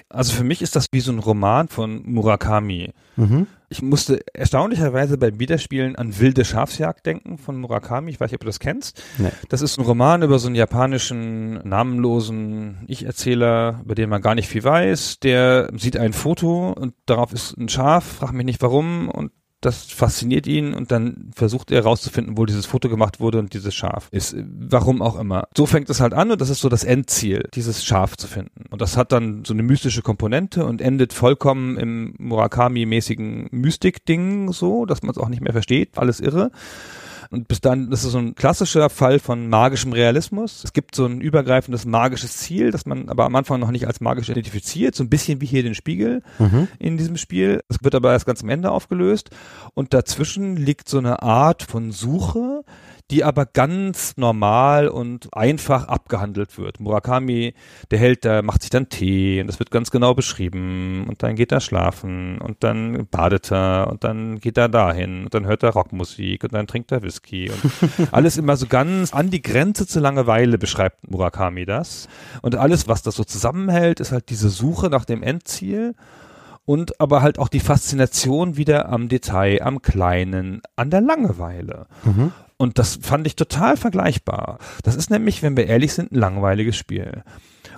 Also 0.09 0.33
für 0.33 0.45
mich 0.45 0.63
ist 0.63 0.77
das 0.77 0.87
wie 0.93 1.01
so 1.01 1.13
ein 1.13 1.19
Roman 1.19 1.69
von 1.69 2.03
Murakami. 2.05 2.93
Mhm. 3.17 3.47
Ich 3.69 3.81
musste 3.81 4.21
erstaunlicherweise 4.35 5.17
beim 5.17 5.39
Wiederspielen 5.39 5.97
an 5.97 6.19
Wilde 6.19 6.45
Schafsjagd 6.45 7.07
denken 7.07 7.39
von 7.39 7.59
Murakami. 7.59 8.11
Ich 8.11 8.21
weiß 8.21 8.31
nicht, 8.31 8.37
ob 8.37 8.43
du 8.43 8.47
das 8.47 8.61
kennst. 8.61 9.03
Nee. 9.17 9.31
Das 9.49 9.63
ist 9.63 9.79
ein 9.79 9.85
Roman 9.85 10.23
über 10.23 10.39
so 10.39 10.49
einen 10.49 10.57
japanischen 10.57 11.55
namenlosen 11.67 12.85
Ich-Erzähler, 12.87 13.81
über 13.83 13.95
den 13.95 14.11
man 14.11 14.21
gar 14.21 14.35
nicht 14.35 14.49
viel 14.49 14.63
weiß. 14.63 15.21
Der 15.21 15.71
sieht 15.75 15.97
ein 15.97 16.13
Foto 16.13 16.71
und 16.73 16.95
darauf 17.07 17.33
ist 17.33 17.57
ein 17.57 17.71
Schaf, 17.71 18.05
frag 18.05 18.33
mich 18.33 18.45
nicht 18.45 18.61
warum 18.61 19.09
und 19.09 19.33
das 19.63 19.85
fasziniert 19.85 20.47
ihn 20.47 20.75
und 20.75 20.91
dann 20.91 21.31
versucht 21.35 21.71
er 21.71 21.83
herauszufinden, 21.83 22.37
wo 22.37 22.45
dieses 22.45 22.67
Foto 22.67 22.89
gemacht 22.89 23.21
wurde 23.21 23.39
und 23.39 23.55
dieses 23.55 23.75
Schaf 23.75 24.09
ist. 24.11 24.37
Warum 24.37 25.01
auch 25.01 25.19
immer. 25.19 25.45
So 25.57 25.67
fängt 25.67 25.89
es 25.89 26.01
halt 26.01 26.13
an 26.13 26.33
und 26.33 26.41
das 26.41 26.51
ist 26.51 26.61
so 26.61 26.69
das 26.69 26.85
Endziel, 26.85 27.49
dieses 27.55 27.85
Schaf 27.85 28.17
zu 28.17 28.27
finden. 28.27 28.65
Und 28.71 28.83
das 28.83 28.97
hat 28.97 29.13
dann 29.13 29.45
so 29.45 29.55
eine 29.55 29.63
mystische 29.63 30.03
Komponente 30.03 30.67
und 30.67 30.83
endet 30.83 31.13
vollkommen 31.13 31.77
im 31.79 32.15
Murakami-mäßigen 32.19 33.49
Mystik-Ding 33.53 34.53
so, 34.53 34.85
dass 34.85 35.03
man 35.03 35.13
es 35.13 35.19
auch 35.19 35.29
nicht 35.29 35.43
mehr 35.43 35.53
versteht. 35.53 35.97
Alles 35.97 36.21
irre. 36.21 36.51
Und 37.33 37.49
bis 37.49 37.63
dann, 37.63 37.89
das 37.89 38.05
ist 38.05 38.13
so 38.13 38.19
ein 38.19 38.35
klassischer 38.35 38.91
Fall 38.91 39.19
von 39.19 39.49
magischem 39.49 39.95
Realismus. 39.95 40.65
Es 40.65 40.75
gibt 40.75 40.95
so 40.95 41.07
ein 41.07 41.23
übergreifendes 41.23 41.87
magisches 41.87 42.37
Ziel, 42.37 42.71
das 42.71 42.85
man 42.85 43.09
aber 43.09 43.25
am 43.25 43.35
Anfang 43.35 43.59
noch 43.59 43.71
nicht 43.71 43.87
als 43.87 44.03
magisch 44.03 44.29
identifiziert, 44.29 44.95
so 44.95 45.03
ein 45.03 45.09
bisschen 45.09 45.41
wie 45.41 45.47
hier 45.47 45.63
den 45.63 45.75
Spiegel 45.75 46.23
mhm. 46.39 46.69
in 46.79 46.99
diesem 46.99 47.17
Spiel. 47.17 47.63
Es 47.71 47.83
wird 47.83 47.95
aber 47.95 48.13
erst 48.13 48.27
ganz 48.27 48.43
am 48.43 48.51
Ende 48.51 48.71
aufgelöst. 48.71 49.31
Und 49.73 49.95
dazwischen 49.95 50.57
liegt 50.57 50.91
so 50.91 50.99
eine 50.99 51.23
Art 51.23 51.63
von 51.63 51.91
Suche, 51.91 52.65
die 53.11 53.25
aber 53.25 53.47
ganz 53.47 54.17
normal 54.17 54.89
und 54.89 55.35
einfach 55.35 55.89
abgehandelt 55.89 56.59
wird. 56.59 56.81
Murakami, 56.81 57.55
der 57.91 57.99
Held, 57.99 58.25
der 58.25 58.43
macht 58.43 58.63
sich 58.63 58.71
dann 58.71 58.89
Tee 58.89 59.41
und 59.41 59.47
das 59.47 59.59
wird 59.59 59.71
ganz 59.71 59.91
genau 59.91 60.15
beschrieben 60.15 61.07
und 61.09 61.23
dann 61.23 61.37
geht 61.37 61.53
er 61.53 61.61
schlafen 61.61 62.39
und 62.39 62.63
dann 62.65 63.07
badet 63.11 63.53
er 63.53 63.89
und 63.91 64.05
dann 64.05 64.41
geht 64.41 64.57
er 64.57 64.69
dahin 64.69 65.25
und 65.25 65.35
dann 65.35 65.47
hört 65.47 65.63
er 65.63 65.71
Rockmusik 65.71 66.45
und 66.45 66.53
dann 66.53 66.67
trinkt 66.67 66.93
er 66.93 67.03
Whisky 67.03 67.51
und 67.51 68.13
alles 68.13 68.37
immer 68.37 68.57
so 68.57 68.67
ganz 68.67 69.13
an 69.13 69.31
die 69.31 69.43
Grenze 69.43 69.87
zur 69.87 70.03
Langeweile 70.03 70.59
beschreibt 70.59 71.11
Murakami 71.11 71.67
das. 71.67 72.09
Und 72.41 72.57
alles, 72.57 72.89
was 72.89 73.03
das 73.03 73.17
so 73.17 73.25
zusammenhält, 73.25 74.01
ist 74.01 74.13
halt 74.13 74.31
diese 74.31 74.49
Suche 74.49 74.89
nach 74.89 75.05
dem 75.05 75.23
Endziel 75.23 75.95
und 76.65 77.01
aber 77.01 77.23
halt 77.23 77.39
auch 77.39 77.49
die 77.49 77.61
Faszination 77.61 78.57
wieder 78.57 78.89
am 78.89 79.09
Detail, 79.09 79.63
am 79.63 79.83
Kleinen, 79.83 80.63
an 80.77 80.91
der 80.91 81.01
Langeweile. 81.01 81.87
Mhm. 82.05 82.33
Und 82.57 82.79
das 82.79 83.01
fand 83.03 83.27
ich 83.27 83.35
total 83.35 83.77
vergleichbar. 83.77 84.59
Das 84.85 84.95
ist 84.95 85.11
nämlich, 85.11 85.43
wenn 85.43 85.57
wir 85.57 85.67
ehrlich 85.67 85.95
sind, 85.95 86.13
ein 86.13 86.19
langweiliges 86.19 86.77
Spiel. 86.77 87.25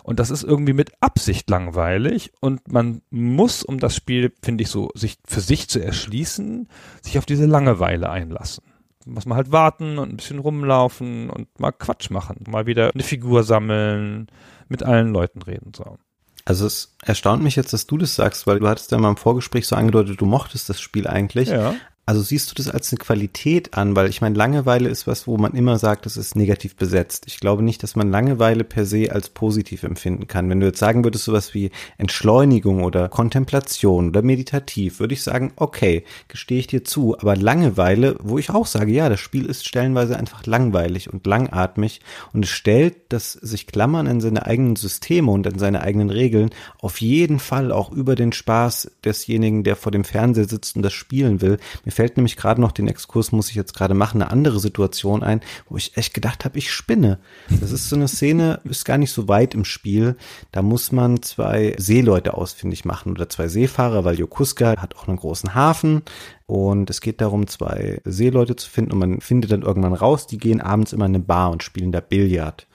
Und 0.03 0.20
das 0.20 0.30
ist 0.30 0.43
irgendwie 0.43 0.74
mit 0.74 0.93
Absicht 1.01 1.49
langweilig 1.49 2.32
und 2.41 2.70
man 2.70 3.01
muss, 3.09 3.62
um 3.62 3.80
das 3.80 3.97
Spiel, 3.97 4.35
finde 4.43 4.62
ich, 4.62 4.68
so 4.68 4.91
sich 4.95 5.16
für 5.24 5.41
sich 5.41 5.68
zu 5.68 5.82
erschließen, 5.82 6.68
sich 7.01 7.16
auf 7.16 7.24
diese 7.24 7.47
Langeweile 7.47 8.11
einlassen. 8.11 8.64
Muss 9.07 9.24
man 9.24 9.37
halt 9.37 9.53
warten 9.53 9.99
und 9.99 10.11
ein 10.11 10.16
bisschen 10.16 10.39
rumlaufen 10.39 11.30
und 11.30 11.59
mal 11.59 11.72
Quatsch 11.72 12.11
machen, 12.11 12.45
mal 12.47 12.66
wieder 12.66 12.91
eine 12.93 13.03
Figur 13.03 13.43
sammeln, 13.45 14.26
mit 14.68 14.82
allen 14.82 15.12
Leuten 15.12 15.41
reden 15.41 15.72
so. 15.74 15.97
Also 16.45 16.66
es 16.66 16.95
erstaunt 17.03 17.42
mich 17.42 17.57
jetzt, 17.57 17.72
dass 17.72 17.86
du 17.86 17.97
das 17.97 18.14
sagst, 18.14 18.47
weil 18.47 18.61
du 18.61 18.68
hattest 18.68 18.92
ja 18.92 18.99
mal 18.99 19.09
im 19.11 19.16
Vorgespräch 19.16 19.66
so 19.66 19.76
angedeutet, 19.76 20.20
du 20.20 20.26
mochtest 20.26 20.68
das 20.68 20.80
Spiel 20.80 21.07
eigentlich. 21.07 21.49
Ja. 21.49 21.74
Also 22.07 22.20
siehst 22.20 22.50
du 22.50 22.55
das 22.55 22.68
als 22.68 22.92
eine 22.92 22.98
Qualität 22.98 23.74
an, 23.74 23.96
weil 23.96 24.11
ich 24.11 24.20
meine, 24.20 24.36
Langeweile 24.36 24.90
ist 24.90 25.07
was, 25.07 25.26
wo 25.26 25.38
man 25.38 25.55
immer 25.55 25.78
sagt, 25.78 26.05
es 26.05 26.18
ist 26.18 26.36
negativ 26.36 26.76
besetzt. 26.76 27.24
Ich 27.26 27.40
glaube 27.40 27.62
nicht, 27.62 27.82
dass 27.82 27.96
man 27.96 28.11
Langeweile 28.11 28.62
per 28.62 28.84
se 28.84 29.11
als 29.11 29.30
positiv 29.30 29.84
empfinden 29.84 30.26
kann. 30.26 30.50
Wenn 30.50 30.61
du 30.61 30.66
jetzt 30.66 30.78
sagen 30.78 31.02
würdest, 31.02 31.24
sowas 31.24 31.55
wie 31.55 31.70
Entschleunigung 31.96 32.84
oder 32.84 33.09
Kontemplation 33.09 34.09
oder 34.09 34.20
meditativ, 34.20 35.00
würde 35.00 35.14
ich 35.14 35.22
sagen, 35.22 35.55
okay, 35.57 36.05
gestehe 36.28 36.59
ich 36.59 36.66
dir 36.66 36.84
zu. 36.84 37.18
Aber 37.18 37.36
Langeweile, 37.36 38.16
wo 38.22 38.36
ich 38.36 38.50
auch 38.50 38.66
sage, 38.66 38.92
ja, 38.92 39.09
das 39.09 39.20
Spiel 39.20 39.46
ist 39.46 39.66
stellenweise 39.66 40.18
einfach 40.18 40.44
langweilig 40.44 41.11
und 41.11 41.26
langatmig 41.26 42.00
und 42.34 42.44
es 42.44 42.50
stellt 42.50 42.96
das 43.09 43.32
sich 43.32 43.66
Klammern 43.66 44.07
in 44.07 44.20
seine 44.20 44.44
eigenen 44.44 44.76
Systeme 44.76 45.30
und 45.30 45.46
in 45.46 45.59
seine 45.59 45.80
eigenen 45.80 46.11
Regeln 46.11 46.50
auf 46.80 47.00
jeden 47.00 47.38
Fall 47.38 47.72
auch 47.72 47.90
über 47.90 48.14
den 48.14 48.32
Spaß 48.32 48.90
desjenigen, 49.05 49.64
der 49.64 49.76
vor 49.76 49.90
dem 49.90 50.05
Fernseher 50.05 50.48
sitzt 50.48 50.76
und 50.76 50.82
das 50.82 50.92
spielen 50.92 51.40
will. 51.40 51.57
Mir 51.86 51.93
fällt 51.95 52.16
nämlich 52.16 52.36
gerade 52.36 52.61
noch 52.61 52.72
den 52.72 52.88
Exkurs, 52.88 53.32
muss 53.32 53.49
ich 53.49 53.55
jetzt 53.55 53.74
gerade 53.74 53.95
machen, 53.95 54.20
eine 54.20 54.30
andere 54.30 54.61
Situation 54.61 55.22
ein, 55.22 55.40
wo 55.68 55.76
ich 55.76 55.97
echt 55.97 56.14
gedacht 56.14 56.45
habe, 56.45 56.59
ich 56.59 56.72
spinne. 56.72 57.18
Das 57.61 57.72
ist 57.72 57.88
so 57.88 57.97
eine 57.97 58.09
Szene, 58.09 58.61
ist 58.64 58.84
gar 58.84 58.99
nicht 58.99 59.12
so 59.12 59.28
weit 59.28 59.55
im 59.55 59.64
Spiel. 59.64 60.16
Da 60.53 60.62
muss 60.62 60.92
man 60.92 61.22
zwei 61.22 61.74
Seeleute 61.78 62.34
ausfindig 62.34 62.84
machen 62.84 63.12
oder 63.12 63.28
zwei 63.28 63.49
Seefahrer, 63.49 64.05
weil 64.05 64.18
Yokuska 64.18 64.76
hat 64.80 64.97
auch 64.97 65.09
einen 65.09 65.16
großen 65.16 65.55
Hafen. 65.55 66.03
Und 66.47 66.90
es 66.90 67.01
geht 67.01 67.20
darum, 67.20 67.47
zwei 67.47 68.01
Seeleute 68.05 68.57
zu 68.57 68.68
finden 68.68 68.92
und 68.92 68.99
man 68.99 69.20
findet 69.20 69.53
dann 69.53 69.62
irgendwann 69.62 69.95
raus, 69.95 70.26
die 70.26 70.38
gehen 70.38 70.61
abends 70.61 70.92
immer 70.92 71.07
in 71.07 71.14
eine 71.14 71.24
Bar 71.24 71.51
und 71.51 71.62
spielen 71.62 71.92
da 71.92 72.01
Billard. 72.01 72.66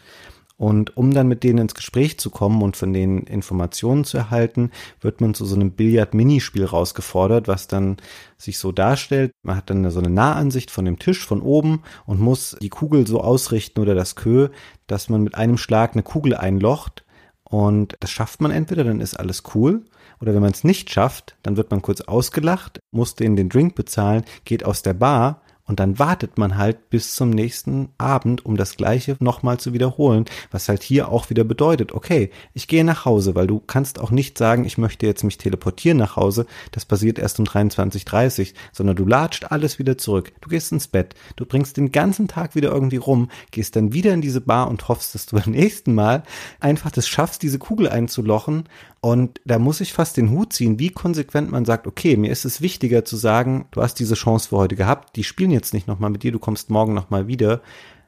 Und 0.60 0.98
um 0.98 1.14
dann 1.14 1.30
mit 1.30 1.46
denen 1.46 1.60
ins 1.60 1.74
Gespräch 1.74 2.20
zu 2.20 2.30
kommen 2.30 2.62
und 2.62 2.76
von 2.76 2.92
denen 2.92 3.20
Informationen 3.20 4.04
zu 4.04 4.18
erhalten, 4.18 4.72
wird 5.00 5.22
man 5.22 5.34
zu 5.34 5.46
so 5.46 5.56
einem 5.56 5.72
Billard-Minispiel 5.72 6.66
rausgefordert, 6.66 7.48
was 7.48 7.68
dann 7.68 7.96
sich 8.38 8.60
so 8.60 8.74
darstellt. 8.74 9.32
Man 9.42 9.56
hat 9.56 9.70
dann 9.70 9.90
so 9.90 10.00
eine 10.00 10.10
Nahansicht 10.10 10.70
von 10.70 10.84
dem 10.84 11.00
Tisch 11.00 11.26
von 11.26 11.42
oben 11.42 11.84
und 12.06 12.20
muss 12.20 12.58
die 12.62 12.68
Kugel 12.68 13.08
so 13.08 13.22
ausrichten 13.22 13.80
oder 13.80 13.96
das 13.96 14.18
Kö, 14.18 14.50
dass 14.86 15.08
man 15.08 15.24
mit 15.24 15.36
einem 15.36 15.58
Schlag 15.58 15.94
eine 15.94 16.04
Kugel 16.04 16.36
einlocht. 16.36 17.06
Und 17.46 17.96
das 18.02 18.12
schafft 18.12 18.42
man 18.42 18.52
entweder, 18.52 18.84
dann 18.84 19.00
ist 19.00 19.18
alles 19.18 19.44
cool. 19.56 19.86
Oder 20.20 20.34
wenn 20.34 20.42
man 20.42 20.52
es 20.52 20.66
nicht 20.66 20.90
schafft, 20.90 21.38
dann 21.42 21.56
wird 21.56 21.72
man 21.72 21.82
kurz 21.82 22.02
ausgelacht, 22.02 22.82
muss 22.92 23.16
denen 23.16 23.38
den 23.38 23.48
Drink 23.48 23.76
bezahlen, 23.76 24.26
geht 24.44 24.66
aus 24.66 24.82
der 24.82 24.94
Bar 24.94 25.42
und 25.70 25.80
dann 25.80 26.00
wartet 26.00 26.40
man 26.40 26.58
halt 26.58 26.90
bis 26.90 27.14
zum 27.14 27.30
nächsten 27.30 27.90
Abend, 28.00 28.44
um 28.44 28.58
das 28.58 28.76
Gleiche 28.76 29.16
nochmal 29.20 29.60
zu 29.60 29.72
wiederholen, 29.72 30.26
was 30.50 30.68
halt 30.68 30.82
hier 30.82 31.10
auch 31.10 31.30
wieder 31.30 31.44
bedeutet, 31.44 31.92
okay, 31.92 32.32
ich 32.56 32.68
gehe 32.68 32.84
nach 32.84 33.06
Hause, 33.06 33.36
weil 33.36 33.46
du 33.46 33.60
kannst 33.60 34.00
auch 34.00 34.10
nicht 34.10 34.36
sagen, 34.40 34.66
ich 34.66 34.80
möchte 34.80 35.06
jetzt 35.06 35.24
mich 35.24 35.38
teleportieren 35.38 36.00
nach 36.00 36.16
Hause, 36.16 36.48
das 36.72 36.86
passiert 36.86 37.20
erst 37.20 37.40
um 37.40 37.46
23.30 37.46 38.54
sondern 38.72 38.96
du 38.96 39.06
latscht 39.06 39.52
alles 39.52 39.78
wieder 39.78 39.96
zurück, 39.96 40.34
du 40.42 40.50
gehst 40.50 40.72
ins 40.72 40.88
Bett, 40.88 41.14
du 41.36 41.46
bringst 41.46 41.78
den 41.78 41.92
ganzen 41.92 42.28
Tag 42.28 42.56
wieder 42.56 42.72
irgendwie 42.72 42.98
rum, 42.98 43.30
gehst 43.52 43.76
dann 43.76 43.94
wieder 43.94 44.12
in 44.12 44.22
diese 44.22 44.42
Bar 44.42 44.70
und 44.70 44.88
hoffst, 44.88 45.14
dass 45.14 45.28
du 45.28 45.36
beim 45.40 45.52
nächsten 45.52 45.94
Mal 45.94 46.24
einfach 46.60 46.90
das 46.90 47.08
schaffst, 47.08 47.44
diese 47.44 47.60
Kugel 47.60 47.88
einzulochen 47.88 48.64
und 49.02 49.40
da 49.46 49.60
muss 49.60 49.82
ich 49.82 49.94
fast 49.94 50.18
den 50.18 50.30
Hut 50.32 50.54
ziehen, 50.54 50.80
wie 50.80 50.90
konsequent 50.90 51.52
man 51.52 51.66
sagt, 51.66 51.88
okay, 51.88 52.18
mir 52.18 52.32
ist 52.32 52.46
es 52.46 52.62
wichtiger 52.62 53.06
zu 53.06 53.16
sagen, 53.16 53.68
du 53.72 53.82
hast 53.82 53.96
diese 53.96 54.16
Chance 54.16 54.50
für 54.50 54.58
heute 54.58 54.76
gehabt, 54.76 55.16
die 55.16 55.24
spielen 55.24 55.52
jetzt 55.52 55.74
nicht 55.74 55.88
nochmal 55.88 56.10
mit 56.10 56.24
dir, 56.24 56.32
du 56.32 56.40
kommst 56.40 56.70
morgen 56.70 56.94
nochmal 56.94 57.28
wieder, 57.28 57.62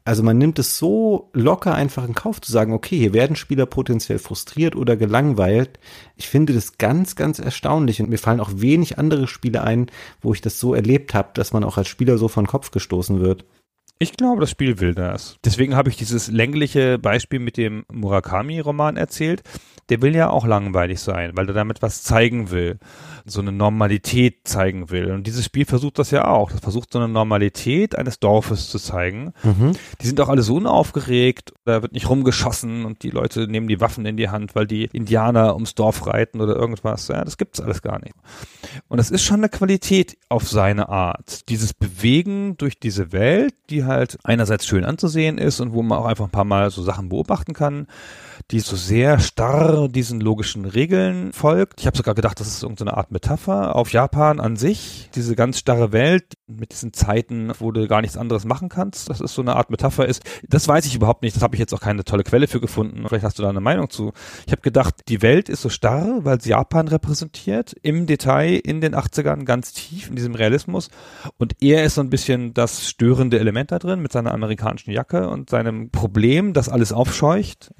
Also 0.03 0.23
man 0.23 0.37
nimmt 0.37 0.57
es 0.57 0.77
so 0.77 1.29
locker 1.33 1.75
einfach 1.75 2.07
in 2.07 2.15
Kauf 2.15 2.41
zu 2.41 2.51
sagen, 2.51 2.73
okay, 2.73 2.97
hier 2.97 3.13
werden 3.13 3.35
Spieler 3.35 3.67
potenziell 3.67 4.17
frustriert 4.17 4.75
oder 4.75 4.97
gelangweilt. 4.97 5.79
Ich 6.15 6.27
finde 6.27 6.53
das 6.53 6.79
ganz, 6.79 7.15
ganz 7.15 7.37
erstaunlich 7.37 8.01
und 8.01 8.09
mir 8.09 8.17
fallen 8.17 8.39
auch 8.39 8.49
wenig 8.55 8.97
andere 8.97 9.27
Spiele 9.27 9.61
ein, 9.61 9.87
wo 10.21 10.33
ich 10.33 10.41
das 10.41 10.59
so 10.59 10.73
erlebt 10.73 11.13
habe, 11.13 11.29
dass 11.35 11.53
man 11.53 11.63
auch 11.63 11.77
als 11.77 11.87
Spieler 11.87 12.17
so 12.17 12.27
von 12.27 12.47
Kopf 12.47 12.71
gestoßen 12.71 13.19
wird. 13.19 13.45
Ich 13.99 14.17
glaube, 14.17 14.41
das 14.41 14.49
Spiel 14.49 14.79
will 14.79 14.95
das. 14.95 15.37
Deswegen 15.45 15.75
habe 15.75 15.89
ich 15.89 15.97
dieses 15.97 16.29
längliche 16.29 16.97
Beispiel 16.97 17.37
mit 17.37 17.57
dem 17.57 17.85
Murakami-Roman 17.91 18.97
erzählt. 18.97 19.43
Der 19.89 20.01
will 20.01 20.15
ja 20.15 20.29
auch 20.29 20.45
langweilig 20.45 20.99
sein, 20.99 21.31
weil 21.35 21.47
er 21.47 21.53
damit 21.53 21.81
was 21.81 22.03
zeigen 22.03 22.51
will 22.51 22.79
so 23.25 23.41
eine 23.41 23.51
Normalität 23.51 24.47
zeigen 24.47 24.89
will. 24.89 25.11
Und 25.11 25.27
dieses 25.27 25.45
Spiel 25.45 25.65
versucht 25.65 25.99
das 25.99 26.11
ja 26.11 26.27
auch. 26.27 26.51
Das 26.51 26.61
versucht 26.61 26.91
so 26.91 26.99
eine 26.99 27.07
Normalität 27.07 27.97
eines 27.97 28.19
Dorfes 28.19 28.69
zu 28.69 28.79
zeigen. 28.79 29.33
Mhm. 29.43 29.73
Die 30.01 30.07
sind 30.07 30.19
auch 30.21 30.29
alle 30.29 30.41
so 30.41 30.55
unaufgeregt, 30.55 31.53
da 31.65 31.81
wird 31.81 31.93
nicht 31.93 32.09
rumgeschossen 32.09 32.85
und 32.85 33.03
die 33.03 33.09
Leute 33.09 33.47
nehmen 33.47 33.67
die 33.67 33.79
Waffen 33.79 34.05
in 34.05 34.17
die 34.17 34.29
Hand, 34.29 34.55
weil 34.55 34.67
die 34.67 34.85
Indianer 34.91 35.53
ums 35.53 35.75
Dorf 35.75 36.07
reiten 36.07 36.41
oder 36.41 36.55
irgendwas. 36.55 37.07
Ja, 37.07 37.23
das 37.23 37.37
gibt's 37.37 37.59
alles 37.59 37.81
gar 37.81 37.99
nicht. 37.99 38.15
Und 38.87 38.97
das 38.97 39.11
ist 39.11 39.23
schon 39.23 39.37
eine 39.37 39.49
Qualität 39.49 40.17
auf 40.29 40.47
seine 40.47 40.89
Art. 40.89 41.49
Dieses 41.49 41.73
Bewegen 41.73 42.57
durch 42.57 42.79
diese 42.79 43.11
Welt, 43.11 43.53
die 43.69 43.85
halt 43.85 44.17
einerseits 44.23 44.65
schön 44.65 44.85
anzusehen 44.85 45.37
ist 45.37 45.59
und 45.59 45.73
wo 45.73 45.81
man 45.81 45.99
auch 45.99 46.05
einfach 46.05 46.25
ein 46.25 46.31
paar 46.31 46.45
Mal 46.45 46.71
so 46.71 46.81
Sachen 46.81 47.09
beobachten 47.09 47.53
kann 47.53 47.87
die 48.51 48.59
so 48.59 48.75
sehr 48.75 49.19
starr 49.19 49.87
diesen 49.87 50.19
logischen 50.19 50.65
Regeln 50.65 51.31
folgt. 51.31 51.79
Ich 51.79 51.87
habe 51.87 51.95
sogar 51.95 52.15
gedacht, 52.15 52.39
das 52.39 52.47
ist 52.47 52.63
irgendeine 52.63 52.97
Art 52.97 53.11
Metapher 53.11 53.75
auf 53.75 53.93
Japan 53.93 54.39
an 54.39 54.57
sich. 54.57 55.09
Diese 55.15 55.35
ganz 55.35 55.57
starre 55.57 55.93
Welt 55.93 56.33
mit 56.47 56.73
diesen 56.73 56.91
Zeiten, 56.91 57.51
wo 57.59 57.71
du 57.71 57.87
gar 57.87 58.01
nichts 58.01 58.17
anderes 58.17 58.43
machen 58.43 58.67
kannst. 58.67 59.09
Das 59.09 59.21
ist 59.21 59.33
so 59.33 59.41
eine 59.41 59.55
Art 59.55 59.69
Metapher 59.69 60.05
ist. 60.05 60.23
Das 60.47 60.67
weiß 60.67 60.85
ich 60.85 60.95
überhaupt 60.95 61.23
nicht. 61.23 61.35
Das 61.35 61.43
habe 61.43 61.55
ich 61.55 61.59
jetzt 61.59 61.73
auch 61.73 61.79
keine 61.79 62.03
tolle 62.03 62.23
Quelle 62.23 62.47
für 62.47 62.59
gefunden. 62.59 63.05
Vielleicht 63.07 63.23
hast 63.23 63.39
du 63.39 63.43
da 63.43 63.49
eine 63.49 63.61
Meinung 63.61 63.89
zu. 63.89 64.11
Ich 64.45 64.51
habe 64.51 64.61
gedacht, 64.61 64.95
die 65.07 65.21
Welt 65.21 65.47
ist 65.47 65.61
so 65.61 65.69
starr, 65.69 66.25
weil 66.25 66.41
sie 66.41 66.49
Japan 66.49 66.89
repräsentiert. 66.89 67.73
Im 67.81 68.05
Detail 68.05 68.55
in 68.55 68.81
den 68.81 68.95
80ern 68.95 69.45
ganz 69.45 69.71
tief 69.71 70.09
in 70.09 70.17
diesem 70.17 70.35
Realismus. 70.35 70.89
Und 71.37 71.55
er 71.61 71.85
ist 71.85 71.95
so 71.95 72.01
ein 72.01 72.09
bisschen 72.09 72.53
das 72.53 72.87
störende 72.87 73.39
Element 73.39 73.71
da 73.71 73.79
drin 73.79 74.01
mit 74.01 74.11
seiner 74.11 74.33
amerikanischen 74.33 74.91
Jacke 74.91 75.29
und 75.29 75.49
seinem 75.49 75.89
Problem, 75.89 76.53
das 76.53 76.67
alles 76.67 76.91
aufscheucht. 76.91 77.71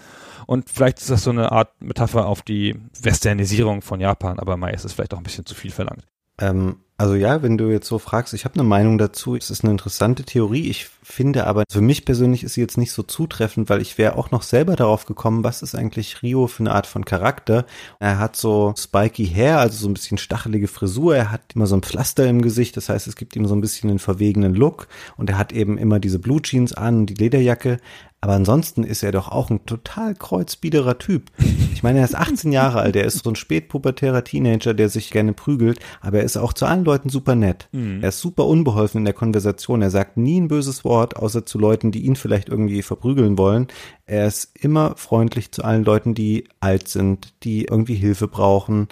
Und 0.51 0.69
vielleicht 0.69 0.99
ist 0.99 1.09
das 1.09 1.23
so 1.23 1.29
eine 1.29 1.53
Art 1.53 1.81
Metapher 1.81 2.25
auf 2.25 2.41
die 2.41 2.75
Westernisierung 3.01 3.81
von 3.81 4.01
Japan, 4.01 4.37
aber 4.37 4.57
mal 4.57 4.73
ist 4.73 4.83
es 4.83 4.91
vielleicht 4.91 5.13
auch 5.13 5.17
ein 5.17 5.23
bisschen 5.23 5.45
zu 5.45 5.55
viel 5.55 5.71
verlangt. 5.71 6.05
Ähm, 6.39 6.81
also 6.97 7.15
ja, 7.15 7.41
wenn 7.41 7.57
du 7.57 7.69
jetzt 7.69 7.87
so 7.87 7.99
fragst, 7.99 8.33
ich 8.33 8.43
habe 8.43 8.55
eine 8.55 8.65
Meinung 8.65 8.97
dazu. 8.97 9.37
Es 9.37 9.49
ist 9.49 9.63
eine 9.63 9.71
interessante 9.71 10.23
Theorie. 10.23 10.67
Ich 10.69 10.89
finde 11.11 11.47
aber, 11.47 11.63
für 11.69 11.81
mich 11.81 12.05
persönlich 12.05 12.43
ist 12.43 12.53
sie 12.53 12.61
jetzt 12.61 12.77
nicht 12.77 12.91
so 12.91 13.03
zutreffend, 13.03 13.69
weil 13.69 13.81
ich 13.81 13.97
wäre 13.97 14.17
auch 14.17 14.31
noch 14.31 14.43
selber 14.43 14.75
darauf 14.75 15.05
gekommen, 15.05 15.43
was 15.43 15.61
ist 15.61 15.75
eigentlich 15.75 16.21
Rio 16.21 16.47
für 16.47 16.61
eine 16.61 16.73
Art 16.73 16.87
von 16.87 17.05
Charakter. 17.05 17.65
Er 17.99 18.19
hat 18.19 18.35
so 18.35 18.73
spiky 18.77 19.27
Hair, 19.27 19.59
also 19.59 19.77
so 19.77 19.89
ein 19.89 19.93
bisschen 19.93 20.17
stachelige 20.17 20.67
Frisur. 20.67 21.15
Er 21.15 21.31
hat 21.31 21.41
immer 21.55 21.67
so 21.67 21.75
ein 21.75 21.83
Pflaster 21.83 22.27
im 22.27 22.41
Gesicht. 22.41 22.77
Das 22.77 22.89
heißt, 22.89 23.07
es 23.07 23.15
gibt 23.15 23.35
ihm 23.35 23.45
so 23.45 23.55
ein 23.55 23.61
bisschen 23.61 23.89
einen 23.89 23.99
verwegenen 23.99 24.55
Look. 24.55 24.87
Und 25.17 25.29
er 25.29 25.37
hat 25.37 25.53
eben 25.53 25.77
immer 25.77 25.99
diese 25.99 26.19
Blue 26.19 26.41
Jeans 26.41 26.73
an, 26.73 27.05
die 27.05 27.15
Lederjacke. 27.15 27.79
Aber 28.23 28.33
ansonsten 28.33 28.83
ist 28.83 29.01
er 29.01 29.11
doch 29.11 29.29
auch 29.29 29.49
ein 29.49 29.65
total 29.65 30.13
kreuzbiederer 30.13 30.99
Typ. 30.99 31.31
Ich 31.73 31.81
meine, 31.81 31.97
er 31.97 32.05
ist 32.05 32.15
18 32.15 32.51
Jahre 32.51 32.79
alt, 32.79 32.95
er 32.95 33.05
ist 33.05 33.23
so 33.23 33.31
ein 33.31 33.35
spätpubertärer 33.35 34.23
Teenager, 34.23 34.75
der 34.75 34.89
sich 34.89 35.09
gerne 35.09 35.33
prügelt, 35.33 35.79
aber 35.99 36.19
er 36.19 36.23
ist 36.23 36.37
auch 36.37 36.53
zu 36.53 36.67
allen 36.67 36.85
Leuten 36.85 37.09
super 37.09 37.33
nett. 37.33 37.67
Mhm. 37.71 38.03
Er 38.03 38.09
ist 38.09 38.19
super 38.19 38.45
unbeholfen 38.45 38.99
in 38.99 39.05
der 39.05 39.15
Konversation, 39.15 39.81
er 39.81 39.89
sagt 39.89 40.17
nie 40.17 40.39
ein 40.39 40.47
böses 40.47 40.85
Wort, 40.85 41.00
außer 41.03 41.45
zu 41.45 41.59
Leuten, 41.59 41.91
die 41.91 42.05
ihn 42.05 42.15
vielleicht 42.15 42.49
irgendwie 42.49 42.81
verprügeln 42.81 43.37
wollen. 43.37 43.67
Er 44.05 44.27
ist 44.27 44.51
immer 44.55 44.95
freundlich 44.95 45.51
zu 45.51 45.63
allen 45.63 45.83
Leuten, 45.83 46.13
die 46.13 46.45
alt 46.59 46.87
sind, 46.87 47.33
die 47.43 47.65
irgendwie 47.65 47.95
Hilfe 47.95 48.27
brauchen 48.27 48.87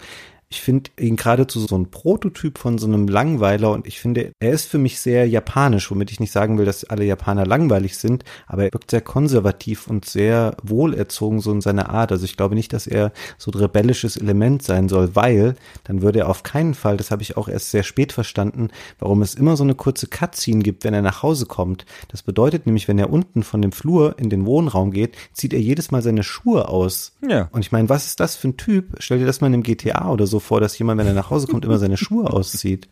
ich 0.52 0.62
finde 0.62 0.90
ihn 1.00 1.16
geradezu 1.16 1.60
so 1.60 1.78
ein 1.78 1.92
Prototyp 1.92 2.58
von 2.58 2.80
so 2.80 2.88
einem 2.88 3.08
Langweiler 3.08 3.72
und 3.72 3.86
ich 3.86 4.00
finde, 4.00 4.32
er 4.40 4.52
ist 4.52 4.66
für 4.66 4.80
mich 4.80 5.00
sehr 5.00 5.28
japanisch, 5.28 5.92
womit 5.92 6.12
ich 6.12 6.20
nicht 6.20 6.32
sagen 6.32 6.58
will, 6.58 6.66
dass 6.66 6.86
alle 6.86 7.06
Japaner 7.06 7.46
langweilig 7.46 7.98
sind, 8.00 8.24
aber 8.48 8.64
er 8.64 8.74
wirkt 8.74 8.90
sehr 8.90 9.02
konservativ 9.02 9.88
und 9.88 10.06
sehr 10.06 10.58
wohlerzogen 10.64 11.40
so 11.40 11.52
in 11.52 11.62
seiner 11.62 11.90
Art. 11.90 12.12
Also 12.12 12.26
ich 12.26 12.36
glaube 12.36 12.56
nicht, 12.56 12.74
dass 12.74 12.88
er 12.88 13.12
so 13.38 13.52
ein 13.52 13.60
rebellisches 13.60 14.18
Element 14.18 14.64
sein 14.64 14.90
soll, 14.90 15.16
weil 15.16 15.54
dann 15.84 16.02
würde 16.02 16.20
er 16.20 16.30
auf 16.30 16.42
keinen 16.42 16.74
Fall, 16.74 16.98
das 16.98 17.12
habe 17.12 17.22
ich 17.22 17.38
auch 17.38 17.48
erst 17.48 17.70
sehr 17.70 17.84
spät 17.84 18.12
verstanden, 18.12 18.70
warum 18.98 19.22
es 19.22 19.36
immer 19.36 19.56
so 19.56 19.64
eine 19.64 19.76
kurze 19.76 20.08
Cutscene 20.08 20.64
gibt, 20.64 20.84
wenn 20.84 20.96
er 20.96 21.04
nach 21.04 21.22
Hause 21.22 21.46
kommt. 21.46 21.86
Das 22.08 22.24
bedeutet 22.24 22.66
nämlich, 22.66 22.88
wenn 22.88 22.98
er 22.98 23.12
unten 23.12 23.44
von 23.44 23.62
dem 23.62 23.72
Flur 23.72 24.16
in 24.18 24.32
den 24.32 24.48
Wohnraum 24.48 24.90
geht, 24.90 25.16
zieht 25.32 25.54
er 25.54 25.62
jedes 25.62 25.92
Mal 25.92 26.02
seine 26.02 26.24
Schuhe 26.24 26.70
aus. 26.70 27.12
Ja. 27.28 27.50
Und 27.52 27.62
ich 27.62 27.72
meine, 27.72 27.88
was 27.88 28.08
ist 28.08 28.20
das 28.20 28.36
für 28.36 28.48
ein 28.48 28.58
Typ? 28.58 28.96
Stell 28.98 29.20
dir 29.20 29.28
das 29.28 29.42
mal 29.42 29.48
in 29.48 29.54
einem 29.54 29.64
GTA 29.64 30.10
oder 30.10 30.26
so 30.26 30.39
vor, 30.40 30.62
dass 30.62 30.78
jemand, 30.78 31.00
wenn 31.00 31.08
er 31.08 31.14
nach 31.14 31.30
Hause 31.30 31.48
kommt, 31.48 31.66
immer 31.66 31.78
seine 31.78 31.98
Schuhe 31.98 32.30
auszieht. 32.32 32.90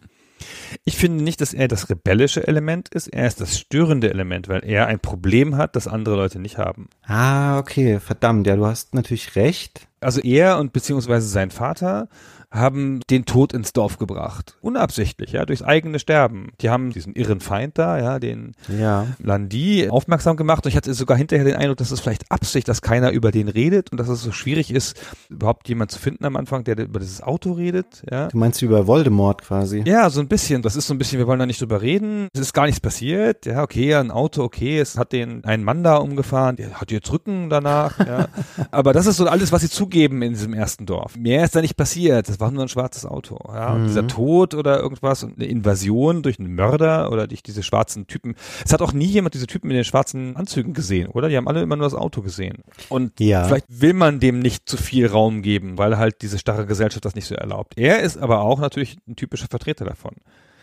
Ich 0.85 0.97
finde 0.97 1.23
nicht, 1.23 1.41
dass 1.41 1.53
er 1.53 1.67
das 1.67 1.89
rebellische 1.89 2.47
Element 2.47 2.89
ist, 2.89 3.07
er 3.07 3.27
ist 3.27 3.41
das 3.41 3.57
störende 3.57 4.09
Element, 4.09 4.47
weil 4.47 4.63
er 4.63 4.87
ein 4.87 4.99
Problem 4.99 5.57
hat, 5.57 5.75
das 5.75 5.87
andere 5.87 6.15
Leute 6.15 6.39
nicht 6.39 6.57
haben. 6.57 6.89
Ah, 7.03 7.57
okay, 7.57 7.99
verdammt, 7.99 8.45
ja, 8.47 8.55
du 8.55 8.65
hast 8.65 8.93
natürlich 8.93 9.35
recht. 9.35 9.87
Also 9.99 10.21
er 10.21 10.59
und 10.59 10.73
beziehungsweise 10.73 11.27
sein 11.27 11.49
Vater 11.49 12.07
haben 12.49 13.01
den 13.09 13.25
Tod 13.25 13.51
ins 13.51 13.73
Dorf 13.73 13.97
gebracht. 13.97 14.57
Unabsichtlich, 14.61 15.33
ja, 15.33 15.45
durchs 15.45 15.61
eigene 15.61 15.99
Sterben. 15.99 16.51
Die 16.61 16.69
haben 16.69 16.91
diesen 16.91 17.13
irren 17.13 17.41
Feind 17.41 17.77
da, 17.77 17.99
ja, 17.99 18.19
den 18.19 18.53
ja. 18.69 19.07
Landi 19.19 19.89
aufmerksam 19.89 20.37
gemacht 20.37 20.65
und 20.65 20.69
ich 20.69 20.77
hatte 20.77 20.93
sogar 20.93 21.17
hinterher 21.17 21.43
den 21.43 21.55
Eindruck, 21.55 21.77
dass 21.77 21.91
es 21.91 21.99
vielleicht 21.99 22.31
Absicht, 22.31 22.67
dass 22.69 22.81
keiner 22.81 23.11
über 23.11 23.31
den 23.31 23.49
redet 23.49 23.91
und 23.91 23.99
dass 23.99 24.07
es 24.07 24.21
so 24.21 24.31
schwierig 24.31 24.71
ist, 24.71 24.97
überhaupt 25.29 25.67
jemand 25.67 25.91
zu 25.91 25.99
finden 25.99 26.23
am 26.25 26.37
Anfang, 26.37 26.63
der 26.63 26.77
über 26.77 26.99
dieses 26.99 27.21
Auto 27.21 27.51
redet, 27.51 28.03
ja. 28.09 28.27
Du 28.27 28.37
meinst 28.37 28.61
über 28.61 28.87
Voldemort 28.87 29.41
quasi? 29.41 29.83
Ja, 29.85 30.09
so 30.09 30.21
ein 30.21 30.29
bisschen. 30.29 30.61
Das 30.61 30.75
ist 30.77 30.87
so 30.87 30.93
ein 30.93 30.97
bisschen, 30.97 31.19
wir 31.19 31.27
wollen 31.27 31.39
da 31.39 31.45
nicht 31.45 31.61
drüber 31.61 31.81
reden. 31.81 32.29
Es 32.33 32.39
ist 32.39 32.53
gar 32.53 32.65
nichts 32.65 32.79
passiert. 32.79 33.45
Ja, 33.45 33.61
okay, 33.61 33.93
ein 33.95 34.09
Auto, 34.09 34.43
okay, 34.43 34.79
es 34.79 34.97
hat 34.97 35.11
den 35.11 35.43
einen 35.43 35.63
Mann 35.63 35.83
da 35.83 35.97
umgefahren, 35.97 36.55
der 36.55 36.79
hat 36.79 36.91
jetzt 36.91 37.11
Rücken 37.11 37.49
danach, 37.49 37.99
ja. 37.99 38.27
Aber 38.71 38.93
das 38.93 39.05
ist 39.05 39.17
so 39.17 39.27
alles, 39.27 39.51
was 39.51 39.61
sie 39.61 39.69
zugeben 39.69 40.21
in 40.21 40.31
diesem 40.31 40.53
ersten 40.53 40.85
Dorf. 40.85 41.17
Mehr 41.17 41.43
ist 41.43 41.55
da 41.55 41.61
nicht 41.61 41.75
passiert. 41.75 42.36
Das 42.37 42.41
war 42.41 42.51
nur 42.51 42.61
ein 42.61 42.69
schwarzes 42.69 43.03
Auto. 43.07 43.39
Ja? 43.51 43.73
Und 43.73 43.85
dieser 43.87 44.03
Mhm. 44.03 44.09
Tod 44.09 44.53
oder 44.53 44.79
irgendwas 44.79 45.23
und 45.23 45.37
eine 45.37 45.47
Invasion 45.47 46.21
durch 46.21 46.37
einen 46.39 46.53
Mörder 46.53 47.11
oder 47.11 47.25
durch 47.27 47.41
diese 47.41 47.63
schwarzen 47.63 48.05
Typen. 48.05 48.35
Es 48.63 48.71
hat 48.71 48.83
auch 48.83 48.93
nie 48.93 49.05
jemand 49.07 49.33
diese 49.33 49.47
Typen 49.47 49.71
in 49.71 49.75
den 49.75 49.83
schwarzen 49.85 50.35
Anzügen 50.35 50.73
gesehen, 50.75 51.07
oder? 51.09 51.29
Die 51.29 51.37
haben 51.37 51.47
alle 51.47 51.63
immer 51.63 51.75
nur 51.75 51.85
das 51.85 51.95
Auto 51.95 52.21
gesehen. 52.21 52.59
Und 52.89 53.19
Ja. 53.19 53.45
vielleicht 53.45 53.65
will 53.69 53.93
man 53.93 54.19
dem 54.19 54.39
nicht 54.39 54.69
zu 54.69 54.77
viel 54.77 55.07
Raum 55.07 55.41
geben, 55.41 55.79
weil 55.79 55.97
halt 55.97 56.21
diese 56.21 56.37
starre 56.37 56.67
Gesellschaft 56.67 57.05
das 57.05 57.15
nicht 57.15 57.25
so 57.25 57.33
erlaubt. 57.33 57.73
Er 57.75 58.01
ist 58.01 58.17
aber 58.17 58.41
auch 58.41 58.59
natürlich 58.59 58.97
ein 59.07 59.15
typischer 59.15 59.47
Vertreter 59.47 59.85
davon. 59.85 60.13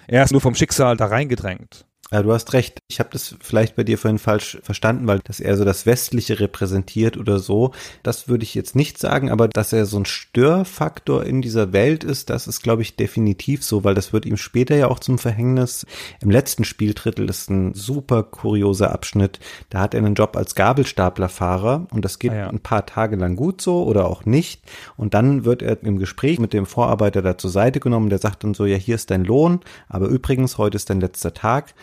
Er 0.07 0.23
ist 0.23 0.31
nur 0.31 0.41
vom 0.41 0.55
Schicksal 0.55 0.97
da 0.97 1.07
reingedrängt. 1.07 1.87
Ja, 2.11 2.23
du 2.23 2.33
hast 2.33 2.53
recht. 2.53 2.81
Ich 2.87 3.01
habe 3.01 3.09
das 3.13 3.35
vielleicht 3.41 3.77
bei 3.77 3.83
dir 3.83 3.97
vorhin 3.97 4.19
falsch 4.19 4.59
verstanden, 4.63 5.07
weil 5.07 5.21
das 5.25 5.41
eher 5.41 5.57
so 5.57 5.65
das 5.65 5.87
Westliche 5.87 6.39
repräsentiert 6.39 7.17
oder 7.17 7.39
so. 7.39 7.73
Das 8.03 8.29
würde 8.29 8.45
ich 8.45 8.55
jetzt 8.55 8.77
nicht 8.77 8.99
sagen, 8.99 9.31
aber 9.31 9.49
dass 9.49 9.73
er 9.73 9.87
so 9.87 9.99
ein 9.99 10.05
Störfaktor 10.05 11.25
in 11.25 11.41
dieser 11.41 11.73
Welt 11.73 12.05
ist, 12.05 12.31
das 12.31 12.47
ist, 12.47 12.63
glaube 12.63 12.83
ich, 12.83 12.97
definitiv 12.97 13.65
so, 13.65 13.85
weil 13.85 13.95
das 13.95 14.13
wird 14.13 14.27
ihm 14.27 14.37
später 14.37 14.77
ja 14.77 14.89
auch 14.89 14.99
zum 14.99 15.19
Verhängnis. 15.19 15.87
Im 16.21 16.31
letzten 16.31 16.65
Spieldrittel 16.65 17.29
ist 17.29 17.51
ein 17.51 17.75
super 17.75 18.23
kurioser 18.23 18.93
Abschnitt. 18.93 19.41
Da 19.71 19.81
hat 19.81 19.95
er 19.95 19.99
einen 19.99 20.15
Job 20.15 20.37
als 20.37 20.55
Gabelstaplerfahrer 20.55 21.87
und 21.91 22.05
das 22.05 22.19
geht 22.19 22.33
Ah 22.33 22.37
ja. 22.37 22.49
ein 22.49 22.61
paar 22.61 22.85
Tage 22.85 23.17
lang 23.17 23.35
gut 23.35 23.61
so 23.61 23.83
oder 23.85 24.09
auch 24.09 24.25
nicht. 24.27 24.63
Und 24.97 25.15
dann 25.15 25.45
wird 25.45 25.63
er 25.63 25.83
im 25.83 25.99
Gespräch 25.99 26.39
mit 26.39 26.53
dem 26.53 26.67
Vorarbeiter 26.67 27.23
da 27.23 27.39
zur 27.39 27.51
Seite 27.51 27.81
genommen. 27.81 28.11
Der 28.11 28.19
sagt 28.19 28.45
dann 28.45 28.55
so, 28.55 28.67
ja, 28.67 28.77
hier 28.77 28.95
ist 28.95 29.11
dein 29.11 29.25
Lohn, 29.25 29.61
aber 29.89 30.07
übrigens, 30.07 30.59
heute 30.59 30.77
ist 30.77 30.91
dein 30.91 31.01
letzter 31.01 31.33
Tag 31.33 31.75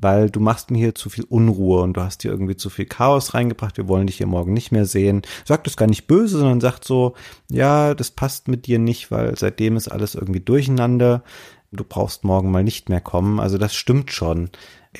weil 0.00 0.30
du 0.30 0.38
machst 0.40 0.70
mir 0.70 0.78
hier 0.78 0.94
zu 0.94 1.10
viel 1.10 1.24
Unruhe 1.24 1.82
und 1.82 1.94
du 1.94 2.00
hast 2.00 2.22
hier 2.22 2.30
irgendwie 2.30 2.56
zu 2.56 2.70
viel 2.70 2.86
Chaos 2.86 3.34
reingebracht, 3.34 3.76
wir 3.76 3.88
wollen 3.88 4.06
dich 4.06 4.16
hier 4.16 4.28
morgen 4.28 4.52
nicht 4.52 4.70
mehr 4.70 4.86
sehen. 4.86 5.22
Sagt 5.44 5.66
das 5.66 5.76
gar 5.76 5.88
nicht 5.88 6.06
böse, 6.06 6.38
sondern 6.38 6.60
sagt 6.60 6.84
so, 6.84 7.14
ja, 7.50 7.94
das 7.94 8.12
passt 8.12 8.46
mit 8.48 8.66
dir 8.66 8.78
nicht, 8.78 9.10
weil 9.10 9.36
seitdem 9.36 9.76
ist 9.76 9.88
alles 9.88 10.14
irgendwie 10.14 10.40
durcheinander. 10.40 11.24
Du 11.72 11.84
brauchst 11.84 12.24
morgen 12.24 12.50
mal 12.50 12.64
nicht 12.64 12.88
mehr 12.88 13.00
kommen. 13.00 13.40
Also 13.40 13.58
das 13.58 13.74
stimmt 13.74 14.12
schon. 14.12 14.50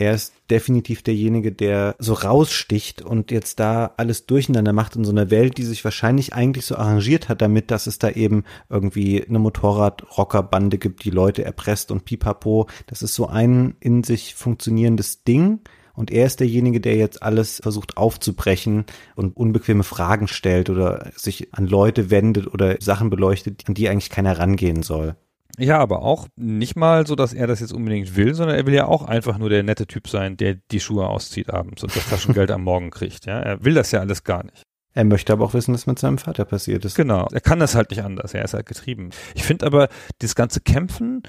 Er 0.01 0.14
ist 0.14 0.32
definitiv 0.49 1.03
derjenige, 1.03 1.51
der 1.51 1.96
so 1.99 2.12
raussticht 2.12 3.03
und 3.03 3.32
jetzt 3.32 3.59
da 3.59 3.94
alles 3.96 4.26
durcheinander 4.26 4.72
macht 4.72 4.94
in 4.94 5.05
so 5.05 5.11
einer 5.11 5.32
Welt, 5.32 5.59
die 5.59 5.64
sich 5.64 5.82
wahrscheinlich 5.82 6.32
eigentlich 6.34 6.66
so 6.66 6.76
arrangiert 6.76 7.28
hat 7.28 7.42
damit, 7.42 7.72
dass 7.72 7.88
es 7.88 7.99
da 7.99 8.11
eben 8.11 8.44
irgendwie 8.70 9.24
eine 9.24 9.40
Motorrad-Rocker-Bande 9.40 10.78
gibt, 10.78 11.03
die 11.05 11.11
Leute 11.11 11.44
erpresst 11.44 11.90
und 11.90 12.05
pipapo. 12.05 12.68
Das 12.86 13.03
ist 13.03 13.16
so 13.16 13.26
ein 13.26 13.74
in 13.80 14.05
sich 14.05 14.36
funktionierendes 14.36 15.24
Ding. 15.24 15.61
Und 15.94 16.12
er 16.12 16.26
ist 16.26 16.38
derjenige, 16.38 16.80
der 16.80 16.94
jetzt 16.94 17.24
alles 17.24 17.59
versucht 17.61 17.96
aufzubrechen 17.96 18.84
und 19.16 19.36
unbequeme 19.36 19.82
Fragen 19.82 20.28
stellt 20.28 20.70
oder 20.70 21.11
sich 21.16 21.53
an 21.53 21.66
Leute 21.66 22.09
wendet 22.09 22.46
oder 22.46 22.76
Sachen 22.80 23.11
beleuchtet, 23.11 23.64
an 23.66 23.74
die 23.74 23.88
eigentlich 23.88 24.11
keiner 24.11 24.38
rangehen 24.38 24.84
soll. 24.84 25.16
Ja, 25.59 25.78
aber 25.78 26.02
auch 26.02 26.28
nicht 26.36 26.76
mal 26.76 27.06
so, 27.06 27.16
dass 27.16 27.32
er 27.32 27.46
das 27.46 27.61
jetzt 27.61 27.72
unbedingt 27.72 28.16
will, 28.16 28.34
sondern 28.34 28.56
er 28.56 28.66
will 28.66 28.74
ja 28.74 28.86
auch 28.86 29.02
einfach 29.02 29.38
nur 29.38 29.50
der 29.50 29.62
nette 29.62 29.86
Typ 29.86 30.09
sein, 30.09 30.36
der 30.36 30.56
die 30.70 30.80
Schuhe 30.80 31.06
auszieht 31.09 31.50
abends 31.50 31.82
und 31.82 31.94
das 31.94 32.09
Taschengeld 32.09 32.50
am 32.50 32.62
Morgen 32.62 32.90
kriegt. 32.90 33.26
Ja, 33.26 33.40
er 33.40 33.64
will 33.64 33.74
das 33.74 33.90
ja 33.90 34.00
alles 34.00 34.24
gar 34.24 34.44
nicht. 34.44 34.62
Er 34.94 35.04
möchte 35.04 35.32
aber 35.32 35.44
auch 35.44 35.54
wissen, 35.54 35.74
was 35.74 35.86
mit 35.86 35.98
seinem 35.98 36.18
Vater 36.18 36.44
passiert 36.44 36.84
ist. 36.84 36.96
Genau, 36.96 37.28
er 37.30 37.40
kann 37.40 37.61
das 37.61 37.74
halt 37.74 37.90
nicht 37.90 38.02
anders, 38.02 38.34
er 38.34 38.44
ist 38.44 38.54
halt 38.54 38.66
getrieben. 38.66 39.11
Ich 39.34 39.44
finde 39.44 39.66
aber, 39.66 39.88
das 40.18 40.34
ganze 40.34 40.61
Kämpfen, 40.61 41.22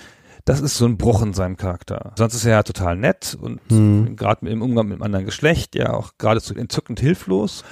das 0.50 0.62
ist 0.62 0.78
so 0.78 0.86
ein 0.86 0.98
Bruch 0.98 1.22
in 1.22 1.34
seinem 1.34 1.58
Charakter. 1.58 2.12
Sonst 2.18 2.34
ist 2.34 2.44
er 2.46 2.52
ja 2.52 2.64
total 2.64 2.98
nett 2.98 3.38
und 3.40 3.62
Hm. 3.70 4.16
gerade 4.16 4.50
im 4.50 4.62
Umgang 4.64 4.88
mit 4.88 4.98
dem 4.98 5.04
anderen 5.04 5.26
Geschlecht 5.26 5.76
ja 5.76 5.94
auch 5.94 6.14
geradezu 6.18 6.56
entzückend 6.56 7.00
hilflos. 7.00 7.64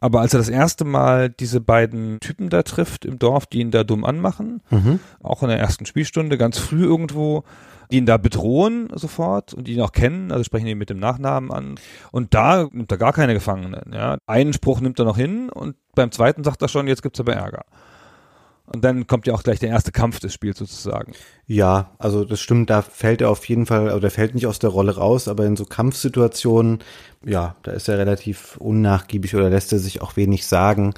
Aber 0.00 0.20
als 0.20 0.34
er 0.34 0.38
das 0.38 0.48
erste 0.48 0.84
Mal 0.84 1.30
diese 1.30 1.60
beiden 1.60 2.18
Typen 2.18 2.48
da 2.50 2.64
trifft 2.64 3.04
im 3.04 3.18
Dorf, 3.20 3.46
die 3.46 3.60
ihn 3.60 3.70
da 3.70 3.84
dumm 3.84 4.04
anmachen, 4.04 4.60
Mhm. 4.70 4.98
auch 5.22 5.42
in 5.44 5.48
der 5.48 5.58
ersten 5.60 5.86
Spielstunde, 5.86 6.36
ganz 6.36 6.58
früh 6.58 6.82
irgendwo, 6.84 7.44
die 7.92 7.98
ihn 7.98 8.06
da 8.06 8.16
bedrohen 8.16 8.88
sofort 8.94 9.54
und 9.54 9.68
ihn 9.68 9.80
auch 9.80 9.92
kennen, 9.92 10.32
also 10.32 10.42
sprechen 10.42 10.66
ihn 10.66 10.78
mit 10.78 10.90
dem 10.90 10.98
Nachnamen 10.98 11.52
an. 11.52 11.76
Und 12.10 12.34
da 12.34 12.66
nimmt 12.72 12.90
er 12.90 12.98
gar 12.98 13.12
keine 13.12 13.34
Gefangenen. 13.34 13.92
Ja. 13.94 14.18
Einen 14.26 14.52
Spruch 14.52 14.80
nimmt 14.80 14.98
er 14.98 15.04
noch 15.04 15.16
hin 15.16 15.50
und 15.50 15.76
beim 15.94 16.10
zweiten 16.10 16.42
sagt 16.42 16.60
er 16.62 16.68
schon, 16.68 16.88
jetzt 16.88 17.02
gibt's 17.02 17.20
aber 17.20 17.34
Ärger. 17.34 17.64
Und 18.66 18.82
dann 18.82 19.06
kommt 19.06 19.26
ja 19.26 19.34
auch 19.34 19.42
gleich 19.42 19.58
der 19.58 19.68
erste 19.68 19.92
Kampf 19.92 20.20
des 20.20 20.32
Spiels 20.32 20.58
sozusagen. 20.58 21.12
Ja, 21.46 21.90
also 21.98 22.24
das 22.24 22.40
stimmt, 22.40 22.70
da 22.70 22.80
fällt 22.80 23.20
er 23.20 23.28
auf 23.28 23.44
jeden 23.46 23.66
Fall, 23.66 23.92
oder 23.92 24.10
fällt 24.10 24.34
nicht 24.34 24.46
aus 24.46 24.58
der 24.58 24.70
Rolle 24.70 24.96
raus, 24.96 25.28
aber 25.28 25.44
in 25.44 25.56
so 25.56 25.66
Kampfsituationen, 25.66 26.78
ja, 27.24 27.56
da 27.62 27.72
ist 27.72 27.88
er 27.88 27.98
relativ 27.98 28.56
unnachgiebig 28.56 29.34
oder 29.34 29.50
lässt 29.50 29.72
er 29.72 29.78
sich 29.78 30.00
auch 30.00 30.16
wenig 30.16 30.46
sagen. 30.46 30.94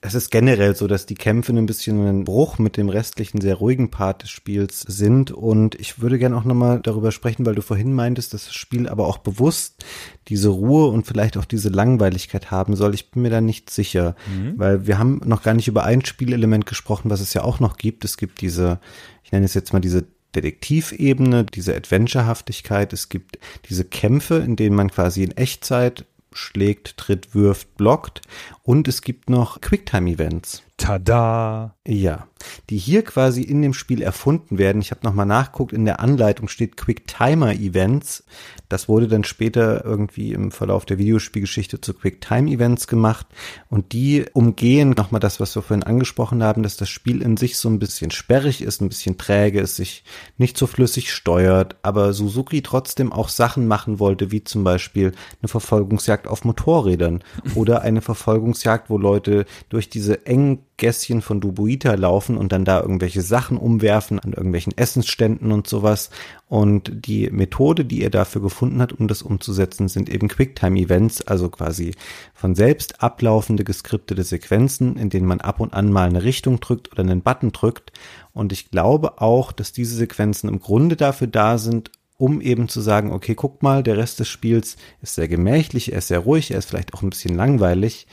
Es 0.00 0.14
ist 0.14 0.30
generell 0.30 0.76
so, 0.76 0.86
dass 0.86 1.06
die 1.06 1.14
Kämpfe 1.14 1.52
ein 1.52 1.66
bisschen 1.66 2.06
ein 2.06 2.24
Bruch 2.24 2.58
mit 2.58 2.76
dem 2.76 2.88
restlichen 2.88 3.40
sehr 3.40 3.56
ruhigen 3.56 3.90
Part 3.90 4.22
des 4.22 4.30
Spiels 4.30 4.80
sind 4.80 5.32
und 5.32 5.74
ich 5.74 6.00
würde 6.00 6.18
gerne 6.18 6.36
auch 6.36 6.44
nochmal 6.44 6.80
darüber 6.80 7.10
sprechen, 7.10 7.44
weil 7.44 7.56
du 7.56 7.62
vorhin 7.62 7.92
meintest, 7.92 8.32
dass 8.32 8.44
das 8.44 8.54
Spiel 8.54 8.88
aber 8.88 9.06
auch 9.06 9.18
bewusst 9.18 9.84
diese 10.28 10.50
Ruhe 10.50 10.86
und 10.88 11.06
vielleicht 11.06 11.36
auch 11.36 11.44
diese 11.44 11.68
Langweiligkeit 11.68 12.50
haben 12.50 12.76
soll. 12.76 12.94
Ich 12.94 13.10
bin 13.10 13.22
mir 13.22 13.30
da 13.30 13.40
nicht 13.40 13.70
sicher, 13.70 14.14
weil 14.56 14.86
wir 14.86 14.98
haben 14.98 15.20
noch 15.24 15.42
gar 15.42 15.54
nicht 15.54 15.68
über 15.68 15.84
ein 15.84 16.04
Spielelement 16.04 16.66
gesprochen, 16.66 17.10
was 17.10 17.20
es 17.20 17.34
ja 17.34 17.42
auch 17.42 17.58
noch 17.58 17.76
gibt. 17.76 18.04
Es 18.04 18.16
gibt 18.16 18.40
diese, 18.40 18.78
ich 19.24 19.32
nenne 19.32 19.46
es 19.46 19.54
jetzt 19.54 19.72
mal 19.72 19.80
diese 19.80 20.04
Detektivebene, 20.34 21.44
diese 21.44 21.74
Adventurehaftigkeit. 21.74 22.92
Es 22.92 23.08
gibt 23.08 23.38
diese 23.68 23.84
Kämpfe, 23.84 24.36
in 24.36 24.56
denen 24.56 24.76
man 24.76 24.90
quasi 24.90 25.24
in 25.24 25.36
Echtzeit 25.36 26.04
schlägt, 26.32 26.96
tritt, 26.96 27.34
wirft, 27.34 27.76
blockt. 27.76 28.22
Und 28.62 28.88
es 28.88 29.02
gibt 29.02 29.30
noch 29.30 29.60
Quicktime-Events. 29.60 30.62
Tada! 30.78 31.74
Ja, 31.86 32.28
die 32.70 32.78
hier 32.78 33.02
quasi 33.02 33.42
in 33.42 33.62
dem 33.62 33.74
Spiel 33.74 34.00
erfunden 34.00 34.58
werden. 34.58 34.80
Ich 34.80 34.92
habe 34.92 35.04
nochmal 35.04 35.26
nachguckt, 35.26 35.72
in 35.72 35.84
der 35.84 36.00
Anleitung 36.00 36.48
steht 36.48 36.76
Quicktime-Events. 36.76 38.24
Das 38.68 38.88
wurde 38.88 39.08
dann 39.08 39.24
später 39.24 39.84
irgendwie 39.84 40.32
im 40.32 40.52
Verlauf 40.52 40.84
der 40.84 40.98
Videospielgeschichte 40.98 41.80
zu 41.80 41.94
Quicktime-Events 41.94 42.86
gemacht. 42.86 43.26
Und 43.68 43.92
die 43.92 44.26
umgehen 44.34 44.90
nochmal 44.90 45.20
das, 45.20 45.40
was 45.40 45.56
wir 45.56 45.62
vorhin 45.62 45.82
angesprochen 45.82 46.44
haben, 46.44 46.62
dass 46.62 46.76
das 46.76 46.88
Spiel 46.88 47.22
in 47.22 47.36
sich 47.36 47.58
so 47.58 47.68
ein 47.68 47.80
bisschen 47.80 48.12
sperrig 48.12 48.62
ist, 48.62 48.80
ein 48.80 48.88
bisschen 48.88 49.18
träge, 49.18 49.60
es 49.60 49.76
sich 49.76 50.04
nicht 50.36 50.56
so 50.56 50.68
flüssig 50.68 51.12
steuert, 51.12 51.76
aber 51.82 52.12
Suzuki 52.12 52.62
trotzdem 52.62 53.12
auch 53.12 53.30
Sachen 53.30 53.66
machen 53.66 53.98
wollte, 53.98 54.30
wie 54.30 54.44
zum 54.44 54.62
Beispiel 54.62 55.12
eine 55.42 55.48
Verfolgungsjagd 55.48 56.28
auf 56.28 56.44
Motorrädern 56.44 57.24
oder 57.56 57.82
eine 57.82 58.00
Verfolgungsjagd, 58.00 58.90
wo 58.90 58.96
Leute 58.96 59.44
durch 59.70 59.90
diese 59.90 60.24
engen 60.24 60.67
Gässchen 60.78 61.20
von 61.20 61.40
Dubuita 61.40 61.94
laufen 61.94 62.38
und 62.38 62.52
dann 62.52 62.64
da 62.64 62.80
irgendwelche 62.80 63.20
Sachen 63.20 63.58
umwerfen 63.58 64.18
an 64.18 64.32
irgendwelchen 64.32 64.76
Essensständen 64.76 65.52
und 65.52 65.68
sowas. 65.68 66.08
Und 66.48 67.06
die 67.06 67.28
Methode, 67.30 67.84
die 67.84 68.02
er 68.02 68.10
dafür 68.10 68.40
gefunden 68.40 68.80
hat, 68.80 68.94
um 68.94 69.06
das 69.06 69.20
umzusetzen, 69.20 69.88
sind 69.88 70.08
eben 70.08 70.28
Quicktime-Events, 70.28 71.22
also 71.26 71.50
quasi 71.50 71.92
von 72.32 72.54
selbst 72.54 73.02
ablaufende 73.02 73.64
geskriptete 73.64 74.22
Sequenzen, 74.22 74.96
in 74.96 75.10
denen 75.10 75.26
man 75.26 75.40
ab 75.42 75.60
und 75.60 75.74
an 75.74 75.92
mal 75.92 76.08
eine 76.08 76.22
Richtung 76.24 76.60
drückt 76.60 76.90
oder 76.90 77.02
einen 77.02 77.22
Button 77.22 77.52
drückt. 77.52 77.92
Und 78.32 78.52
ich 78.52 78.70
glaube 78.70 79.20
auch, 79.20 79.52
dass 79.52 79.72
diese 79.72 79.96
Sequenzen 79.96 80.48
im 80.48 80.60
Grunde 80.60 80.96
dafür 80.96 81.26
da 81.26 81.58
sind, 81.58 81.90
um 82.18 82.40
eben 82.40 82.68
zu 82.68 82.80
sagen, 82.80 83.12
okay, 83.12 83.34
guck 83.34 83.62
mal, 83.62 83.82
der 83.82 83.96
Rest 83.96 84.18
des 84.20 84.28
Spiels 84.28 84.76
ist 85.00 85.14
sehr 85.14 85.28
gemächlich, 85.28 85.92
er 85.92 85.98
ist 85.98 86.08
sehr 86.08 86.18
ruhig, 86.18 86.50
er 86.50 86.58
ist 86.58 86.68
vielleicht 86.68 86.92
auch 86.92 87.02
ein 87.02 87.10
bisschen 87.10 87.36
langweilig. 87.36 88.08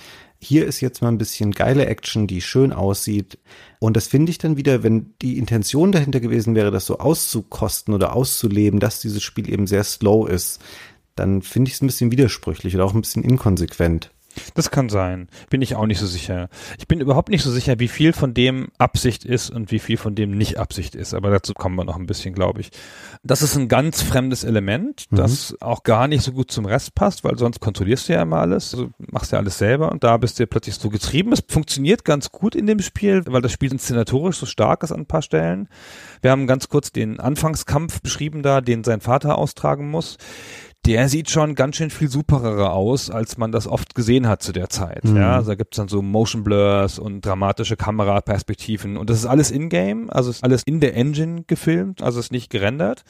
Hier 0.47 0.67
ist 0.67 0.79
jetzt 0.79 1.01
mal 1.01 1.07
ein 1.07 1.17
bisschen 1.17 1.53
geile 1.53 1.87
Action, 1.87 2.27
die 2.27 2.39
schön 2.39 2.71
aussieht. 2.71 3.39
Und 3.79 3.97
das 3.97 4.05
finde 4.05 4.29
ich 4.29 4.37
dann 4.37 4.57
wieder, 4.57 4.83
wenn 4.83 5.15
die 5.23 5.39
Intention 5.39 5.91
dahinter 5.91 6.19
gewesen 6.19 6.53
wäre, 6.53 6.69
das 6.69 6.85
so 6.85 6.99
auszukosten 6.99 7.95
oder 7.95 8.15
auszuleben, 8.15 8.79
dass 8.79 8.99
dieses 8.99 9.23
Spiel 9.23 9.49
eben 9.49 9.65
sehr 9.65 9.83
slow 9.83 10.29
ist, 10.29 10.61
dann 11.15 11.41
finde 11.41 11.69
ich 11.69 11.75
es 11.75 11.81
ein 11.81 11.87
bisschen 11.87 12.11
widersprüchlich 12.11 12.75
oder 12.75 12.85
auch 12.85 12.93
ein 12.93 13.01
bisschen 13.01 13.23
inkonsequent. 13.23 14.11
Das 14.53 14.71
kann 14.71 14.89
sein. 14.89 15.27
Bin 15.49 15.61
ich 15.61 15.75
auch 15.75 15.85
nicht 15.85 15.99
so 15.99 16.07
sicher. 16.07 16.49
Ich 16.77 16.87
bin 16.87 16.99
überhaupt 16.99 17.29
nicht 17.29 17.43
so 17.43 17.51
sicher, 17.51 17.79
wie 17.79 17.87
viel 17.87 18.13
von 18.13 18.33
dem 18.33 18.69
Absicht 18.77 19.25
ist 19.25 19.49
und 19.49 19.71
wie 19.71 19.79
viel 19.79 19.97
von 19.97 20.15
dem 20.15 20.31
nicht 20.31 20.57
Absicht 20.57 20.95
ist. 20.95 21.13
Aber 21.13 21.29
dazu 21.29 21.53
kommen 21.53 21.75
wir 21.75 21.83
noch 21.83 21.97
ein 21.97 22.05
bisschen, 22.05 22.33
glaube 22.33 22.61
ich. 22.61 22.71
Das 23.23 23.41
ist 23.41 23.55
ein 23.55 23.67
ganz 23.67 24.01
fremdes 24.01 24.43
Element, 24.43 25.05
das 25.11 25.55
auch 25.61 25.83
gar 25.83 26.07
nicht 26.07 26.23
so 26.23 26.31
gut 26.31 26.51
zum 26.51 26.65
Rest 26.65 26.95
passt, 26.95 27.23
weil 27.23 27.37
sonst 27.37 27.59
kontrollierst 27.59 28.07
du 28.07 28.13
ja 28.13 28.21
immer 28.21 28.37
alles, 28.37 28.73
also 28.73 28.89
machst 28.97 29.31
ja 29.31 29.39
alles 29.39 29.57
selber 29.57 29.91
und 29.91 30.03
da 30.03 30.17
bist 30.17 30.39
du 30.39 30.47
plötzlich 30.47 30.75
so 30.75 30.89
getrieben. 30.89 31.31
Es 31.31 31.43
funktioniert 31.47 32.05
ganz 32.05 32.31
gut 32.31 32.55
in 32.55 32.67
dem 32.67 32.79
Spiel, 32.79 33.23
weil 33.27 33.41
das 33.41 33.51
Spiel 33.51 33.71
inszenatorisch 33.71 34.37
so 34.37 34.45
stark 34.45 34.83
ist 34.83 34.91
an 34.91 35.01
ein 35.01 35.05
paar 35.05 35.21
Stellen. 35.21 35.67
Wir 36.21 36.31
haben 36.31 36.47
ganz 36.47 36.69
kurz 36.69 36.91
den 36.91 37.19
Anfangskampf 37.19 38.01
beschrieben 38.01 38.43
da, 38.43 38.61
den 38.61 38.83
sein 38.83 39.01
Vater 39.01 39.37
austragen 39.37 39.89
muss 39.89 40.17
der 40.85 41.09
sieht 41.09 41.29
schon 41.29 41.55
ganz 41.55 41.77
schön 41.77 41.89
viel 41.89 42.09
superer 42.09 42.73
aus, 42.73 43.09
als 43.09 43.37
man 43.37 43.51
das 43.51 43.67
oft 43.67 43.95
gesehen 43.95 44.27
hat 44.27 44.43
zu 44.43 44.51
der 44.51 44.69
Zeit. 44.69 45.03
Mhm. 45.03 45.17
Ja, 45.17 45.35
also 45.35 45.51
da 45.51 45.55
gibt's 45.55 45.77
dann 45.77 45.87
so 45.87 46.01
Motion 46.01 46.43
Blurs 46.43 46.99
und 46.99 47.25
dramatische 47.25 47.75
Kameraperspektiven 47.75 48.97
und 48.97 49.09
das 49.09 49.17
ist 49.17 49.25
alles 49.25 49.51
in-game, 49.51 50.09
also 50.09 50.29
ist 50.29 50.43
alles 50.43 50.63
in 50.65 50.79
der 50.79 50.95
Engine 50.95 51.43
gefilmt, 51.47 52.01
also 52.01 52.19
ist 52.19 52.31
nicht 52.31 52.49
gerendert. 52.49 53.03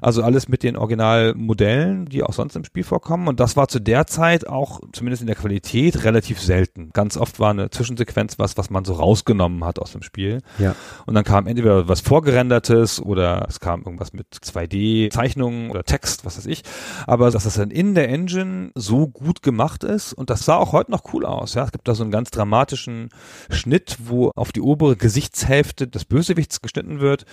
Also 0.00 0.22
alles 0.22 0.48
mit 0.48 0.62
den 0.62 0.76
Originalmodellen, 0.76 2.06
die 2.06 2.22
auch 2.22 2.32
sonst 2.32 2.56
im 2.56 2.64
Spiel 2.64 2.84
vorkommen. 2.84 3.28
Und 3.28 3.40
das 3.40 3.56
war 3.56 3.68
zu 3.68 3.80
der 3.80 4.06
Zeit 4.06 4.46
auch, 4.46 4.80
zumindest 4.92 5.22
in 5.22 5.26
der 5.26 5.36
Qualität, 5.36 6.04
relativ 6.04 6.40
selten. 6.40 6.90
Ganz 6.92 7.16
oft 7.16 7.38
war 7.38 7.50
eine 7.50 7.70
Zwischensequenz 7.70 8.38
was, 8.38 8.56
was 8.56 8.70
man 8.70 8.84
so 8.84 8.94
rausgenommen 8.94 9.64
hat 9.64 9.78
aus 9.78 9.92
dem 9.92 10.02
Spiel. 10.02 10.40
Ja. 10.58 10.74
Und 11.06 11.14
dann 11.14 11.24
kam 11.24 11.46
entweder 11.46 11.88
was 11.88 12.00
vorgerendertes 12.00 13.00
oder 13.00 13.46
es 13.48 13.60
kam 13.60 13.82
irgendwas 13.82 14.12
mit 14.12 14.26
2D-Zeichnungen 14.34 15.70
oder 15.70 15.84
Text, 15.84 16.24
was 16.24 16.36
weiß 16.38 16.46
ich. 16.46 16.62
Aber 17.06 17.30
dass 17.30 17.44
das 17.44 17.54
dann 17.54 17.70
in 17.70 17.94
der 17.94 18.08
Engine 18.08 18.70
so 18.74 19.06
gut 19.06 19.42
gemacht 19.42 19.84
ist 19.84 20.12
und 20.12 20.30
das 20.30 20.44
sah 20.44 20.56
auch 20.56 20.72
heute 20.72 20.90
noch 20.90 21.12
cool 21.12 21.24
aus. 21.24 21.54
Ja, 21.54 21.64
es 21.64 21.72
gibt 21.72 21.86
da 21.86 21.94
so 21.94 22.02
einen 22.02 22.12
ganz 22.12 22.30
dramatischen 22.30 23.10
Schnitt, 23.50 23.98
wo 24.04 24.30
auf 24.34 24.52
die 24.52 24.60
obere 24.60 24.96
Gesichtshälfte 24.96 25.86
des 25.86 26.04
Bösewichts 26.04 26.60
geschnitten 26.60 27.00
wird 27.00 27.24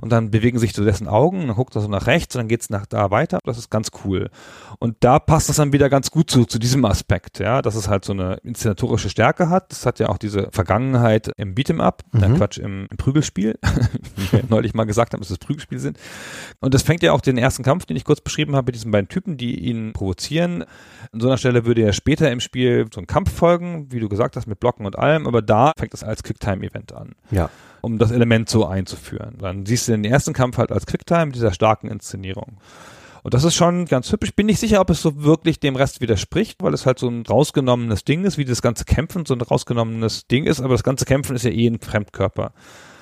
und 0.00 0.10
dann 0.10 0.30
bewegen 0.30 0.58
sich 0.58 0.72
so 0.72 0.84
dessen 0.84 1.08
Augen, 1.08 1.42
und 1.42 1.48
dann 1.48 1.56
guckt 1.56 1.74
er 1.74 1.82
so 1.82 1.88
nach 1.88 2.06
rechts 2.06 2.13
und 2.14 2.34
dann 2.36 2.48
geht's 2.48 2.70
nach 2.70 2.86
da 2.86 3.10
weiter. 3.10 3.38
Das 3.44 3.58
ist 3.58 3.70
ganz 3.70 3.88
cool. 4.04 4.30
Und 4.78 4.96
da 5.00 5.18
passt 5.18 5.48
das 5.48 5.56
dann 5.56 5.72
wieder 5.72 5.88
ganz 5.90 6.10
gut 6.10 6.30
zu, 6.30 6.44
zu 6.44 6.58
diesem 6.58 6.84
Aspekt, 6.84 7.38
ja, 7.38 7.62
dass 7.62 7.74
es 7.74 7.88
halt 7.88 8.04
so 8.04 8.12
eine 8.12 8.34
inszenatorische 8.44 9.10
Stärke 9.10 9.48
hat. 9.48 9.70
Das 9.72 9.86
hat 9.86 9.98
ja 9.98 10.08
auch 10.08 10.18
diese 10.18 10.48
Vergangenheit 10.52 11.30
im 11.36 11.54
Beat'em 11.54 11.80
Up, 11.80 12.02
Mhm. 12.12 12.36
Quatsch, 12.36 12.58
im, 12.58 12.86
im 12.90 12.96
Prügelspiel, 12.96 13.58
wie 14.16 14.32
wir 14.32 14.44
neulich 14.48 14.74
mal 14.74 14.84
gesagt 14.84 15.12
haben, 15.12 15.20
dass 15.20 15.30
es 15.30 15.38
Prügelspiele 15.38 15.80
sind. 15.80 15.98
Und 16.60 16.74
das 16.74 16.82
fängt 16.82 17.02
ja 17.02 17.12
auch 17.12 17.20
den 17.20 17.38
ersten 17.38 17.62
Kampf, 17.62 17.86
den 17.86 17.96
ich 17.96 18.04
kurz 18.04 18.20
beschrieben 18.20 18.54
habe, 18.56 18.66
mit 18.66 18.74
diesen 18.74 18.90
beiden 18.90 19.08
Typen, 19.08 19.36
die 19.36 19.58
ihn 19.58 19.92
provozieren. 19.92 20.64
An 21.12 21.20
so 21.20 21.26
einer 21.28 21.38
Stelle 21.38 21.66
würde 21.66 21.82
ja 21.82 21.92
später 21.92 22.30
im 22.30 22.40
Spiel 22.40 22.86
so 22.92 23.00
ein 23.00 23.06
Kampf 23.06 23.32
folgen, 23.32 23.90
wie 23.90 24.00
du 24.00 24.08
gesagt 24.08 24.36
hast, 24.36 24.46
mit 24.46 24.60
Blocken 24.60 24.86
und 24.86 24.98
allem, 24.98 25.26
aber 25.26 25.42
da 25.42 25.72
fängt 25.78 25.92
das 25.92 26.04
als 26.04 26.22
Quicktime-Event 26.22 26.92
an 26.92 27.12
Ja. 27.30 27.50
Um 27.84 27.98
das 27.98 28.10
Element 28.10 28.48
so 28.48 28.66
einzuführen. 28.66 29.36
Dann 29.38 29.66
siehst 29.66 29.88
du 29.88 29.92
den 29.92 30.04
ersten 30.04 30.32
Kampf 30.32 30.58
halt 30.58 30.72
als 30.72 30.86
Quicktime 30.86 31.26
mit 31.26 31.36
dieser 31.36 31.52
starken 31.52 31.88
Inszenierung. 31.88 32.58
Und 33.22 33.32
das 33.32 33.44
ist 33.44 33.54
schon 33.54 33.86
ganz 33.86 34.12
hübsch. 34.12 34.34
Bin 34.34 34.46
nicht 34.46 34.60
sicher, 34.60 34.80
ob 34.80 34.90
es 34.90 35.00
so 35.00 35.22
wirklich 35.22 35.58
dem 35.58 35.76
Rest 35.76 36.02
widerspricht, 36.02 36.62
weil 36.62 36.74
es 36.74 36.84
halt 36.84 36.98
so 36.98 37.08
ein 37.08 37.24
rausgenommenes 37.24 38.04
Ding 38.04 38.24
ist, 38.24 38.36
wie 38.36 38.44
das 38.44 38.60
ganze 38.60 38.84
Kämpfen 38.84 39.24
so 39.24 39.34
ein 39.34 39.40
rausgenommenes 39.40 40.26
Ding 40.26 40.44
ist, 40.44 40.60
aber 40.60 40.74
das 40.74 40.82
ganze 40.82 41.06
Kämpfen 41.06 41.34
ist 41.34 41.44
ja 41.44 41.50
eh 41.50 41.66
ein 41.66 41.80
Fremdkörper. 41.80 42.52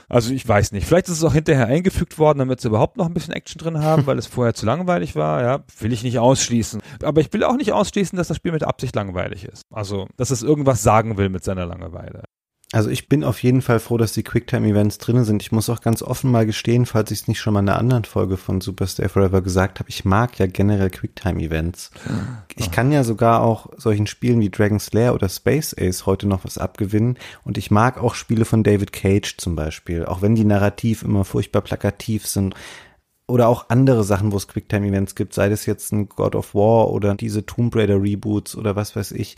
Also 0.09 0.33
ich 0.35 0.47
weiß 0.47 0.73
nicht. 0.73 0.87
Vielleicht 0.87 1.09
ist 1.09 1.17
es 1.17 1.25
auch 1.25 1.33
hinterher 1.33 1.67
eingefügt 1.67 2.19
worden, 2.19 2.39
damit 2.39 2.61
sie 2.61 2.69
überhaupt 2.69 2.99
noch 2.99 3.07
ein 3.07 3.15
bisschen 3.15 3.33
Action 3.33 3.59
drin 3.59 3.83
haben, 3.83 4.07
weil 4.07 4.19
es 4.19 4.27
vorher 4.27 4.53
zu 4.53 4.67
langweilig 4.67 5.17
war. 5.17 5.43
Ja, 5.43 5.65
will 5.81 5.93
ich 5.93 6.03
nicht 6.05 6.19
ausschließen. 6.19 6.83
Aber 7.03 7.23
ich 7.23 7.33
will 7.33 7.43
auch 7.43 7.57
nicht 7.57 7.73
ausschließen, 7.73 8.17
dass 8.17 8.29
das 8.29 8.37
Spiel 8.37 8.53
mit 8.53 8.63
Absicht 8.63 8.95
langweilig 8.95 9.47
ist. 9.47 9.63
Also, 9.73 10.07
dass 10.19 10.31
es 10.31 10.43
irgendwas 10.43 10.83
sagen 10.83 11.17
will 11.17 11.31
mit 11.31 11.45
seiner 11.45 11.65
Langeweile. 11.65 12.25
Also 12.73 12.89
ich 12.89 13.07
bin 13.07 13.23
auf 13.23 13.43
jeden 13.43 13.61
Fall 13.61 13.81
froh, 13.81 13.99
dass 13.99 14.13
die 14.13 14.23
Quicktime-Events 14.23 14.97
drin 14.97 15.25
sind. 15.25 15.43
Ich 15.43 15.53
muss 15.53 15.69
auch 15.69 15.83
ganz 15.83 16.03
offen 16.03 16.31
mal 16.31 16.47
gestehen, 16.47 16.87
falls 16.87 17.11
ich 17.11 17.21
es 17.21 17.29
nicht 17.29 17.39
schon 17.39 17.53
mal 17.53 17.61
in 17.61 17.69
einer 17.69 17.79
anderen 17.79 18.07
Folge 18.07 18.39
von 18.39 18.63
Super 18.63 18.87
Stay 18.87 19.11
Forever 19.11 19.43
gesagt 19.43 19.79
habe, 19.79 19.91
ich 19.91 20.07
mag 20.07 20.39
ja 20.39 20.47
generell 20.47 20.89
Quicktime-Events. 20.89 21.91
Ich 22.57 22.71
kann 22.71 22.91
ja 22.91 23.05
sogar 23.05 23.43
auch 23.43 23.69
solchen 23.77 24.07
Spielen 24.07 24.41
wie 24.41 24.49
Dragon's 24.49 24.91
Lair 24.95 25.13
oder 25.13 25.29
Space 25.29 25.77
Ace 25.79 26.07
heute 26.07 26.27
noch 26.27 26.47
was 26.47 26.57
abgewinnen. 26.57 27.19
Und 27.45 27.59
ich 27.59 27.71
mag 27.71 28.03
auch 28.03 28.15
Spiele 28.15 28.47
von 28.47 28.65
David 28.65 28.93
Cage 28.93 29.37
zum 29.37 29.55
Beispiel, 29.55 30.07
auch 30.07 30.23
wenn 30.23 30.35
die 30.35 30.47
narrativ 30.47 31.03
immer 31.03 31.27
furchtbar 31.27 31.61
plakativ 31.61 32.27
sind 32.27 32.55
oder 33.27 33.49
auch 33.49 33.69
andere 33.69 34.05
Sachen, 34.05 34.33
wo 34.33 34.37
es 34.37 34.49
Quicktime-Events 34.49 35.15
gibt, 35.15 35.35
sei 35.35 35.49
das 35.49 35.67
jetzt 35.67 35.93
ein 35.93 36.09
God 36.09 36.35
of 36.35 36.55
War 36.55 36.91
oder 36.91 37.15
diese 37.15 37.47
Tomb 37.47 37.75
Raider 37.77 38.03
Reboots 38.03 38.57
oder 38.57 38.77
was 38.77 38.97
weiß 38.97 39.13
ich. 39.13 39.37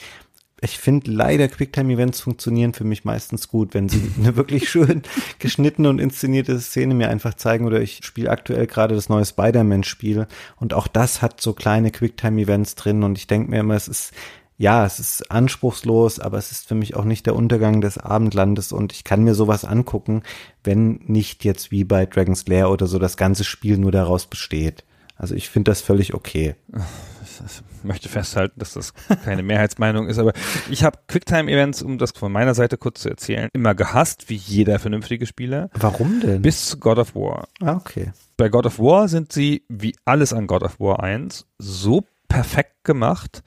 Ich 0.65 0.79
finde 0.79 1.11
leider 1.11 1.47
Quicktime-Events 1.49 2.23
funktionieren 2.23 2.73
für 2.73 2.85
mich 2.85 3.05
meistens 3.05 3.49
gut, 3.49 3.75
wenn 3.75 3.91
sie 3.91 4.11
eine 4.19 4.35
wirklich 4.37 4.71
schön 4.71 5.03
geschnittene 5.39 5.91
und 5.91 6.01
inszenierte 6.01 6.59
Szene 6.59 6.95
mir 6.95 7.11
einfach 7.11 7.35
zeigen 7.35 7.67
oder 7.67 7.83
ich 7.83 8.01
spiele 8.03 8.31
aktuell 8.31 8.67
gerade 8.67 8.95
das 8.95 9.11
neue 9.11 9.27
Spider-Man-Spiel 9.27 10.27
und 10.57 10.73
auch 10.73 10.89
das 10.89 11.21
hat 11.21 11.43
so 11.43 11.53
kleine 11.53 11.91
Quicktime-Events 11.91 12.77
drin 12.77 13.03
und 13.03 13.19
ich 13.19 13.27
denke 13.27 13.51
mir 13.51 13.61
immer, 13.61 13.75
es 13.75 13.89
ist 13.89 14.13
ja, 14.57 14.87
es 14.87 15.01
ist 15.01 15.31
anspruchslos, 15.31 16.21
aber 16.21 16.39
es 16.39 16.53
ist 16.53 16.67
für 16.69 16.77
mich 16.77 16.95
auch 16.97 17.05
nicht 17.05 17.27
der 17.27 17.35
Untergang 17.35 17.81
des 17.81 17.99
Abendlandes 17.99 18.73
und 18.73 18.93
ich 18.93 19.05
kann 19.05 19.23
mir 19.23 19.35
sowas 19.35 19.65
angucken, 19.65 20.23
wenn 20.63 21.01
nicht 21.07 21.45
jetzt 21.45 21.73
wie 21.73 21.85
bei 21.85 22.07
Dragon's 22.07 22.47
Lair 22.47 22.71
oder 22.71 22.87
so 22.87 22.99
das 22.99 23.17
ganze 23.17 23.45
Spiel 23.45 23.77
nur 23.77 23.93
daraus 23.93 24.27
besteht. 24.27 24.85
Also 25.17 25.35
ich 25.35 25.51
finde 25.51 25.71
das 25.73 25.83
völlig 25.83 26.15
okay. 26.15 26.55
Ich 27.25 27.85
möchte 27.85 28.09
festhalten, 28.09 28.59
dass 28.59 28.75
das 28.75 28.93
keine 29.25 29.43
Mehrheitsmeinung 29.43 30.09
ist, 30.09 30.19
aber 30.19 30.33
ich 30.71 30.85
habe 30.85 30.99
Quicktime-Events, 31.09 31.83
um 31.83 31.99
das 31.99 32.13
von 32.13 32.31
meiner 32.33 32.55
Seite 32.55 32.77
kurz 32.77 33.01
zu 33.03 33.09
erzählen, 33.09 33.49
immer 33.53 33.75
gehasst, 33.75 34.29
wie 34.29 34.37
jeder 34.37 34.79
vernünftige 34.79 35.27
Spieler. 35.27 35.71
Warum 35.75 36.21
denn? 36.21 36.43
Bis 36.43 36.67
zu 36.69 36.79
God 36.79 36.99
of 36.99 37.15
War. 37.15 37.49
ah, 37.61 37.75
okay. 37.77 38.13
Bei 38.37 38.49
God 38.49 38.67
of 38.67 38.79
War 38.79 39.09
sind 39.09 39.33
sie, 39.33 39.65
wie 39.69 39.95
alles 40.05 40.33
an 40.33 40.47
God 40.47 40.63
of 40.63 40.81
War 40.81 41.03
1, 41.03 41.47
so 41.59 42.05
perfekt 42.29 42.85
gemacht, 42.85 43.43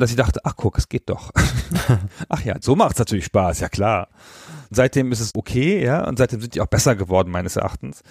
dass 0.00 0.10
ich 0.10 0.16
dachte, 0.16 0.40
ach 0.44 0.54
guck, 0.56 0.78
es 0.78 0.88
geht 0.88 1.08
doch. 1.08 1.30
ach 2.28 2.42
ja, 2.42 2.56
so 2.60 2.76
macht's 2.76 2.98
natürlich 2.98 3.26
Spaß, 3.26 3.60
ja 3.60 3.68
klar. 3.68 4.08
Seitdem 4.70 5.10
ist 5.10 5.20
es 5.20 5.34
okay, 5.34 5.84
ja, 5.84 6.06
und 6.06 6.18
seitdem 6.18 6.40
sind 6.40 6.54
die 6.54 6.60
auch 6.60 6.66
besser 6.66 6.94
geworden, 6.94 7.30
meines 7.30 7.56
Erachtens. 7.56 8.02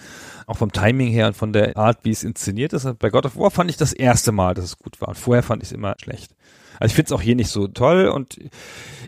Auch 0.46 0.58
vom 0.58 0.72
Timing 0.72 1.08
her 1.08 1.26
und 1.28 1.36
von 1.36 1.52
der 1.52 1.76
Art, 1.76 1.98
wie 2.02 2.10
es 2.10 2.22
inszeniert 2.22 2.72
ist. 2.72 2.86
Bei 2.98 3.08
God 3.08 3.26
of 3.26 3.36
War 3.36 3.50
fand 3.50 3.70
ich 3.70 3.78
das 3.78 3.92
erste 3.92 4.30
Mal, 4.32 4.54
dass 4.54 4.64
es 4.66 4.78
gut 4.78 5.00
war. 5.00 5.08
Und 5.08 5.18
vorher 5.18 5.42
fand 5.42 5.62
ich 5.62 5.70
es 5.70 5.72
immer 5.72 5.94
schlecht. 6.02 6.34
Also 6.78 6.92
ich 6.92 6.94
finde 6.94 7.08
es 7.08 7.12
auch 7.12 7.22
hier 7.22 7.36
nicht 7.36 7.50
so 7.50 7.68
toll 7.68 8.08
und 8.08 8.38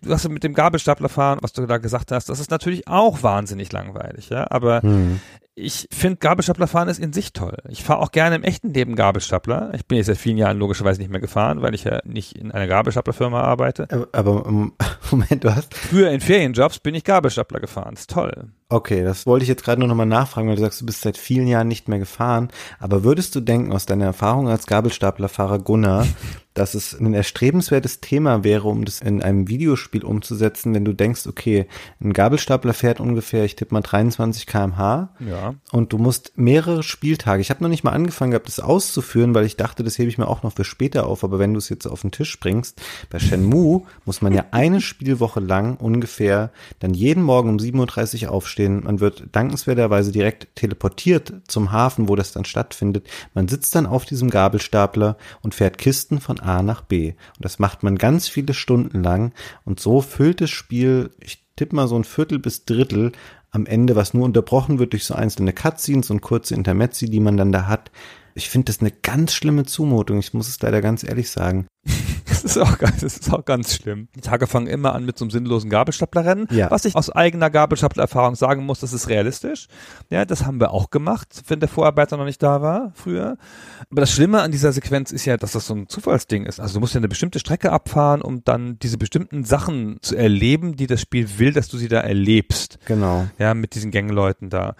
du 0.02 0.12
hast 0.12 0.28
mit 0.28 0.44
dem 0.44 0.52
Gabelstapler 0.52 1.08
fahren, 1.08 1.38
was 1.40 1.54
du 1.54 1.64
da 1.66 1.78
gesagt 1.78 2.12
hast, 2.12 2.28
das 2.28 2.38
ist 2.38 2.50
natürlich 2.50 2.86
auch 2.86 3.22
wahnsinnig 3.22 3.72
langweilig, 3.72 4.28
ja, 4.28 4.46
aber 4.50 4.82
Hm. 4.82 5.20
Ich 5.54 5.86
finde 5.92 6.16
Gabelstapler 6.16 6.66
fahren 6.66 6.88
ist 6.88 6.98
in 6.98 7.12
sich 7.12 7.34
toll. 7.34 7.58
Ich 7.68 7.84
fahre 7.84 8.00
auch 8.00 8.10
gerne 8.10 8.36
im 8.36 8.42
echten 8.42 8.72
Leben 8.72 8.96
Gabelstapler. 8.96 9.72
Ich 9.74 9.86
bin 9.86 9.98
jetzt 9.98 10.06
seit 10.06 10.16
vielen 10.16 10.38
Jahren 10.38 10.58
logischerweise 10.58 11.00
nicht 11.00 11.10
mehr 11.10 11.20
gefahren, 11.20 11.60
weil 11.60 11.74
ich 11.74 11.84
ja 11.84 12.00
nicht 12.04 12.36
in 12.38 12.52
einer 12.52 12.66
Gabelstaplerfirma 12.66 13.42
arbeite. 13.42 13.86
Aber, 13.90 14.08
aber 14.12 14.50
Moment, 15.10 15.44
du 15.44 15.54
hast. 15.54 15.74
Früher 15.74 16.10
in 16.10 16.20
Ferienjobs 16.20 16.78
bin 16.78 16.94
ich 16.94 17.04
Gabelstapler 17.04 17.60
gefahren. 17.60 17.94
ist 17.94 18.08
toll. 18.08 18.48
Okay, 18.70 19.04
das 19.04 19.26
wollte 19.26 19.42
ich 19.42 19.50
jetzt 19.50 19.64
gerade 19.64 19.80
nur 19.80 19.88
nochmal 19.88 20.06
nachfragen, 20.06 20.48
weil 20.48 20.56
du 20.56 20.62
sagst, 20.62 20.80
du 20.80 20.86
bist 20.86 21.02
seit 21.02 21.18
vielen 21.18 21.46
Jahren 21.46 21.68
nicht 21.68 21.86
mehr 21.88 21.98
gefahren. 21.98 22.48
Aber 22.80 23.04
würdest 23.04 23.34
du 23.34 23.40
denken, 23.40 23.72
aus 23.72 23.84
deiner 23.84 24.06
Erfahrung 24.06 24.48
als 24.48 24.66
Gabelstaplerfahrer 24.66 25.58
Gunnar, 25.58 26.06
dass 26.54 26.74
es 26.74 26.98
ein 26.98 27.14
erstrebenswertes 27.14 28.00
Thema 28.00 28.44
wäre, 28.44 28.68
um 28.68 28.84
das 28.84 29.00
in 29.00 29.22
einem 29.22 29.48
Videospiel 29.48 30.04
umzusetzen, 30.04 30.74
wenn 30.74 30.84
du 30.84 30.92
denkst, 30.92 31.26
okay, 31.26 31.66
ein 32.00 32.12
Gabelstapler 32.12 32.74
fährt 32.74 33.00
ungefähr, 33.00 33.44
ich 33.44 33.56
tippe 33.56 33.74
mal 33.74 33.80
23 33.80 34.46
kmh 34.46 35.10
Ja. 35.20 35.54
und 35.70 35.92
du 35.92 35.98
musst 35.98 36.32
mehrere 36.36 36.82
Spieltage. 36.82 37.40
Ich 37.40 37.50
habe 37.50 37.62
noch 37.62 37.70
nicht 37.70 37.84
mal 37.84 37.92
angefangen 37.92 38.32
gehabt, 38.32 38.48
das 38.48 38.60
auszuführen, 38.60 39.34
weil 39.34 39.46
ich 39.46 39.56
dachte, 39.56 39.82
das 39.82 39.98
hebe 39.98 40.08
ich 40.08 40.18
mir 40.18 40.28
auch 40.28 40.42
noch 40.42 40.52
für 40.54 40.64
später 40.64 41.06
auf. 41.06 41.24
Aber 41.24 41.38
wenn 41.38 41.54
du 41.54 41.58
es 41.58 41.68
jetzt 41.68 41.86
auf 41.86 42.02
den 42.02 42.10
Tisch 42.10 42.38
bringst, 42.38 42.80
bei 43.10 43.18
Shenmue 43.18 43.82
muss 44.04 44.20
man 44.22 44.34
ja 44.34 44.44
eine 44.50 44.80
Spielwoche 44.80 45.40
lang 45.40 45.76
ungefähr 45.76 46.50
dann 46.80 46.94
jeden 46.94 47.22
Morgen 47.22 47.48
um 47.48 47.56
7.30 47.56 48.24
Uhr 48.26 48.32
aufstehen. 48.32 48.82
Man 48.84 49.00
wird 49.00 49.24
dankenswerterweise 49.32 50.12
direkt 50.12 50.54
teleportiert 50.56 51.32
zum 51.48 51.72
Hafen, 51.72 52.08
wo 52.08 52.16
das 52.16 52.32
dann 52.32 52.44
stattfindet. 52.44 53.08
Man 53.34 53.48
sitzt 53.48 53.74
dann 53.74 53.86
auf 53.86 54.04
diesem 54.04 54.28
Gabelstapler 54.30 55.16
und 55.42 55.54
fährt 55.54 55.78
Kisten 55.78 56.20
von 56.20 56.40
A 56.42 56.62
nach 56.62 56.82
B. 56.82 57.10
Und 57.10 57.44
das 57.44 57.58
macht 57.58 57.82
man 57.82 57.98
ganz 57.98 58.28
viele 58.28 58.54
Stunden 58.54 59.02
lang. 59.02 59.32
Und 59.64 59.80
so 59.80 60.00
füllt 60.00 60.40
das 60.40 60.50
Spiel, 60.50 61.10
ich 61.20 61.44
tippe 61.56 61.76
mal 61.76 61.88
so 61.88 61.96
ein 61.96 62.04
Viertel 62.04 62.38
bis 62.38 62.64
Drittel 62.64 63.12
am 63.50 63.66
Ende, 63.66 63.96
was 63.96 64.14
nur 64.14 64.24
unterbrochen 64.24 64.78
wird 64.78 64.92
durch 64.92 65.04
so 65.04 65.14
einzelne 65.14 65.52
Cutscenes 65.52 66.10
und 66.10 66.22
kurze 66.22 66.54
Intermezzi, 66.54 67.10
die 67.10 67.20
man 67.20 67.36
dann 67.36 67.52
da 67.52 67.66
hat. 67.66 67.90
Ich 68.34 68.48
finde 68.48 68.66
das 68.66 68.80
eine 68.80 68.90
ganz 68.90 69.34
schlimme 69.34 69.64
Zumutung. 69.64 70.18
Ich 70.18 70.32
muss 70.32 70.48
es 70.48 70.60
leider 70.60 70.80
ganz 70.80 71.04
ehrlich 71.04 71.30
sagen. 71.30 71.66
Das 72.42 72.56
ist 72.56 72.58
auch, 72.62 72.78
ganz- 72.78 73.00
das 73.00 73.16
ist 73.18 73.32
auch 73.32 73.44
ganz 73.44 73.74
schlimm. 73.74 74.08
Die 74.16 74.20
Tage 74.20 74.46
fangen 74.46 74.66
immer 74.66 74.94
an 74.94 75.04
mit 75.04 75.18
so 75.18 75.24
einem 75.24 75.30
sinnlosen 75.30 75.70
Gabelstaplerrennen. 75.70 76.48
Ja. 76.50 76.70
Was 76.70 76.84
ich 76.84 76.94
aus 76.96 77.10
eigener 77.10 77.50
Gabelstaplererfahrung 77.50 78.34
sagen 78.34 78.64
muss, 78.66 78.80
das 78.80 78.92
ist 78.92 79.08
realistisch. 79.08 79.68
Ja, 80.10 80.24
das 80.24 80.44
haben 80.44 80.60
wir 80.60 80.72
auch 80.72 80.90
gemacht, 80.90 81.42
wenn 81.48 81.60
der 81.60 81.68
Vorarbeiter 81.68 82.16
noch 82.16 82.24
nicht 82.24 82.42
da 82.42 82.60
war 82.62 82.92
früher. 82.94 83.36
Aber 83.90 84.00
das 84.00 84.10
Schlimme 84.12 84.42
an 84.42 84.50
dieser 84.50 84.72
Sequenz 84.72 85.12
ist 85.12 85.24
ja, 85.24 85.36
dass 85.36 85.52
das 85.52 85.66
so 85.66 85.74
ein 85.74 85.88
Zufallsding 85.88 86.44
ist. 86.46 86.60
Also 86.60 86.74
du 86.74 86.80
musst 86.80 86.94
ja 86.94 86.98
eine 86.98 87.08
bestimmte 87.08 87.38
Strecke 87.38 87.72
abfahren, 87.72 88.22
um 88.22 88.42
dann 88.44 88.78
diese 88.80 88.98
bestimmten 88.98 89.44
Sachen 89.44 89.98
zu 90.02 90.16
erleben, 90.16 90.76
die 90.76 90.86
das 90.86 91.00
Spiel 91.00 91.38
will, 91.38 91.52
dass 91.52 91.68
du 91.68 91.76
sie 91.76 91.88
da 91.88 92.00
erlebst. 92.00 92.78
Genau. 92.86 93.26
Ja, 93.38 93.54
mit 93.54 93.74
diesen 93.74 93.90
Gangleuten 93.90 94.50
da. 94.50 94.74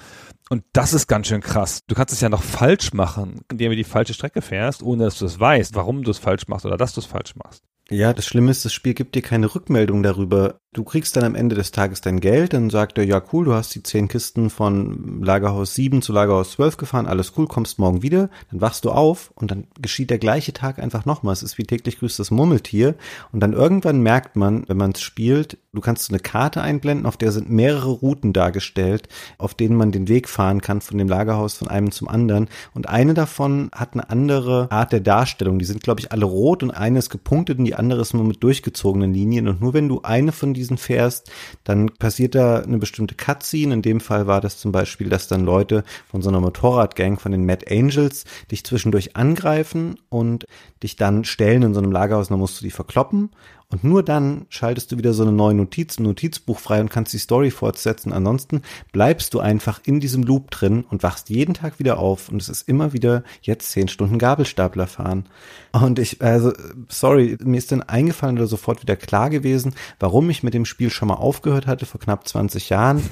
Und 0.53 0.65
das 0.75 0.93
ist 0.93 1.07
ganz 1.07 1.29
schön 1.29 1.41
krass. 1.41 1.81
Du 1.87 1.95
kannst 1.95 2.13
es 2.13 2.21
ja 2.21 2.29
noch 2.29 2.43
falsch 2.43 2.93
machen, 2.93 3.41
indem 3.51 3.71
du 3.71 3.77
die 3.77 3.85
falsche 3.85 4.13
Strecke 4.13 4.43
fährst, 4.43 4.83
ohne 4.83 5.05
dass 5.05 5.19
du 5.19 5.25
es 5.25 5.41
weißt, 5.41 5.75
warum 5.75 6.03
du 6.03 6.11
es 6.11 6.19
falsch 6.19 6.47
machst 6.47 6.67
oder 6.67 6.77
dass 6.77 6.93
du 6.93 7.01
es 7.01 7.07
falsch 7.07 7.35
machst. 7.37 7.65
Ja, 7.89 8.13
das 8.13 8.27
Schlimme 8.27 8.51
ist, 8.51 8.63
das 8.67 8.75
Spiel 8.75 8.93
gibt 8.93 9.15
dir 9.15 9.23
keine 9.23 9.55
Rückmeldung 9.55 10.03
darüber. 10.03 10.61
Du 10.75 10.85
kriegst 10.85 11.15
dann 11.17 11.25
am 11.25 11.35
Ende 11.35 11.55
des 11.55 11.71
Tages 11.71 12.01
dein 12.01 12.19
Geld, 12.19 12.55
dann 12.55 12.71
sagt 12.71 12.97
er, 12.97 13.05
ja 13.05 13.23
cool, 13.31 13.45
du 13.45 13.53
hast 13.53 13.75
die 13.75 13.83
zehn 13.83 14.09
Kisten 14.09 14.49
von 14.49 15.23
Lagerhaus 15.23 15.75
7 15.75 16.01
zu 16.01 16.15
Lagerhaus 16.15 16.53
12 16.53 16.79
gefahren, 16.79 17.07
alles 17.07 17.35
cool, 17.37 17.47
kommst 17.47 17.79
morgen 17.79 18.03
wieder, 18.03 18.31
dann 18.51 18.63
wachst 18.63 18.87
du 18.87 18.91
auf 18.91 19.33
und 19.35 19.51
dann 19.51 19.67
geschieht 19.83 20.09
der 20.09 20.17
gleiche 20.17 20.55
Tag 20.55 20.79
einfach 20.79 21.05
nochmal. 21.05 21.35
Es 21.35 21.43
ist 21.43 21.59
wie 21.59 21.65
täglich 21.65 21.99
grüßt 21.99 22.19
das 22.19 22.31
Murmeltier. 22.31 22.95
Und 23.33 23.41
dann 23.41 23.53
irgendwann 23.53 24.01
merkt 24.01 24.35
man, 24.37 24.65
wenn 24.67 24.79
man 24.79 24.93
es 24.93 25.03
spielt, 25.03 25.59
du 25.75 25.83
kannst 25.83 26.07
so 26.07 26.13
eine 26.13 26.21
Karte 26.21 26.63
einblenden, 26.63 27.05
auf 27.05 27.19
der 27.19 27.33
sind 27.33 27.51
mehrere 27.51 27.91
Routen 27.91 28.33
dargestellt, 28.33 29.11
auf 29.37 29.53
denen 29.53 29.77
man 29.77 29.93
den 29.93 30.09
Weg 30.09 30.27
fahren 30.27 30.63
kann 30.63 30.81
von 30.81 30.97
dem 30.97 31.09
Lagerhaus 31.09 31.53
von 31.53 31.69
einem 31.69 31.91
zum 31.91 32.09
anderen. 32.09 32.49
Und 32.73 32.89
eine 32.89 33.13
davon 33.13 33.69
hat 33.75 33.93
eine 33.93 34.09
andere 34.09 34.69
Art 34.71 34.93
der 34.93 35.01
Darstellung. 35.01 35.59
Die 35.59 35.67
sind, 35.67 35.83
glaube 35.83 36.01
ich, 36.01 36.13
alle 36.13 36.25
rot 36.25 36.63
und 36.63 36.71
eine 36.71 36.99
ist 36.99 37.11
gepunktet 37.11 37.59
und 37.59 37.67
die 37.67 37.75
andere 37.75 38.01
ist 38.01 38.15
nur 38.15 38.25
mit 38.25 38.43
durchgezogenen 38.43 39.13
Linien. 39.13 39.49
Und 39.49 39.61
nur 39.61 39.75
wenn 39.75 39.89
du 39.89 40.01
eine 40.01 40.33
von 40.33 40.55
diesen 40.55 40.62
fährst, 40.79 41.31
dann 41.65 41.87
passiert 41.99 42.35
da 42.35 42.61
eine 42.61 42.79
bestimmte 42.79 43.15
Cutscene. 43.15 43.75
In 43.75 43.83
dem 43.83 44.01
Fall 44.01 44.27
war 44.27 44.41
das 44.41 44.59
zum 44.59 44.73
Beispiel, 44.73 45.09
dass 45.09 45.29
dann 45.29 45.45
Leute 45.45 45.85
von 46.11 46.23
so 46.23 46.29
einer 46.29 46.41
Motorradgang 46.41 47.19
von 47.19 47.33
den 47.33 47.47
Mad 47.47 47.67
Angels 47.71 48.25
dich 48.51 48.65
zwischendurch 48.65 49.17
angreifen 49.17 49.99
und 50.09 50.47
dich 50.83 50.97
dann 50.97 51.25
stellen 51.25 51.63
in 51.63 51.75
so 51.75 51.81
einem 51.81 51.93
Lagerhaus, 51.93 52.29
dann 52.29 52.39
musst 52.39 52.61
du 52.61 52.65
die 52.65 52.71
verkloppen. 52.71 53.31
Und 53.73 53.85
nur 53.85 54.03
dann 54.03 54.45
schaltest 54.51 54.93
du 54.93 54.99
wieder 54.99 55.15
so 55.15 55.23
eine 55.23 55.33
neue 55.33 55.55
Notiz, 55.55 55.99
ein 55.99 56.03
Notizbuch 56.03 56.59
frei 56.59 56.81
und 56.81 56.91
kannst 56.91 57.15
die 57.15 57.19
Story 57.19 57.51
fortsetzen. 57.51 58.13
Ansonsten 58.13 58.61
bleibst 58.93 59.33
du 59.33 59.41
einfach 59.41 59.81
in 59.85 59.99
diesem 59.99 60.23
Loop 60.23 60.51
drin 60.51 60.85
und 60.91 61.03
wachst 61.03 61.31
jeden 61.31 61.55
Tag 61.55 61.79
wieder 61.79 61.99
auf. 61.99 62.29
Und 62.29 62.43
es 62.43 62.51
ist 62.51 62.69
immer 62.69 62.93
wieder 62.93 63.25
jetzt 63.41 63.73
zehn 63.73 63.89
Stunden 63.89 64.19
Gabelstapler 64.19 64.87
fahren. 64.87 65.25
Und 65.73 65.99
ich, 65.99 66.21
also, 66.21 66.53
sorry, 66.89 67.39
mir 67.43 67.57
ist 67.57 67.73
dann 67.73 67.83
eingefallen 67.83 68.37
oder 68.37 68.47
sofort 68.47 68.83
wieder 68.83 68.97
klar 68.97 69.31
gewesen, 69.31 69.75
warum 69.99 70.29
ich 70.29 70.43
mit 70.43 70.53
dem 70.53 70.67
Spiel 70.67 70.91
schon 70.91 71.09
mal 71.09 71.15
aufgehört 71.15 71.67
hatte 71.67 71.87
vor 71.87 72.01
knapp 72.01 72.29
20 72.29 72.69
Jahren. 72.69 73.03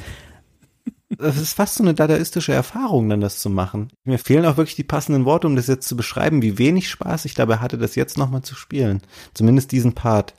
Das 1.08 1.38
ist 1.38 1.54
fast 1.54 1.74
so 1.74 1.82
eine 1.82 1.94
dadaistische 1.94 2.52
Erfahrung, 2.52 3.08
dann 3.08 3.20
das 3.20 3.40
zu 3.40 3.50
machen. 3.50 3.88
Mir 4.04 4.18
fehlen 4.18 4.44
auch 4.44 4.56
wirklich 4.56 4.76
die 4.76 4.84
passenden 4.84 5.24
Worte, 5.24 5.48
um 5.48 5.56
das 5.56 5.66
jetzt 5.66 5.88
zu 5.88 5.96
beschreiben, 5.96 6.40
wie 6.40 6.58
wenig 6.58 6.88
Spaß 6.88 7.24
ich 7.24 7.34
dabei 7.34 7.56
hatte, 7.56 7.78
das 7.78 7.96
jetzt 7.96 8.16
nochmal 8.16 8.42
zu 8.42 8.54
spielen. 8.54 9.02
Zumindest 9.34 9.72
diesen 9.72 9.94
Part. 9.94 10.34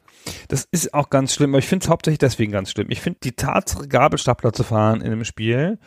Das 0.47 0.67
ist 0.71 0.93
auch 0.93 1.09
ganz 1.09 1.33
schlimm, 1.33 1.51
aber 1.51 1.59
ich 1.59 1.67
finde 1.67 1.83
es 1.83 1.89
hauptsächlich 1.89 2.19
deswegen 2.19 2.51
ganz 2.51 2.71
schlimm. 2.71 2.87
Ich 2.89 3.01
finde 3.01 3.19
die 3.23 3.33
Tatsache, 3.33 3.87
Gabelstapler 3.87 4.53
zu 4.53 4.63
fahren 4.63 5.01
in 5.01 5.11
einem 5.11 5.25
Spiel, 5.25 5.79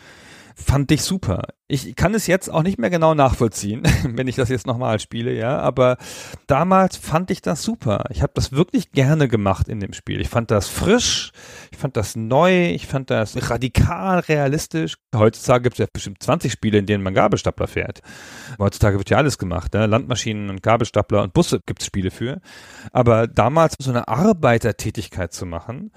fand 0.55 0.91
ich 0.93 1.03
super. 1.03 1.49
Ich 1.67 1.97
kann 1.97 2.15
es 2.15 2.27
jetzt 2.27 2.49
auch 2.49 2.63
nicht 2.63 2.79
mehr 2.79 2.91
genau 2.91 3.15
nachvollziehen, 3.15 3.83
wenn 4.05 4.29
ich 4.29 4.37
das 4.37 4.49
jetzt 4.49 4.67
nochmal 4.67 5.01
spiele, 5.01 5.33
ja, 5.35 5.59
aber 5.59 5.97
damals 6.47 6.97
fand 6.97 7.31
ich 7.31 7.43
das 7.43 7.63
super. 7.63 8.05
Ich 8.11 8.23
habe 8.23 8.33
das 8.35 8.53
wirklich 8.53 8.93
gerne 8.93 9.29
gemacht 9.29 9.69
in 9.69 9.81
dem 9.81 9.93
Spiel. 9.93 10.21
Ich 10.21 10.29
fand 10.29 10.51
das 10.51 10.69
frisch, 10.69 11.33
ich 11.73 11.79
fand 11.79 11.97
das 11.97 12.17
neu, 12.17 12.71
ich 12.71 12.87
fand 12.87 13.11
das 13.11 13.51
radikal 13.51 14.21
realistisch. 14.21 14.97
Heutzutage 15.15 15.65
gibt 15.65 15.75
es 15.75 15.79
ja 15.79 15.87
bestimmt 15.93 16.23
20 16.23 16.53
Spiele, 16.53 16.79
in 16.79 16.87
denen 16.87 17.03
man 17.03 17.15
Gabelstapler 17.15 17.67
fährt. 17.67 18.01
Heutzutage 18.59 18.99
wird 18.99 19.11
ja 19.11 19.17
alles 19.17 19.39
gemacht, 19.39 19.75
ne? 19.75 19.87
Landmaschinen 19.87 20.51
und 20.51 20.63
Gabelstapler 20.63 21.23
und 21.23 21.33
Busse 21.33 21.61
gibt 21.67 21.81
es 21.81 21.87
Spiele 21.87 22.11
für. 22.11 22.41
Aber 22.93 23.27
damals 23.27 23.75
so 23.79 23.91
eine 23.91 24.07
Arbeitertätigkeit 24.07 25.33
zu 25.33 25.47
machen, 25.47 25.91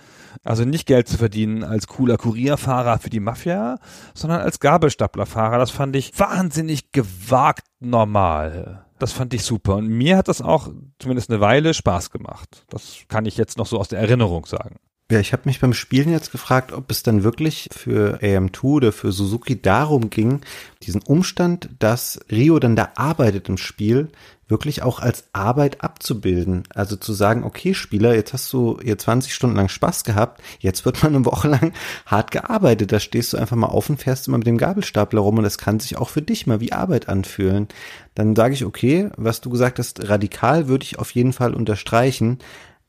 also 0.44 0.64
nicht 0.64 0.86
Geld 0.88 1.08
zu 1.08 1.18
verdienen 1.18 1.64
als 1.64 1.88
cooler 1.88 2.18
Kurierfahrer 2.18 3.00
für 3.00 3.10
die 3.10 3.20
Mafia, 3.20 3.80
sondern 4.14 4.47
als 4.48 4.62
Gabelstaplerfahrer, 4.62 5.58
das 5.58 5.72
fand 5.72 5.94
ich 5.98 6.18
wahnsinnig 6.18 6.94
gewagt 6.94 7.66
normal. 7.82 8.86
Das 8.98 9.12
fand 9.12 9.34
ich 9.34 9.44
super. 9.44 9.76
Und 9.76 9.90
mir 9.90 10.16
hat 10.16 10.30
das 10.30 10.42
auch 10.42 10.70
zumindest 11.00 11.30
eine 11.30 11.42
Weile 11.42 11.74
Spaß 11.74 12.12
gemacht. 12.12 12.66
Das 12.70 13.04
kann 13.10 13.26
ich 13.26 13.36
jetzt 13.36 13.58
noch 13.58 13.68
so 13.68 13.78
aus 13.78 13.90
der 13.90 14.00
Erinnerung 14.00 14.46
sagen. 14.46 14.78
Ja, 15.10 15.22
ich 15.22 15.32
habe 15.32 15.44
mich 15.46 15.62
beim 15.62 15.74
Spielen 15.74 16.12
jetzt 16.12 16.34
gefragt, 16.34 16.74
ob 16.74 16.92
es 16.92 17.02
dann 17.02 17.24
wirklich 17.24 17.70
für 17.72 18.20
AM2 18.22 18.64
oder 18.64 18.92
für 18.92 19.14
Suzuki 19.14 19.62
darum 19.62 20.10
ging, 20.10 20.42
diesen 20.84 21.02
Umstand, 21.02 21.70
dass 21.80 22.20
Rio 22.30 22.60
dann 22.60 22.76
da 22.76 22.92
arbeitet 22.96 23.48
im 23.48 23.56
Spiel, 23.56 24.10
wirklich 24.50 24.84
auch 24.84 25.00
als 25.00 25.26
Arbeit 25.32 25.82
abzubilden. 25.82 26.64
Also 26.74 26.98
zu 26.98 27.14
sagen, 27.14 27.46
okay, 27.46 27.74
Spieler, 27.74 28.16
jetzt 28.16 28.34
hast 28.34 28.52
du 28.52 28.80
hier 28.84 28.98
20 28.98 29.34
Stunden 29.34 29.56
lang 29.56 29.70
Spaß 29.70 30.04
gehabt, 30.04 30.42
jetzt 30.60 30.84
wird 30.84 31.02
man 31.04 31.16
eine 31.16 31.26
Woche 31.26 31.48
lang 31.48 31.72
hart 32.06 32.32
gearbeitet. 32.32 32.92
Da 32.92 33.00
stehst 33.00 33.32
du 33.32 33.38
einfach 33.38 33.56
mal 33.56 33.68
auf 33.68 33.90
und 33.90 34.02
fährst 34.02 34.28
immer 34.28 34.40
mit 34.40 34.48
dem 34.48 34.58
Gabelstapler 34.58 35.22
rum 35.22 35.38
und 35.38 35.44
das 35.46 35.58
kann 35.58 35.80
sich 35.80 35.98
auch 35.98 36.10
für 36.10 36.22
dich 36.22 36.48
mal 36.48 36.60
wie 36.60 36.74
Arbeit 36.74 37.08
anfühlen. 37.08 37.70
Dann 38.14 38.36
sage 38.36 38.56
ich, 38.56 38.66
okay, 38.66 39.10
was 39.16 39.40
du 39.40 39.50
gesagt 39.50 39.80
hast, 39.80 40.10
radikal 40.10 40.68
würde 40.68 40.84
ich 40.84 41.00
auf 41.00 41.12
jeden 41.12 41.32
Fall 41.32 41.54
unterstreichen. 41.54 42.40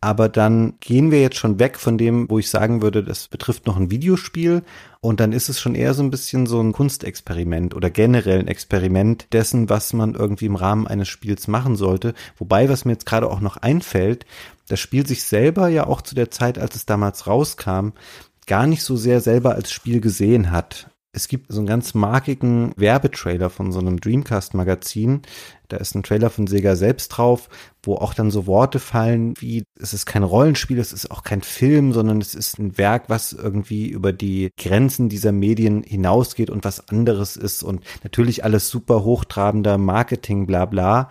Aber 0.00 0.28
dann 0.28 0.74
gehen 0.78 1.10
wir 1.10 1.20
jetzt 1.20 1.36
schon 1.36 1.58
weg 1.58 1.76
von 1.76 1.98
dem, 1.98 2.30
wo 2.30 2.38
ich 2.38 2.50
sagen 2.50 2.82
würde, 2.82 3.02
das 3.02 3.26
betrifft 3.26 3.66
noch 3.66 3.76
ein 3.76 3.90
Videospiel. 3.90 4.62
Und 5.00 5.18
dann 5.18 5.32
ist 5.32 5.48
es 5.48 5.60
schon 5.60 5.74
eher 5.74 5.92
so 5.94 6.02
ein 6.02 6.10
bisschen 6.10 6.46
so 6.46 6.60
ein 6.60 6.72
Kunstexperiment 6.72 7.74
oder 7.74 7.90
generell 7.90 8.38
ein 8.38 8.48
Experiment 8.48 9.26
dessen, 9.32 9.68
was 9.68 9.92
man 9.92 10.14
irgendwie 10.14 10.46
im 10.46 10.56
Rahmen 10.56 10.86
eines 10.86 11.08
Spiels 11.08 11.48
machen 11.48 11.74
sollte. 11.74 12.14
Wobei, 12.36 12.68
was 12.68 12.84
mir 12.84 12.92
jetzt 12.92 13.06
gerade 13.06 13.28
auch 13.28 13.40
noch 13.40 13.56
einfällt, 13.56 14.24
das 14.68 14.78
Spiel 14.78 15.06
sich 15.06 15.24
selber 15.24 15.68
ja 15.68 15.86
auch 15.86 16.02
zu 16.02 16.14
der 16.14 16.30
Zeit, 16.30 16.58
als 16.58 16.76
es 16.76 16.86
damals 16.86 17.26
rauskam, 17.26 17.90
gar 18.46 18.66
nicht 18.66 18.82
so 18.82 18.96
sehr 18.96 19.20
selber 19.20 19.54
als 19.54 19.72
Spiel 19.72 20.00
gesehen 20.00 20.50
hat. 20.52 20.90
Es 21.12 21.26
gibt 21.26 21.50
so 21.50 21.60
einen 21.60 21.66
ganz 21.66 21.94
markigen 21.94 22.72
Werbetrailer 22.76 23.48
von 23.48 23.72
so 23.72 23.78
einem 23.78 23.98
Dreamcast-Magazin. 23.98 25.22
Da 25.68 25.78
ist 25.78 25.94
ein 25.94 26.02
Trailer 26.02 26.28
von 26.28 26.46
Sega 26.46 26.76
selbst 26.76 27.08
drauf, 27.08 27.48
wo 27.82 27.94
auch 27.94 28.12
dann 28.12 28.30
so 28.30 28.46
Worte 28.46 28.78
fallen 28.78 29.34
wie, 29.38 29.64
es 29.80 29.94
ist 29.94 30.06
kein 30.06 30.22
Rollenspiel, 30.22 30.78
es 30.78 30.92
ist 30.92 31.10
auch 31.10 31.22
kein 31.22 31.42
Film, 31.42 31.92
sondern 31.92 32.20
es 32.20 32.34
ist 32.34 32.58
ein 32.58 32.76
Werk, 32.76 33.04
was 33.08 33.32
irgendwie 33.32 33.88
über 33.88 34.12
die 34.12 34.50
Grenzen 34.58 35.08
dieser 35.08 35.32
Medien 35.32 35.82
hinausgeht 35.82 36.50
und 36.50 36.64
was 36.64 36.88
anderes 36.88 37.36
ist 37.36 37.62
und 37.62 37.84
natürlich 38.02 38.44
alles 38.44 38.68
super 38.68 39.04
hochtrabender 39.04 39.78
Marketing, 39.78 40.46
bla 40.46 40.66
bla. 40.66 41.08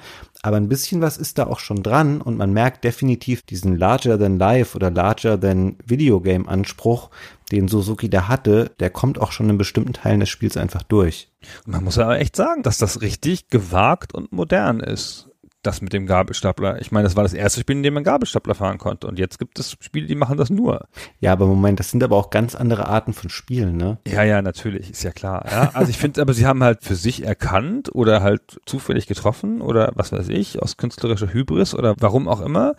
Aber 0.48 0.56
ein 0.56 0.70
bisschen 0.70 1.02
was 1.02 1.18
ist 1.18 1.40
da 1.40 1.48
auch 1.48 1.60
schon 1.60 1.84
dran 1.84 2.22
und 2.22 2.38
man 2.38 2.54
merkt 2.54 2.86
definitiv 2.86 3.42
diesen 3.42 3.78
Larger 3.78 4.18
than 4.18 4.40
Life 4.40 4.78
oder 4.78 4.90
Larger 4.90 5.38
than 5.38 5.76
Videogame 5.86 6.48
Anspruch, 6.48 7.10
den 7.52 7.68
Suzuki 7.68 8.10
da 8.10 8.30
hatte, 8.30 8.72
der 8.80 8.90
kommt 8.90 9.20
auch 9.20 9.34
schon 9.34 9.50
in 9.50 9.58
bestimmten 9.58 9.92
Teilen 9.92 10.22
des 10.22 10.30
Spiels 10.30 10.56
einfach 10.56 10.84
durch. 10.84 11.28
Man 11.66 11.84
muss 11.84 11.98
aber 11.98 12.22
echt 12.22 12.38
sagen, 12.38 12.64
dass 12.64 12.78
das 12.78 13.02
richtig 13.02 13.50
gewagt 13.50 14.16
und 14.16 14.32
modern 14.32 14.80
ist. 14.80 15.27
Das 15.68 15.82
mit 15.82 15.92
dem 15.92 16.06
Gabelstapler. 16.06 16.80
Ich 16.80 16.94
meine, 16.94 17.04
das 17.04 17.18
war 17.18 17.24
das 17.24 17.34
erste 17.34 17.60
Spiel, 17.60 17.76
in 17.76 17.84
dem 17.84 17.94
man 17.94 18.06
Gabelstapler 18.06 18.56
fahren 18.56 18.78
konnte. 18.78 19.06
Und 19.06 19.20
jetzt 19.20 19.38
gibt 19.38 19.60
es 19.60 19.76
Spiele, 19.82 20.08
die 20.08 20.16
machen 20.16 20.38
das 20.38 20.50
nur. 20.50 20.88
Ja, 21.20 21.34
aber 21.34 21.46
Moment, 21.46 21.82
das 21.82 21.92
sind 21.92 22.02
aber 22.06 22.16
auch 22.16 22.30
ganz 22.30 22.56
andere 22.56 22.88
Arten 22.88 23.12
von 23.12 23.30
Spielen, 23.30 23.76
ne? 23.76 23.98
Ja, 24.08 24.24
ja, 24.24 24.42
natürlich, 24.42 24.90
ist 24.92 25.04
ja 25.04 25.12
klar. 25.12 25.44
Ja, 25.52 25.72
also 25.74 25.90
ich 25.90 25.98
finde, 25.98 26.22
aber 26.22 26.34
sie 26.34 26.46
haben 26.46 26.64
halt 26.64 26.84
für 26.84 26.96
sich 26.96 27.26
erkannt 27.26 27.94
oder 27.94 28.24
halt 28.24 28.62
zufällig 28.66 29.08
getroffen 29.08 29.60
oder 29.60 29.92
was 29.96 30.14
weiß 30.14 30.30
ich, 30.30 30.62
aus 30.62 30.78
künstlerischer 30.78 31.34
Hybris 31.34 31.76
oder 31.76 31.96
warum 32.00 32.30
auch 32.30 32.40
immer, 32.40 32.76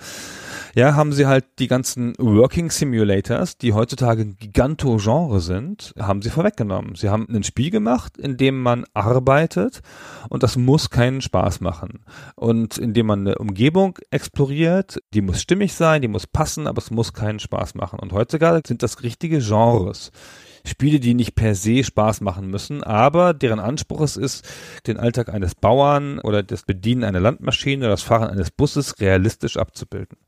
ja, 0.79 0.95
haben 0.95 1.13
sie 1.13 1.27
halt 1.27 1.45
die 1.59 1.67
ganzen 1.67 2.15
Working 2.19 2.71
Simulators, 2.71 3.59
die 3.59 3.73
heutzutage 3.73 4.23
ein 4.23 4.37
Giganto-Genre 4.39 5.41
sind, 5.41 5.93
haben 5.99 6.23
sie 6.23 6.31
vorweggenommen. 6.31 6.95
Sie 6.95 7.09
haben 7.09 7.27
ein 7.29 7.43
Spiel 7.43 7.71
gemacht, 7.71 8.17
in 8.17 8.37
dem 8.37 8.63
man 8.63 8.85
arbeitet 8.95 9.81
und 10.29 10.45
das 10.45 10.57
muss 10.57 10.91
keinen 10.91 11.21
Spaß 11.21 11.63
machen. 11.63 12.05
Und 12.37 12.79
in 12.79 12.95
dem 12.95 13.07
man 13.07 13.27
eine 13.27 13.39
Umgebung 13.39 13.99
exploriert, 14.13 15.01
die 15.15 15.21
muss 15.21 15.43
stimmig 15.43 15.75
sein, 15.75 16.01
die 16.01 16.07
muss 16.07 16.29
passen, 16.29 16.69
aber 16.69 16.79
es 16.79 16.93
muss 16.93 17.13
keinen 17.13 17.41
Spaß 17.41 17.75
machen. 17.75 17.99
Und 17.99 18.13
heutzutage 18.13 18.63
sind 18.65 18.85
das 18.85 19.03
richtige 19.03 19.41
Genres. 19.41 20.13
Spiele, 20.65 21.01
die 21.01 21.15
nicht 21.15 21.35
per 21.35 21.57
se 21.57 21.83
Spaß 21.83 22.21
machen 22.21 22.51
müssen, 22.51 22.85
aber 22.85 23.35
deren 23.35 23.59
Anspruch 23.59 24.03
es 24.03 24.17
ist, 24.17 24.49
den 24.87 24.97
Alltag 24.97 25.29
eines 25.29 25.57
Bauern 25.57 26.21
oder 26.21 26.45
das 26.45 26.63
Bedienen 26.63 27.03
einer 27.03 27.21
Landmaschine 27.21 27.87
oder 27.87 27.91
das 27.91 28.03
Fahren 28.03 28.31
eines 28.31 28.53
Busses 28.53 29.01
realistisch 29.01 29.57
abzubilden. 29.57 30.19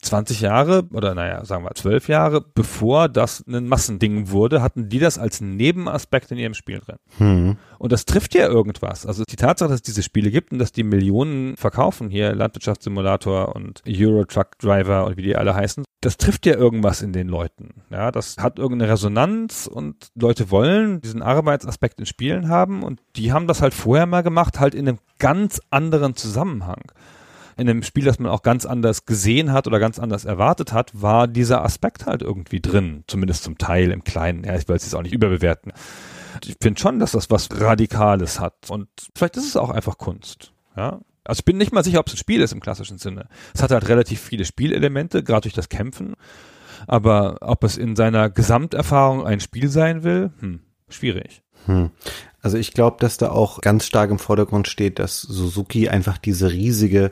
20 0.00 0.40
Jahre 0.40 0.84
oder 0.92 1.14
naja, 1.14 1.44
sagen 1.44 1.64
wir 1.64 1.74
12 1.74 2.08
Jahre, 2.08 2.40
bevor 2.40 3.08
das 3.08 3.44
ein 3.48 3.66
Massending 3.66 4.30
wurde, 4.30 4.62
hatten 4.62 4.88
die 4.88 4.98
das 5.00 5.18
als 5.18 5.40
Nebenaspekt 5.40 6.30
in 6.30 6.38
ihrem 6.38 6.54
Spiel 6.54 6.78
drin. 6.78 6.96
Hm. 7.18 7.56
Und 7.78 7.92
das 7.92 8.04
trifft 8.04 8.34
ja 8.34 8.46
irgendwas. 8.46 9.06
Also 9.06 9.24
die 9.28 9.36
Tatsache, 9.36 9.70
dass 9.70 9.76
es 9.76 9.82
diese 9.82 10.02
Spiele 10.02 10.30
gibt 10.30 10.52
und 10.52 10.58
dass 10.58 10.72
die 10.72 10.84
Millionen 10.84 11.56
verkaufen, 11.56 12.10
hier 12.10 12.34
Landwirtschaftssimulator 12.34 13.54
und 13.56 13.82
Euro 13.88 14.24
Truck 14.24 14.58
Driver 14.58 15.04
und 15.06 15.16
wie 15.16 15.22
die 15.22 15.36
alle 15.36 15.54
heißen, 15.54 15.84
das 16.00 16.16
trifft 16.16 16.46
ja 16.46 16.54
irgendwas 16.54 17.02
in 17.02 17.12
den 17.12 17.28
Leuten. 17.28 17.82
Ja, 17.90 18.12
das 18.12 18.36
hat 18.38 18.58
irgendeine 18.58 18.92
Resonanz 18.92 19.66
und 19.66 20.08
Leute 20.14 20.50
wollen 20.50 21.00
diesen 21.00 21.22
Arbeitsaspekt 21.22 21.98
in 21.98 22.06
Spielen 22.06 22.48
haben 22.48 22.84
und 22.84 23.00
die 23.16 23.32
haben 23.32 23.48
das 23.48 23.62
halt 23.62 23.74
vorher 23.74 24.06
mal 24.06 24.22
gemacht, 24.22 24.60
halt 24.60 24.74
in 24.74 24.88
einem 24.88 24.98
ganz 25.18 25.60
anderen 25.70 26.14
Zusammenhang 26.14 26.82
in 27.58 27.68
einem 27.68 27.82
Spiel, 27.82 28.04
das 28.04 28.20
man 28.20 28.30
auch 28.30 28.42
ganz 28.42 28.64
anders 28.64 29.04
gesehen 29.04 29.52
hat 29.52 29.66
oder 29.66 29.80
ganz 29.80 29.98
anders 29.98 30.24
erwartet 30.24 30.72
hat, 30.72 30.92
war 30.94 31.26
dieser 31.26 31.64
Aspekt 31.64 32.06
halt 32.06 32.22
irgendwie 32.22 32.60
drin. 32.60 33.02
Zumindest 33.08 33.42
zum 33.42 33.58
Teil 33.58 33.90
im 33.90 34.04
Kleinen. 34.04 34.44
Ja, 34.44 34.56
ich 34.56 34.68
will 34.68 34.76
es 34.76 34.84
jetzt 34.84 34.94
auch 34.94 35.02
nicht 35.02 35.12
überbewerten. 35.12 35.72
Ich 36.46 36.56
finde 36.62 36.80
schon, 36.80 37.00
dass 37.00 37.12
das 37.12 37.30
was 37.30 37.48
Radikales 37.52 38.38
hat. 38.38 38.70
Und 38.70 38.88
vielleicht 39.16 39.36
ist 39.36 39.46
es 39.46 39.56
auch 39.56 39.70
einfach 39.70 39.98
Kunst. 39.98 40.52
Ja, 40.76 41.00
also 41.24 41.40
ich 41.40 41.44
bin 41.44 41.58
nicht 41.58 41.72
mal 41.72 41.82
sicher, 41.82 41.98
ob 41.98 42.06
es 42.06 42.14
ein 42.14 42.18
Spiel 42.18 42.40
ist 42.40 42.52
im 42.52 42.60
klassischen 42.60 42.98
Sinne. 42.98 43.26
Es 43.54 43.62
hat 43.62 43.72
halt 43.72 43.88
relativ 43.88 44.20
viele 44.20 44.44
Spielelemente, 44.44 45.24
gerade 45.24 45.42
durch 45.42 45.54
das 45.54 45.68
Kämpfen. 45.68 46.14
Aber 46.86 47.38
ob 47.40 47.64
es 47.64 47.76
in 47.76 47.96
seiner 47.96 48.30
Gesamterfahrung 48.30 49.26
ein 49.26 49.40
Spiel 49.40 49.68
sein 49.68 50.04
will, 50.04 50.30
hm, 50.38 50.60
schwierig. 50.88 51.42
Hm. 51.66 51.90
Also 52.40 52.56
ich 52.56 52.72
glaube, 52.72 52.98
dass 53.00 53.16
da 53.16 53.30
auch 53.30 53.60
ganz 53.60 53.84
stark 53.84 54.10
im 54.10 54.20
Vordergrund 54.20 54.68
steht, 54.68 55.00
dass 55.00 55.20
Suzuki 55.20 55.88
einfach 55.88 56.18
diese 56.18 56.52
riesige 56.52 57.08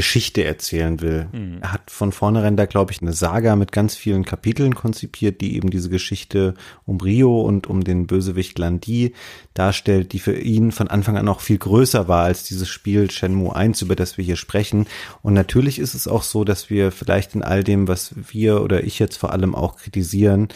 Geschichte 0.00 0.44
erzählen 0.44 1.02
will. 1.02 1.28
Mhm. 1.30 1.58
Er 1.60 1.74
hat 1.74 1.90
von 1.90 2.10
vornherein 2.10 2.56
da, 2.56 2.64
glaube 2.64 2.90
ich, 2.90 3.02
eine 3.02 3.12
Saga 3.12 3.54
mit 3.54 3.70
ganz 3.70 3.96
vielen 3.96 4.24
Kapiteln 4.24 4.74
konzipiert, 4.74 5.42
die 5.42 5.56
eben 5.56 5.68
diese 5.68 5.90
Geschichte 5.90 6.54
um 6.86 6.96
Rio 7.02 7.42
und 7.42 7.66
um 7.66 7.84
den 7.84 8.06
Bösewicht 8.06 8.58
Landi 8.58 9.12
darstellt, 9.52 10.14
die 10.14 10.18
für 10.18 10.38
ihn 10.38 10.72
von 10.72 10.88
Anfang 10.88 11.18
an 11.18 11.28
auch 11.28 11.40
viel 11.40 11.58
größer 11.58 12.08
war 12.08 12.24
als 12.24 12.44
dieses 12.44 12.70
Spiel 12.70 13.10
Shenmue 13.10 13.54
1, 13.54 13.82
über 13.82 13.94
das 13.94 14.16
wir 14.16 14.24
hier 14.24 14.36
sprechen. 14.36 14.86
Und 15.20 15.34
natürlich 15.34 15.78
ist 15.78 15.92
es 15.92 16.08
auch 16.08 16.22
so, 16.22 16.44
dass 16.44 16.70
wir 16.70 16.92
vielleicht 16.92 17.34
in 17.34 17.42
all 17.42 17.62
dem, 17.62 17.86
was 17.86 18.14
wir 18.32 18.62
oder 18.62 18.82
ich 18.84 18.98
jetzt 18.98 19.18
vor 19.18 19.32
allem 19.32 19.54
auch 19.54 19.76
kritisieren, 19.76 20.48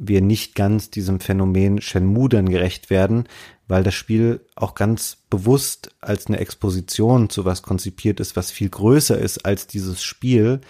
wir 0.00 0.22
nicht 0.22 0.54
ganz 0.54 0.90
diesem 0.90 1.20
Phänomen 1.20 1.80
Shenmue 1.80 2.28
dann 2.28 2.48
gerecht 2.48 2.90
werden, 2.90 3.24
weil 3.68 3.84
das 3.84 3.94
Spiel 3.94 4.40
auch 4.56 4.74
ganz 4.74 5.18
bewusst 5.28 5.94
als 6.00 6.26
eine 6.26 6.40
Exposition 6.40 7.28
zu 7.28 7.44
was 7.44 7.62
konzipiert 7.62 8.18
ist, 8.18 8.34
was 8.34 8.50
viel 8.50 8.70
größer 8.70 9.16
ist 9.18 9.44
als 9.44 9.66
dieses 9.66 10.02
Spiel. 10.02 10.62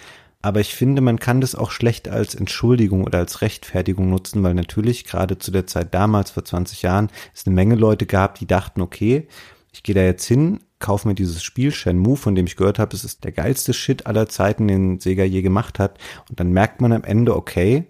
Aber 0.42 0.60
ich 0.60 0.74
finde, 0.74 1.00
man 1.00 1.20
kann 1.20 1.40
das 1.40 1.54
auch 1.54 1.70
schlecht 1.70 2.08
als 2.08 2.34
Entschuldigung 2.34 3.04
oder 3.04 3.18
als 3.18 3.40
Rechtfertigung 3.40 4.10
nutzen, 4.10 4.42
weil 4.42 4.54
natürlich 4.54 5.04
gerade 5.04 5.38
zu 5.38 5.50
der 5.50 5.66
Zeit 5.66 5.94
damals, 5.94 6.32
vor 6.32 6.44
20 6.44 6.82
Jahren, 6.82 7.08
es 7.34 7.46
eine 7.46 7.54
Menge 7.54 7.76
Leute 7.76 8.06
gab, 8.06 8.38
die 8.38 8.46
dachten, 8.46 8.80
okay, 8.80 9.28
ich 9.72 9.82
gehe 9.82 9.94
da 9.94 10.02
jetzt 10.02 10.24
hin, 10.26 10.60
kaufe 10.80 11.06
mir 11.06 11.14
dieses 11.14 11.42
Spiel 11.42 11.70
Shenmue, 11.70 12.16
von 12.16 12.34
dem 12.34 12.46
ich 12.46 12.56
gehört 12.56 12.78
habe, 12.78 12.96
es 12.96 13.04
ist 13.04 13.22
der 13.22 13.32
geilste 13.32 13.72
Shit 13.72 14.06
aller 14.06 14.28
Zeiten, 14.28 14.66
den 14.66 14.98
Sega 14.98 15.22
je 15.22 15.42
gemacht 15.42 15.78
hat. 15.78 15.98
Und 16.28 16.40
dann 16.40 16.50
merkt 16.52 16.80
man 16.80 16.92
am 16.92 17.04
Ende, 17.04 17.36
okay, 17.36 17.86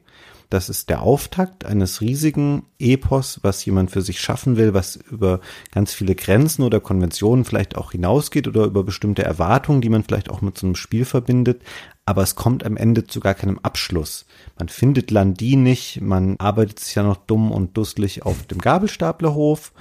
das 0.51 0.69
ist 0.69 0.91
der 0.91 1.03
Auftakt 1.03 1.65
eines 1.65 2.01
riesigen 2.01 2.65
Epos, 2.79 3.39
was 3.43 3.65
jemand 3.65 3.93
für 3.93 4.03
sich 4.03 4.21
schaffen 4.21 4.57
will, 4.57 4.75
was 4.75 4.97
über 4.97 5.41
ganz 5.71 5.95
viele 5.95 6.17
Grenzen 6.17 6.65
oder 6.65 6.81
Konventionen 6.81 7.45
vielleicht 7.45 7.77
auch 7.77 7.93
hinausgeht 7.93 8.49
oder 8.49 8.65
über 8.65 8.83
bestimmte 8.83 9.23
Erwartungen, 9.23 9.81
die 9.81 9.89
man 9.89 10.03
vielleicht 10.03 10.29
auch 10.29 10.41
mit 10.43 10.59
so 10.59 10.67
einem 10.67 10.75
Spiel 10.75 11.05
verbindet. 11.05 11.63
aber 12.05 12.23
es 12.23 12.35
kommt 12.35 12.67
am 12.67 12.77
Ende 12.77 13.07
zu 13.07 13.21
gar 13.21 13.35
keinem 13.35 13.61
Abschluss. 13.61 14.27
Man 14.59 14.69
findet 14.69 15.13
Landi 15.13 15.55
nicht, 15.55 16.01
man 16.01 16.35
arbeitet 16.39 16.81
sich 16.81 16.97
ja 16.97 17.05
noch 17.05 17.19
dumm 17.19 17.53
und 17.53 17.77
dusselig 17.77 18.27
auf 18.27 18.47
dem 18.47 18.59
Gabelstaplerhof, 18.59 19.73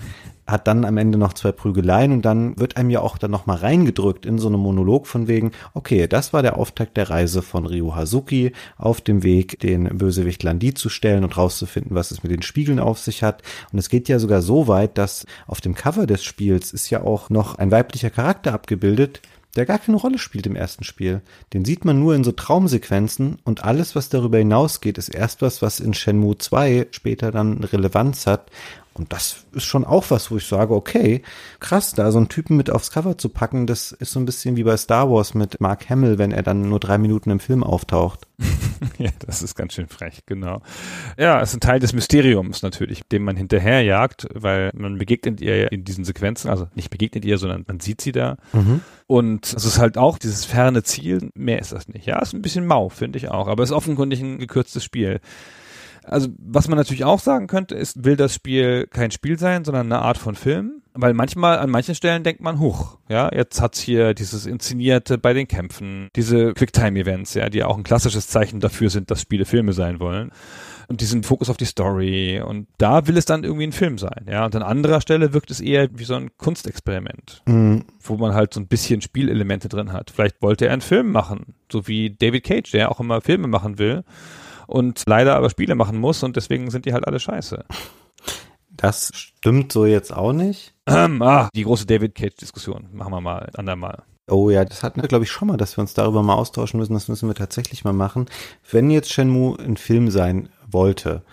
hat 0.52 0.68
dann 0.68 0.86
am 0.86 0.98
Ende 0.98 1.18
noch 1.18 1.34
zwei 1.34 1.52
Prügeleien 1.52 2.12
und 2.12 2.24
dann 2.24 2.58
wird 2.60 2.78
einem 2.78 2.90
ja 2.90 3.02
auch 3.02 3.18
dann 3.18 3.32
nochmal 3.32 3.58
reingedrückt 3.58 4.26
in 4.26 4.40
so 4.40 4.48
einen 4.48 4.60
Monolog 4.60 5.08
von 5.08 5.28
wegen, 5.28 5.52
okay, 5.74 6.08
das 6.08 6.34
war 6.34 6.42
der 6.42 6.58
Auftakt 6.58 6.98
der 6.98 7.10
Reise 7.10 7.42
von 7.42 7.66
Ryu 7.66 7.96
Hazuki 7.96 8.54
auf 8.78 9.02
dem 9.02 9.24
Weg, 9.24 9.60
den 9.60 9.98
Bösewicht 9.98 10.44
Landi 10.44 10.74
zu 10.74 10.90
stellen 10.90 11.24
und 11.24 11.38
rauszufinden, 11.38 11.96
was 11.96 12.12
es 12.12 12.24
mit 12.24 12.32
den 12.32 12.42
Spiegeln 12.42 12.80
auf 12.80 13.00
sich 13.00 13.24
hat. 13.24 13.44
Und 13.72 13.80
es 13.80 13.90
geht 13.90 14.10
ja 14.10 14.20
sogar 14.20 14.42
so 14.42 14.68
weit, 14.68 14.98
dass 14.98 15.26
auf 15.48 15.62
dem 15.62 15.76
Cover 15.76 16.08
des 16.08 16.24
Spiels 16.24 16.74
ist 16.74 16.90
ja 16.90 17.02
auch 17.02 17.30
noch 17.30 17.56
ein 17.56 17.72
weiblicher 17.72 18.10
Charakter 18.10 18.54
abgebildet, 18.54 19.22
der 19.56 19.66
gar 19.66 19.80
keine 19.80 19.98
Rolle 19.98 20.20
spielt 20.20 20.46
im 20.46 20.56
ersten 20.56 20.84
Spiel. 20.84 21.22
Den 21.54 21.66
sieht 21.66 21.84
man 21.84 22.00
nur 22.00 22.16
in 22.16 22.24
so 22.24 22.32
Traumsequenzen 22.32 23.40
und 23.44 23.64
alles, 23.64 23.96
was 23.96 24.10
darüber 24.10 24.38
hinausgeht, 24.38 24.98
ist 24.98 25.10
erst 25.10 25.42
was, 25.42 25.62
was 25.62 25.80
in 25.80 25.94
Shenmue 25.94 26.38
2 26.38 26.88
später 26.92 27.32
dann 27.32 27.64
Relevanz 27.64 28.28
hat. 28.28 28.52
Und 29.00 29.14
das 29.14 29.46
ist 29.54 29.64
schon 29.64 29.86
auch 29.86 30.04
was, 30.10 30.30
wo 30.30 30.36
ich 30.36 30.46
sage, 30.46 30.74
okay, 30.74 31.22
krass, 31.62 31.94
da 31.94 32.12
so 32.12 32.18
einen 32.18 32.28
Typen 32.28 32.58
mit 32.58 32.70
aufs 32.70 32.92
Cover 32.92 33.18
zu 33.18 33.30
packen, 33.30 33.66
das 33.66 33.94
ist 33.94 34.12
so 34.12 34.20
ein 34.20 34.26
bisschen 34.26 34.58
wie 34.58 34.64
bei 34.64 34.76
Star 34.76 35.10
Wars 35.10 35.34
mit 35.34 35.62
Mark 35.62 35.90
Hamill, 35.90 36.18
wenn 36.18 36.34
er 36.34 36.44
dann 36.44 36.68
nur 36.68 36.82
drei 36.82 36.98
Minuten 36.98 37.30
im 37.30 37.40
Film 37.40 37.64
auftaucht. 37.64 38.28
ja, 38.98 39.10
das 39.26 39.42
ist 39.42 39.56
ganz 39.56 39.72
schön 39.72 39.88
frech, 39.88 40.24
genau. 40.26 40.62
Ja, 41.18 41.40
es 41.40 41.52
ist 41.52 41.56
ein 41.56 41.60
Teil 41.62 41.80
des 41.80 41.94
Mysteriums 41.94 42.62
natürlich, 42.62 43.04
dem 43.10 43.24
man 43.24 43.38
hinterherjagt, 43.38 44.28
weil 44.34 44.70
man 44.74 44.98
begegnet 44.98 45.40
ihr 45.40 45.72
in 45.72 45.86
diesen 45.86 46.04
Sequenzen, 46.04 46.50
also 46.50 46.68
nicht 46.76 46.90
begegnet 46.90 47.24
ihr, 47.24 47.38
sondern 47.38 47.64
man 47.70 47.80
sieht 47.80 48.02
sie 48.02 48.12
da. 48.12 48.36
Mhm. 48.52 48.82
Und 49.08 49.46
es 49.46 49.64
ist 49.64 49.80
halt 49.80 49.98
auch 49.98 50.18
dieses 50.18 50.44
ferne 50.44 50.84
Ziel, 50.84 51.30
mehr 51.36 51.60
ist 51.60 51.72
das 51.72 51.88
nicht. 51.88 52.06
Ja, 52.06 52.20
ist 52.20 52.34
ein 52.34 52.42
bisschen 52.42 52.66
mau, 52.66 52.90
finde 52.90 53.18
ich 53.18 53.30
auch, 53.30 53.48
aber 53.48 53.64
es 53.64 53.70
ist 53.70 53.76
offenkundig 53.76 54.20
ein 54.20 54.40
gekürztes 54.40 54.84
Spiel. 54.84 55.22
Also, 56.10 56.30
was 56.40 56.68
man 56.68 56.78
natürlich 56.78 57.06
auch 57.06 57.20
sagen 57.20 57.48
könnte, 57.48 57.76
ist, 57.76 58.04
will 58.04 58.16
das 58.16 58.34
Spiel 58.34 58.88
kein 58.88 59.12
Spiel 59.12 59.38
sein, 59.38 59.64
sondern 59.64 59.86
eine 59.92 60.02
Art 60.02 60.18
von 60.18 60.36
Film? 60.36 60.82
Weil 60.94 61.14
manchmal, 61.14 61.60
an 61.60 61.70
manchen 61.70 61.94
Stellen 61.94 62.24
denkt 62.24 62.42
man, 62.42 62.60
huch, 62.60 62.98
ja, 63.08 63.30
jetzt 63.34 63.62
hat's 63.62 63.80
hier 63.80 64.14
dieses 64.16 64.46
Inszenierte 64.48 65.18
bei 65.20 65.34
den 65.34 65.48
Kämpfen, 65.48 66.10
diese 66.16 66.54
Quicktime-Events, 66.54 67.36
ja, 67.36 67.50
die 67.50 67.64
auch 67.64 67.78
ein 67.78 67.84
klassisches 67.84 68.28
Zeichen 68.28 68.60
dafür 68.60 68.90
sind, 68.90 69.12
dass 69.12 69.22
Spiele 69.22 69.46
Filme 69.46 69.74
sein 69.74 70.00
wollen. 70.00 70.32
Und 70.88 71.02
diesen 71.02 71.22
Fokus 71.22 71.52
auf 71.52 71.58
die 71.58 71.66
Story. 71.66 72.42
Und 72.44 72.68
da 72.80 73.06
will 73.06 73.16
es 73.16 73.26
dann 73.26 73.44
irgendwie 73.44 73.68
ein 73.68 73.72
Film 73.72 74.00
sein, 74.00 74.26
ja. 74.28 74.44
Und 74.46 74.56
an 74.56 74.64
anderer 74.64 75.02
Stelle 75.02 75.34
wirkt 75.34 75.52
es 75.52 75.60
eher 75.62 75.88
wie 75.94 76.04
so 76.04 76.16
ein 76.16 76.32
Kunstexperiment, 76.38 77.44
Mhm. 77.46 77.86
wo 78.02 78.18
man 78.18 78.34
halt 78.34 78.56
so 78.56 78.60
ein 78.60 78.68
bisschen 78.68 79.02
Spielelemente 79.02 79.70
drin 79.70 79.94
hat. 79.94 80.10
Vielleicht 80.10 80.42
wollte 80.42 80.66
er 80.66 80.74
einen 80.74 80.82
Film 80.82 81.12
machen, 81.12 81.54
so 81.72 81.88
wie 81.88 82.10
David 82.10 82.44
Cage, 82.44 82.72
der 82.72 82.92
auch 82.92 83.00
immer 83.00 83.22
Filme 83.22 83.48
machen 83.48 83.78
will 83.78 84.04
und 84.70 85.04
leider 85.08 85.36
aber 85.36 85.50
Spiele 85.50 85.76
machen 85.76 85.98
muss 85.98 86.24
und 86.24 86.36
deswegen 86.36 86.70
sind 86.70 86.86
die 86.86 86.94
halt 86.94 87.08
alle 87.08 87.20
scheiße. 87.20 87.66
Das 88.70 89.12
stimmt 89.14 89.74
so 89.74 89.86
jetzt 89.86 90.16
auch 90.16 90.32
nicht. 90.32 90.74
Ähm, 90.88 91.22
ah, 91.22 91.50
die 91.54 91.64
große 91.64 91.86
David 91.86 92.16
Cage-Diskussion 92.16 92.88
machen 92.94 93.12
wir 93.12 93.20
mal 93.20 93.50
andermal. 93.56 94.04
Oh 94.30 94.50
ja, 94.50 94.64
das 94.64 94.84
hatten 94.84 95.02
wir, 95.02 95.10
glaube 95.10 95.26
ich, 95.26 95.32
schon 95.32 95.48
mal, 95.48 95.58
dass 95.58 95.76
wir 95.76 95.82
uns 95.82 95.96
darüber 95.96 96.22
mal 96.22 96.36
austauschen 96.36 96.80
müssen. 96.80 96.94
Das 96.94 97.08
müssen 97.08 97.28
wir 97.28 97.36
tatsächlich 97.36 97.84
mal 97.84 97.94
machen. 97.94 98.28
Wenn 98.72 98.92
jetzt 98.92 99.12
Shenmue 99.12 99.58
ein 99.60 99.76
Film 99.76 100.12
sein 100.12 100.50
wollte, 100.68 101.24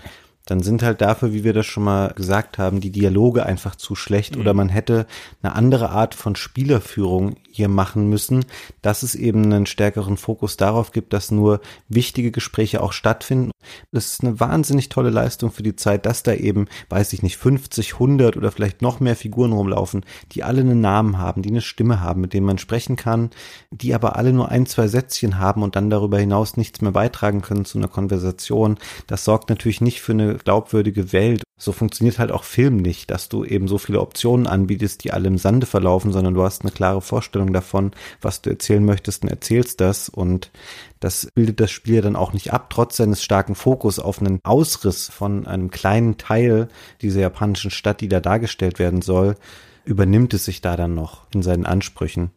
dann 0.46 0.62
sind 0.62 0.82
halt 0.82 1.02
dafür, 1.02 1.32
wie 1.32 1.44
wir 1.44 1.52
das 1.52 1.66
schon 1.66 1.84
mal 1.84 2.14
gesagt 2.14 2.56
haben, 2.56 2.80
die 2.80 2.90
Dialoge 2.90 3.44
einfach 3.44 3.76
zu 3.76 3.94
schlecht 3.94 4.36
oder 4.36 4.54
man 4.54 4.70
hätte 4.70 5.06
eine 5.42 5.54
andere 5.54 5.90
Art 5.90 6.14
von 6.14 6.36
Spielerführung 6.36 7.36
hier 7.56 7.68
machen 7.68 8.08
müssen, 8.08 8.44
dass 8.82 9.02
es 9.02 9.14
eben 9.14 9.44
einen 9.44 9.66
stärkeren 9.66 10.16
Fokus 10.16 10.56
darauf 10.56 10.92
gibt, 10.92 11.12
dass 11.12 11.30
nur 11.30 11.60
wichtige 11.88 12.30
Gespräche 12.30 12.82
auch 12.82 12.92
stattfinden. 12.92 13.50
Das 13.92 14.06
ist 14.06 14.22
eine 14.22 14.38
wahnsinnig 14.38 14.88
tolle 14.88 15.10
Leistung 15.10 15.50
für 15.50 15.62
die 15.62 15.74
Zeit, 15.74 16.06
dass 16.06 16.22
da 16.22 16.34
eben, 16.34 16.66
weiß 16.88 17.12
ich 17.12 17.22
nicht, 17.22 17.36
50, 17.36 17.94
100 17.94 18.36
oder 18.36 18.52
vielleicht 18.52 18.82
noch 18.82 19.00
mehr 19.00 19.16
Figuren 19.16 19.52
rumlaufen, 19.52 20.04
die 20.32 20.44
alle 20.44 20.60
einen 20.60 20.80
Namen 20.80 21.18
haben, 21.18 21.42
die 21.42 21.50
eine 21.50 21.62
Stimme 21.62 22.00
haben, 22.00 22.20
mit 22.20 22.34
denen 22.34 22.46
man 22.46 22.58
sprechen 22.58 22.96
kann, 22.96 23.30
die 23.70 23.94
aber 23.94 24.16
alle 24.16 24.32
nur 24.32 24.50
ein, 24.50 24.66
zwei 24.66 24.86
Sätzchen 24.88 25.38
haben 25.38 25.62
und 25.62 25.76
dann 25.76 25.90
darüber 25.90 26.18
hinaus 26.18 26.56
nichts 26.56 26.80
mehr 26.80 26.92
beitragen 26.92 27.42
können 27.42 27.64
zu 27.64 27.78
einer 27.78 27.88
Konversation. 27.88 28.78
Das 29.06 29.24
sorgt 29.24 29.48
natürlich 29.48 29.80
nicht 29.80 30.00
für 30.00 30.12
eine 30.12 30.36
glaubwürdige 30.36 31.12
Welt. 31.12 31.42
So 31.58 31.72
funktioniert 31.72 32.18
halt 32.18 32.32
auch 32.32 32.44
Film 32.44 32.76
nicht, 32.76 33.10
dass 33.10 33.30
du 33.30 33.42
eben 33.42 33.66
so 33.66 33.78
viele 33.78 34.00
Optionen 34.00 34.46
anbietest, 34.46 35.02
die 35.04 35.12
alle 35.12 35.28
im 35.28 35.38
Sande 35.38 35.64
verlaufen, 35.64 36.12
sondern 36.12 36.34
du 36.34 36.42
hast 36.42 36.62
eine 36.62 36.70
klare 36.70 37.00
Vorstellung 37.00 37.54
davon, 37.54 37.92
was 38.20 38.42
du 38.42 38.50
erzählen 38.50 38.84
möchtest 38.84 39.22
und 39.22 39.30
erzählst 39.30 39.80
das 39.80 40.10
und 40.10 40.50
das 41.00 41.28
bildet 41.34 41.60
das 41.60 41.70
Spiel 41.70 42.02
dann 42.02 42.14
auch 42.14 42.34
nicht 42.34 42.52
ab, 42.52 42.68
trotz 42.68 42.98
seines 42.98 43.22
starken 43.24 43.54
Fokus 43.54 43.98
auf 43.98 44.20
einen 44.20 44.40
Ausriss 44.44 45.08
von 45.08 45.46
einem 45.46 45.70
kleinen 45.70 46.18
Teil 46.18 46.68
dieser 47.00 47.20
japanischen 47.20 47.70
Stadt, 47.70 48.02
die 48.02 48.08
da 48.08 48.20
dargestellt 48.20 48.78
werden 48.78 49.00
soll, 49.00 49.36
übernimmt 49.86 50.34
es 50.34 50.44
sich 50.44 50.60
da 50.60 50.76
dann 50.76 50.94
noch 50.94 51.22
in 51.32 51.42
seinen 51.42 51.64
Ansprüchen. 51.64 52.32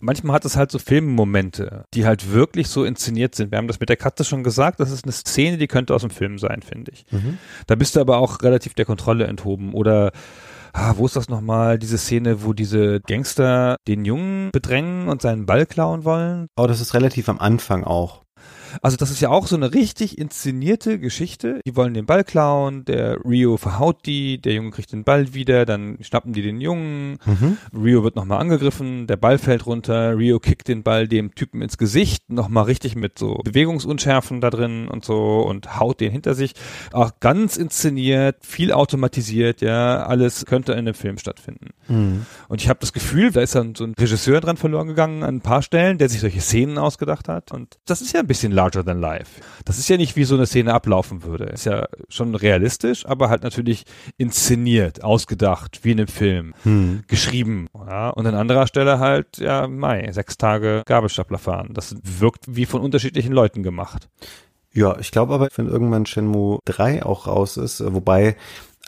Manchmal 0.00 0.34
hat 0.34 0.44
es 0.44 0.56
halt 0.56 0.70
so 0.70 0.78
Filmmomente, 0.78 1.84
die 1.94 2.06
halt 2.06 2.32
wirklich 2.32 2.68
so 2.68 2.84
inszeniert 2.84 3.34
sind. 3.34 3.50
Wir 3.50 3.58
haben 3.58 3.68
das 3.68 3.80
mit 3.80 3.88
der 3.88 3.96
Katze 3.96 4.24
schon 4.24 4.42
gesagt, 4.42 4.80
das 4.80 4.90
ist 4.90 5.04
eine 5.04 5.12
Szene, 5.12 5.58
die 5.58 5.66
könnte 5.66 5.94
aus 5.94 6.02
dem 6.02 6.10
Film 6.10 6.38
sein, 6.38 6.62
finde 6.62 6.92
ich. 6.92 7.06
Da 7.66 7.74
bist 7.74 7.96
du 7.96 8.00
aber 8.00 8.18
auch 8.18 8.42
relativ 8.42 8.74
der 8.74 8.84
Kontrolle 8.84 9.26
enthoben. 9.26 9.74
Oder 9.74 10.12
ah, 10.72 10.94
wo 10.96 11.06
ist 11.06 11.16
das 11.16 11.28
nochmal, 11.28 11.78
diese 11.78 11.98
Szene, 11.98 12.44
wo 12.44 12.52
diese 12.52 13.00
Gangster 13.00 13.76
den 13.86 14.04
Jungen 14.04 14.50
bedrängen 14.52 15.08
und 15.08 15.22
seinen 15.22 15.46
Ball 15.46 15.66
klauen 15.66 16.04
wollen? 16.04 16.46
Aber 16.56 16.68
das 16.68 16.80
ist 16.80 16.94
relativ 16.94 17.28
am 17.28 17.38
Anfang 17.38 17.84
auch. 17.84 18.22
Also 18.82 18.96
das 18.96 19.10
ist 19.10 19.20
ja 19.20 19.30
auch 19.30 19.46
so 19.46 19.56
eine 19.56 19.74
richtig 19.74 20.18
inszenierte 20.18 20.98
Geschichte. 20.98 21.60
Die 21.66 21.76
wollen 21.76 21.94
den 21.94 22.06
Ball 22.06 22.24
klauen, 22.24 22.84
der 22.84 23.18
Rio 23.24 23.56
verhaut 23.56 24.06
die, 24.06 24.40
der 24.40 24.54
Junge 24.54 24.70
kriegt 24.70 24.92
den 24.92 25.04
Ball 25.04 25.34
wieder, 25.34 25.66
dann 25.66 25.98
schnappen 26.00 26.32
die 26.32 26.42
den 26.42 26.60
Jungen, 26.60 27.18
Rio 27.74 28.02
wird 28.02 28.16
nochmal 28.16 28.40
angegriffen, 28.40 29.06
der 29.06 29.16
Ball 29.16 29.38
fällt 29.38 29.66
runter, 29.66 30.16
Rio 30.16 30.38
kickt 30.38 30.68
den 30.68 30.82
Ball 30.82 31.08
dem 31.08 31.34
Typen 31.34 31.62
ins 31.62 31.78
Gesicht, 31.78 32.30
nochmal 32.30 32.64
richtig 32.64 32.96
mit 32.96 33.18
so 33.18 33.40
Bewegungsunschärfen 33.44 34.40
da 34.40 34.50
drin 34.50 34.88
und 34.88 35.04
so 35.04 35.40
und 35.40 35.78
haut 35.78 36.00
den 36.00 36.12
hinter 36.12 36.34
sich. 36.34 36.54
Auch 36.92 37.12
ganz 37.20 37.56
inszeniert, 37.56 38.36
viel 38.40 38.72
automatisiert, 38.72 39.60
ja, 39.60 40.04
alles 40.04 40.46
könnte 40.46 40.72
in 40.72 40.78
einem 40.78 40.94
Film 40.94 41.18
stattfinden. 41.18 41.70
Und 42.48 42.62
ich 42.62 42.68
habe 42.68 42.80
das 42.80 42.92
Gefühl, 42.92 43.30
da 43.30 43.40
ist 43.40 43.54
dann 43.54 43.74
so 43.74 43.84
ein 43.84 43.94
Regisseur 43.98 44.40
dran 44.40 44.56
verloren 44.56 44.88
gegangen 44.88 45.22
an 45.22 45.36
ein 45.36 45.40
paar 45.40 45.62
Stellen, 45.62 45.98
der 45.98 46.08
sich 46.08 46.20
solche 46.20 46.40
Szenen 46.40 46.78
ausgedacht 46.78 47.28
hat. 47.28 47.52
Und 47.52 47.78
das 47.86 48.00
ist 48.00 48.12
ja 48.12 48.20
ein 48.20 48.26
bisschen 48.26 48.52
larger 48.60 48.84
than 48.84 49.00
life. 49.00 49.40
Das 49.64 49.78
ist 49.78 49.88
ja 49.88 49.96
nicht, 49.96 50.16
wie 50.16 50.24
so 50.24 50.34
eine 50.34 50.46
Szene 50.46 50.74
ablaufen 50.74 51.22
würde. 51.22 51.44
Ist 51.44 51.64
ja 51.64 51.86
schon 52.08 52.34
realistisch, 52.34 53.06
aber 53.06 53.30
halt 53.30 53.42
natürlich 53.42 53.84
inszeniert, 54.18 55.02
ausgedacht, 55.02 55.80
wie 55.82 55.92
in 55.92 55.98
einem 55.98 56.08
Film, 56.08 56.54
geschrieben. 57.06 57.68
Ja, 57.74 58.10
und 58.10 58.26
an 58.26 58.34
anderer 58.34 58.66
Stelle 58.66 58.98
halt, 58.98 59.38
ja, 59.38 59.66
Mai, 59.66 60.10
sechs 60.12 60.36
Tage 60.36 60.82
Gabelstapler 60.86 61.38
fahren. 61.38 61.70
Das 61.72 61.96
wirkt 62.02 62.44
wie 62.48 62.66
von 62.66 62.82
unterschiedlichen 62.82 63.32
Leuten 63.32 63.62
gemacht. 63.62 64.08
Ja, 64.72 64.96
ich 64.98 65.10
glaube 65.10 65.34
aber, 65.34 65.48
wenn 65.56 65.66
irgendwann 65.66 66.06
Shenmue 66.06 66.60
3 66.66 67.04
auch 67.04 67.26
raus 67.26 67.56
ist, 67.56 67.80
äh, 67.80 67.92
wobei 67.92 68.36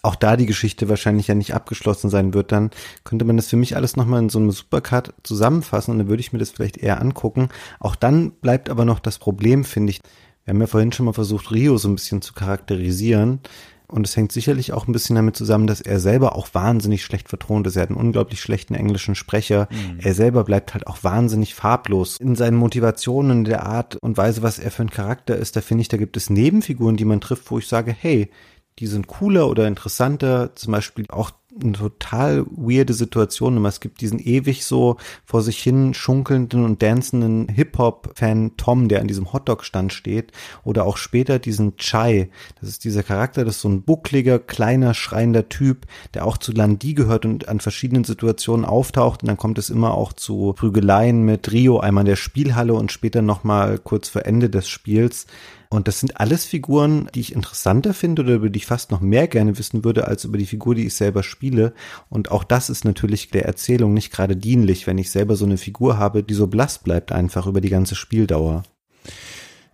auch 0.03 0.17
da 0.17 0.37
die 0.37 0.47
Geschichte 0.47 0.89
wahrscheinlich 0.89 1.29
ja 1.29 1.35
nicht 1.35 1.55
abgeschlossen 1.55 2.11
sein 2.11 2.35
wird, 2.35 2.51
dann 2.51 2.71
könnte 3.05 3.25
man 3.25 3.37
das 3.37 3.49
für 3.49 3.57
mich 3.57 3.77
alles 3.77 3.97
nochmal 3.97 4.21
in 4.21 4.29
so 4.29 4.41
einem 4.41 4.51
Supercard 4.51 5.15
zusammenfassen 5.23 5.93
und 5.93 5.99
dann 5.99 6.09
würde 6.09 6.21
ich 6.21 6.33
mir 6.33 6.41
das 6.41 6.51
vielleicht 6.51 6.77
eher 6.77 7.01
angucken. 7.01 7.49
Auch 7.79 7.95
dann 7.95 8.33
bleibt 8.33 8.69
aber 8.69 8.85
noch 8.85 8.99
das 8.99 9.19
Problem, 9.19 9.65
finde 9.65 9.93
ich. 9.93 10.01
Wir 10.45 10.55
haben 10.55 10.61
ja 10.61 10.67
vorhin 10.67 10.91
schon 10.91 11.07
mal 11.07 11.13
versucht, 11.13 11.53
Rio 11.53 11.79
so 11.79 11.89
ein 11.89 11.95
bisschen 11.95 12.21
zu 12.21 12.35
charakterisieren. 12.35 13.41
Und 13.87 14.07
es 14.07 14.17
hängt 14.17 14.33
sicherlich 14.33 14.73
auch 14.73 14.89
ein 14.89 14.93
bisschen 14.93 15.17
damit 15.17 15.37
zusammen, 15.37 15.67
dass 15.67 15.83
er 15.83 16.01
selber 16.01 16.35
auch 16.35 16.49
wahnsinnig 16.55 17.05
schlecht 17.05 17.29
vertont 17.29 17.67
ist. 17.67 17.77
Er 17.77 17.83
hat 17.83 17.91
einen 17.91 17.99
unglaublich 18.01 18.41
schlechten 18.41 18.75
englischen 18.75 19.15
Sprecher. 19.15 19.69
Er 19.99 20.15
selber 20.15 20.45
bleibt 20.45 20.73
halt 20.73 20.87
auch 20.87 21.05
wahnsinnig 21.05 21.55
farblos 21.55 22.17
in 22.17 22.35
seinen 22.35 22.57
Motivationen, 22.57 23.39
in 23.39 23.45
der 23.45 23.67
Art 23.67 23.97
und 23.97 24.17
Weise, 24.17 24.43
was 24.43 24.59
er 24.59 24.71
für 24.71 24.83
ein 24.83 24.91
Charakter 24.91 25.37
ist. 25.37 25.57
Da 25.57 25.61
finde 25.61 25.83
ich, 25.83 25.89
da 25.89 25.99
gibt 25.99 26.17
es 26.17 26.31
Nebenfiguren, 26.31 26.97
die 26.97 27.05
man 27.05 27.21
trifft, 27.21 27.51
wo 27.51 27.59
ich 27.59 27.69
sage, 27.69 27.95
hey, 27.97 28.31
die 28.79 28.87
sind 28.87 29.07
cooler 29.07 29.49
oder 29.49 29.68
interessanter. 29.68 30.55
Zum 30.55 30.73
Beispiel 30.73 31.07
auch 31.09 31.31
eine 31.61 31.73
total 31.73 32.47
weirde 32.51 32.95
Situation. 32.95 33.64
Es 33.64 33.81
gibt 33.81 34.01
diesen 34.01 34.18
ewig 34.18 34.64
so 34.64 34.97
vor 35.25 35.43
sich 35.43 35.59
hin 35.62 35.95
schunkelnden 35.95 36.64
und 36.64 36.83
dancenden 36.83 37.49
Hip-Hop-Fan 37.49 38.53
Tom, 38.57 38.89
der 38.89 39.01
an 39.01 39.09
diesem 39.09 39.33
Hotdog-Stand 39.33 39.93
steht. 39.93 40.33
Oder 40.64 40.85
auch 40.85 40.97
später 40.97 41.39
diesen 41.39 41.77
Chai. 41.77 42.31
Das 42.61 42.68
ist 42.68 42.85
dieser 42.85 43.03
Charakter, 43.03 43.45
das 43.45 43.57
ist 43.57 43.62
so 43.62 43.68
ein 43.68 43.83
buckliger, 43.83 44.39
kleiner, 44.39 44.95
schreiender 44.95 45.49
Typ, 45.49 45.87
der 46.14 46.27
auch 46.27 46.39
zu 46.39 46.53
Landi 46.53 46.95
gehört 46.95 47.27
und 47.27 47.49
an 47.49 47.61
verschiedenen 47.61 48.05
Situationen 48.05 48.64
auftaucht. 48.64 49.23
Und 49.23 49.29
dann 49.29 49.37
kommt 49.37 49.59
es 49.59 49.70
immer 49.70 49.95
auch 49.95 50.12
zu 50.12 50.55
Prügeleien 50.57 51.23
mit 51.23 51.53
Rio, 51.53 51.81
einmal 51.81 52.03
in 52.03 52.07
der 52.07 52.16
Spielhalle 52.16 52.75
und 52.75 52.93
später 52.93 53.23
nochmal 53.23 53.79
kurz 53.79 54.09
vor 54.09 54.25
Ende 54.25 54.49
des 54.49 54.68
Spiels. 54.68 55.27
Und 55.73 55.89
das 55.89 56.01
sind 56.01 56.20
alles 56.20 56.45
Figuren, 56.45 57.09
die 57.14 57.20
ich 57.20 57.35
interessanter 57.35 57.95
finde 57.95 58.23
oder 58.23 58.35
über 58.35 58.51
die 58.51 58.59
ich 58.59 58.66
fast 58.66 58.91
noch 58.91 59.01
mehr 59.01 59.27
gerne 59.27 59.57
wissen 59.59 59.85
würde, 59.85 60.07
als 60.07 60.25
über 60.25 60.37
die 60.37 60.47
Figur, 60.47 60.75
die 60.75 60.87
ich 60.87 60.95
selber 60.95 61.23
spiele. 61.23 61.73
Und 62.11 62.31
auch 62.31 62.45
das 62.45 62.68
ist 62.68 62.85
natürlich 62.85 63.31
der 63.31 63.47
Erzählung 63.47 63.95
nicht 63.95 64.12
gerade 64.12 64.37
dienlich, 64.37 64.87
wenn 64.87 64.99
ich 64.99 65.11
selber 65.11 65.35
so 65.35 65.47
eine 65.47 65.57
Figur 65.57 65.97
habe, 65.97 66.23
die 66.23 66.35
so 66.35 66.47
blass 66.47 66.79
bleibt 66.79 67.11
einfach 67.11 67.47
über 67.47 67.62
die 67.62 67.70
ganze 67.70 67.95
Spieldauer. 67.95 68.64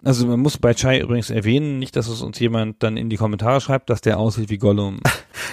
Also 0.05 0.27
man 0.27 0.41
muss 0.41 0.59
bei 0.59 0.75
Chai 0.75 1.01
übrigens 1.01 1.31
erwähnen, 1.31 1.79
nicht, 1.79 1.97
dass 1.97 2.09
es 2.09 2.23
uns 2.23 2.39
jemand 2.39 2.83
dann 2.83 2.97
in 2.97 3.11
die 3.11 3.17
Kommentare 3.17 3.61
schreibt, 3.61 3.91
dass 3.91 4.01
der 4.01 4.19
aussieht 4.19 4.51
wie 4.51 4.59
Gollum. 4.59 5.01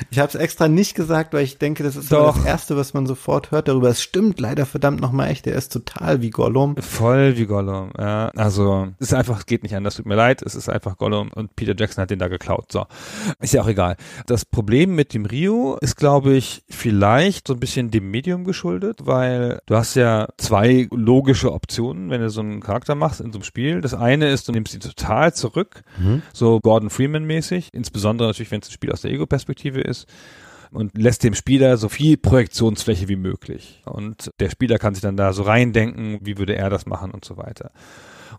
Ich 0.09 0.19
habe 0.19 0.27
es 0.27 0.35
extra 0.35 0.67
nicht 0.67 0.95
gesagt, 0.95 1.33
weil 1.33 1.43
ich 1.43 1.57
denke, 1.57 1.83
das 1.83 1.95
ist 1.95 2.11
Doch. 2.11 2.35
das 2.35 2.45
Erste, 2.45 2.75
was 2.75 2.93
man 2.93 3.05
sofort 3.05 3.51
hört 3.51 3.67
darüber. 3.67 3.87
Es 3.89 4.01
stimmt 4.01 4.39
leider 4.39 4.65
verdammt 4.65 4.99
nochmal 4.99 5.29
echt, 5.29 5.45
der 5.45 5.55
ist 5.55 5.71
total 5.71 6.21
wie 6.21 6.31
Gollum. 6.31 6.75
Voll 6.77 7.37
wie 7.37 7.45
Gollum, 7.45 7.91
ja. 7.97 8.27
Also, 8.35 8.89
es 8.99 9.07
ist 9.07 9.13
einfach, 9.13 9.39
es 9.39 9.45
geht 9.45 9.63
nicht 9.63 9.75
anders, 9.75 9.95
tut 9.95 10.05
mir 10.05 10.15
leid, 10.15 10.41
es 10.41 10.55
ist 10.55 10.69
einfach 10.69 10.97
Gollum 10.97 11.31
und 11.33 11.55
Peter 11.55 11.73
Jackson 11.77 12.01
hat 12.01 12.09
den 12.09 12.19
da 12.19 12.27
geklaut. 12.27 12.71
So. 12.71 12.85
Ist 13.39 13.53
ja 13.53 13.61
auch 13.61 13.67
egal. 13.67 13.95
Das 14.25 14.43
Problem 14.43 14.95
mit 14.95 15.13
dem 15.13 15.25
Rio 15.25 15.77
ist, 15.79 15.95
glaube 15.95 16.33
ich, 16.33 16.63
vielleicht 16.69 17.47
so 17.47 17.53
ein 17.53 17.59
bisschen 17.59 17.91
dem 17.91 18.11
Medium 18.11 18.43
geschuldet, 18.43 19.05
weil 19.05 19.59
du 19.65 19.75
hast 19.75 19.95
ja 19.95 20.27
zwei 20.37 20.87
logische 20.91 21.53
Optionen, 21.53 22.09
wenn 22.09 22.21
du 22.21 22.29
so 22.29 22.41
einen 22.41 22.59
Charakter 22.59 22.95
machst 22.95 23.21
in 23.21 23.31
so 23.31 23.37
einem 23.37 23.43
Spiel. 23.43 23.81
Das 23.81 23.93
eine 23.93 24.29
ist, 24.29 24.34
du 24.43 24.51
nimmst 24.51 24.73
ihn 24.73 24.81
total 24.81 25.33
zurück, 25.33 25.83
so 26.33 26.59
Gordon 26.59 26.89
Freeman 26.89 27.23
mäßig, 27.25 27.69
insbesondere 27.73 28.27
natürlich, 28.27 28.51
wenn 28.51 28.61
es 28.61 28.69
ein 28.69 28.73
Spiel 28.73 28.91
aus 28.91 29.01
der 29.01 29.11
Ego-Perspektive 29.11 29.81
ist 29.81 30.07
und 30.71 30.97
lässt 30.97 31.23
dem 31.23 31.33
Spieler 31.33 31.77
so 31.77 31.89
viel 31.89 32.17
Projektionsfläche 32.17 33.07
wie 33.07 33.15
möglich. 33.15 33.81
Und 33.85 34.31
der 34.39 34.49
Spieler 34.49 34.77
kann 34.77 34.93
sich 34.93 35.01
dann 35.01 35.17
da 35.17 35.31
so 35.31 35.43
reindenken, 35.43 36.19
wie 36.21 36.37
würde 36.37 36.55
er 36.55 36.69
das 36.69 36.85
machen 36.85 37.11
und 37.11 37.23
so 37.23 37.37
weiter. 37.37 37.71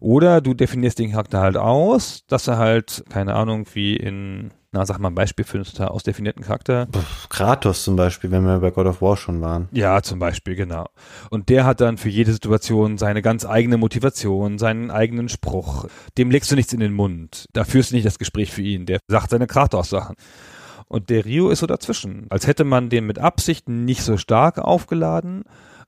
Oder 0.01 0.40
du 0.42 0.53
definierst 0.53 0.99
den 0.99 1.12
Charakter 1.12 1.40
halt 1.40 1.57
aus, 1.57 2.24
dass 2.26 2.49
er 2.49 2.59
halt, 2.59 3.05
keine 3.09 3.34
Ahnung, 3.34 3.66
wie 3.72 3.97
in, 3.97 4.51
na, 4.76 4.84
sag 4.84 4.98
mal 4.98 5.08
ein 5.08 5.14
Beispiel 5.14 5.46
für 5.46 5.56
einen 5.56 5.64
total 5.64 5.88
ausdefinierten 5.88 6.42
Charakter. 6.42 6.86
Kratos 7.30 7.82
zum 7.82 7.96
Beispiel, 7.96 8.30
wenn 8.30 8.44
wir 8.44 8.58
bei 8.58 8.70
God 8.70 8.86
of 8.86 9.00
War 9.00 9.16
schon 9.16 9.40
waren. 9.40 9.68
Ja, 9.72 10.03
zum 10.03 10.18
Beispiel, 10.18 10.54
genau. 10.54 10.86
Und 11.30 11.48
der 11.48 11.64
hat 11.64 11.80
dann 11.80 11.96
für 11.96 12.11
jede 12.11 12.30
Situation 12.32 12.98
seine 12.98 13.22
ganz 13.22 13.46
eigene 13.46 13.78
Motivation, 13.78 14.58
seinen 14.58 14.90
eigenen 14.90 15.30
Spruch. 15.30 15.86
Dem 16.18 16.30
legst 16.30 16.50
du 16.50 16.57
nichts 16.57 16.74
in 16.74 16.80
den 16.80 16.92
Mund. 16.92 17.46
Da 17.54 17.64
führst 17.64 17.90
du 17.90 17.94
nicht 17.94 18.04
das 18.04 18.18
Gespräch 18.18 18.53
für 18.53 18.61
ihn. 18.61 18.84
Der 18.84 18.98
sagt 19.08 19.30
seine 19.30 19.46
Kratos-Sachen. 19.46 20.16
Und 20.88 21.08
der 21.08 21.24
Rio 21.24 21.48
ist 21.48 21.61
so 21.61 21.66
dazwischen. 21.66 22.26
Als 22.28 22.46
hätte 22.46 22.64
man 22.64 22.90
den 22.90 23.07
mit 23.07 23.18
Absicht 23.18 23.70
nicht 23.70 24.03
so 24.03 24.18
stark 24.18 24.58
aufgeladen, 24.58 25.44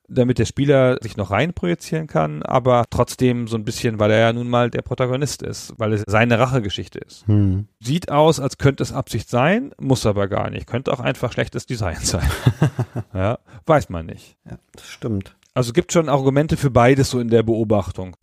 damit 0.09 0.39
der 0.39 0.47
Spieler 0.47 0.99
sich 1.01 1.17
noch 1.17 1.31
reinprojizieren 1.31 2.07
kann, 2.07 2.43
aber 2.43 2.87
trotzdem 2.91 3.47
so 3.47 3.57
ein 3.57 3.65
bisschen, 3.65 3.99
weil 3.99 4.11
er 4.11 4.19
ja 4.19 4.33
nun 4.33 4.49
mal 4.49 4.71
der 4.71 4.83
Protagonist 4.83 5.43
ist, 5.43 5.75
weil 5.77 5.93
es 5.93 6.05
seine 6.07 6.39
Rachegeschichte 6.39 6.99
ist. 6.99 7.27
Hm. 7.27 7.69
Sieht 7.81 8.11
aus, 8.11 8.41
als 8.41 8.59
könnte 8.59 8.83
es 8.83 8.93
Absicht 8.93 9.29
sein, 9.29 9.73
muss 9.79 10.07
aber 10.07 10.29
gar 10.29 10.51
nicht. 10.51 10.67
Könnte 10.67 10.93
auch 10.93 11.01
einfach 11.01 11.33
schlechtes 11.33 11.67
Design 11.67 11.99
sein. 12.01 12.29
ja, 13.15 13.39
weiß 13.67 13.91
man 13.91 14.07
nicht. 14.07 14.37
Ja, 14.49 14.59
das 14.73 14.87
stimmt. 14.89 15.37
Also 15.55 15.73
gibt 15.73 15.93
schon 15.93 16.09
Argumente 16.09 16.57
für 16.57 16.71
beides 16.71 17.11
so 17.11 17.19
in 17.19 17.31
der 17.31 17.43
Beobachtung. 17.43 18.17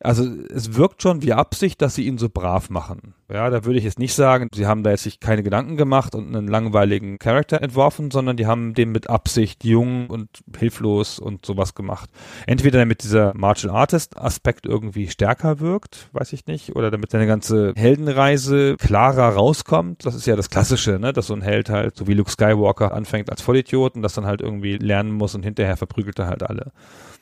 Also 0.00 0.24
es 0.52 0.74
wirkt 0.74 1.00
schon 1.02 1.22
wie 1.22 1.32
Absicht, 1.32 1.80
dass 1.80 1.94
sie 1.94 2.06
ihn 2.06 2.18
so 2.18 2.28
brav 2.28 2.70
machen. 2.70 3.14
Ja, 3.32 3.48
da 3.48 3.64
würde 3.64 3.78
ich 3.78 3.84
jetzt 3.84 3.98
nicht 3.98 4.12
sagen, 4.12 4.48
sie 4.54 4.66
haben 4.66 4.82
da 4.82 4.90
jetzt 4.90 5.04
sich 5.04 5.18
keine 5.18 5.42
Gedanken 5.42 5.78
gemacht 5.78 6.14
und 6.14 6.36
einen 6.36 6.48
langweiligen 6.48 7.18
Charakter 7.18 7.62
entworfen, 7.62 8.10
sondern 8.10 8.36
die 8.36 8.46
haben 8.46 8.74
den 8.74 8.92
mit 8.92 9.08
Absicht 9.08 9.64
jung 9.64 10.08
und 10.08 10.28
hilflos 10.58 11.18
und 11.18 11.46
sowas 11.46 11.74
gemacht. 11.74 12.10
Entweder 12.46 12.80
damit 12.80 13.02
dieser 13.02 13.32
Martial 13.34 13.74
Artist 13.74 14.18
Aspekt 14.18 14.66
irgendwie 14.66 15.08
stärker 15.08 15.60
wirkt, 15.60 16.10
weiß 16.12 16.34
ich 16.34 16.46
nicht, 16.46 16.76
oder 16.76 16.90
damit 16.90 17.10
seine 17.10 17.26
ganze 17.26 17.72
Heldenreise 17.74 18.76
klarer 18.76 19.34
rauskommt. 19.34 20.04
Das 20.04 20.14
ist 20.14 20.26
ja 20.26 20.36
das 20.36 20.50
Klassische, 20.50 20.98
ne, 20.98 21.14
dass 21.14 21.28
so 21.28 21.34
ein 21.34 21.40
Held 21.40 21.70
halt, 21.70 21.96
so 21.96 22.06
wie 22.06 22.14
Luke 22.14 22.30
Skywalker 22.30 22.92
anfängt 22.92 23.30
als 23.30 23.40
Vollidiot 23.40 23.94
und 23.94 24.02
das 24.02 24.12
dann 24.12 24.26
halt 24.26 24.42
irgendwie 24.42 24.76
lernen 24.76 25.12
muss 25.12 25.34
und 25.34 25.42
hinterher 25.42 25.78
verprügelt 25.78 26.18
er 26.18 26.26
halt 26.26 26.42
alle. 26.42 26.72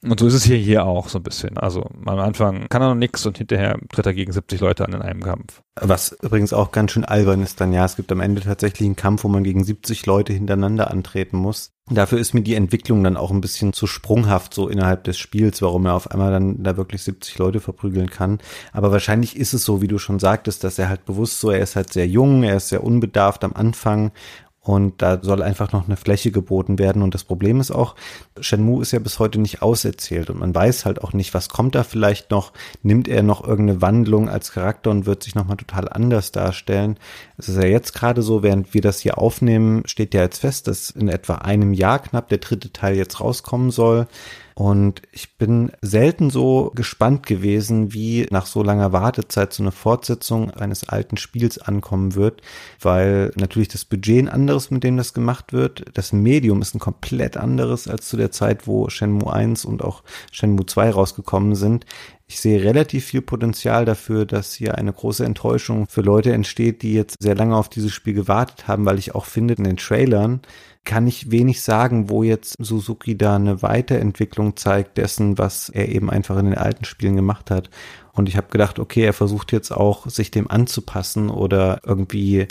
Und 0.02 0.18
so 0.18 0.26
ist 0.26 0.34
es 0.34 0.44
hier 0.44 0.56
hier 0.56 0.86
auch 0.86 1.08
so 1.08 1.18
ein 1.18 1.22
bisschen. 1.22 1.58
Also 1.58 1.82
am 2.06 2.18
Anfang 2.18 2.68
kann 2.70 2.80
er 2.80 2.88
noch 2.88 2.94
nix 2.94 3.26
und 3.26 3.36
hinterher 3.36 3.78
tritt 3.92 4.06
er 4.06 4.14
gegen 4.14 4.32
70 4.32 4.60
Leute 4.60 4.86
an 4.86 4.94
in 4.94 5.02
einem 5.02 5.22
Kampf. 5.22 5.60
Was 5.78 6.16
übrigens 6.22 6.54
auch 6.54 6.72
ganz 6.72 6.92
schön 6.92 7.04
albern 7.04 7.42
ist 7.42 7.60
dann, 7.60 7.72
ja, 7.72 7.84
es 7.84 7.96
gibt 7.96 8.10
am 8.10 8.20
Ende 8.20 8.40
tatsächlich 8.40 8.86
einen 8.86 8.96
Kampf, 8.96 9.24
wo 9.24 9.28
man 9.28 9.44
gegen 9.44 9.62
70 9.62 10.06
Leute 10.06 10.32
hintereinander 10.32 10.90
antreten 10.90 11.36
muss. 11.36 11.72
Dafür 11.90 12.18
ist 12.18 12.32
mir 12.32 12.42
die 12.42 12.54
Entwicklung 12.54 13.04
dann 13.04 13.16
auch 13.16 13.30
ein 13.30 13.40
bisschen 13.42 13.72
zu 13.72 13.86
sprunghaft 13.86 14.54
so 14.54 14.68
innerhalb 14.68 15.04
des 15.04 15.18
Spiels, 15.18 15.60
warum 15.60 15.84
er 15.86 15.94
auf 15.94 16.10
einmal 16.10 16.30
dann 16.30 16.62
da 16.62 16.76
wirklich 16.76 17.02
70 17.02 17.36
Leute 17.36 17.60
verprügeln 17.60 18.08
kann. 18.08 18.38
Aber 18.72 18.92
wahrscheinlich 18.92 19.36
ist 19.36 19.52
es 19.52 19.64
so, 19.64 19.82
wie 19.82 19.88
du 19.88 19.98
schon 19.98 20.18
sagtest, 20.18 20.64
dass 20.64 20.78
er 20.78 20.88
halt 20.88 21.04
bewusst 21.04 21.40
so, 21.40 21.50
er 21.50 21.60
ist 21.60 21.76
halt 21.76 21.92
sehr 21.92 22.06
jung, 22.06 22.42
er 22.42 22.56
ist 22.56 22.68
sehr 22.68 22.84
unbedarft 22.84 23.44
am 23.44 23.52
Anfang 23.54 24.12
und 24.62 25.00
da 25.00 25.20
soll 25.22 25.42
einfach 25.42 25.72
noch 25.72 25.86
eine 25.86 25.96
Fläche 25.96 26.30
geboten 26.30 26.78
werden. 26.78 27.02
Und 27.02 27.14
das 27.14 27.24
Problem 27.24 27.60
ist 27.60 27.70
auch, 27.70 27.96
Shenmue 28.40 28.82
ist 28.82 28.92
ja 28.92 28.98
bis 28.98 29.18
heute 29.18 29.40
nicht 29.40 29.62
auserzählt 29.62 30.28
und 30.28 30.38
man 30.38 30.54
weiß 30.54 30.84
halt 30.84 31.02
auch 31.02 31.14
nicht, 31.14 31.32
was 31.32 31.48
kommt 31.48 31.74
da 31.74 31.82
vielleicht 31.82 32.30
noch. 32.30 32.52
Nimmt 32.82 33.08
er 33.08 33.22
noch 33.22 33.46
irgendeine 33.46 33.80
Wandlung 33.80 34.28
als 34.28 34.52
Charakter 34.52 34.90
und 34.90 35.06
wird 35.06 35.22
sich 35.22 35.34
nochmal 35.34 35.56
total 35.56 35.88
anders 35.88 36.30
darstellen? 36.30 36.98
Es 37.38 37.48
ist 37.48 37.56
ja 37.56 37.68
jetzt 37.68 37.94
gerade 37.94 38.20
so, 38.20 38.42
während 38.42 38.74
wir 38.74 38.82
das 38.82 39.00
hier 39.00 39.16
aufnehmen, 39.16 39.82
steht 39.86 40.12
ja 40.12 40.20
jetzt 40.20 40.40
fest, 40.40 40.68
dass 40.68 40.90
in 40.90 41.08
etwa 41.08 41.36
einem 41.36 41.72
Jahr 41.72 41.98
knapp 41.98 42.28
der 42.28 42.38
dritte 42.38 42.70
Teil 42.70 42.96
jetzt 42.96 43.20
rauskommen 43.20 43.70
soll. 43.70 44.08
Und 44.54 45.02
ich 45.12 45.36
bin 45.38 45.72
selten 45.80 46.30
so 46.30 46.72
gespannt 46.74 47.26
gewesen, 47.26 47.92
wie 47.92 48.26
nach 48.30 48.46
so 48.46 48.62
langer 48.62 48.92
Wartezeit 48.92 49.52
so 49.52 49.62
eine 49.62 49.72
Fortsetzung 49.72 50.50
eines 50.50 50.88
alten 50.88 51.16
Spiels 51.16 51.58
ankommen 51.58 52.14
wird, 52.14 52.42
weil 52.80 53.32
natürlich 53.36 53.68
das 53.68 53.84
Budget 53.84 54.24
ein 54.24 54.28
anderes, 54.28 54.70
mit 54.70 54.84
dem 54.84 54.96
das 54.96 55.14
gemacht 55.14 55.52
wird. 55.52 55.84
Das 55.94 56.12
Medium 56.12 56.62
ist 56.62 56.74
ein 56.74 56.80
komplett 56.80 57.36
anderes 57.36 57.88
als 57.88 58.08
zu 58.08 58.16
der 58.16 58.30
Zeit, 58.30 58.66
wo 58.66 58.88
Shenmue 58.88 59.32
1 59.32 59.64
und 59.64 59.82
auch 59.82 60.02
Shenmue 60.30 60.66
2 60.66 60.90
rausgekommen 60.90 61.54
sind. 61.54 61.86
Ich 62.30 62.38
sehe 62.38 62.62
relativ 62.62 63.06
viel 63.06 63.22
Potenzial 63.22 63.84
dafür, 63.84 64.24
dass 64.24 64.54
hier 64.54 64.78
eine 64.78 64.92
große 64.92 65.24
Enttäuschung 65.24 65.88
für 65.88 66.00
Leute 66.00 66.32
entsteht, 66.32 66.82
die 66.82 66.94
jetzt 66.94 67.16
sehr 67.20 67.34
lange 67.34 67.56
auf 67.56 67.68
dieses 67.68 67.92
Spiel 67.92 68.14
gewartet 68.14 68.68
haben, 68.68 68.84
weil 68.84 69.00
ich 69.00 69.16
auch 69.16 69.24
finde, 69.24 69.54
in 69.54 69.64
den 69.64 69.76
Trailern 69.76 70.40
kann 70.84 71.06
ich 71.06 71.30
wenig 71.30 71.60
sagen, 71.60 72.08
wo 72.08 72.22
jetzt 72.22 72.56
Suzuki 72.58 73.16
da 73.16 73.36
eine 73.36 73.62
Weiterentwicklung 73.62 74.56
zeigt 74.56 74.98
dessen, 74.98 75.38
was 75.38 75.68
er 75.68 75.88
eben 75.88 76.10
einfach 76.10 76.38
in 76.38 76.46
den 76.46 76.58
alten 76.58 76.84
Spielen 76.84 77.16
gemacht 77.16 77.50
hat. 77.50 77.70
Und 78.12 78.28
ich 78.28 78.36
habe 78.36 78.48
gedacht, 78.50 78.78
okay, 78.78 79.02
er 79.02 79.12
versucht 79.12 79.52
jetzt 79.52 79.70
auch, 79.70 80.08
sich 80.08 80.30
dem 80.30 80.50
anzupassen 80.50 81.30
oder 81.30 81.80
irgendwie 81.84 82.48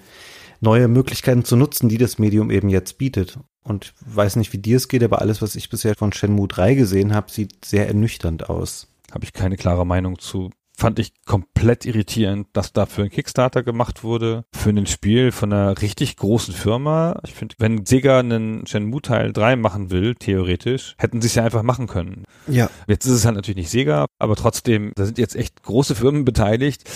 neue 0.61 0.87
Möglichkeiten 0.87 1.43
zu 1.43 1.55
nutzen, 1.55 1.89
die 1.89 1.97
das 1.97 2.19
Medium 2.19 2.51
eben 2.51 2.69
jetzt 2.69 2.97
bietet. 2.97 3.39
Und 3.63 3.93
weiß 4.01 4.35
nicht, 4.35 4.53
wie 4.53 4.57
dir 4.57 4.77
es 4.77 4.87
geht, 4.87 5.03
aber 5.03 5.21
alles, 5.21 5.41
was 5.41 5.55
ich 5.55 5.69
bisher 5.69 5.95
von 5.95 6.13
Shenmue 6.13 6.47
3 6.47 6.75
gesehen 6.75 7.13
habe, 7.13 7.31
sieht 7.31 7.65
sehr 7.65 7.87
ernüchternd 7.87 8.49
aus. 8.49 8.87
Habe 9.11 9.25
ich 9.25 9.33
keine 9.33 9.57
klare 9.57 9.85
Meinung 9.85 10.19
zu. 10.19 10.49
Fand 10.79 10.97
ich 10.97 11.11
komplett 11.25 11.85
irritierend, 11.85 12.47
dass 12.53 12.71
dafür 12.71 13.03
ein 13.03 13.09
Kickstarter 13.09 13.63
gemacht 13.63 14.05
wurde. 14.05 14.45
Für 14.55 14.69
ein 14.69 14.85
Spiel 14.85 15.33
von 15.33 15.51
einer 15.51 15.81
richtig 15.81 16.15
großen 16.15 16.53
Firma. 16.53 17.19
Ich 17.25 17.33
finde, 17.33 17.55
wenn 17.59 17.85
Sega 17.85 18.19
einen 18.19 18.65
Shenmue 18.65 19.01
Teil 19.01 19.33
3 19.33 19.57
machen 19.57 19.91
will, 19.91 20.15
theoretisch, 20.15 20.95
hätten 20.97 21.19
sie 21.19 21.27
es 21.27 21.35
ja 21.35 21.43
einfach 21.43 21.63
machen 21.63 21.87
können. 21.87 22.23
Ja. 22.47 22.69
Jetzt 22.87 23.05
ist 23.05 23.11
es 23.11 23.25
halt 23.25 23.35
natürlich 23.35 23.57
nicht 23.57 23.69
Sega, 23.71 24.05
aber 24.19 24.37
trotzdem, 24.37 24.93
da 24.95 25.03
sind 25.03 25.17
jetzt 25.17 25.35
echt 25.35 25.63
große 25.63 25.95
Firmen 25.95 26.23
beteiligt. 26.23 26.89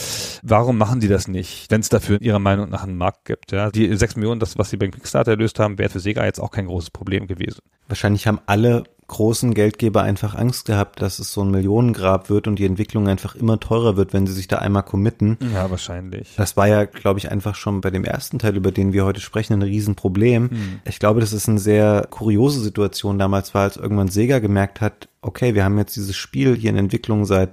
Warum 0.44 0.78
machen 0.78 1.02
die 1.02 1.10
das 1.10 1.28
nicht, 1.28 1.70
wenn 1.70 1.82
es 1.82 1.90
dafür 1.90 2.22
ihrer 2.22 2.40
Meinung 2.40 2.70
nach 2.70 2.84
einen 2.84 2.96
Markt 2.96 3.26
gibt? 3.26 3.52
Ja? 3.52 3.70
Die 3.70 3.94
6 3.94 4.16
Millionen, 4.16 4.40
das, 4.40 4.58
was 4.58 4.70
sie 4.70 4.78
beim 4.78 4.92
Kickstarter 4.92 5.32
erlöst 5.32 5.60
haben, 5.60 5.78
wäre 5.78 5.90
für 5.90 6.00
Sega 6.00 6.24
jetzt 6.24 6.40
auch 6.40 6.52
kein 6.52 6.68
großes 6.68 6.92
Problem 6.92 7.28
gewesen. 7.28 7.60
Wahrscheinlich 7.90 8.28
haben 8.28 8.40
alle 8.46 8.86
großen 9.14 9.54
Geldgeber 9.54 10.02
einfach 10.02 10.34
Angst 10.34 10.66
gehabt, 10.66 11.00
dass 11.02 11.20
es 11.20 11.32
so 11.32 11.42
ein 11.42 11.52
Millionengrab 11.52 12.32
wird 12.32 12.48
und 12.48 12.58
die 12.58 12.66
Entwicklung 12.66 13.08
einfach 13.08 13.36
immer 13.36 13.60
teurer 13.60 13.96
wird, 13.96 14.12
wenn 14.12 14.26
sie 14.26 14.34
sich 14.34 14.48
da 14.48 14.58
einmal 14.58 14.82
committen. 14.82 15.38
Ja, 15.54 15.70
wahrscheinlich. 15.70 16.34
Das 16.36 16.58
war 16.58 16.68
ja, 16.68 16.86
glaube 16.86 17.20
ich, 17.20 17.32
einfach 17.32 17.56
schon 17.56 17.82
bei 17.82 17.92
dem 17.92 18.04
ersten 18.04 18.40
Teil, 18.40 18.58
über 18.58 18.72
den 18.72 18.92
wir 18.92 19.06
heute 19.06 19.22
sprechen, 19.22 19.54
ein 19.54 19.62
Riesenproblem. 19.62 20.50
Hm. 20.50 20.80
Ich 20.86 20.98
glaube, 20.98 21.20
dass 21.20 21.32
es 21.32 21.48
eine 21.48 21.60
sehr 21.60 22.08
kuriose 22.10 22.60
Situation 22.60 23.20
damals 23.20 23.54
war, 23.54 23.62
als 23.62 23.78
irgendwann 23.78 24.08
Sega 24.08 24.40
gemerkt 24.40 24.82
hat, 24.82 25.08
okay, 25.22 25.54
wir 25.54 25.64
haben 25.64 25.78
jetzt 25.78 25.96
dieses 25.96 26.16
Spiel 26.16 26.56
hier 26.56 26.72
in 26.72 26.78
Entwicklung 26.78 27.26
seit, 27.26 27.52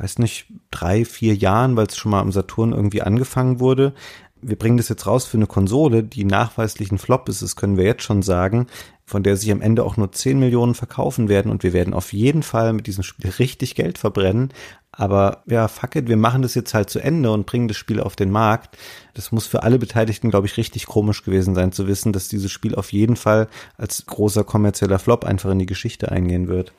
weiß 0.00 0.18
nicht, 0.18 0.46
drei, 0.72 1.04
vier 1.04 1.34
Jahren, 1.34 1.76
weil 1.76 1.86
es 1.86 1.96
schon 1.96 2.10
mal 2.10 2.20
am 2.20 2.32
Saturn 2.32 2.72
irgendwie 2.72 3.02
angefangen 3.02 3.60
wurde. 3.60 3.94
Wir 4.42 4.56
bringen 4.56 4.76
das 4.76 4.88
jetzt 4.88 5.06
raus 5.06 5.26
für 5.26 5.36
eine 5.36 5.46
Konsole, 5.46 6.02
die 6.02 6.24
nachweislich 6.24 6.90
ein 6.90 6.98
Flop 6.98 7.28
ist, 7.28 7.42
das 7.42 7.56
können 7.56 7.76
wir 7.76 7.84
jetzt 7.84 8.02
schon 8.02 8.22
sagen, 8.22 8.66
von 9.08 9.22
der 9.22 9.36
sich 9.36 9.50
am 9.50 9.62
Ende 9.62 9.84
auch 9.84 9.96
nur 9.96 10.12
10 10.12 10.38
Millionen 10.38 10.74
verkaufen 10.74 11.28
werden 11.28 11.50
und 11.50 11.62
wir 11.62 11.72
werden 11.72 11.94
auf 11.94 12.12
jeden 12.12 12.42
Fall 12.42 12.72
mit 12.74 12.86
diesem 12.86 13.02
Spiel 13.02 13.30
richtig 13.30 13.74
Geld 13.74 13.96
verbrennen. 13.98 14.52
Aber 14.92 15.42
ja, 15.46 15.66
fuck 15.68 15.96
it, 15.96 16.08
wir 16.08 16.16
machen 16.16 16.42
das 16.42 16.54
jetzt 16.54 16.74
halt 16.74 16.90
zu 16.90 16.98
Ende 16.98 17.30
und 17.30 17.46
bringen 17.46 17.68
das 17.68 17.76
Spiel 17.76 18.00
auf 18.00 18.16
den 18.16 18.30
Markt. 18.30 18.76
Das 19.14 19.32
muss 19.32 19.46
für 19.46 19.62
alle 19.62 19.78
Beteiligten, 19.78 20.30
glaube 20.30 20.46
ich, 20.46 20.56
richtig 20.56 20.86
komisch 20.86 21.22
gewesen 21.24 21.54
sein, 21.54 21.72
zu 21.72 21.86
wissen, 21.88 22.12
dass 22.12 22.28
dieses 22.28 22.50
Spiel 22.52 22.74
auf 22.74 22.92
jeden 22.92 23.16
Fall 23.16 23.48
als 23.76 24.04
großer 24.06 24.44
kommerzieller 24.44 24.98
Flop 24.98 25.24
einfach 25.24 25.50
in 25.50 25.58
die 25.58 25.66
Geschichte 25.66 26.12
eingehen 26.12 26.48
wird. 26.48 26.72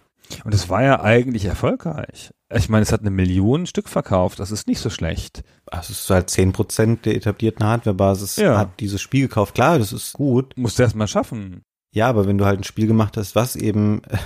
Und 0.43 0.53
es 0.53 0.69
war 0.69 0.83
ja 0.83 1.01
eigentlich 1.01 1.45
erfolgreich. 1.45 2.29
Ich 2.53 2.69
meine, 2.69 2.83
es 2.83 2.91
hat 2.91 3.01
eine 3.01 3.09
Million 3.09 3.65
Stück 3.65 3.89
verkauft. 3.89 4.39
Das 4.39 4.51
ist 4.51 4.67
nicht 4.67 4.79
so 4.79 4.89
schlecht. 4.89 5.43
Also 5.65 5.91
es 5.91 6.01
ist 6.01 6.09
halt 6.09 6.29
10% 6.29 7.01
der 7.03 7.15
etablierten 7.15 7.65
Hardwarebasis 7.65 8.35
Ja. 8.37 8.57
hat 8.57 8.79
dieses 8.79 9.01
Spiel 9.01 9.21
gekauft. 9.27 9.55
Klar, 9.55 9.79
das 9.79 9.91
ist 9.93 10.13
gut. 10.13 10.53
Musst 10.55 10.77
du 10.77 10.83
erst 10.83 10.95
mal 10.95 11.07
schaffen. 11.07 11.63
Ja, 11.91 12.07
aber 12.07 12.27
wenn 12.27 12.37
du 12.37 12.45
halt 12.45 12.59
ein 12.59 12.63
Spiel 12.63 12.85
gemacht 12.85 13.17
hast, 13.17 13.35
was 13.35 13.55
eben 13.55 14.03
äh, 14.03 14.17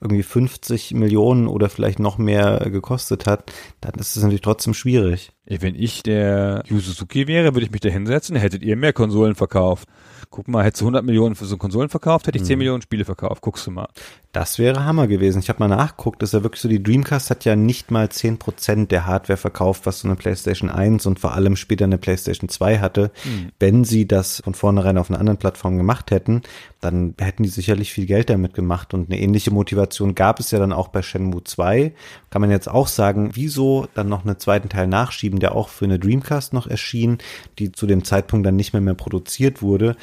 irgendwie 0.00 0.22
50 0.22 0.94
Millionen 0.94 1.48
oder 1.48 1.68
vielleicht 1.68 1.98
noch 1.98 2.16
mehr 2.16 2.70
gekostet 2.70 3.26
hat, 3.26 3.52
dann 3.82 3.92
ist 3.94 4.16
es 4.16 4.22
natürlich 4.22 4.40
trotzdem 4.40 4.72
schwierig. 4.72 5.32
Wenn 5.44 5.74
ich 5.74 6.02
der 6.02 6.62
Yu 6.66 6.78
Suzuki 6.80 7.26
wäre, 7.26 7.54
würde 7.54 7.66
ich 7.66 7.72
mich 7.72 7.82
da 7.82 7.90
hinsetzen, 7.90 8.36
hättet 8.36 8.62
ihr 8.62 8.76
mehr 8.76 8.94
Konsolen 8.94 9.34
verkauft. 9.34 9.86
Guck 10.30 10.48
mal, 10.48 10.64
hättest 10.64 10.80
du 10.80 10.86
100 10.86 11.04
Millionen 11.04 11.34
für 11.34 11.44
so 11.44 11.58
Konsolen 11.58 11.90
verkauft, 11.90 12.26
hätte 12.26 12.38
ich 12.38 12.44
10 12.44 12.56
Millionen 12.56 12.82
Spiele 12.82 13.04
verkauft. 13.04 13.42
Guckst 13.42 13.66
du 13.66 13.72
mal. 13.72 13.88
Das 14.32 14.60
wäre 14.60 14.84
Hammer 14.84 15.08
gewesen. 15.08 15.40
Ich 15.40 15.48
habe 15.48 15.58
mal 15.58 15.66
nachgeguckt, 15.66 16.22
das 16.22 16.28
ist 16.28 16.34
ja 16.34 16.44
wirklich 16.44 16.60
so, 16.60 16.68
die 16.68 16.80
Dreamcast 16.80 17.30
hat 17.30 17.44
ja 17.44 17.56
nicht 17.56 17.90
mal 17.90 18.06
10% 18.06 18.86
der 18.86 19.04
Hardware 19.04 19.36
verkauft, 19.36 19.86
was 19.86 20.00
so 20.00 20.08
eine 20.08 20.14
PlayStation 20.14 20.70
1 20.70 21.04
und 21.06 21.18
vor 21.18 21.34
allem 21.34 21.56
später 21.56 21.84
eine 21.84 21.98
PlayStation 21.98 22.48
2 22.48 22.78
hatte. 22.78 23.10
Wenn 23.58 23.82
sie 23.82 24.06
das 24.06 24.40
von 24.44 24.54
vornherein 24.54 24.98
auf 24.98 25.10
einer 25.10 25.18
anderen 25.18 25.38
Plattform 25.38 25.76
gemacht 25.76 26.12
hätten, 26.12 26.42
dann 26.80 27.14
hätten 27.18 27.42
die 27.42 27.48
sicherlich 27.48 27.92
viel 27.92 28.06
Geld 28.06 28.30
damit 28.30 28.54
gemacht. 28.54 28.94
Und 28.94 29.10
eine 29.10 29.20
ähnliche 29.20 29.50
Motivation 29.50 30.14
gab 30.14 30.38
es 30.38 30.52
ja 30.52 30.60
dann 30.60 30.72
auch 30.72 30.88
bei 30.88 31.02
Shenmue 31.02 31.42
2. 31.42 31.92
Kann 32.30 32.40
man 32.40 32.52
jetzt 32.52 32.68
auch 32.68 32.86
sagen, 32.86 33.30
wieso 33.34 33.88
dann 33.94 34.08
noch 34.08 34.24
einen 34.24 34.38
zweiten 34.38 34.68
Teil 34.68 34.86
nachschieben, 34.86 35.40
der 35.40 35.56
auch 35.56 35.68
für 35.68 35.86
eine 35.86 35.98
Dreamcast 35.98 36.52
noch 36.52 36.68
erschien, 36.68 37.18
die 37.58 37.72
zu 37.72 37.88
dem 37.88 38.04
Zeitpunkt 38.04 38.46
dann 38.46 38.54
nicht 38.54 38.74
mehr 38.74 38.80
mehr 38.80 38.94
produziert 38.94 39.60
wurde. 39.60 39.96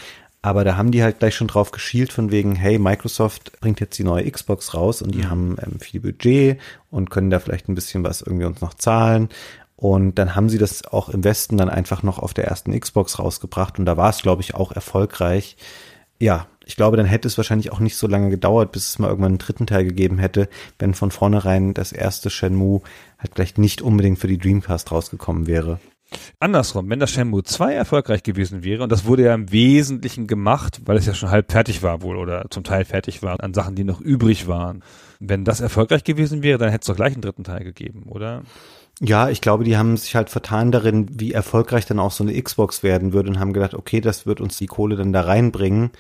Aber 0.48 0.64
da 0.64 0.78
haben 0.78 0.92
die 0.92 1.04
halt 1.04 1.20
gleich 1.20 1.36
schon 1.36 1.50
drauf 1.50 1.72
geschielt 1.72 2.14
von 2.14 2.32
wegen, 2.32 2.56
hey, 2.56 2.80
Microsoft 2.80 3.60
bringt 3.60 3.82
jetzt 3.82 4.00
die 4.00 4.06
neue 4.06 4.32
Xbox 4.32 4.74
raus 4.74 5.02
und 5.02 5.14
die 5.14 5.26
haben 5.26 5.58
ähm, 5.62 5.82
viel 5.82 6.00
Budget 6.00 6.58
und 6.90 7.10
können 7.10 7.30
da 7.30 7.42
vielleicht 7.42 7.68
ein 7.68 7.76
bisschen 7.76 8.06
was 8.06 8.22
irgendwie 8.22 8.46
uns 8.46 8.62
noch 8.62 8.74
zahlen. 8.74 9.28
Und 9.76 10.16
dann 10.16 10.36
haben 10.36 10.48
sie 10.48 10.58
das 10.58 10.86
auch 10.86 11.10
im 11.10 11.26
Westen 11.26 11.58
dann 11.58 11.68
einfach 11.70 12.02
noch 12.02 12.18
auf 12.18 12.34
der 12.34 12.46
ersten 12.46 12.80
Xbox 12.80 13.20
rausgebracht 13.20 13.78
und 13.78 13.84
da 13.84 13.98
war 13.98 14.10
es, 14.10 14.22
glaube 14.22 14.42
ich, 14.42 14.56
auch 14.56 14.72
erfolgreich. 14.72 15.58
Ja, 16.18 16.48
ich 16.66 16.78
glaube, 16.78 16.96
dann 16.96 17.06
hätte 17.06 17.28
es 17.28 17.36
wahrscheinlich 17.36 17.74
auch 17.74 17.82
nicht 17.82 17.98
so 17.98 18.08
lange 18.08 18.30
gedauert, 18.30 18.72
bis 18.72 18.88
es 18.88 19.00
mal 19.00 19.10
irgendwann 19.10 19.34
einen 19.34 19.40
dritten 19.40 19.68
Teil 19.68 19.84
gegeben 19.84 20.18
hätte, 20.18 20.48
wenn 20.80 20.94
von 20.94 21.12
vornherein 21.12 21.74
das 21.74 21.92
erste 21.92 22.30
Shenmue 22.30 22.84
halt 23.20 23.34
vielleicht 23.36 23.58
nicht 23.58 23.82
unbedingt 23.82 24.18
für 24.18 24.30
die 24.30 24.38
Dreamcast 24.38 24.94
rausgekommen 24.94 25.46
wäre. 25.46 25.82
Andersrum, 26.40 26.90
wenn 26.90 27.00
das 27.00 27.12
Shenmue 27.12 27.44
2 27.44 27.74
erfolgreich 27.74 28.24
gewesen 28.24 28.64
wäre, 28.64 28.84
und 28.84 28.92
das 28.92 29.06
wurde 29.06 29.24
ja 29.24 29.34
im 29.34 29.52
Wesentlichen 29.52 30.28
gemacht, 30.28 30.82
weil 30.86 30.98
es 30.98 31.06
ja 31.06 31.14
schon 31.14 31.32
halb 31.32 31.52
fertig 31.52 31.84
war 31.84 32.02
wohl 32.02 32.18
oder 32.18 32.46
zum 32.50 32.64
Teil 32.64 32.86
fertig 32.86 33.24
war, 33.24 33.44
an 33.44 33.54
Sachen, 33.54 33.76
die 33.76 33.84
noch 33.84 34.00
übrig 34.00 34.48
waren. 34.48 34.84
Wenn 35.20 35.44
das 35.44 35.60
erfolgreich 35.60 36.04
gewesen 36.04 36.44
wäre, 36.44 36.58
dann 36.58 36.70
hätte 36.70 36.84
es 36.84 36.88
doch 36.88 36.96
gleich 36.96 37.14
einen 37.14 37.22
dritten 37.22 37.44
Teil 37.44 37.64
gegeben, 37.64 38.04
oder? 38.08 38.44
Ja, 39.00 39.30
ich 39.30 39.42
glaube, 39.42 39.64
die 39.64 39.78
haben 39.78 39.96
sich 39.96 40.16
halt 40.16 40.30
vertan 40.30 40.72
darin, 40.72 41.08
wie 41.12 41.32
erfolgreich 41.32 41.86
dann 41.86 42.00
auch 42.00 42.12
so 42.12 42.24
eine 42.24 42.42
Xbox 42.42 42.82
werden 42.82 43.14
würde 43.14 43.30
und 43.30 43.40
haben 43.40 43.54
gedacht, 43.54 43.76
okay, 43.76 44.02
das 44.02 44.26
wird 44.26 44.42
uns 44.42 44.58
die 44.58 44.66
Kohle 44.66 44.96
dann 44.96 45.14
da 45.14 45.22
reinbringen. 45.22 45.92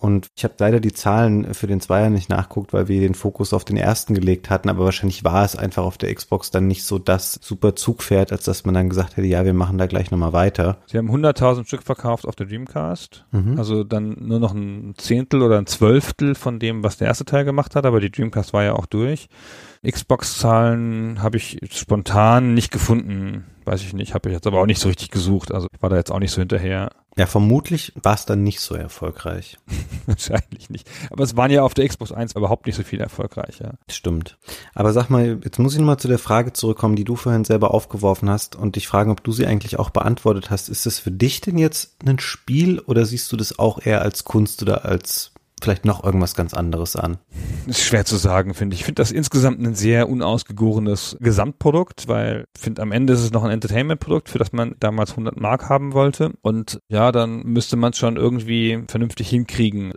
Und 0.00 0.28
ich 0.36 0.44
habe 0.44 0.54
leider 0.58 0.78
die 0.78 0.92
Zahlen 0.92 1.54
für 1.54 1.66
den 1.66 1.80
Zweier 1.80 2.08
nicht 2.08 2.28
nachguckt, 2.28 2.72
weil 2.72 2.86
wir 2.86 3.00
den 3.00 3.14
Fokus 3.14 3.52
auf 3.52 3.64
den 3.64 3.76
ersten 3.76 4.14
gelegt 4.14 4.48
hatten, 4.48 4.68
aber 4.68 4.84
wahrscheinlich 4.84 5.24
war 5.24 5.44
es 5.44 5.56
einfach 5.56 5.82
auf 5.82 5.98
der 5.98 6.14
Xbox 6.14 6.52
dann 6.52 6.68
nicht 6.68 6.84
so 6.84 7.00
das 7.00 7.40
super 7.42 7.74
Zugpferd, 7.74 8.30
als 8.30 8.44
dass 8.44 8.64
man 8.64 8.74
dann 8.74 8.88
gesagt 8.88 9.16
hätte, 9.16 9.26
ja, 9.26 9.44
wir 9.44 9.54
machen 9.54 9.76
da 9.76 9.86
gleich 9.86 10.12
nochmal 10.12 10.32
weiter. 10.32 10.78
Sie 10.86 10.98
haben 10.98 11.10
100.000 11.10 11.66
Stück 11.66 11.82
verkauft 11.82 12.28
auf 12.28 12.36
der 12.36 12.46
Dreamcast, 12.46 13.24
also 13.56 13.82
dann 13.82 14.16
nur 14.20 14.38
noch 14.38 14.54
ein 14.54 14.94
Zehntel 14.98 15.42
oder 15.42 15.58
ein 15.58 15.66
Zwölftel 15.66 16.36
von 16.36 16.60
dem, 16.60 16.84
was 16.84 16.98
der 16.98 17.08
erste 17.08 17.24
Teil 17.24 17.44
gemacht 17.44 17.74
hat, 17.74 17.84
aber 17.84 17.98
die 17.98 18.12
Dreamcast 18.12 18.52
war 18.52 18.62
ja 18.62 18.74
auch 18.74 18.86
durch. 18.86 19.28
Xbox-Zahlen 19.84 21.22
habe 21.22 21.38
ich 21.38 21.58
spontan 21.72 22.54
nicht 22.54 22.70
gefunden, 22.70 23.46
weiß 23.64 23.82
ich 23.82 23.94
nicht, 23.94 24.14
habe 24.14 24.28
ich 24.28 24.34
jetzt 24.34 24.46
aber 24.46 24.60
auch 24.60 24.66
nicht 24.66 24.80
so 24.80 24.88
richtig 24.88 25.10
gesucht, 25.10 25.52
also 25.52 25.66
ich 25.74 25.82
war 25.82 25.90
da 25.90 25.96
jetzt 25.96 26.12
auch 26.12 26.20
nicht 26.20 26.30
so 26.30 26.40
hinterher. 26.40 26.90
Ja, 27.18 27.26
vermutlich 27.26 27.92
war 28.00 28.14
es 28.14 28.26
dann 28.26 28.44
nicht 28.44 28.60
so 28.60 28.76
erfolgreich. 28.76 29.58
Wahrscheinlich 30.06 30.70
nicht. 30.70 30.88
Aber 31.10 31.24
es 31.24 31.36
waren 31.36 31.50
ja 31.50 31.64
auf 31.64 31.74
der 31.74 31.88
Xbox 31.88 32.12
1 32.12 32.36
überhaupt 32.36 32.66
nicht 32.66 32.76
so 32.76 32.84
viel 32.84 33.00
erfolgreicher. 33.00 33.74
Stimmt. 33.90 34.38
Aber 34.72 34.92
sag 34.92 35.10
mal, 35.10 35.40
jetzt 35.42 35.58
muss 35.58 35.72
ich 35.72 35.80
nochmal 35.80 35.98
zu 35.98 36.06
der 36.06 36.20
Frage 36.20 36.52
zurückkommen, 36.52 36.94
die 36.94 37.02
du 37.02 37.16
vorhin 37.16 37.44
selber 37.44 37.74
aufgeworfen 37.74 38.30
hast 38.30 38.54
und 38.54 38.76
dich 38.76 38.86
fragen, 38.86 39.10
ob 39.10 39.24
du 39.24 39.32
sie 39.32 39.46
eigentlich 39.46 39.80
auch 39.80 39.90
beantwortet 39.90 40.50
hast. 40.50 40.68
Ist 40.68 40.86
es 40.86 41.00
für 41.00 41.10
dich 41.10 41.40
denn 41.40 41.58
jetzt 41.58 41.96
ein 42.06 42.20
Spiel 42.20 42.78
oder 42.78 43.04
siehst 43.04 43.32
du 43.32 43.36
das 43.36 43.58
auch 43.58 43.84
eher 43.84 44.02
als 44.02 44.22
Kunst 44.22 44.62
oder 44.62 44.84
als 44.84 45.32
vielleicht 45.62 45.84
noch 45.84 46.04
irgendwas 46.04 46.34
ganz 46.34 46.54
anderes 46.54 46.96
an? 46.96 47.18
Ist 47.66 47.80
schwer 47.82 48.04
zu 48.04 48.16
sagen, 48.16 48.54
finde 48.54 48.74
ich. 48.74 48.80
Ich 48.80 48.84
finde 48.84 49.00
das 49.02 49.10
insgesamt 49.12 49.60
ein 49.60 49.74
sehr 49.74 50.08
unausgegorenes 50.08 51.16
Gesamtprodukt, 51.20 52.08
weil 52.08 52.44
ich 52.56 52.62
finde, 52.62 52.82
am 52.82 52.92
Ende 52.92 53.12
ist 53.12 53.20
es 53.20 53.30
noch 53.32 53.44
ein 53.44 53.50
Entertainment-Produkt, 53.50 54.28
für 54.28 54.38
das 54.38 54.52
man 54.52 54.74
damals 54.80 55.10
100 55.10 55.40
Mark 55.40 55.68
haben 55.68 55.92
wollte. 55.92 56.32
Und 56.42 56.80
ja, 56.88 57.12
dann 57.12 57.42
müsste 57.44 57.76
man 57.76 57.92
es 57.92 57.98
schon 57.98 58.16
irgendwie 58.16 58.82
vernünftig 58.88 59.28
hinkriegen. 59.28 59.92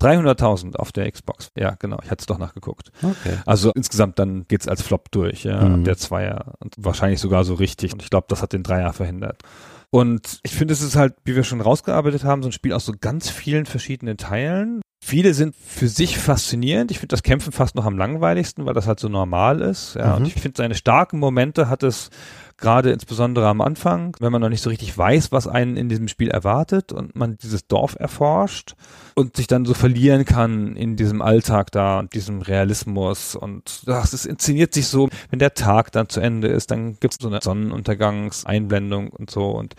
300.000 0.00 0.76
auf 0.76 0.92
der 0.92 1.10
Xbox. 1.10 1.50
Ja, 1.56 1.74
genau. 1.78 1.98
Ich 2.04 2.10
hatte 2.10 2.20
es 2.20 2.26
doch 2.26 2.38
nachgeguckt. 2.38 2.90
Okay. 3.02 3.36
Also 3.46 3.72
insgesamt 3.74 4.18
dann 4.18 4.46
geht's 4.48 4.68
als 4.68 4.82
Flop 4.82 5.10
durch, 5.10 5.44
ja, 5.44 5.62
Mhm. 5.62 5.84
der 5.84 5.96
Zweier. 5.96 6.54
Und 6.60 6.74
wahrscheinlich 6.78 7.20
sogar 7.20 7.44
so 7.44 7.54
richtig. 7.54 7.92
Und 7.92 8.02
ich 8.02 8.10
glaube, 8.10 8.26
das 8.28 8.42
hat 8.42 8.52
den 8.52 8.62
Dreier 8.62 8.92
verhindert. 8.92 9.42
Und 9.90 10.40
ich 10.42 10.52
finde, 10.54 10.72
es 10.74 10.82
ist 10.82 10.96
halt, 10.96 11.14
wie 11.24 11.34
wir 11.34 11.44
schon 11.44 11.60
rausgearbeitet 11.60 12.24
haben, 12.24 12.42
so 12.42 12.48
ein 12.50 12.52
Spiel 12.52 12.72
aus 12.74 12.84
so 12.84 12.92
ganz 13.00 13.30
vielen 13.30 13.64
verschiedenen 13.66 14.16
Teilen. 14.18 14.82
Viele 15.02 15.32
sind 15.32 15.54
für 15.56 15.88
sich 15.88 16.18
faszinierend. 16.18 16.90
Ich 16.90 16.98
finde 16.98 17.12
das 17.14 17.22
Kämpfen 17.22 17.52
fast 17.52 17.74
noch 17.76 17.86
am 17.86 17.96
langweiligsten, 17.96 18.66
weil 18.66 18.74
das 18.74 18.86
halt 18.86 19.00
so 19.00 19.08
normal 19.08 19.60
ist. 19.62 19.94
Ja, 19.94 20.10
Mhm. 20.10 20.16
und 20.16 20.26
ich 20.26 20.34
finde 20.34 20.56
seine 20.58 20.74
starken 20.74 21.18
Momente 21.18 21.68
hat 21.70 21.82
es 21.82 22.10
gerade 22.58 22.90
insbesondere 22.90 23.46
am 23.46 23.60
Anfang, 23.60 24.16
wenn 24.20 24.32
man 24.32 24.40
noch 24.40 24.48
nicht 24.48 24.62
so 24.62 24.70
richtig 24.70 24.96
weiß, 24.96 25.32
was 25.32 25.46
einen 25.46 25.76
in 25.76 25.88
diesem 25.88 26.08
Spiel 26.08 26.28
erwartet 26.28 26.92
und 26.92 27.14
man 27.14 27.38
dieses 27.38 27.66
Dorf 27.66 27.96
erforscht 27.98 28.74
und 29.14 29.36
sich 29.36 29.46
dann 29.46 29.64
so 29.64 29.74
verlieren 29.74 30.24
kann 30.24 30.76
in 30.76 30.96
diesem 30.96 31.22
Alltag 31.22 31.70
da 31.70 32.00
und 32.00 32.14
diesem 32.14 32.42
Realismus 32.42 33.36
und 33.36 33.82
ach, 33.86 34.12
es 34.12 34.26
inszeniert 34.26 34.74
sich 34.74 34.88
so, 34.88 35.08
wenn 35.30 35.38
der 35.38 35.54
Tag 35.54 35.92
dann 35.92 36.08
zu 36.08 36.20
Ende 36.20 36.48
ist, 36.48 36.70
dann 36.70 36.98
gibt 36.98 37.14
es 37.14 37.18
so 37.20 37.28
eine 37.28 37.40
Sonnenuntergangseinblendung 37.40 39.10
und 39.10 39.30
so 39.30 39.50
und 39.50 39.74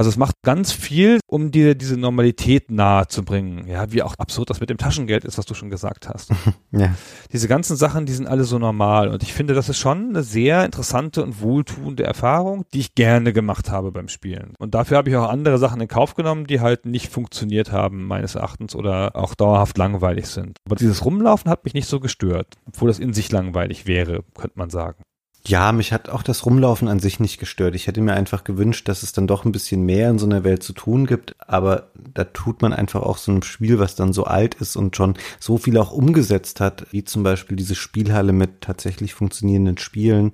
also 0.00 0.08
es 0.08 0.16
macht 0.16 0.36
ganz 0.40 0.72
viel, 0.72 1.20
um 1.26 1.50
dir 1.50 1.74
diese 1.74 1.98
Normalität 1.98 2.70
nahe 2.70 3.08
zu 3.08 3.22
bringen. 3.22 3.68
Ja, 3.68 3.92
wie 3.92 4.02
auch 4.02 4.14
absurd 4.16 4.48
das 4.48 4.58
mit 4.58 4.70
dem 4.70 4.78
Taschengeld 4.78 5.26
ist, 5.26 5.36
was 5.36 5.44
du 5.44 5.52
schon 5.52 5.68
gesagt 5.68 6.08
hast. 6.08 6.30
Ja. 6.72 6.94
Diese 7.32 7.48
ganzen 7.48 7.76
Sachen, 7.76 8.06
die 8.06 8.12
sind 8.12 8.28
alle 8.28 8.44
so 8.44 8.58
normal. 8.58 9.08
Und 9.08 9.24
ich 9.24 9.32
finde, 9.32 9.54
das 9.54 9.68
ist 9.68 9.78
schon 9.78 10.10
eine 10.10 10.22
sehr 10.22 10.64
interessante 10.64 11.22
und 11.22 11.42
wohltuende 11.42 12.04
Erfahrung, 12.04 12.64
die 12.72 12.78
ich 12.78 12.94
gerne 12.94 13.32
gemacht 13.32 13.72
habe 13.72 13.90
beim 13.90 14.06
Spielen. 14.06 14.54
Und 14.56 14.74
dafür 14.74 14.98
habe 14.98 15.10
ich 15.10 15.16
auch 15.16 15.28
andere 15.28 15.58
Sachen 15.58 15.80
in 15.80 15.88
Kauf 15.88 16.14
genommen, 16.14 16.46
die 16.46 16.60
halt 16.60 16.86
nicht 16.86 17.08
funktioniert 17.08 17.72
haben, 17.72 18.06
meines 18.06 18.36
Erachtens, 18.36 18.76
oder 18.76 19.16
auch 19.16 19.34
dauerhaft 19.34 19.78
langweilig 19.78 20.26
sind. 20.26 20.58
Aber 20.64 20.76
dieses 20.76 21.04
Rumlaufen 21.04 21.50
hat 21.50 21.64
mich 21.64 21.74
nicht 21.74 21.88
so 21.88 21.98
gestört, 21.98 22.54
obwohl 22.66 22.88
das 22.88 23.00
in 23.00 23.12
sich 23.12 23.32
langweilig 23.32 23.86
wäre, 23.86 24.22
könnte 24.34 24.58
man 24.58 24.70
sagen. 24.70 25.02
Ja, 25.46 25.72
mich 25.72 25.92
hat 25.92 26.10
auch 26.10 26.22
das 26.22 26.44
Rumlaufen 26.44 26.86
an 26.86 27.00
sich 27.00 27.18
nicht 27.18 27.38
gestört. 27.38 27.74
Ich 27.74 27.86
hätte 27.86 28.02
mir 28.02 28.12
einfach 28.12 28.44
gewünscht, 28.44 28.88
dass 28.88 29.02
es 29.02 29.12
dann 29.12 29.26
doch 29.26 29.44
ein 29.44 29.52
bisschen 29.52 29.82
mehr 29.84 30.10
in 30.10 30.18
so 30.18 30.26
einer 30.26 30.44
Welt 30.44 30.62
zu 30.62 30.74
tun 30.74 31.06
gibt. 31.06 31.34
Aber 31.38 31.88
da 31.94 32.24
tut 32.24 32.60
man 32.60 32.74
einfach 32.74 33.02
auch 33.02 33.16
so 33.16 33.32
einem 33.32 33.42
Spiel, 33.42 33.78
was 33.78 33.94
dann 33.94 34.12
so 34.12 34.24
alt 34.24 34.56
ist 34.56 34.76
und 34.76 34.96
schon 34.96 35.14
so 35.38 35.56
viel 35.56 35.78
auch 35.78 35.92
umgesetzt 35.92 36.60
hat, 36.60 36.86
wie 36.90 37.04
zum 37.04 37.22
Beispiel 37.22 37.56
diese 37.56 37.74
Spielhalle 37.74 38.34
mit 38.34 38.60
tatsächlich 38.60 39.14
funktionierenden 39.14 39.78
Spielen, 39.78 40.32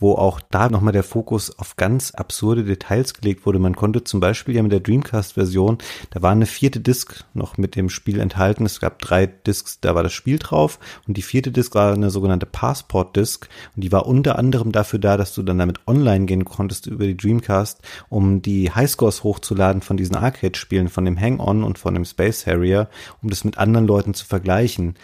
wo 0.00 0.14
auch 0.14 0.40
da 0.50 0.68
nochmal 0.68 0.92
der 0.92 1.04
Fokus 1.04 1.56
auf 1.58 1.76
ganz 1.76 2.10
absurde 2.12 2.64
Details 2.64 3.14
gelegt 3.14 3.46
wurde. 3.46 3.58
Man 3.58 3.76
konnte 3.76 4.02
zum 4.02 4.18
Beispiel 4.18 4.56
ja 4.56 4.62
mit 4.62 4.72
der 4.72 4.80
Dreamcast-Version, 4.80 5.78
da 6.10 6.22
war 6.22 6.32
eine 6.32 6.46
vierte 6.46 6.80
Disc 6.80 7.24
noch 7.34 7.58
mit 7.58 7.76
dem 7.76 7.90
Spiel 7.90 8.18
enthalten. 8.18 8.64
Es 8.64 8.80
gab 8.80 8.98
drei 8.98 9.26
Discs, 9.26 9.80
da 9.80 9.94
war 9.94 10.02
das 10.02 10.12
Spiel 10.12 10.38
drauf 10.38 10.78
und 11.06 11.16
die 11.16 11.22
vierte 11.22 11.52
Disc 11.52 11.74
war 11.74 11.92
eine 11.92 12.10
sogenannte 12.10 12.46
Passport-Disc 12.46 13.48
und 13.76 13.84
die 13.84 13.92
war 13.92 14.06
unter 14.06 14.38
anderem 14.38 14.72
dafür 14.72 14.98
da, 14.98 15.16
dass 15.16 15.34
du 15.34 15.42
dann 15.42 15.58
damit 15.58 15.80
online 15.86 16.24
gehen 16.24 16.44
konntest 16.44 16.86
über 16.86 17.06
die 17.06 17.16
Dreamcast, 17.16 17.80
um 18.08 18.42
die 18.42 18.72
Highscores 18.72 19.22
hochzuladen 19.22 19.82
von 19.82 19.98
diesen 19.98 20.16
Arcade-Spielen, 20.16 20.88
von 20.88 21.04
dem 21.04 21.20
Hang-On 21.20 21.62
und 21.62 21.78
von 21.78 21.94
dem 21.94 22.06
Space 22.06 22.46
Harrier, 22.46 22.88
um 23.22 23.28
das 23.28 23.44
mit 23.44 23.58
anderen 23.58 23.86
Leuten 23.86 24.14
zu 24.14 24.24
vergleichen. 24.24 24.94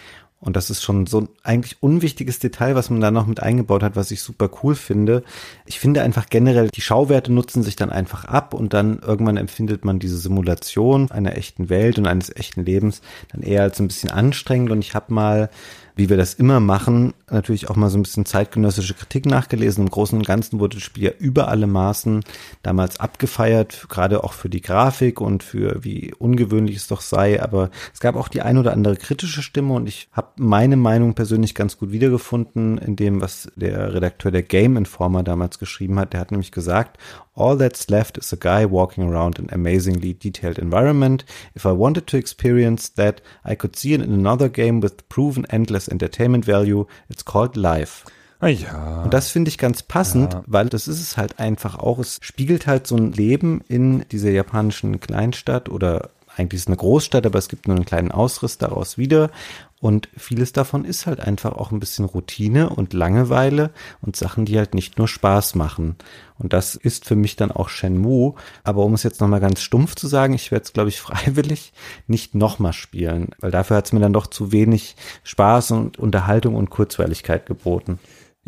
Und 0.47 0.55
das 0.55 0.71
ist 0.71 0.85
schon 0.85 1.07
so 1.07 1.23
ein 1.23 1.29
eigentlich 1.43 1.83
unwichtiges 1.83 2.39
Detail, 2.39 2.77
was 2.77 2.89
man 2.89 3.01
da 3.01 3.11
noch 3.11 3.27
mit 3.27 3.43
eingebaut 3.43 3.83
hat, 3.83 3.97
was 3.97 4.13
ich 4.13 4.23
super 4.23 4.49
cool 4.63 4.77
finde. 4.77 5.25
Ich 5.65 5.81
finde 5.81 6.03
einfach 6.03 6.31
generell, 6.31 6.69
die 6.69 6.81
Schauwerte 6.81 7.33
nutzen 7.33 7.65
sich 7.65 7.75
dann 7.75 7.91
einfach 7.91 8.25
ab 8.27 8.55
und 8.55 8.73
dann 8.73 9.01
irgendwann 9.01 9.39
empfindet 9.39 9.85
man 9.85 9.99
diese 9.99 10.17
Simulation 10.17 11.11
einer 11.11 11.37
echten 11.37 11.69
Welt 11.69 11.99
und 11.99 12.07
eines 12.07 12.35
echten 12.35 12.65
Lebens 12.65 13.03
dann 13.33 13.43
eher 13.43 13.63
als 13.63 13.81
ein 13.81 13.89
bisschen 13.89 14.13
anstrengend. 14.13 14.71
Und 14.71 14.79
ich 14.79 14.95
habe 14.95 15.13
mal 15.13 15.51
wie 15.97 16.11
wir 16.11 16.19
das 16.19 16.35
immer 16.35 16.61
machen, 16.61 17.15
natürlich 17.31 17.71
auch 17.71 17.77
mal 17.77 17.89
so 17.89 17.99
ein 17.99 18.03
bisschen 18.03 18.27
zeitgenössische 18.27 18.93
Kritik 18.93 19.25
nachgelesen. 19.25 19.85
Im 19.85 19.91
Großen 19.91 20.17
und 20.17 20.27
Ganzen 20.27 20.61
wurde 20.61 20.77
das 20.77 20.85
Spiel 20.85 21.05
ja 21.05 21.11
über 21.19 21.49
alle 21.49 21.67
Maßen 21.67 22.23
damals 22.63 23.01
abgefeiert, 23.01 23.87
gerade 23.89 24.23
auch 24.23 24.35
für 24.35 24.51
die 24.51 24.61
Grafik 24.61 25.23
und 25.23 25.43
für 25.43 25.83
wie 25.83 26.13
ungewöhnlich 26.13 26.77
es 26.77 26.87
doch 26.87 27.01
sei. 27.01 27.43
Aber 27.43 27.71
es 27.95 28.01
gab 28.01 28.15
auch 28.15 28.29
die 28.29 28.43
ein 28.43 28.59
oder 28.59 28.75
andere 28.75 28.97
kritische 28.97 29.43
Stimme 29.43 29.73
und 29.73 29.89
ich 29.89 30.09
habe 30.13 30.29
meine 30.37 30.77
Meinung 30.77 31.15
persönlich 31.15 31.55
ganz 31.55 31.79
gut 31.79 31.93
wiedergefunden 31.93 32.77
in 32.77 32.97
dem, 32.97 33.23
was 33.23 33.51
der 33.57 33.95
Redakteur 33.95 34.31
der 34.31 34.43
Game 34.43 34.77
Informer 34.77 35.23
damals 35.23 35.59
geschrieben 35.59 35.99
hat. 35.99 36.13
Der 36.13 36.21
hat 36.21 36.31
nämlich 36.31 36.53
gesagt, 36.53 36.99
All 37.37 37.57
that's 37.57 37.91
left 37.91 38.17
is 38.19 38.33
a 38.33 38.37
guy 38.37 38.65
walking 38.65 39.05
around 39.05 39.39
an 39.39 39.49
amazingly 39.53 40.15
detailed 40.15 40.59
environment. 40.59 41.25
If 41.55 41.67
I 41.67 41.73
wanted 41.73 42.07
to 42.09 42.17
experience 42.17 42.95
that, 42.95 43.21
I 43.45 43.55
could 43.55 43.77
see 43.77 43.93
it 43.93 44.01
in 44.01 44.13
another 44.13 44.49
game 44.49 44.83
with 44.83 45.07
proven 45.11 45.45
endless 45.51 45.87
entertainment 45.89 46.47
value. 46.47 46.87
It's 47.11 47.25
called 47.25 47.55
Life. 47.57 48.05
Ah, 48.41 48.49
ja. 48.49 49.03
Und 49.03 49.13
das 49.15 49.31
finde 49.31 49.49
ich 49.51 49.59
ganz 49.59 49.83
passend, 49.83 50.33
Ja. 50.35 50.45
weil 50.47 50.69
das 50.69 50.89
ist 50.89 51.01
es 51.01 51.17
halt 51.17 51.39
einfach 51.39 51.79
auch. 51.79 51.99
Es 51.99 52.19
spiegelt 52.23 52.67
halt 52.67 52.87
so 52.87 52.97
ein 52.97 53.13
Leben 53.13 53.63
in 53.69 54.05
dieser 54.11 54.31
japanischen 54.31 55.01
Kleinstadt 55.01 55.69
oder 55.69 56.11
eigentlich 56.37 56.59
ist 56.59 56.65
es 56.65 56.67
eine 56.67 56.77
Großstadt, 56.77 57.25
aber 57.25 57.39
es 57.39 57.49
gibt 57.49 57.67
nur 57.67 57.77
einen 57.77 57.87
kleinen 57.87 58.13
Ausriss 58.13 58.59
daraus 58.59 58.99
wieder. 58.99 59.31
Und 59.79 60.09
vieles 60.17 60.53
davon 60.53 60.87
ist 60.87 61.07
halt 61.07 61.21
einfach 61.21 61.53
auch 61.53 61.71
ein 61.71 61.81
bisschen 61.81 62.07
Routine 62.07 62.71
und 62.71 62.95
Langeweile 62.95 63.71
und 64.01 64.17
Sachen, 64.17 64.47
die 64.47 64.57
halt 64.57 64.75
nicht 64.75 64.97
nur 64.97 65.07
Spaß 65.07 65.55
machen. 65.55 65.97
Und 66.39 66.55
das 66.55 66.77
ist 66.77 67.05
für 67.05 67.15
mich 67.15 67.37
dann 67.37 67.53
auch 67.53 67.69
Shenmue. 67.69 68.35
Aber 68.65 68.85
um 68.85 68.95
es 68.95 69.03
jetzt 69.03 69.21
nochmal 69.21 69.41
ganz 69.41 69.61
stumpf 69.61 69.95
zu 69.95 70.07
sagen, 70.07 70.33
ich 70.33 70.51
werde 70.51 70.65
es, 70.65 70.73
glaube 70.73 70.89
ich, 70.89 71.01
freiwillig 71.03 71.75
nicht 72.07 72.35
nochmal 72.35 72.73
spielen, 72.73 73.31
weil 73.41 73.51
dafür 73.51 73.77
hat 73.77 73.87
es 73.87 73.93
mir 73.93 74.01
dann 74.01 74.15
doch 74.15 74.29
zu 74.29 74.51
wenig 74.51 74.97
Spaß 75.25 75.73
und 75.73 75.99
Unterhaltung 75.99 76.55
und 76.55 76.71
Kurzweiligkeit 76.71 77.45
geboten. 77.45 77.99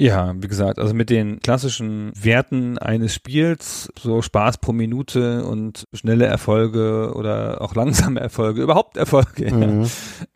Ja, 0.01 0.33
wie 0.41 0.47
gesagt, 0.47 0.79
also 0.79 0.95
mit 0.95 1.11
den 1.11 1.41
klassischen 1.41 2.13
Werten 2.15 2.79
eines 2.79 3.13
Spiels, 3.13 3.91
so 3.99 4.23
Spaß 4.23 4.59
pro 4.59 4.73
Minute 4.73 5.45
und 5.45 5.87
schnelle 5.93 6.25
Erfolge 6.25 7.13
oder 7.17 7.61
auch 7.63 7.75
langsame 7.75 8.21
Erfolge, 8.21 8.63
überhaupt 8.63 8.97
Erfolge, 8.97 9.49
ja, 9.49 9.83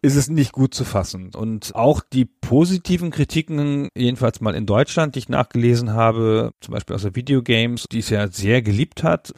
ist 0.02 0.16
es 0.16 0.28
nicht 0.28 0.50
gut 0.50 0.74
zu 0.74 0.84
fassen. 0.84 1.30
Und 1.36 1.76
auch 1.76 2.00
die 2.12 2.24
positiven 2.24 3.12
Kritiken, 3.12 3.88
jedenfalls 3.96 4.40
mal 4.40 4.56
in 4.56 4.66
Deutschland, 4.66 5.14
die 5.14 5.20
ich 5.20 5.28
nachgelesen 5.28 5.92
habe, 5.92 6.50
zum 6.60 6.74
Beispiel 6.74 6.96
aus 6.96 7.02
der 7.02 7.14
Videogames, 7.14 7.84
die 7.84 8.00
es 8.00 8.10
ja 8.10 8.26
sehr 8.26 8.62
geliebt 8.62 9.04
hat, 9.04 9.32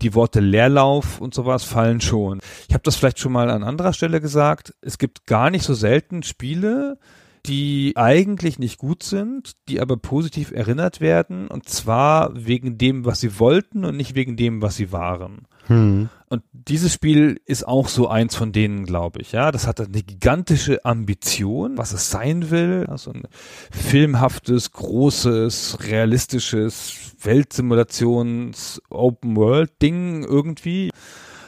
die 0.00 0.14
Worte 0.14 0.40
Leerlauf 0.40 1.20
und 1.20 1.34
sowas 1.34 1.64
fallen 1.64 2.00
schon. 2.00 2.40
Ich 2.66 2.72
habe 2.72 2.82
das 2.82 2.96
vielleicht 2.96 3.18
schon 3.18 3.32
mal 3.32 3.50
an 3.50 3.62
anderer 3.62 3.92
Stelle 3.92 4.22
gesagt. 4.22 4.72
Es 4.80 4.96
gibt 4.96 5.26
gar 5.26 5.50
nicht 5.50 5.64
so 5.64 5.74
selten 5.74 6.22
Spiele, 6.22 6.98
die 7.46 7.92
eigentlich 7.96 8.58
nicht 8.58 8.78
gut 8.78 9.02
sind, 9.02 9.52
die 9.68 9.80
aber 9.80 9.96
positiv 9.96 10.50
erinnert 10.50 11.00
werden 11.00 11.48
und 11.48 11.68
zwar 11.68 12.30
wegen 12.34 12.78
dem, 12.78 13.04
was 13.04 13.20
sie 13.20 13.38
wollten 13.38 13.84
und 13.84 13.96
nicht 13.96 14.14
wegen 14.14 14.36
dem, 14.36 14.62
was 14.62 14.76
sie 14.76 14.92
waren. 14.92 15.46
Hm. 15.66 16.08
Und 16.28 16.42
dieses 16.52 16.92
Spiel 16.92 17.40
ist 17.44 17.66
auch 17.66 17.88
so 17.88 18.08
eins 18.08 18.34
von 18.34 18.52
denen, 18.52 18.84
glaube 18.84 19.20
ich. 19.20 19.32
Ja, 19.32 19.52
das 19.52 19.66
hat 19.66 19.80
eine 19.80 20.02
gigantische 20.02 20.84
Ambition, 20.84 21.78
was 21.78 21.92
es 21.92 22.10
sein 22.10 22.50
will. 22.50 22.86
Also 22.88 23.12
ein 23.12 23.22
filmhaftes, 23.70 24.72
großes, 24.72 25.78
realistisches 25.84 27.14
Weltsimulations 27.22 28.82
Open 28.90 29.36
World 29.36 29.70
Ding 29.80 30.24
irgendwie. 30.24 30.90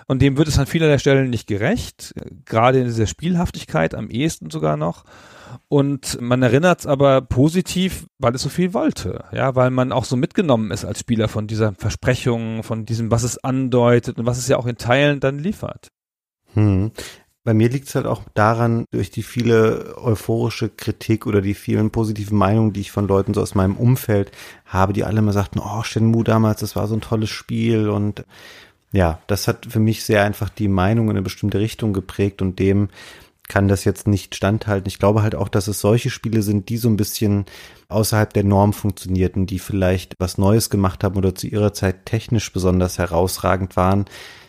Und 0.07 0.23
dem 0.23 0.37
wird 0.37 0.49
es 0.49 0.59
an 0.59 0.67
vielerlei 0.67 0.99
Stellen 0.99 1.29
nicht 1.29 1.47
gerecht, 1.47 2.15
gerade 2.47 2.79
in 2.79 2.87
dieser 2.87 3.07
Spielhaftigkeit 3.07 3.95
am 3.95 4.09
ehesten 4.11 4.51
sogar 4.51 4.77
noch. 4.77 5.05
Und 5.69 6.21
man 6.21 6.43
erinnert 6.43 6.81
es 6.81 6.87
aber 6.87 7.21
positiv, 7.21 8.07
weil 8.19 8.35
es 8.35 8.43
so 8.43 8.49
viel 8.49 8.73
wollte. 8.75 9.25
Ja, 9.33 9.55
weil 9.55 9.71
man 9.71 9.93
auch 9.93 10.05
so 10.05 10.17
mitgenommen 10.17 10.71
ist 10.71 10.85
als 10.85 11.01
Spieler 11.01 11.29
von 11.29 11.47
dieser 11.47 11.75
Versprechung, 11.75 12.63
von 12.63 12.87
diesem, 12.87 13.11
was 13.11 13.23
es 13.23 13.43
andeutet 13.43 14.19
und 14.19 14.27
was 14.27 14.39
es 14.39 14.49
ja 14.49 14.57
auch 14.57 14.67
in 14.67 14.77
Teilen 14.77 15.21
dann 15.21 15.39
liefert. 15.39 15.89
Hm. 16.55 16.93
Bei 17.45 17.55
mir 17.55 17.71
liegt 17.71 17.89
es 17.89 17.95
halt 17.95 18.07
auch 18.07 18.25
daran, 18.35 18.85
durch 18.91 19.11
die 19.11 19.23
viele 19.23 19.97
euphorische 19.97 20.69
Kritik 20.69 21.27
oder 21.27 21.41
die 21.41 21.55
vielen 21.55 21.91
positiven 21.91 22.37
Meinungen, 22.37 22.75
die 22.75 22.83
ich 22.83 22.91
von 22.91 23.09
Leuten 23.09 23.33
so 23.33 23.41
aus 23.41 23.55
meinem 23.55 23.77
Umfeld 23.77 24.33
habe, 24.67 24.93
die 24.93 25.05
alle 25.05 25.21
immer 25.21 25.33
sagten, 25.33 25.59
oh, 25.59 25.83
Shenmue 25.83 26.25
damals, 26.25 26.61
das 26.61 26.77
war 26.77 26.87
so 26.87 26.95
ein 26.95 27.01
tolles 27.01 27.31
Spiel 27.31 27.89
und 27.89 28.25
ja, 28.93 29.21
das 29.27 29.49
hat 29.49 29.67
für 29.67 29.81
mich 29.81 30.05
sehr 30.05 30.25
einfach 30.25 30.49
die 30.49 30.69
Meinung 30.69 31.07
in 31.07 31.13
eine 31.13 31.23
bestimmte 31.23 31.59
Richtung 31.59 31.93
geprägt 31.93 32.43
und 32.43 32.59
dem 32.59 32.89
kann 33.49 33.67
das 33.67 33.85
jetzt 33.85 34.07
nicht 34.07 34.35
standhalten. 34.35 34.89
Ich 34.89 34.99
glaube 34.99 35.23
halt 35.23 35.35
auch, 35.35 35.49
dass 35.49 35.69
es 35.69 35.81
solche 35.81 36.11
Spiele 36.11 36.43
sind, 36.43 36.69
die 36.69 36.77
so 36.77 36.89
ein 36.89 36.97
bisschen 36.97 37.47
außerhalb 37.89 38.33
der 38.33 38.45
Norm 38.45 38.75
funktionierten, 38.75 39.47
die 39.47 39.59
vielleicht 39.59 40.15
was 40.19 40.39
Neues 40.39 40.69
gemacht 40.69 41.03
haben 41.03 41.17
oder 41.17 41.35
zu 41.35 41.47
ihrer 41.47 41.73
Zeit 41.73 42.05
technisch 42.05 42.53
besonders 42.53 42.99
herausragend 42.99 43.77
waren. 43.77 44.05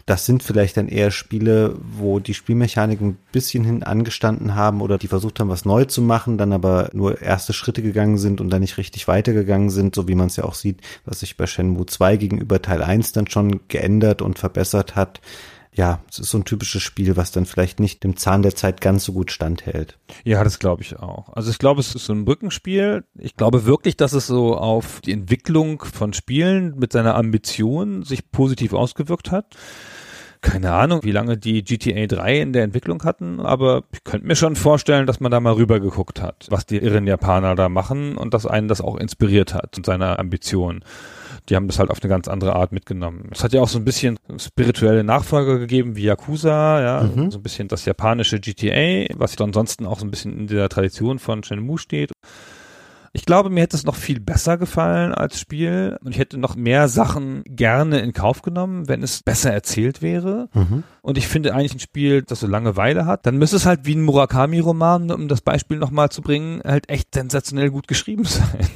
Das 0.05 0.25
sind 0.25 0.41
vielleicht 0.41 0.75
dann 0.75 0.87
eher 0.87 1.11
Spiele, 1.11 1.75
wo 1.79 2.19
die 2.19 2.33
Spielmechaniken 2.33 3.09
ein 3.09 3.17
bisschen 3.31 3.63
hin 3.63 3.83
angestanden 3.83 4.55
haben 4.55 4.81
oder 4.81 4.97
die 4.97 5.07
versucht 5.07 5.39
haben, 5.39 5.49
was 5.49 5.65
neu 5.65 5.85
zu 5.85 6.01
machen, 6.01 6.39
dann 6.39 6.51
aber 6.51 6.89
nur 6.93 7.21
erste 7.21 7.53
Schritte 7.53 7.83
gegangen 7.83 8.17
sind 8.17 8.41
und 8.41 8.49
dann 8.49 8.61
nicht 8.61 8.79
richtig 8.79 9.07
weitergegangen 9.07 9.69
sind, 9.69 9.93
so 9.93 10.07
wie 10.07 10.15
man 10.15 10.27
es 10.27 10.35
ja 10.35 10.45
auch 10.45 10.55
sieht, 10.55 10.81
was 11.05 11.19
sich 11.19 11.37
bei 11.37 11.45
Shenmue 11.45 11.85
2 11.85 12.17
gegenüber 12.17 12.59
Teil 12.59 12.81
1 12.81 13.11
dann 13.11 13.27
schon 13.27 13.61
geändert 13.67 14.23
und 14.23 14.39
verbessert 14.39 14.95
hat 14.95 15.21
ja, 15.73 15.99
es 16.09 16.19
ist 16.19 16.31
so 16.31 16.37
ein 16.37 16.45
typisches 16.45 16.81
Spiel, 16.81 17.15
was 17.15 17.31
dann 17.31 17.45
vielleicht 17.45 17.79
nicht 17.79 18.03
dem 18.03 18.17
Zahn 18.17 18.41
der 18.41 18.55
Zeit 18.55 18.81
ganz 18.81 19.05
so 19.05 19.13
gut 19.13 19.31
standhält. 19.31 19.97
Ja, 20.23 20.43
das 20.43 20.59
glaube 20.59 20.81
ich 20.81 20.97
auch. 20.97 21.29
Also 21.33 21.51
ich 21.51 21.59
glaube, 21.59 21.79
es 21.79 21.93
ist 21.93 22.05
so 22.05 22.13
ein 22.13 22.25
Brückenspiel. 22.25 23.05
Ich 23.17 23.35
glaube 23.35 23.65
wirklich, 23.65 23.95
dass 23.95 24.13
es 24.13 24.27
so 24.27 24.57
auf 24.57 24.99
die 25.01 25.11
Entwicklung 25.11 25.83
von 25.83 26.13
Spielen 26.13 26.77
mit 26.77 26.91
seiner 26.91 27.15
Ambition 27.15 28.03
sich 28.03 28.31
positiv 28.31 28.73
ausgewirkt 28.73 29.31
hat. 29.31 29.55
Keine 30.41 30.71
Ahnung, 30.71 31.01
wie 31.03 31.11
lange 31.11 31.37
die 31.37 31.63
GTA 31.63 32.07
3 32.07 32.39
in 32.39 32.53
der 32.53 32.63
Entwicklung 32.63 33.03
hatten, 33.03 33.41
aber 33.41 33.83
ich 33.91 34.03
könnte 34.05 34.25
mir 34.25 34.35
schon 34.37 34.55
vorstellen, 34.55 35.05
dass 35.05 35.19
man 35.19 35.31
da 35.31 35.39
mal 35.41 35.53
rüber 35.53 35.79
geguckt 35.81 36.21
hat, 36.21 36.47
was 36.49 36.65
die 36.65 36.77
irren 36.77 37.07
Japaner 37.07 37.55
da 37.55 37.67
machen 37.67 38.15
und 38.15 38.33
dass 38.33 38.45
einen 38.45 38.69
das 38.69 38.79
auch 38.79 38.95
inspiriert 38.95 39.53
hat 39.53 39.75
und 39.77 39.85
seiner 39.85 40.17
Ambition 40.17 40.83
die 41.47 41.55
haben 41.55 41.67
das 41.67 41.79
halt 41.79 41.89
auf 41.89 42.01
eine 42.01 42.09
ganz 42.09 42.27
andere 42.27 42.55
Art 42.55 42.71
mitgenommen. 42.71 43.29
Es 43.31 43.43
hat 43.43 43.53
ja 43.53 43.61
auch 43.61 43.67
so 43.69 43.79
ein 43.79 43.85
bisschen 43.85 44.19
spirituelle 44.37 45.03
Nachfolger 45.03 45.57
gegeben 45.57 45.95
wie 45.95 46.03
Yakuza, 46.03 46.81
ja, 46.81 47.03
Mhm. 47.03 47.31
so 47.31 47.39
ein 47.39 47.43
bisschen 47.43 47.67
das 47.67 47.85
japanische 47.85 48.39
GTA, 48.39 49.07
was 49.15 49.39
ansonsten 49.39 49.85
auch 49.87 49.99
so 49.99 50.05
ein 50.05 50.11
bisschen 50.11 50.37
in 50.37 50.47
der 50.47 50.69
Tradition 50.69 51.17
von 51.17 51.43
Shenmue 51.43 51.77
steht. 51.79 52.11
Ich 53.13 53.25
glaube, 53.25 53.49
mir 53.49 53.61
hätte 53.61 53.77
es 53.77 53.85
noch 53.85 53.95
viel 53.95 54.19
besser 54.19 54.57
gefallen 54.57 55.13
als 55.13 55.39
Spiel 55.39 55.97
und 56.03 56.11
ich 56.11 56.19
hätte 56.19 56.37
noch 56.37 56.55
mehr 56.55 56.87
Sachen 56.87 57.43
gerne 57.45 57.99
in 57.99 58.13
Kauf 58.13 58.41
genommen, 58.41 58.87
wenn 58.87 59.03
es 59.03 59.23
besser 59.23 59.51
erzählt 59.51 60.01
wäre. 60.01 60.49
Mhm. 60.53 60.83
Und 61.01 61.17
ich 61.17 61.27
finde 61.27 61.53
eigentlich 61.53 61.73
ein 61.73 61.79
Spiel, 61.79 62.21
das 62.21 62.41
so 62.41 62.47
Langeweile 62.47 63.05
hat, 63.05 63.25
dann 63.25 63.37
müsste 63.37 63.55
es 63.55 63.65
halt 63.65 63.81
wie 63.85 63.95
ein 63.95 64.03
Murakami-Roman, 64.03 65.11
um 65.11 65.27
das 65.27 65.41
Beispiel 65.41 65.77
nochmal 65.77 66.09
zu 66.09 66.21
bringen, 66.21 66.61
halt 66.63 66.89
echt 66.89 67.13
sensationell 67.13 67.69
gut 67.71 67.87
geschrieben 67.87 68.23
sein. 68.25 68.67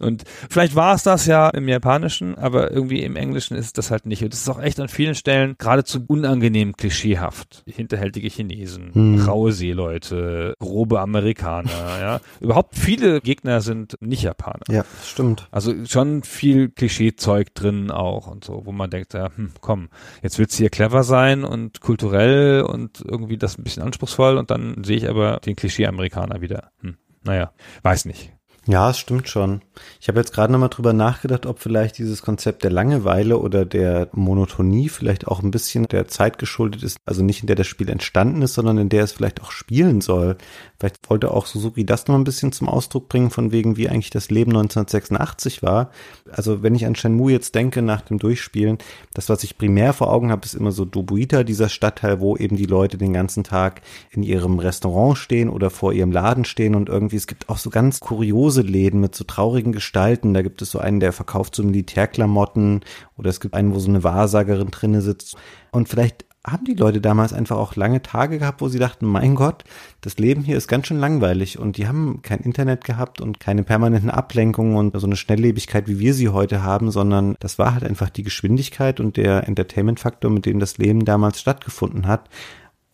Und 0.00 0.24
vielleicht 0.50 0.74
war 0.74 0.94
es 0.94 1.02
das 1.02 1.26
ja 1.26 1.48
im 1.50 1.68
Japanischen, 1.68 2.36
aber 2.36 2.70
irgendwie 2.70 3.02
im 3.02 3.16
Englischen 3.16 3.56
ist 3.56 3.78
das 3.78 3.90
halt 3.90 4.06
nicht. 4.06 4.22
Und 4.22 4.32
es 4.34 4.40
ist 4.42 4.48
auch 4.48 4.60
echt 4.60 4.80
an 4.80 4.88
vielen 4.88 5.14
Stellen 5.14 5.54
geradezu 5.58 6.04
unangenehm 6.06 6.76
klischeehaft. 6.76 7.62
Hinterhältige 7.66 8.28
Chinesen, 8.28 8.94
Hm. 8.94 9.20
raue 9.26 9.52
Seeleute, 9.52 10.54
grobe 10.58 11.00
Amerikaner, 11.00 11.70
ja. 12.00 12.20
Überhaupt 12.40 12.76
viele 12.76 13.20
Gegner 13.20 13.60
sind 13.60 13.96
nicht 14.00 14.22
Japaner. 14.22 14.62
Ja, 14.68 14.84
stimmt. 15.04 15.48
Also 15.50 15.72
schon 15.86 16.22
viel 16.22 16.68
Klischeezeug 16.68 17.54
drin 17.54 17.90
auch 17.90 18.26
und 18.26 18.44
so, 18.44 18.62
wo 18.64 18.72
man 18.72 18.90
denkt, 18.90 19.14
ja, 19.14 19.30
hm, 19.34 19.50
komm, 19.60 19.88
jetzt 20.22 20.38
willst 20.38 20.54
du 20.54 20.58
hier 20.58 20.70
clever 20.70 21.02
sein 21.02 21.44
und 21.44 21.80
kulturell 21.80 22.62
und 22.62 23.02
irgendwie 23.06 23.36
das 23.38 23.58
ein 23.58 23.64
bisschen 23.64 23.82
anspruchsvoll 23.82 24.36
und 24.36 24.50
dann 24.50 24.82
sehe 24.84 24.96
ich 24.96 25.08
aber 25.08 25.40
den 25.44 25.56
Klischee-Amerikaner 25.56 26.40
wieder. 26.40 26.70
Hm, 26.80 26.96
naja, 27.24 27.52
weiß 27.82 28.04
nicht. 28.04 28.32
Ja, 28.70 28.90
es 28.90 28.98
stimmt 28.98 29.30
schon. 29.30 29.62
Ich 29.98 30.08
habe 30.08 30.18
jetzt 30.18 30.34
gerade 30.34 30.52
nochmal 30.52 30.68
drüber 30.68 30.92
nachgedacht, 30.92 31.46
ob 31.46 31.58
vielleicht 31.58 31.96
dieses 31.96 32.20
Konzept 32.20 32.64
der 32.64 32.70
Langeweile 32.70 33.38
oder 33.38 33.64
der 33.64 34.08
Monotonie 34.12 34.90
vielleicht 34.90 35.26
auch 35.26 35.42
ein 35.42 35.50
bisschen 35.50 35.86
der 35.86 36.06
Zeit 36.06 36.36
geschuldet 36.36 36.82
ist, 36.82 36.98
also 37.06 37.24
nicht 37.24 37.40
in 37.40 37.46
der 37.46 37.56
das 37.56 37.66
Spiel 37.66 37.88
entstanden 37.88 38.42
ist, 38.42 38.52
sondern 38.52 38.76
in 38.76 38.90
der 38.90 39.04
es 39.04 39.12
vielleicht 39.12 39.40
auch 39.40 39.52
spielen 39.52 40.02
soll. 40.02 40.36
Vielleicht 40.78 41.08
wollte 41.08 41.30
auch 41.30 41.46
Suzuki 41.46 41.86
das 41.86 42.08
noch 42.08 42.14
ein 42.14 42.24
bisschen 42.24 42.52
zum 42.52 42.68
Ausdruck 42.68 43.08
bringen, 43.08 43.30
von 43.30 43.52
wegen, 43.52 43.78
wie 43.78 43.88
eigentlich 43.88 44.10
das 44.10 44.30
Leben 44.30 44.50
1986 44.50 45.62
war. 45.62 45.90
Also 46.30 46.62
wenn 46.62 46.74
ich 46.74 46.84
an 46.84 46.94
Shenmue 46.94 47.32
jetzt 47.32 47.54
denke 47.54 47.80
nach 47.80 48.02
dem 48.02 48.18
Durchspielen, 48.18 48.76
das, 49.14 49.30
was 49.30 49.44
ich 49.44 49.56
primär 49.56 49.94
vor 49.94 50.12
Augen 50.12 50.30
habe, 50.30 50.44
ist 50.44 50.54
immer 50.54 50.72
so 50.72 50.84
Dobuita, 50.84 51.42
dieser 51.42 51.70
Stadtteil, 51.70 52.20
wo 52.20 52.36
eben 52.36 52.56
die 52.56 52.66
Leute 52.66 52.98
den 52.98 53.14
ganzen 53.14 53.44
Tag 53.44 53.80
in 54.10 54.22
ihrem 54.22 54.58
Restaurant 54.58 55.16
stehen 55.16 55.48
oder 55.48 55.70
vor 55.70 55.94
ihrem 55.94 56.12
Laden 56.12 56.44
stehen 56.44 56.74
und 56.74 56.90
irgendwie, 56.90 57.16
es 57.16 57.26
gibt 57.26 57.48
auch 57.48 57.58
so 57.58 57.70
ganz 57.70 58.00
kuriose 58.00 58.57
Läden 58.62 59.00
mit 59.00 59.14
so 59.14 59.24
traurigen 59.24 59.72
Gestalten. 59.72 60.34
Da 60.34 60.42
gibt 60.42 60.62
es 60.62 60.70
so 60.70 60.78
einen, 60.78 61.00
der 61.00 61.12
verkauft 61.12 61.54
so 61.54 61.62
Militärklamotten 61.62 62.80
oder 63.16 63.30
es 63.30 63.40
gibt 63.40 63.54
einen, 63.54 63.74
wo 63.74 63.78
so 63.78 63.88
eine 63.88 64.04
Wahrsagerin 64.04 64.70
drinne 64.70 65.02
sitzt. 65.02 65.36
Und 65.70 65.88
vielleicht 65.88 66.24
haben 66.46 66.64
die 66.64 66.74
Leute 66.74 67.00
damals 67.00 67.32
einfach 67.32 67.56
auch 67.56 67.76
lange 67.76 68.02
Tage 68.02 68.38
gehabt, 68.38 68.60
wo 68.60 68.68
sie 68.68 68.78
dachten, 68.78 69.06
mein 69.06 69.34
Gott, 69.34 69.64
das 70.00 70.18
Leben 70.18 70.42
hier 70.42 70.56
ist 70.56 70.68
ganz 70.68 70.86
schön 70.86 70.98
langweilig 70.98 71.58
und 71.58 71.76
die 71.76 71.86
haben 71.86 72.20
kein 72.22 72.40
Internet 72.40 72.84
gehabt 72.84 73.20
und 73.20 73.40
keine 73.40 73.64
permanenten 73.64 74.10
Ablenkungen 74.10 74.76
und 74.76 74.98
so 74.98 75.06
eine 75.06 75.16
Schnelllebigkeit, 75.16 75.88
wie 75.88 75.98
wir 75.98 76.14
sie 76.14 76.28
heute 76.28 76.62
haben, 76.62 76.90
sondern 76.90 77.36
das 77.40 77.58
war 77.58 77.74
halt 77.74 77.84
einfach 77.84 78.10
die 78.10 78.22
Geschwindigkeit 78.22 79.00
und 79.00 79.16
der 79.16 79.46
Entertainment-Faktor, 79.46 80.30
mit 80.30 80.46
dem 80.46 80.58
das 80.58 80.78
Leben 80.78 81.04
damals 81.04 81.40
stattgefunden 81.40 82.06
hat. 82.06 82.28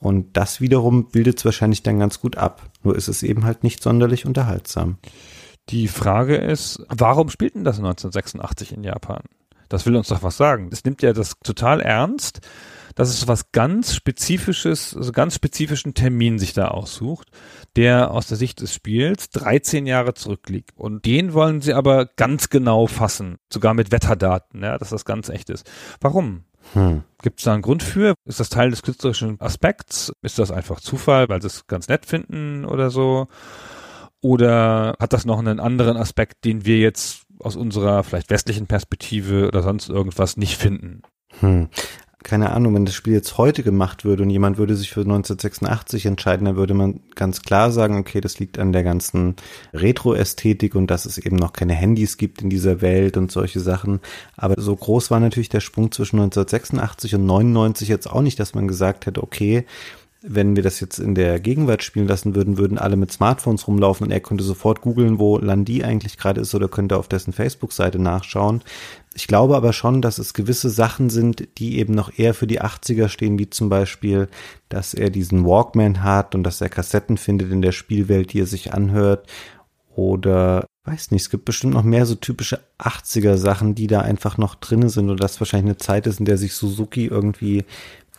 Und 0.01 0.37
das 0.37 0.61
wiederum 0.61 1.07
bildet 1.07 1.39
es 1.39 1.45
wahrscheinlich 1.45 1.83
dann 1.83 1.99
ganz 1.99 2.21
gut 2.21 2.37
ab. 2.37 2.63
Nur 2.83 2.95
ist 2.95 3.09
es 3.09 3.23
eben 3.23 3.45
halt 3.45 3.65
nicht 3.65 3.83
sonderlich 3.83 4.27
unterhaltsam. 4.27 4.99
Die 5.71 5.89
Frage 5.89 6.37
ist, 6.37 6.85
warum 6.89 7.31
spielt 7.31 7.55
denn 7.55 7.65
das 7.65 7.79
1986 7.79 8.73
in 8.73 8.85
Japan? 8.85 9.23
Das 9.69 9.87
will 9.87 9.97
uns 9.97 10.09
doch 10.09 10.23
was 10.23 10.37
sagen. 10.37 10.69
Es 10.73 10.85
nimmt 10.85 11.03
ja 11.03 11.13
das 11.13 11.39
total 11.43 11.81
ernst, 11.81 12.41
dass 12.95 13.09
es 13.09 13.27
was 13.27 13.51
ganz 13.51 13.95
spezifisches, 13.95 14.97
also 14.97 15.11
ganz 15.11 15.35
spezifischen 15.35 15.95
Termin 15.95 16.39
sich 16.39 16.53
da 16.53 16.69
aussucht, 16.69 17.29
der 17.77 18.11
aus 18.11 18.29
der 18.29 18.37
Sicht 18.37 18.61
des 18.61 18.73
Spiels 18.73 19.31
13 19.31 19.87
Jahre 19.87 20.15
zurückliegt. 20.15 20.71
Und 20.77 21.07
den 21.07 21.33
wollen 21.33 21.61
sie 21.61 21.73
aber 21.73 22.07
ganz 22.07 22.51
genau 22.51 22.87
fassen, 22.87 23.39
sogar 23.53 23.75
mit 23.75 23.91
Wetterdaten, 23.91 24.63
ja, 24.63 24.79
dass 24.79 24.91
das 24.91 25.05
ganz 25.05 25.29
echt 25.29 25.51
ist. 25.51 25.69
Warum? 26.01 26.45
Hm. 26.73 27.03
Gibt 27.21 27.41
es 27.41 27.45
da 27.45 27.53
einen 27.53 27.63
Grund 27.63 27.83
für? 27.83 28.15
Ist 28.25 28.41
das 28.41 28.49
Teil 28.49 28.71
des 28.71 28.83
künstlerischen 28.83 29.41
Aspekts? 29.41 30.13
Ist 30.23 30.39
das 30.39 30.51
einfach 30.51 30.81
Zufall, 30.81 31.29
weil 31.29 31.43
sie 31.43 31.49
es 31.49 31.67
ganz 31.67 31.89
nett 31.89 32.07
finden 32.07 32.65
oder 32.65 32.91
so? 32.91 33.29
Oder 34.25 34.97
hat 34.99 35.13
das 35.13 35.27
noch 35.27 35.39
einen 35.39 35.61
anderen 35.61 35.99
Aspekt, 35.99 36.47
den 36.47 36.65
wir 36.65 36.79
jetzt 36.79 37.27
aus 37.41 37.57
unserer 37.57 38.03
vielleicht 38.05 38.31
westlichen 38.31 38.67
Perspektive 38.67 39.47
oder 39.47 39.63
sonst 39.63 39.91
irgendwas 39.91 40.39
nicht 40.39 40.57
finden? 40.57 41.03
Hm. 41.41 41.69
Keine 42.23 42.53
Ahnung, 42.53 42.75
wenn 42.75 42.87
das 42.87 42.95
Spiel 42.95 43.13
jetzt 43.13 43.37
heute 43.37 43.63
gemacht 43.63 44.07
würde 44.07 44.23
und 44.23 44.31
jemand 44.31 44.57
würde 44.57 44.77
sich 44.77 44.91
für 44.91 45.03
1986 45.03 46.07
entscheiden, 46.07 46.47
dann 46.47 46.57
würde 46.57 46.73
man 46.73 47.01
ganz 47.15 47.43
klar 47.43 47.71
sagen, 47.71 47.99
okay, 47.99 48.23
das 48.23 48.39
liegt 48.39 48.59
an 48.59 48.73
der 48.73 48.83
ganzen 48.83 49.37
Retro-Ästhetik 49.75 50.75
und 50.75 50.91
dass 50.91 51.05
es 51.05 51.19
eben 51.19 51.37
noch 51.37 51.53
keine 51.53 51.75
Handys 51.75 52.17
gibt 52.17 52.41
in 52.41 52.49
dieser 52.49 52.81
Welt 52.81 53.19
und 53.19 53.31
solche 53.31 53.61
Sachen. 53.61 54.01
Aber 54.39 54.55
so 54.57 54.75
groß 54.75 55.11
war 55.11 55.21
natürlich 55.21 55.51
der 55.51 55.61
Sprung 55.61 55.93
zwischen 55.93 56.17
1986 56.17 57.17
und 57.17 57.27
99 57.27 57.89
jetzt 57.89 58.07
auch 58.07 58.23
nicht, 58.23 58.41
dass 58.41 58.55
man 58.55 58.69
gesagt 58.69 59.05
hätte, 59.05 59.23
okay, 59.23 59.67
wenn 60.27 60.57
wir 60.57 60.63
das 60.63 60.81
jetzt 60.81 60.99
in 60.99 61.15
der 61.15 61.39
Gegenwart 61.39 61.83
spielen 61.83 62.09
lassen 62.09 62.35
würden, 62.35 62.57
würden 62.57 62.79
alle 62.79 62.97
mit 62.97 63.13
Smartphones 63.13 63.69
rumlaufen 63.69 64.07
und 64.07 64.11
er 64.11 64.21
könnte 64.21 64.43
sofort 64.43 64.81
googeln, 64.81 65.19
wo 65.19 65.37
Landi 65.39 65.85
eigentlich 65.85 66.17
gerade 66.17 66.41
ist 66.41 66.55
oder 66.55 66.67
könnte 66.67 66.97
auf 66.97 67.09
dessen 67.09 67.35
Facebook-Seite 67.35 67.99
nachschauen. 67.99 68.63
Ich 69.15 69.27
glaube 69.27 69.55
aber 69.55 69.75
schon, 69.75 70.01
dass 70.01 70.17
es 70.17 70.33
gewisse 70.33 70.71
Sachen 70.71 71.11
sind, 71.11 71.47
die 71.59 71.79
eben 71.79 71.93
noch 71.93 72.19
eher 72.19 72.33
für 72.33 72.47
die 72.47 72.63
80er 72.63 73.09
stehen, 73.09 73.39
wie 73.39 73.51
zum 73.51 73.69
Beispiel, 73.69 74.29
dass 74.71 74.95
er 74.95 75.11
diesen 75.11 75.45
Walkman 75.45 76.03
hat 76.03 76.35
und 76.35 76.43
dass 76.43 76.63
er 76.63 76.71
Kassetten 76.71 77.19
findet 77.19 77.53
in 77.53 77.61
der 77.61 77.73
Spielwelt, 77.73 78.33
die 78.33 78.41
er 78.41 78.47
sich 78.47 78.73
anhört. 78.73 79.29
Oder 79.95 80.67
weiß 80.85 81.11
nicht, 81.11 81.23
es 81.23 81.31
gibt 81.31 81.45
bestimmt 81.45 81.75
noch 81.75 81.85
mehr 81.85 82.07
so 82.07 82.15
typische 82.15 82.61
80er 82.79 83.37
Sachen, 83.37 83.75
die 83.75 83.87
da 83.87 84.01
einfach 84.01 84.39
noch 84.39 84.55
drinne 84.55 84.89
sind 84.89 85.11
und 85.11 85.23
das 85.23 85.39
wahrscheinlich 85.41 85.67
eine 85.67 85.77
Zeit 85.77 86.07
ist, 86.07 86.19
in 86.19 86.25
der 86.25 86.39
sich 86.39 86.55
Suzuki 86.55 87.07
irgendwie 87.07 87.65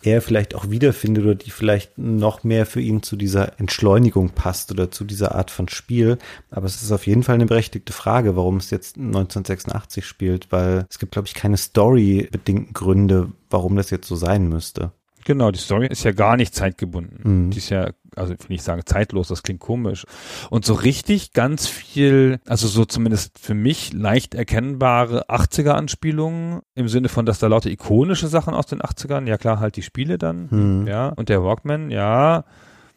er 0.06 0.22
vielleicht 0.22 0.56
auch 0.56 0.70
wiederfindet 0.70 1.24
oder 1.24 1.36
die 1.36 1.52
vielleicht 1.52 1.98
noch 1.98 2.44
mehr 2.44 2.66
für 2.66 2.82
ihn 2.82 3.04
zu 3.04 3.16
dieser 3.16 3.60
Entschleunigung 3.60 4.30
passt 4.30 4.72
oder 4.72 4.92
zu 4.92 5.04
dieser 5.04 5.36
Art 5.36 5.52
von 5.52 5.68
Spiel. 5.68 6.18
Aber 6.52 6.66
es 6.66 6.82
ist 6.82 6.92
auf 6.92 7.08
jeden 7.08 7.24
Fall 7.24 7.36
eine 7.36 7.46
berechtigte 7.46 7.94
Frage, 7.94 8.36
warum 8.36 8.58
es 8.58 8.70
jetzt 8.70 8.98
1986 8.98 10.06
spielt, 10.06 10.52
weil 10.52 10.86
es 10.90 11.00
gibt, 11.00 11.14
glaube 11.14 11.28
ich, 11.28 11.34
keine 11.34 11.58
storybedingten 11.58 12.74
Gründe, 12.74 13.32
warum 13.50 13.76
das 13.76 13.90
jetzt 13.90 14.08
so 14.08 14.16
sein 14.16 14.48
müsste. 14.48 14.92
Genau, 15.26 15.50
die 15.50 15.60
Story 15.60 15.88
ist 15.88 16.04
ja 16.04 16.12
gar 16.12 16.38
nicht 16.38 16.54
zeitgebunden. 16.54 17.48
Mhm. 17.48 17.50
Die 17.50 17.58
ist 17.58 17.70
ja, 17.70 17.92
also 18.16 18.34
will 18.34 18.56
ich 18.56 18.64
sagen 18.64 18.82
zeitlos, 18.86 19.28
das 19.28 19.44
klingt 19.44 19.60
komisch. 19.60 20.06
Und 20.50 20.66
so 20.66 20.74
richtig 20.74 21.34
ganz 21.34 21.68
viel, 21.68 22.40
also 22.48 22.68
so 22.68 22.86
zumindest 22.86 23.40
für 23.40 23.54
mich 23.54 23.94
leicht 23.94 24.36
erkennbare 24.36 25.30
80er-Anspielungen 25.30 26.62
im 26.76 26.88
Sinne 26.88 27.10
von, 27.10 27.26
dass 27.26 27.40
da 27.40 27.48
lauter 27.48 27.70
ikonische 27.70 28.28
Sachen 28.28 28.54
aus 28.54 28.66
den 28.68 28.82
80ern, 28.82 29.28
ja 29.28 29.38
klar, 29.38 29.60
halt 29.60 29.76
die 29.76 29.82
Spiele 29.84 30.18
dann, 30.18 30.48
Mhm. 30.50 30.88
ja, 30.88 31.10
und 31.10 31.30
der 31.30 31.44
Walkman, 31.44 31.90
ja. 31.92 32.44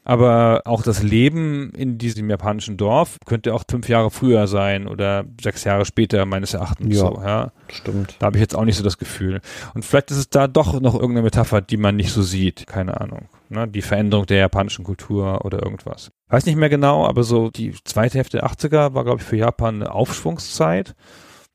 Aber 0.04 0.62
auch 0.64 0.82
das 0.82 1.02
Leben 1.02 1.70
in 1.76 1.98
diesem 1.98 2.30
japanischen 2.30 2.78
Dorf 2.78 3.18
könnte 3.26 3.52
auch 3.52 3.64
fünf 3.70 3.90
Jahre 3.90 4.10
früher 4.10 4.46
sein 4.46 4.88
oder 4.88 5.26
sechs 5.42 5.64
Jahre 5.64 5.84
später 5.84 6.24
meines 6.24 6.54
Erachtens 6.54 6.94
Ja. 6.96 7.00
so, 7.00 7.20
ja. 7.22 7.52
Stimmt. 7.68 8.16
Da 8.18 8.26
habe 8.26 8.38
ich 8.38 8.40
jetzt 8.40 8.54
auch 8.56 8.64
nicht 8.64 8.76
so 8.78 8.82
das 8.82 8.96
Gefühl. 8.96 9.42
Und 9.74 9.84
vielleicht 9.84 10.10
ist 10.10 10.16
es 10.16 10.30
da 10.30 10.48
doch 10.48 10.80
noch 10.80 10.94
irgendeine 10.94 11.22
Metapher, 11.24 11.60
die 11.60 11.76
man 11.76 11.96
nicht 11.96 12.10
so 12.10 12.22
sieht. 12.22 12.66
Keine 12.66 12.98
Ahnung. 13.02 13.28
Ne? 13.50 13.68
Die 13.68 13.82
Veränderung 13.82 14.26
der 14.26 14.38
japanischen 14.38 14.84
Kultur 14.84 15.44
oder 15.44 15.62
irgendwas. 15.62 16.10
Weiß 16.28 16.46
nicht 16.46 16.56
mehr 16.56 16.68
genau, 16.68 17.06
aber 17.06 17.22
so 17.22 17.50
die 17.50 17.74
zweite 17.84 18.18
Hälfte 18.18 18.38
der 18.38 18.46
80er 18.46 18.94
war, 18.94 19.04
glaube 19.04 19.20
ich, 19.20 19.26
für 19.26 19.36
Japan 19.36 19.76
eine 19.76 19.92
Aufschwungszeit. 19.92 20.94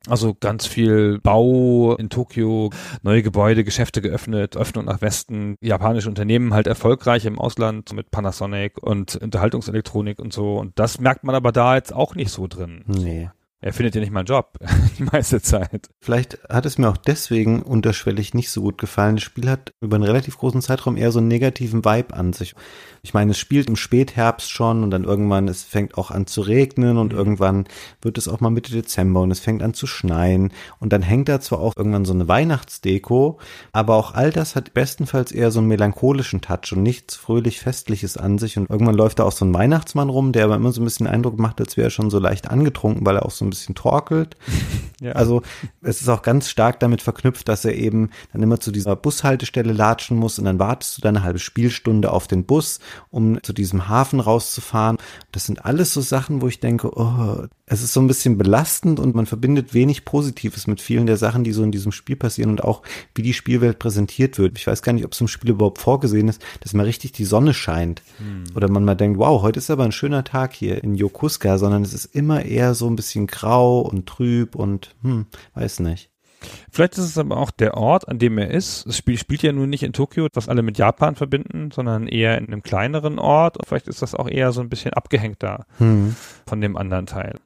Also 0.06 0.34
ganz 0.38 0.66
viel 0.66 1.18
Bau 1.20 1.96
in 1.96 2.10
Tokio, 2.10 2.70
neue 3.02 3.22
Gebäude, 3.22 3.64
Geschäfte 3.64 4.02
geöffnet, 4.02 4.54
Öffnung 4.54 4.84
nach 4.84 5.00
Westen, 5.00 5.56
japanische 5.62 6.10
Unternehmen 6.10 6.52
halt 6.52 6.66
erfolgreich 6.66 7.24
im 7.24 7.38
Ausland 7.38 7.90
mit 7.94 8.10
Panasonic 8.10 8.76
und 8.82 9.16
Unterhaltungselektronik 9.16 10.18
und 10.18 10.32
so. 10.32 10.56
Und 10.56 10.78
das 10.78 11.00
merkt 11.00 11.24
man 11.24 11.34
aber 11.34 11.52
da 11.52 11.76
jetzt 11.76 11.94
auch 11.94 12.14
nicht 12.14 12.30
so 12.30 12.46
drin. 12.46 12.84
Nee. 12.86 13.30
Er 13.64 13.72
findet 13.72 13.94
ja 13.94 14.02
nicht 14.02 14.12
mal 14.12 14.20
einen 14.20 14.26
Job 14.26 14.58
die 14.98 15.04
meiste 15.04 15.40
Zeit. 15.40 15.88
Vielleicht 15.98 16.38
hat 16.50 16.66
es 16.66 16.76
mir 16.76 16.90
auch 16.90 16.98
deswegen 16.98 17.62
unterschwellig 17.62 18.34
nicht 18.34 18.50
so 18.50 18.60
gut 18.60 18.76
gefallen. 18.76 19.16
Das 19.16 19.22
Spiel 19.22 19.48
hat 19.48 19.72
über 19.80 19.96
einen 19.96 20.04
relativ 20.04 20.36
großen 20.36 20.60
Zeitraum 20.60 20.98
eher 20.98 21.10
so 21.10 21.18
einen 21.18 21.28
negativen 21.28 21.82
Vibe 21.82 22.12
an 22.12 22.34
sich. 22.34 22.54
Ich 23.04 23.12
meine, 23.12 23.32
es 23.32 23.38
spielt 23.38 23.68
im 23.68 23.76
Spätherbst 23.76 24.50
schon 24.50 24.82
und 24.82 24.90
dann 24.90 25.04
irgendwann, 25.04 25.46
es 25.46 25.62
fängt 25.62 25.98
auch 25.98 26.10
an 26.10 26.26
zu 26.26 26.40
regnen 26.40 26.96
und 26.96 27.12
irgendwann 27.12 27.66
wird 28.00 28.16
es 28.16 28.28
auch 28.28 28.40
mal 28.40 28.48
Mitte 28.48 28.72
Dezember 28.72 29.20
und 29.20 29.30
es 29.30 29.40
fängt 29.40 29.62
an 29.62 29.74
zu 29.74 29.86
schneien 29.86 30.52
und 30.80 30.94
dann 30.94 31.02
hängt 31.02 31.28
da 31.28 31.38
zwar 31.38 31.60
auch 31.60 31.74
irgendwann 31.76 32.06
so 32.06 32.14
eine 32.14 32.28
Weihnachtsdeko, 32.28 33.38
aber 33.72 33.96
auch 33.96 34.14
all 34.14 34.30
das 34.30 34.56
hat 34.56 34.72
bestenfalls 34.72 35.32
eher 35.32 35.50
so 35.50 35.58
einen 35.58 35.68
melancholischen 35.68 36.40
Touch 36.40 36.72
und 36.72 36.82
nichts 36.82 37.14
fröhlich 37.14 37.60
Festliches 37.60 38.16
an 38.16 38.38
sich 38.38 38.56
und 38.56 38.70
irgendwann 38.70 38.94
läuft 38.94 39.18
da 39.18 39.24
auch 39.24 39.32
so 39.32 39.44
ein 39.44 39.52
Weihnachtsmann 39.52 40.08
rum, 40.08 40.32
der 40.32 40.46
aber 40.46 40.56
immer 40.56 40.72
so 40.72 40.80
ein 40.80 40.84
bisschen 40.84 41.04
den 41.04 41.12
Eindruck 41.12 41.38
macht, 41.38 41.60
als 41.60 41.76
wäre 41.76 41.88
er 41.88 41.90
schon 41.90 42.08
so 42.08 42.18
leicht 42.18 42.48
angetrunken, 42.48 43.04
weil 43.04 43.16
er 43.16 43.26
auch 43.26 43.32
so 43.32 43.44
ein 43.44 43.50
bisschen 43.50 43.74
torkelt. 43.74 44.36
Ja. 45.00 45.12
Also 45.12 45.42
es 45.82 46.00
ist 46.00 46.08
auch 46.08 46.22
ganz 46.22 46.48
stark 46.48 46.80
damit 46.80 47.02
verknüpft, 47.02 47.48
dass 47.48 47.64
er 47.66 47.74
eben 47.74 48.10
dann 48.32 48.42
immer 48.42 48.58
zu 48.58 48.70
dieser 48.70 48.96
Bushaltestelle 48.96 49.72
latschen 49.72 50.16
muss 50.16 50.38
und 50.38 50.46
dann 50.46 50.58
wartest 50.58 50.96
du 50.96 51.02
dann 51.02 51.16
eine 51.16 51.24
halbe 51.24 51.40
Spielstunde 51.40 52.10
auf 52.10 52.26
den 52.26 52.44
Bus, 52.44 52.78
um 53.10 53.42
zu 53.42 53.52
diesem 53.52 53.88
Hafen 53.88 54.20
rauszufahren. 54.20 54.98
Das 55.32 55.46
sind 55.46 55.64
alles 55.64 55.92
so 55.92 56.00
Sachen, 56.00 56.42
wo 56.42 56.48
ich 56.48 56.60
denke, 56.60 56.90
oh, 56.96 57.46
es 57.66 57.82
ist 57.82 57.92
so 57.92 58.00
ein 58.00 58.06
bisschen 58.06 58.36
belastend 58.36 59.00
und 59.00 59.14
man 59.14 59.26
verbindet 59.26 59.72
wenig 59.74 60.04
Positives 60.04 60.66
mit 60.66 60.80
vielen 60.80 61.06
der 61.06 61.16
Sachen, 61.16 61.44
die 61.44 61.52
so 61.52 61.62
in 61.62 61.72
diesem 61.72 61.92
Spiel 61.92 62.16
passieren 62.16 62.50
und 62.50 62.62
auch 62.62 62.82
wie 63.14 63.22
die 63.22 63.32
Spielwelt 63.32 63.78
präsentiert 63.78 64.38
wird. 64.38 64.58
Ich 64.58 64.66
weiß 64.66 64.82
gar 64.82 64.92
nicht, 64.92 65.04
ob 65.04 65.12
es 65.12 65.20
im 65.20 65.28
Spiel 65.28 65.50
überhaupt 65.50 65.78
vorgesehen 65.78 66.28
ist, 66.28 66.42
dass 66.60 66.74
mal 66.74 66.84
richtig 66.84 67.12
die 67.12 67.24
Sonne 67.24 67.54
scheint 67.54 68.02
oder 68.54 68.70
man 68.70 68.84
mal 68.84 68.94
denkt, 68.94 69.18
wow, 69.18 69.42
heute 69.42 69.58
ist 69.58 69.70
aber 69.70 69.84
ein 69.84 69.92
schöner 69.92 70.24
Tag 70.24 70.52
hier 70.52 70.82
in 70.84 70.94
Yokosuka, 70.94 71.58
sondern 71.58 71.82
es 71.82 71.94
ist 71.94 72.14
immer 72.14 72.44
eher 72.44 72.74
so 72.74 72.86
ein 72.86 72.96
bisschen 72.96 73.26
grau 73.26 73.80
und 73.80 74.06
trüb 74.06 74.54
und 74.54 74.94
hm, 75.02 75.26
weiß 75.54 75.80
nicht. 75.80 76.13
Vielleicht 76.70 76.94
ist 76.98 77.04
es 77.04 77.18
aber 77.18 77.36
auch 77.36 77.50
der 77.50 77.76
Ort, 77.76 78.08
an 78.08 78.18
dem 78.18 78.38
er 78.38 78.50
ist. 78.50 78.86
Das 78.86 78.96
Spiel 78.96 79.18
spielt 79.18 79.42
ja 79.42 79.52
nun 79.52 79.70
nicht 79.70 79.82
in 79.82 79.92
Tokio, 79.92 80.28
was 80.34 80.48
alle 80.48 80.62
mit 80.62 80.78
Japan 80.78 81.14
verbinden, 81.16 81.70
sondern 81.70 82.06
eher 82.08 82.38
in 82.38 82.46
einem 82.46 82.62
kleineren 82.62 83.18
Ort. 83.18 83.56
Und 83.56 83.66
vielleicht 83.66 83.88
ist 83.88 84.02
das 84.02 84.14
auch 84.14 84.28
eher 84.28 84.52
so 84.52 84.60
ein 84.60 84.68
bisschen 84.68 84.92
abgehängt 84.92 85.42
da 85.42 85.64
Hm. 85.78 86.16
von 86.46 86.60
dem 86.60 86.76
anderen 86.76 87.06
Teil. 87.06 87.38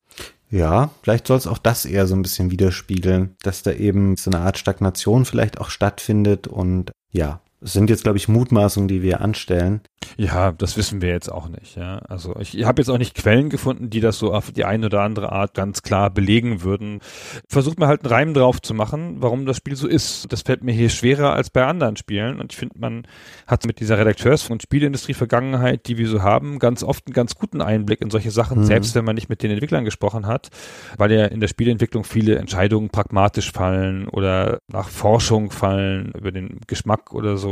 Ja, 0.50 0.90
vielleicht 1.02 1.26
soll 1.26 1.36
es 1.36 1.46
auch 1.46 1.58
das 1.58 1.84
eher 1.84 2.06
so 2.06 2.14
ein 2.14 2.22
bisschen 2.22 2.50
widerspiegeln, 2.50 3.36
dass 3.42 3.62
da 3.62 3.72
eben 3.72 4.16
so 4.16 4.30
eine 4.30 4.40
Art 4.40 4.56
Stagnation 4.58 5.24
vielleicht 5.26 5.60
auch 5.60 5.68
stattfindet 5.68 6.46
und 6.46 6.90
ja, 7.10 7.40
sind 7.60 7.90
jetzt, 7.90 8.04
glaube 8.04 8.18
ich, 8.18 8.28
Mutmaßungen, 8.28 8.88
die 8.88 9.02
wir 9.02 9.20
anstellen. 9.20 9.80
Ja, 10.16 10.52
das 10.52 10.76
wissen 10.76 11.02
wir 11.02 11.10
jetzt 11.10 11.30
auch 11.30 11.48
nicht. 11.48 11.76
Ja, 11.76 11.98
also 12.08 12.36
ich, 12.38 12.56
ich 12.56 12.64
habe 12.64 12.80
jetzt 12.80 12.88
auch 12.88 12.98
nicht 12.98 13.14
Quellen 13.14 13.50
gefunden, 13.50 13.90
die 13.90 14.00
das 14.00 14.18
so 14.18 14.32
auf 14.32 14.52
die 14.52 14.64
eine 14.64 14.86
oder 14.86 15.02
andere 15.02 15.32
Art 15.32 15.54
ganz 15.54 15.82
klar 15.82 16.08
belegen 16.10 16.62
würden. 16.62 17.00
Versucht 17.48 17.78
mir 17.78 17.88
halt 17.88 18.04
einen 18.04 18.12
Reim 18.12 18.34
drauf 18.34 18.62
zu 18.62 18.74
machen, 18.74 19.16
warum 19.20 19.44
das 19.44 19.56
Spiel 19.56 19.74
so 19.76 19.88
ist. 19.88 20.32
Das 20.32 20.42
fällt 20.42 20.62
mir 20.62 20.72
hier 20.72 20.88
schwerer 20.88 21.32
als 21.32 21.50
bei 21.50 21.64
anderen 21.64 21.96
Spielen 21.96 22.40
und 22.40 22.52
ich 22.52 22.58
finde, 22.58 22.78
man 22.78 23.06
hat 23.46 23.66
mit 23.66 23.80
dieser 23.80 23.98
Redakteurs- 23.98 24.48
und 24.50 24.62
Spielindustrie-Vergangenheit, 24.62 25.86
die 25.88 25.98
wir 25.98 26.08
so 26.08 26.22
haben, 26.22 26.58
ganz 26.60 26.82
oft 26.84 27.06
einen 27.06 27.14
ganz 27.14 27.34
guten 27.34 27.60
Einblick 27.60 28.00
in 28.00 28.10
solche 28.10 28.30
Sachen, 28.30 28.60
Mhm. 28.60 28.64
selbst 28.64 28.94
wenn 28.94 29.04
man 29.04 29.16
nicht 29.16 29.28
mit 29.28 29.42
den 29.42 29.50
Entwicklern 29.50 29.84
gesprochen 29.84 30.26
hat, 30.26 30.48
weil 30.96 31.10
ja 31.12 31.26
in 31.26 31.40
der 31.40 31.48
Spieleentwicklung 31.48 32.04
viele 32.04 32.36
Entscheidungen 32.36 32.88
pragmatisch 32.90 33.50
fallen 33.52 34.08
oder 34.08 34.58
nach 34.68 34.88
Forschung 34.88 35.50
fallen 35.50 36.12
über 36.16 36.30
den 36.32 36.60
Geschmack 36.66 37.12
oder 37.12 37.36
so. 37.36 37.47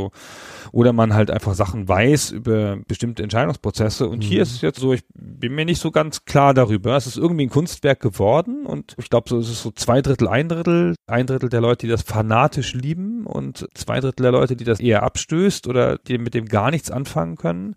Oder 0.71 0.93
man 0.93 1.13
halt 1.13 1.31
einfach 1.31 1.53
Sachen 1.53 1.87
weiß 1.87 2.31
über 2.31 2.77
bestimmte 2.87 3.23
Entscheidungsprozesse. 3.23 4.07
Und 4.07 4.21
hier 4.21 4.41
ist 4.41 4.51
es 4.51 4.61
jetzt 4.61 4.79
so, 4.79 4.93
ich 4.93 5.03
bin 5.13 5.55
mir 5.55 5.65
nicht 5.65 5.79
so 5.79 5.91
ganz 5.91 6.25
klar 6.25 6.53
darüber. 6.53 6.95
Es 6.95 7.07
ist 7.07 7.17
irgendwie 7.17 7.45
ein 7.45 7.49
Kunstwerk 7.49 7.99
geworden 7.99 8.65
und 8.65 8.95
ich 8.97 9.09
glaube, 9.09 9.29
so 9.29 9.39
ist 9.39 9.49
es 9.49 9.61
so 9.61 9.71
zwei 9.71 10.01
Drittel, 10.01 10.27
ein 10.27 10.49
Drittel. 10.49 10.95
Ein 11.07 11.27
Drittel 11.27 11.49
der 11.49 11.61
Leute, 11.61 11.85
die 11.85 11.91
das 11.91 12.01
fanatisch 12.01 12.73
lieben 12.73 13.25
und 13.25 13.67
zwei 13.73 13.99
Drittel 13.99 14.23
der 14.23 14.31
Leute, 14.31 14.55
die 14.55 14.65
das 14.65 14.79
eher 14.79 15.03
abstößt 15.03 15.67
oder 15.67 15.97
die 15.97 16.17
mit 16.17 16.33
dem 16.33 16.45
gar 16.45 16.71
nichts 16.71 16.91
anfangen 16.91 17.37
können. 17.37 17.75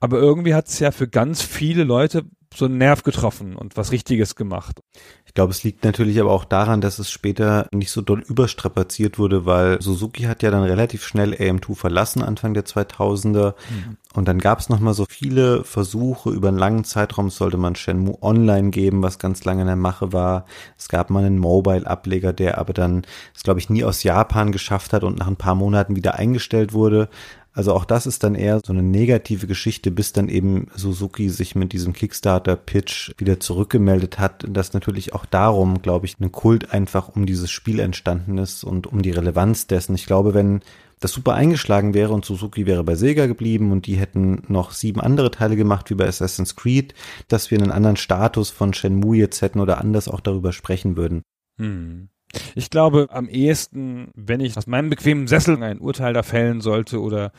Aber 0.00 0.18
irgendwie 0.18 0.54
hat 0.54 0.68
es 0.68 0.78
ja 0.78 0.90
für 0.90 1.08
ganz 1.08 1.42
viele 1.42 1.84
Leute 1.84 2.24
so 2.56 2.66
einen 2.66 2.78
Nerv 2.78 3.02
getroffen 3.02 3.56
und 3.56 3.76
was 3.76 3.92
Richtiges 3.92 4.36
gemacht. 4.36 4.80
Ich 5.26 5.34
glaube, 5.34 5.50
es 5.50 5.64
liegt 5.64 5.84
natürlich 5.84 6.20
aber 6.20 6.30
auch 6.30 6.44
daran, 6.44 6.80
dass 6.80 6.98
es 6.98 7.10
später 7.10 7.66
nicht 7.72 7.90
so 7.90 8.00
doll 8.02 8.20
überstrapaziert 8.20 9.18
wurde, 9.18 9.46
weil 9.46 9.82
Suzuki 9.82 10.22
hat 10.24 10.42
ja 10.42 10.50
dann 10.50 10.62
relativ 10.62 11.04
schnell 11.04 11.34
AM2 11.34 11.74
verlassen, 11.74 12.22
Anfang 12.22 12.54
der 12.54 12.64
2000er. 12.64 13.54
Mhm. 13.70 13.96
Und 14.14 14.28
dann 14.28 14.38
gab 14.38 14.60
es 14.60 14.68
nochmal 14.68 14.94
so 14.94 15.06
viele 15.08 15.64
Versuche, 15.64 16.30
über 16.30 16.48
einen 16.48 16.58
langen 16.58 16.84
Zeitraum 16.84 17.30
sollte 17.30 17.56
man 17.56 17.74
Shenmue 17.74 18.22
online 18.22 18.70
geben, 18.70 19.02
was 19.02 19.18
ganz 19.18 19.44
lange 19.44 19.62
in 19.62 19.66
der 19.66 19.74
Mache 19.74 20.12
war. 20.12 20.44
Es 20.78 20.88
gab 20.88 21.10
mal 21.10 21.24
einen 21.24 21.38
Mobile-Ableger, 21.38 22.32
der 22.32 22.58
aber 22.58 22.72
dann 22.72 23.02
es, 23.34 23.42
glaube 23.42 23.58
ich, 23.58 23.70
nie 23.70 23.82
aus 23.82 24.04
Japan 24.04 24.52
geschafft 24.52 24.92
hat 24.92 25.02
und 25.02 25.18
nach 25.18 25.26
ein 25.26 25.36
paar 25.36 25.56
Monaten 25.56 25.96
wieder 25.96 26.14
eingestellt 26.14 26.72
wurde. 26.72 27.08
Also 27.54 27.72
auch 27.72 27.84
das 27.84 28.06
ist 28.06 28.24
dann 28.24 28.34
eher 28.34 28.60
so 28.64 28.72
eine 28.72 28.82
negative 28.82 29.46
Geschichte, 29.46 29.92
bis 29.92 30.12
dann 30.12 30.28
eben 30.28 30.66
Suzuki 30.74 31.30
sich 31.30 31.54
mit 31.54 31.72
diesem 31.72 31.92
Kickstarter-Pitch 31.92 33.12
wieder 33.16 33.38
zurückgemeldet 33.38 34.18
hat, 34.18 34.44
dass 34.48 34.72
natürlich 34.72 35.14
auch 35.14 35.24
darum, 35.24 35.80
glaube 35.80 36.06
ich, 36.06 36.18
ein 36.18 36.32
Kult 36.32 36.72
einfach 36.72 37.08
um 37.08 37.26
dieses 37.26 37.52
Spiel 37.52 37.78
entstanden 37.78 38.38
ist 38.38 38.64
und 38.64 38.88
um 38.88 39.02
die 39.02 39.12
Relevanz 39.12 39.68
dessen. 39.68 39.94
Ich 39.94 40.06
glaube, 40.06 40.34
wenn 40.34 40.62
das 40.98 41.12
super 41.12 41.34
eingeschlagen 41.34 41.94
wäre 41.94 42.12
und 42.12 42.24
Suzuki 42.24 42.66
wäre 42.66 42.82
bei 42.82 42.96
Sega 42.96 43.26
geblieben 43.26 43.70
und 43.70 43.86
die 43.86 43.96
hätten 43.96 44.42
noch 44.48 44.72
sieben 44.72 45.00
andere 45.00 45.30
Teile 45.30 45.54
gemacht 45.54 45.90
wie 45.90 45.94
bei 45.94 46.08
Assassin's 46.08 46.56
Creed, 46.56 46.92
dass 47.28 47.52
wir 47.52 47.58
einen 47.58 47.70
anderen 47.70 47.96
Status 47.96 48.50
von 48.50 48.74
Shenmue 48.74 49.16
jetzt 49.16 49.42
hätten 49.42 49.60
oder 49.60 49.78
anders 49.78 50.08
auch 50.08 50.20
darüber 50.20 50.52
sprechen 50.52 50.96
würden. 50.96 51.22
Hm. 51.58 52.08
Ich 52.54 52.70
glaube, 52.70 53.08
am 53.10 53.28
ehesten, 53.28 54.08
wenn 54.14 54.40
ich 54.40 54.56
aus 54.56 54.66
meinem 54.66 54.90
bequemen 54.90 55.26
Sessel 55.26 55.62
ein 55.62 55.78
Urteil 55.78 56.12
da 56.12 56.22
fällen 56.22 56.60
sollte 56.60 57.00
oder 57.00 57.32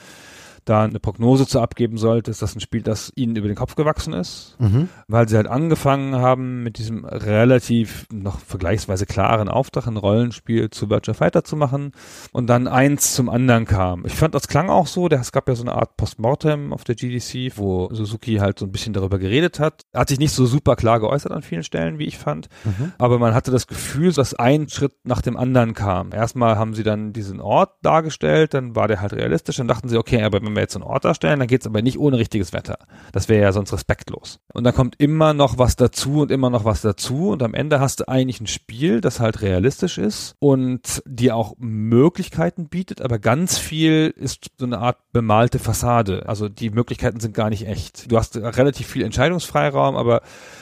da 0.65 0.83
eine 0.83 0.99
Prognose 0.99 1.45
zu 1.45 1.61
abgeben 1.61 1.97
sollte, 1.97 2.31
ist 2.31 2.41
das 2.41 2.55
ein 2.55 2.59
Spiel, 2.59 2.81
das 2.81 3.11
ihnen 3.15 3.35
über 3.35 3.47
den 3.47 3.55
Kopf 3.55 3.75
gewachsen 3.75 4.13
ist, 4.13 4.55
mhm. 4.59 4.89
weil 5.07 5.29
sie 5.29 5.37
halt 5.37 5.47
angefangen 5.47 6.15
haben, 6.15 6.63
mit 6.63 6.79
diesem 6.79 7.05
relativ 7.05 8.07
noch 8.11 8.39
vergleichsweise 8.39 9.05
klaren 9.05 9.47
Auftrag, 9.47 9.87
ein 9.87 9.97
Rollenspiel 9.97 10.71
zu 10.71 10.89
Virtua 10.89 11.13
Fighter 11.13 11.43
zu 11.43 11.55
machen 11.55 11.91
und 12.31 12.47
dann 12.47 12.67
eins 12.67 13.13
zum 13.13 13.29
anderen 13.29 13.65
kam. 13.65 14.05
Ich 14.05 14.13
fand, 14.13 14.33
das 14.33 14.47
klang 14.47 14.69
auch 14.69 14.87
so, 14.87 15.07
es 15.07 15.31
gab 15.31 15.47
ja 15.47 15.55
so 15.55 15.63
eine 15.63 15.75
Art 15.75 15.97
Postmortem 15.97 16.73
auf 16.73 16.83
der 16.83 16.95
GDC, 16.95 17.57
wo 17.57 17.89
Suzuki 17.93 18.37
halt 18.37 18.57
so 18.57 18.65
ein 18.65 18.71
bisschen 18.71 18.93
darüber 18.93 19.19
geredet 19.19 19.59
hat. 19.59 19.83
Hat 19.93 20.09
sich 20.09 20.19
nicht 20.19 20.31
so 20.31 20.45
super 20.45 20.75
klar 20.75 20.99
geäußert 20.99 21.31
an 21.31 21.43
vielen 21.43 21.63
Stellen, 21.63 21.99
wie 21.99 22.05
ich 22.05 22.17
fand, 22.17 22.49
mhm. 22.63 22.93
aber 22.97 23.19
man 23.19 23.35
hatte 23.35 23.51
das 23.51 23.67
Gefühl, 23.67 24.11
dass 24.11 24.33
ein 24.33 24.67
Schritt 24.67 24.93
nach 25.03 25.21
dem 25.21 25.37
anderen 25.37 25.73
kam. 25.75 26.11
Erstmal 26.11 26.57
haben 26.57 26.73
sie 26.73 26.83
dann 26.83 27.13
diesen 27.13 27.39
Ort 27.39 27.73
dargestellt, 27.83 28.55
dann 28.55 28.75
war 28.75 28.87
der 28.87 29.01
halt 29.01 29.13
realistisch, 29.13 29.57
dann 29.57 29.67
dachten 29.67 29.89
sie, 29.89 29.97
okay, 29.97 30.23
aber 30.23 30.41
wenn 30.41 30.54
wir 30.55 30.61
jetzt 30.61 30.75
einen 30.75 30.83
Ort 30.83 31.05
darstellen, 31.05 31.39
dann 31.39 31.47
geht 31.47 31.61
es 31.61 31.67
aber 31.67 31.81
nicht 31.81 31.99
ohne 31.99 32.17
richtiges 32.17 32.53
Wetter. 32.53 32.77
Das 33.11 33.29
wäre 33.29 33.41
ja 33.41 33.51
sonst 33.51 33.73
respektlos. 33.73 34.39
Und 34.53 34.63
dann 34.63 34.73
kommt 34.73 34.95
immer 34.99 35.33
noch 35.33 35.57
was 35.57 35.75
dazu 35.75 36.21
und 36.21 36.31
immer 36.31 36.49
noch 36.49 36.65
was 36.65 36.81
dazu 36.81 37.29
und 37.29 37.43
am 37.43 37.53
Ende 37.53 37.79
hast 37.79 37.99
du 37.99 38.07
eigentlich 38.07 38.41
ein 38.41 38.47
Spiel, 38.47 39.01
das 39.01 39.19
halt 39.19 39.41
realistisch 39.41 39.97
ist 39.97 40.35
und 40.39 41.03
dir 41.05 41.35
auch 41.35 41.55
Möglichkeiten 41.57 42.67
bietet, 42.67 43.01
aber 43.01 43.19
ganz 43.19 43.57
viel 43.57 44.13
ist 44.15 44.51
so 44.57 44.65
eine 44.65 44.79
Art 44.79 44.97
bemalte 45.11 45.59
Fassade. 45.59 46.27
Also 46.27 46.49
die 46.49 46.69
Möglichkeiten 46.69 47.19
sind 47.19 47.33
gar 47.33 47.49
nicht 47.49 47.67
echt. 47.67 48.11
Du 48.11 48.17
hast 48.17 48.37
relativ 48.37 48.87
viel 48.87 49.03
Entscheidungsfreiraum, 49.03 49.95
aber 49.95 50.21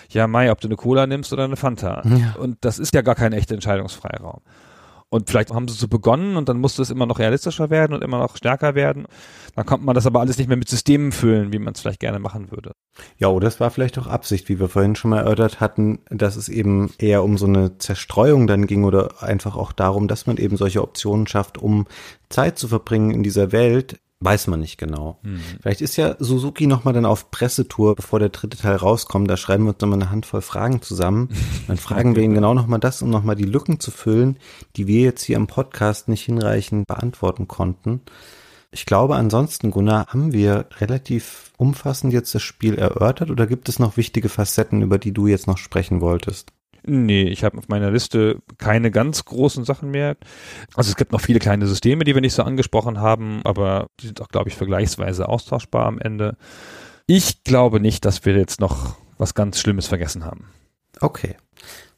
ja, 0.10 0.28
Mai, 0.28 0.52
ob 0.52 0.62
du 0.62 0.68
eine 0.68 0.76
Cola 0.76 1.08
nimmst 1.08 1.34
oder 1.34 1.44
eine 1.44 1.56
Fanta. 1.56 2.02
Ja. 2.06 2.36
Und 2.38 2.58
das 2.62 2.80
ist 2.80 2.94
ja 2.94 3.02
gar 3.02 3.16
kein 3.16 3.34
echter 3.34 3.56
Entscheidungsfreiraum. 3.56 4.42
Und 5.14 5.30
vielleicht 5.30 5.52
haben 5.52 5.68
sie 5.68 5.76
so 5.76 5.88
begonnen 5.88 6.38
und 6.38 6.50
dann 6.50 6.60
musste 6.60 6.82
es 6.82 6.90
immer 6.90 7.06
noch 7.06 7.20
realistischer 7.20 7.70
werden 7.70 7.94
und 7.94 8.04
immer 8.04 8.18
noch 8.18 8.36
stärker 8.36 8.74
werden. 8.74 9.06
Dann 9.56 9.64
konnte 9.64 9.86
man 9.86 9.94
das 9.94 10.08
aber 10.08 10.22
alles 10.22 10.40
nicht 10.40 10.48
mehr 10.48 10.58
mit 10.58 10.68
Systemen 10.68 11.12
füllen, 11.12 11.54
wie 11.54 11.60
man 11.60 11.76
es 11.76 11.82
vielleicht 11.82 12.00
gerne 12.00 12.18
machen 12.18 12.50
würde. 12.50 12.72
Ja, 13.20 13.28
oder 13.28 13.48
es 13.48 13.60
war 13.60 13.70
vielleicht 13.70 14.00
auch 14.00 14.08
Absicht, 14.08 14.50
wie 14.50 14.60
wir 14.60 14.70
vorhin 14.70 14.96
schon 14.96 15.12
mal 15.12 15.20
erörtert 15.20 15.60
hatten, 15.60 16.00
dass 16.10 16.36
es 16.36 16.50
eben 16.50 16.96
eher 16.98 17.24
um 17.24 17.38
so 17.38 17.46
eine 17.46 17.78
Zerstreuung 17.78 18.48
dann 18.48 18.66
ging 18.66 18.86
oder 18.86 19.22
einfach 19.22 19.56
auch 19.56 19.72
darum, 19.72 20.08
dass 20.08 20.26
man 20.26 20.38
eben 20.38 20.58
solche 20.58 20.82
Optionen 20.82 21.28
schafft, 21.28 21.60
um 21.60 21.86
Zeit 22.30 22.58
zu 22.58 22.68
verbringen 22.68 23.12
in 23.12 23.22
dieser 23.22 23.52
Welt, 23.52 24.00
Weiß 24.26 24.48
man 24.48 24.62
nicht 24.62 24.78
genau. 24.78 25.20
Mhm. 25.24 25.42
Vielleicht 25.62 25.82
ist 25.82 25.98
ja 25.98 26.16
Suzuki 26.18 26.66
nochmal 26.66 26.94
dann 26.94 27.06
auf 27.06 27.30
Pressetour, 27.30 27.94
bevor 27.96 28.20
der 28.20 28.30
dritte 28.30 28.58
Teil 28.58 28.78
rauskommt. 28.78 29.30
Da 29.30 29.36
schreiben 29.36 29.66
wir 29.66 29.74
uns 29.74 29.82
nochmal 29.82 30.02
eine 30.02 30.12
Handvoll 30.12 30.42
Fragen 30.42 30.82
zusammen. 30.82 31.28
Dann 31.68 31.76
fragen 31.78 32.16
wir 32.16 32.24
ihn 32.24 32.34
genau 32.34 32.54
nochmal 32.54 32.80
das, 32.80 33.02
um 33.02 33.10
nochmal 33.10 33.36
die 33.36 33.44
Lücken 33.44 33.82
zu 33.82 33.92
füllen, 33.92 34.38
die 34.78 34.88
wir 34.88 35.02
jetzt 35.02 35.24
hier 35.24 35.36
im 35.36 35.48
Podcast 35.48 36.08
nicht 36.08 36.24
hinreichend 36.24 36.88
beantworten 36.88 37.50
konnten. 37.50 38.00
Ich 38.72 38.86
glaube, 38.86 39.18
ansonsten, 39.18 39.72
Gunnar, 39.72 40.08
haben 40.08 40.32
wir 40.32 40.68
relativ 40.80 41.52
umfassend 41.58 42.14
jetzt 42.14 42.34
das 42.34 42.44
Spiel 42.44 42.76
erörtert 42.76 43.30
oder 43.30 43.46
gibt 43.46 43.68
es 43.68 43.78
noch 43.78 43.98
wichtige 43.98 44.30
Facetten, 44.30 44.82
über 44.82 45.00
die 45.00 45.12
du 45.12 45.28
jetzt 45.28 45.48
noch 45.48 45.58
sprechen 45.58 46.00
wolltest? 46.00 46.54
Nee, 46.86 47.24
ich 47.24 47.44
habe 47.44 47.58
auf 47.58 47.70
meiner 47.70 47.92
Liste 47.92 48.40
keine 48.58 48.92
ganz 48.92 49.24
großen 49.26 49.64
Sachen 49.64 49.92
mehr. 49.92 50.18
Also 50.76 50.90
es 50.90 50.96
gibt 50.96 51.12
noch 51.12 51.22
viele 51.22 51.40
kleine 51.40 51.66
Systeme, 51.66 52.04
die 52.04 52.14
wir 52.14 52.22
nicht 52.22 52.34
so 52.34 52.44
angesprochen 52.44 53.00
haben, 53.00 53.42
aber 53.46 53.88
die 54.00 54.08
sind 54.08 54.22
auch, 54.22 54.28
glaube 54.28 54.50
ich, 54.50 54.56
vergleichsweise 54.56 55.30
austauschbar 55.30 55.86
am 55.86 56.00
Ende. 56.00 56.38
Ich 57.08 57.44
glaube 57.44 57.80
nicht, 57.80 58.06
dass 58.06 58.26
wir 58.26 58.36
jetzt 58.36 58.60
noch 58.60 58.96
was 59.18 59.34
ganz 59.34 59.60
Schlimmes 59.60 59.88
vergessen 59.88 60.26
haben. 60.26 60.50
Okay. 61.00 61.36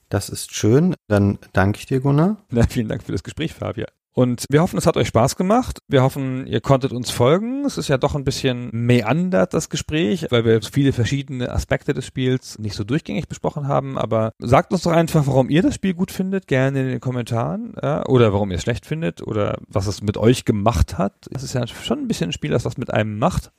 Das 0.10 0.30
ist 0.30 0.53
schön. 0.53 0.95
Dann 1.07 1.40
danke 1.53 1.80
ich 1.80 1.88
dir, 1.88 1.99
Gunnar. 1.99 2.38
Ja, 2.52 2.66
vielen 2.70 2.88
Dank 2.88 3.03
für 3.03 3.12
das 3.12 3.24
Gespräch, 3.24 3.53
Fabian. 3.53 3.90
Und 4.18 4.46
wir 4.50 4.62
hoffen, 4.62 4.78
es 4.78 4.88
hat 4.88 4.96
euch 4.96 5.10
Spaß 5.10 5.36
gemacht. 5.36 5.80
Wir 5.90 6.02
hoffen, 6.02 6.48
ihr 6.48 6.62
konntet 6.62 6.94
uns 6.94 7.12
folgen. 7.12 7.66
Es 7.66 7.78
ist 7.78 7.90
ja 7.90 7.98
doch 7.98 8.16
ein 8.16 8.24
bisschen 8.24 8.70
meandert, 8.72 9.54
das 9.54 9.70
Gespräch, 9.70 10.28
weil 10.30 10.46
wir 10.46 10.62
viele 10.62 10.94
verschiedene 10.94 11.52
Aspekte 11.52 11.94
des 11.94 12.06
Spiels 12.06 12.58
nicht 12.58 12.76
so 12.76 12.86
durchgängig 12.86 13.28
besprochen 13.28 13.68
haben. 13.68 13.98
Aber 13.98 14.32
sagt 14.40 14.72
uns 14.72 14.84
doch 14.84 14.94
einfach, 14.94 15.28
warum 15.28 15.50
ihr 15.50 15.62
das 15.62 15.76
Spiel 15.76 15.94
gut 15.94 16.12
findet, 16.12 16.48
gerne 16.48 16.84
in 16.84 16.88
den 16.88 17.00
Kommentaren. 17.02 17.76
Ja, 17.84 18.06
oder 18.06 18.32
warum 18.32 18.52
ihr 18.52 18.58
es 18.58 18.64
schlecht 18.64 18.86
findet 18.86 19.22
oder 19.22 19.58
was 19.68 19.86
es 19.86 20.02
mit 20.02 20.16
euch 20.16 20.46
gemacht 20.46 20.98
hat. 20.98 21.28
Es 21.36 21.44
ist 21.44 21.54
ja 21.54 21.68
schon 21.68 22.00
ein 22.00 22.08
bisschen 22.08 22.30
ein 22.30 22.34
Spiel, 22.34 22.52
das 22.52 22.64
was 22.64 22.78
mit 22.78 22.94
einem 22.94 23.20
macht. 23.20 23.52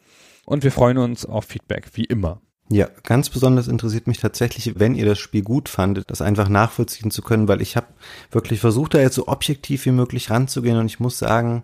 Und 0.47 0.65
wir 0.65 0.73
freuen 0.73 0.97
uns 0.97 1.27
auf 1.27 1.45
Feedback, 1.45 1.91
wie 1.93 2.05
immer. 2.05 2.41
Ja, 2.69 2.89
ganz 3.05 3.31
besonders 3.31 3.69
interessiert 3.69 4.09
mich 4.09 4.19
tatsächlich, 4.19 4.79
wenn 4.79 4.97
ihr 4.97 5.07
das 5.07 5.21
Spiel 5.21 5.43
gut 5.43 5.69
fandet, 5.69 6.11
das 6.11 6.21
einfach 6.21 6.49
nachvollziehen 6.49 7.13
zu 7.13 7.23
können, 7.23 7.47
weil 7.47 7.63
ich 7.63 7.77
habe 7.77 7.87
wirklich 8.33 8.59
versucht, 8.61 8.95
da 8.95 8.99
jetzt 8.99 9.15
so 9.15 9.29
objektiv 9.29 9.87
wie 9.87 9.93
möglich 9.93 10.31
ranzugehen 10.31 10.77
und 10.79 10.87
ich 10.87 10.99
muss 10.99 11.19
sagen, 11.19 11.63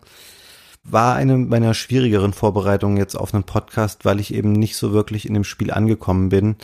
war 0.85 1.15
eine 1.17 1.37
meiner 1.39 1.75
schwierigeren 1.75 2.33
Vorbereitungen 2.33 2.97
jetzt 2.97 3.17
auf 3.17 3.35
einen 3.35 3.45
Podcast, 3.45 4.05
weil 4.05 4.21
ich 4.21 4.33
eben 4.33 4.53
nicht 4.53 4.77
so 4.77 4.93
wirklich 4.93 5.27
in 5.27 5.35
dem 5.35 5.45
Spiel 5.45 5.73
angekommen 5.73 6.29
bin 6.29 6.57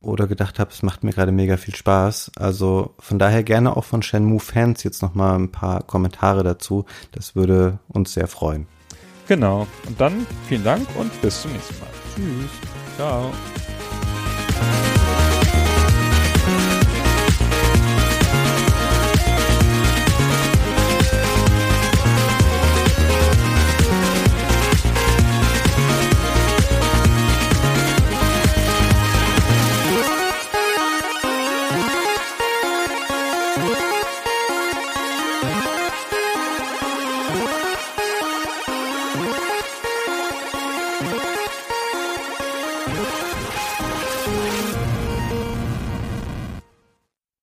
oder 0.00 0.26
gedacht 0.26 0.58
habe, 0.58 0.70
es 0.70 0.82
macht 0.82 1.02
mir 1.02 1.12
gerade 1.12 1.32
mega 1.32 1.56
viel 1.56 1.74
Spaß. 1.74 2.32
Also 2.36 2.94
von 2.98 3.18
daher 3.18 3.42
gerne 3.42 3.76
auch 3.76 3.84
von 3.84 4.02
Shenmue 4.02 4.40
Fans 4.40 4.82
jetzt 4.82 5.02
nochmal 5.02 5.38
ein 5.38 5.50
paar 5.50 5.82
Kommentare 5.82 6.42
dazu. 6.42 6.84
Das 7.12 7.34
würde 7.34 7.78
uns 7.88 8.12
sehr 8.12 8.28
freuen. 8.28 8.66
Genau. 9.26 9.66
Und 9.86 10.00
dann 10.00 10.26
vielen 10.48 10.64
Dank 10.64 10.86
und 10.98 11.20
bis 11.22 11.42
zum 11.42 11.52
nächsten 11.52 11.78
Mal. 11.78 11.88
Tschüss. 12.14 12.50
Ciao. 12.96 13.32
Bye. 14.54 14.93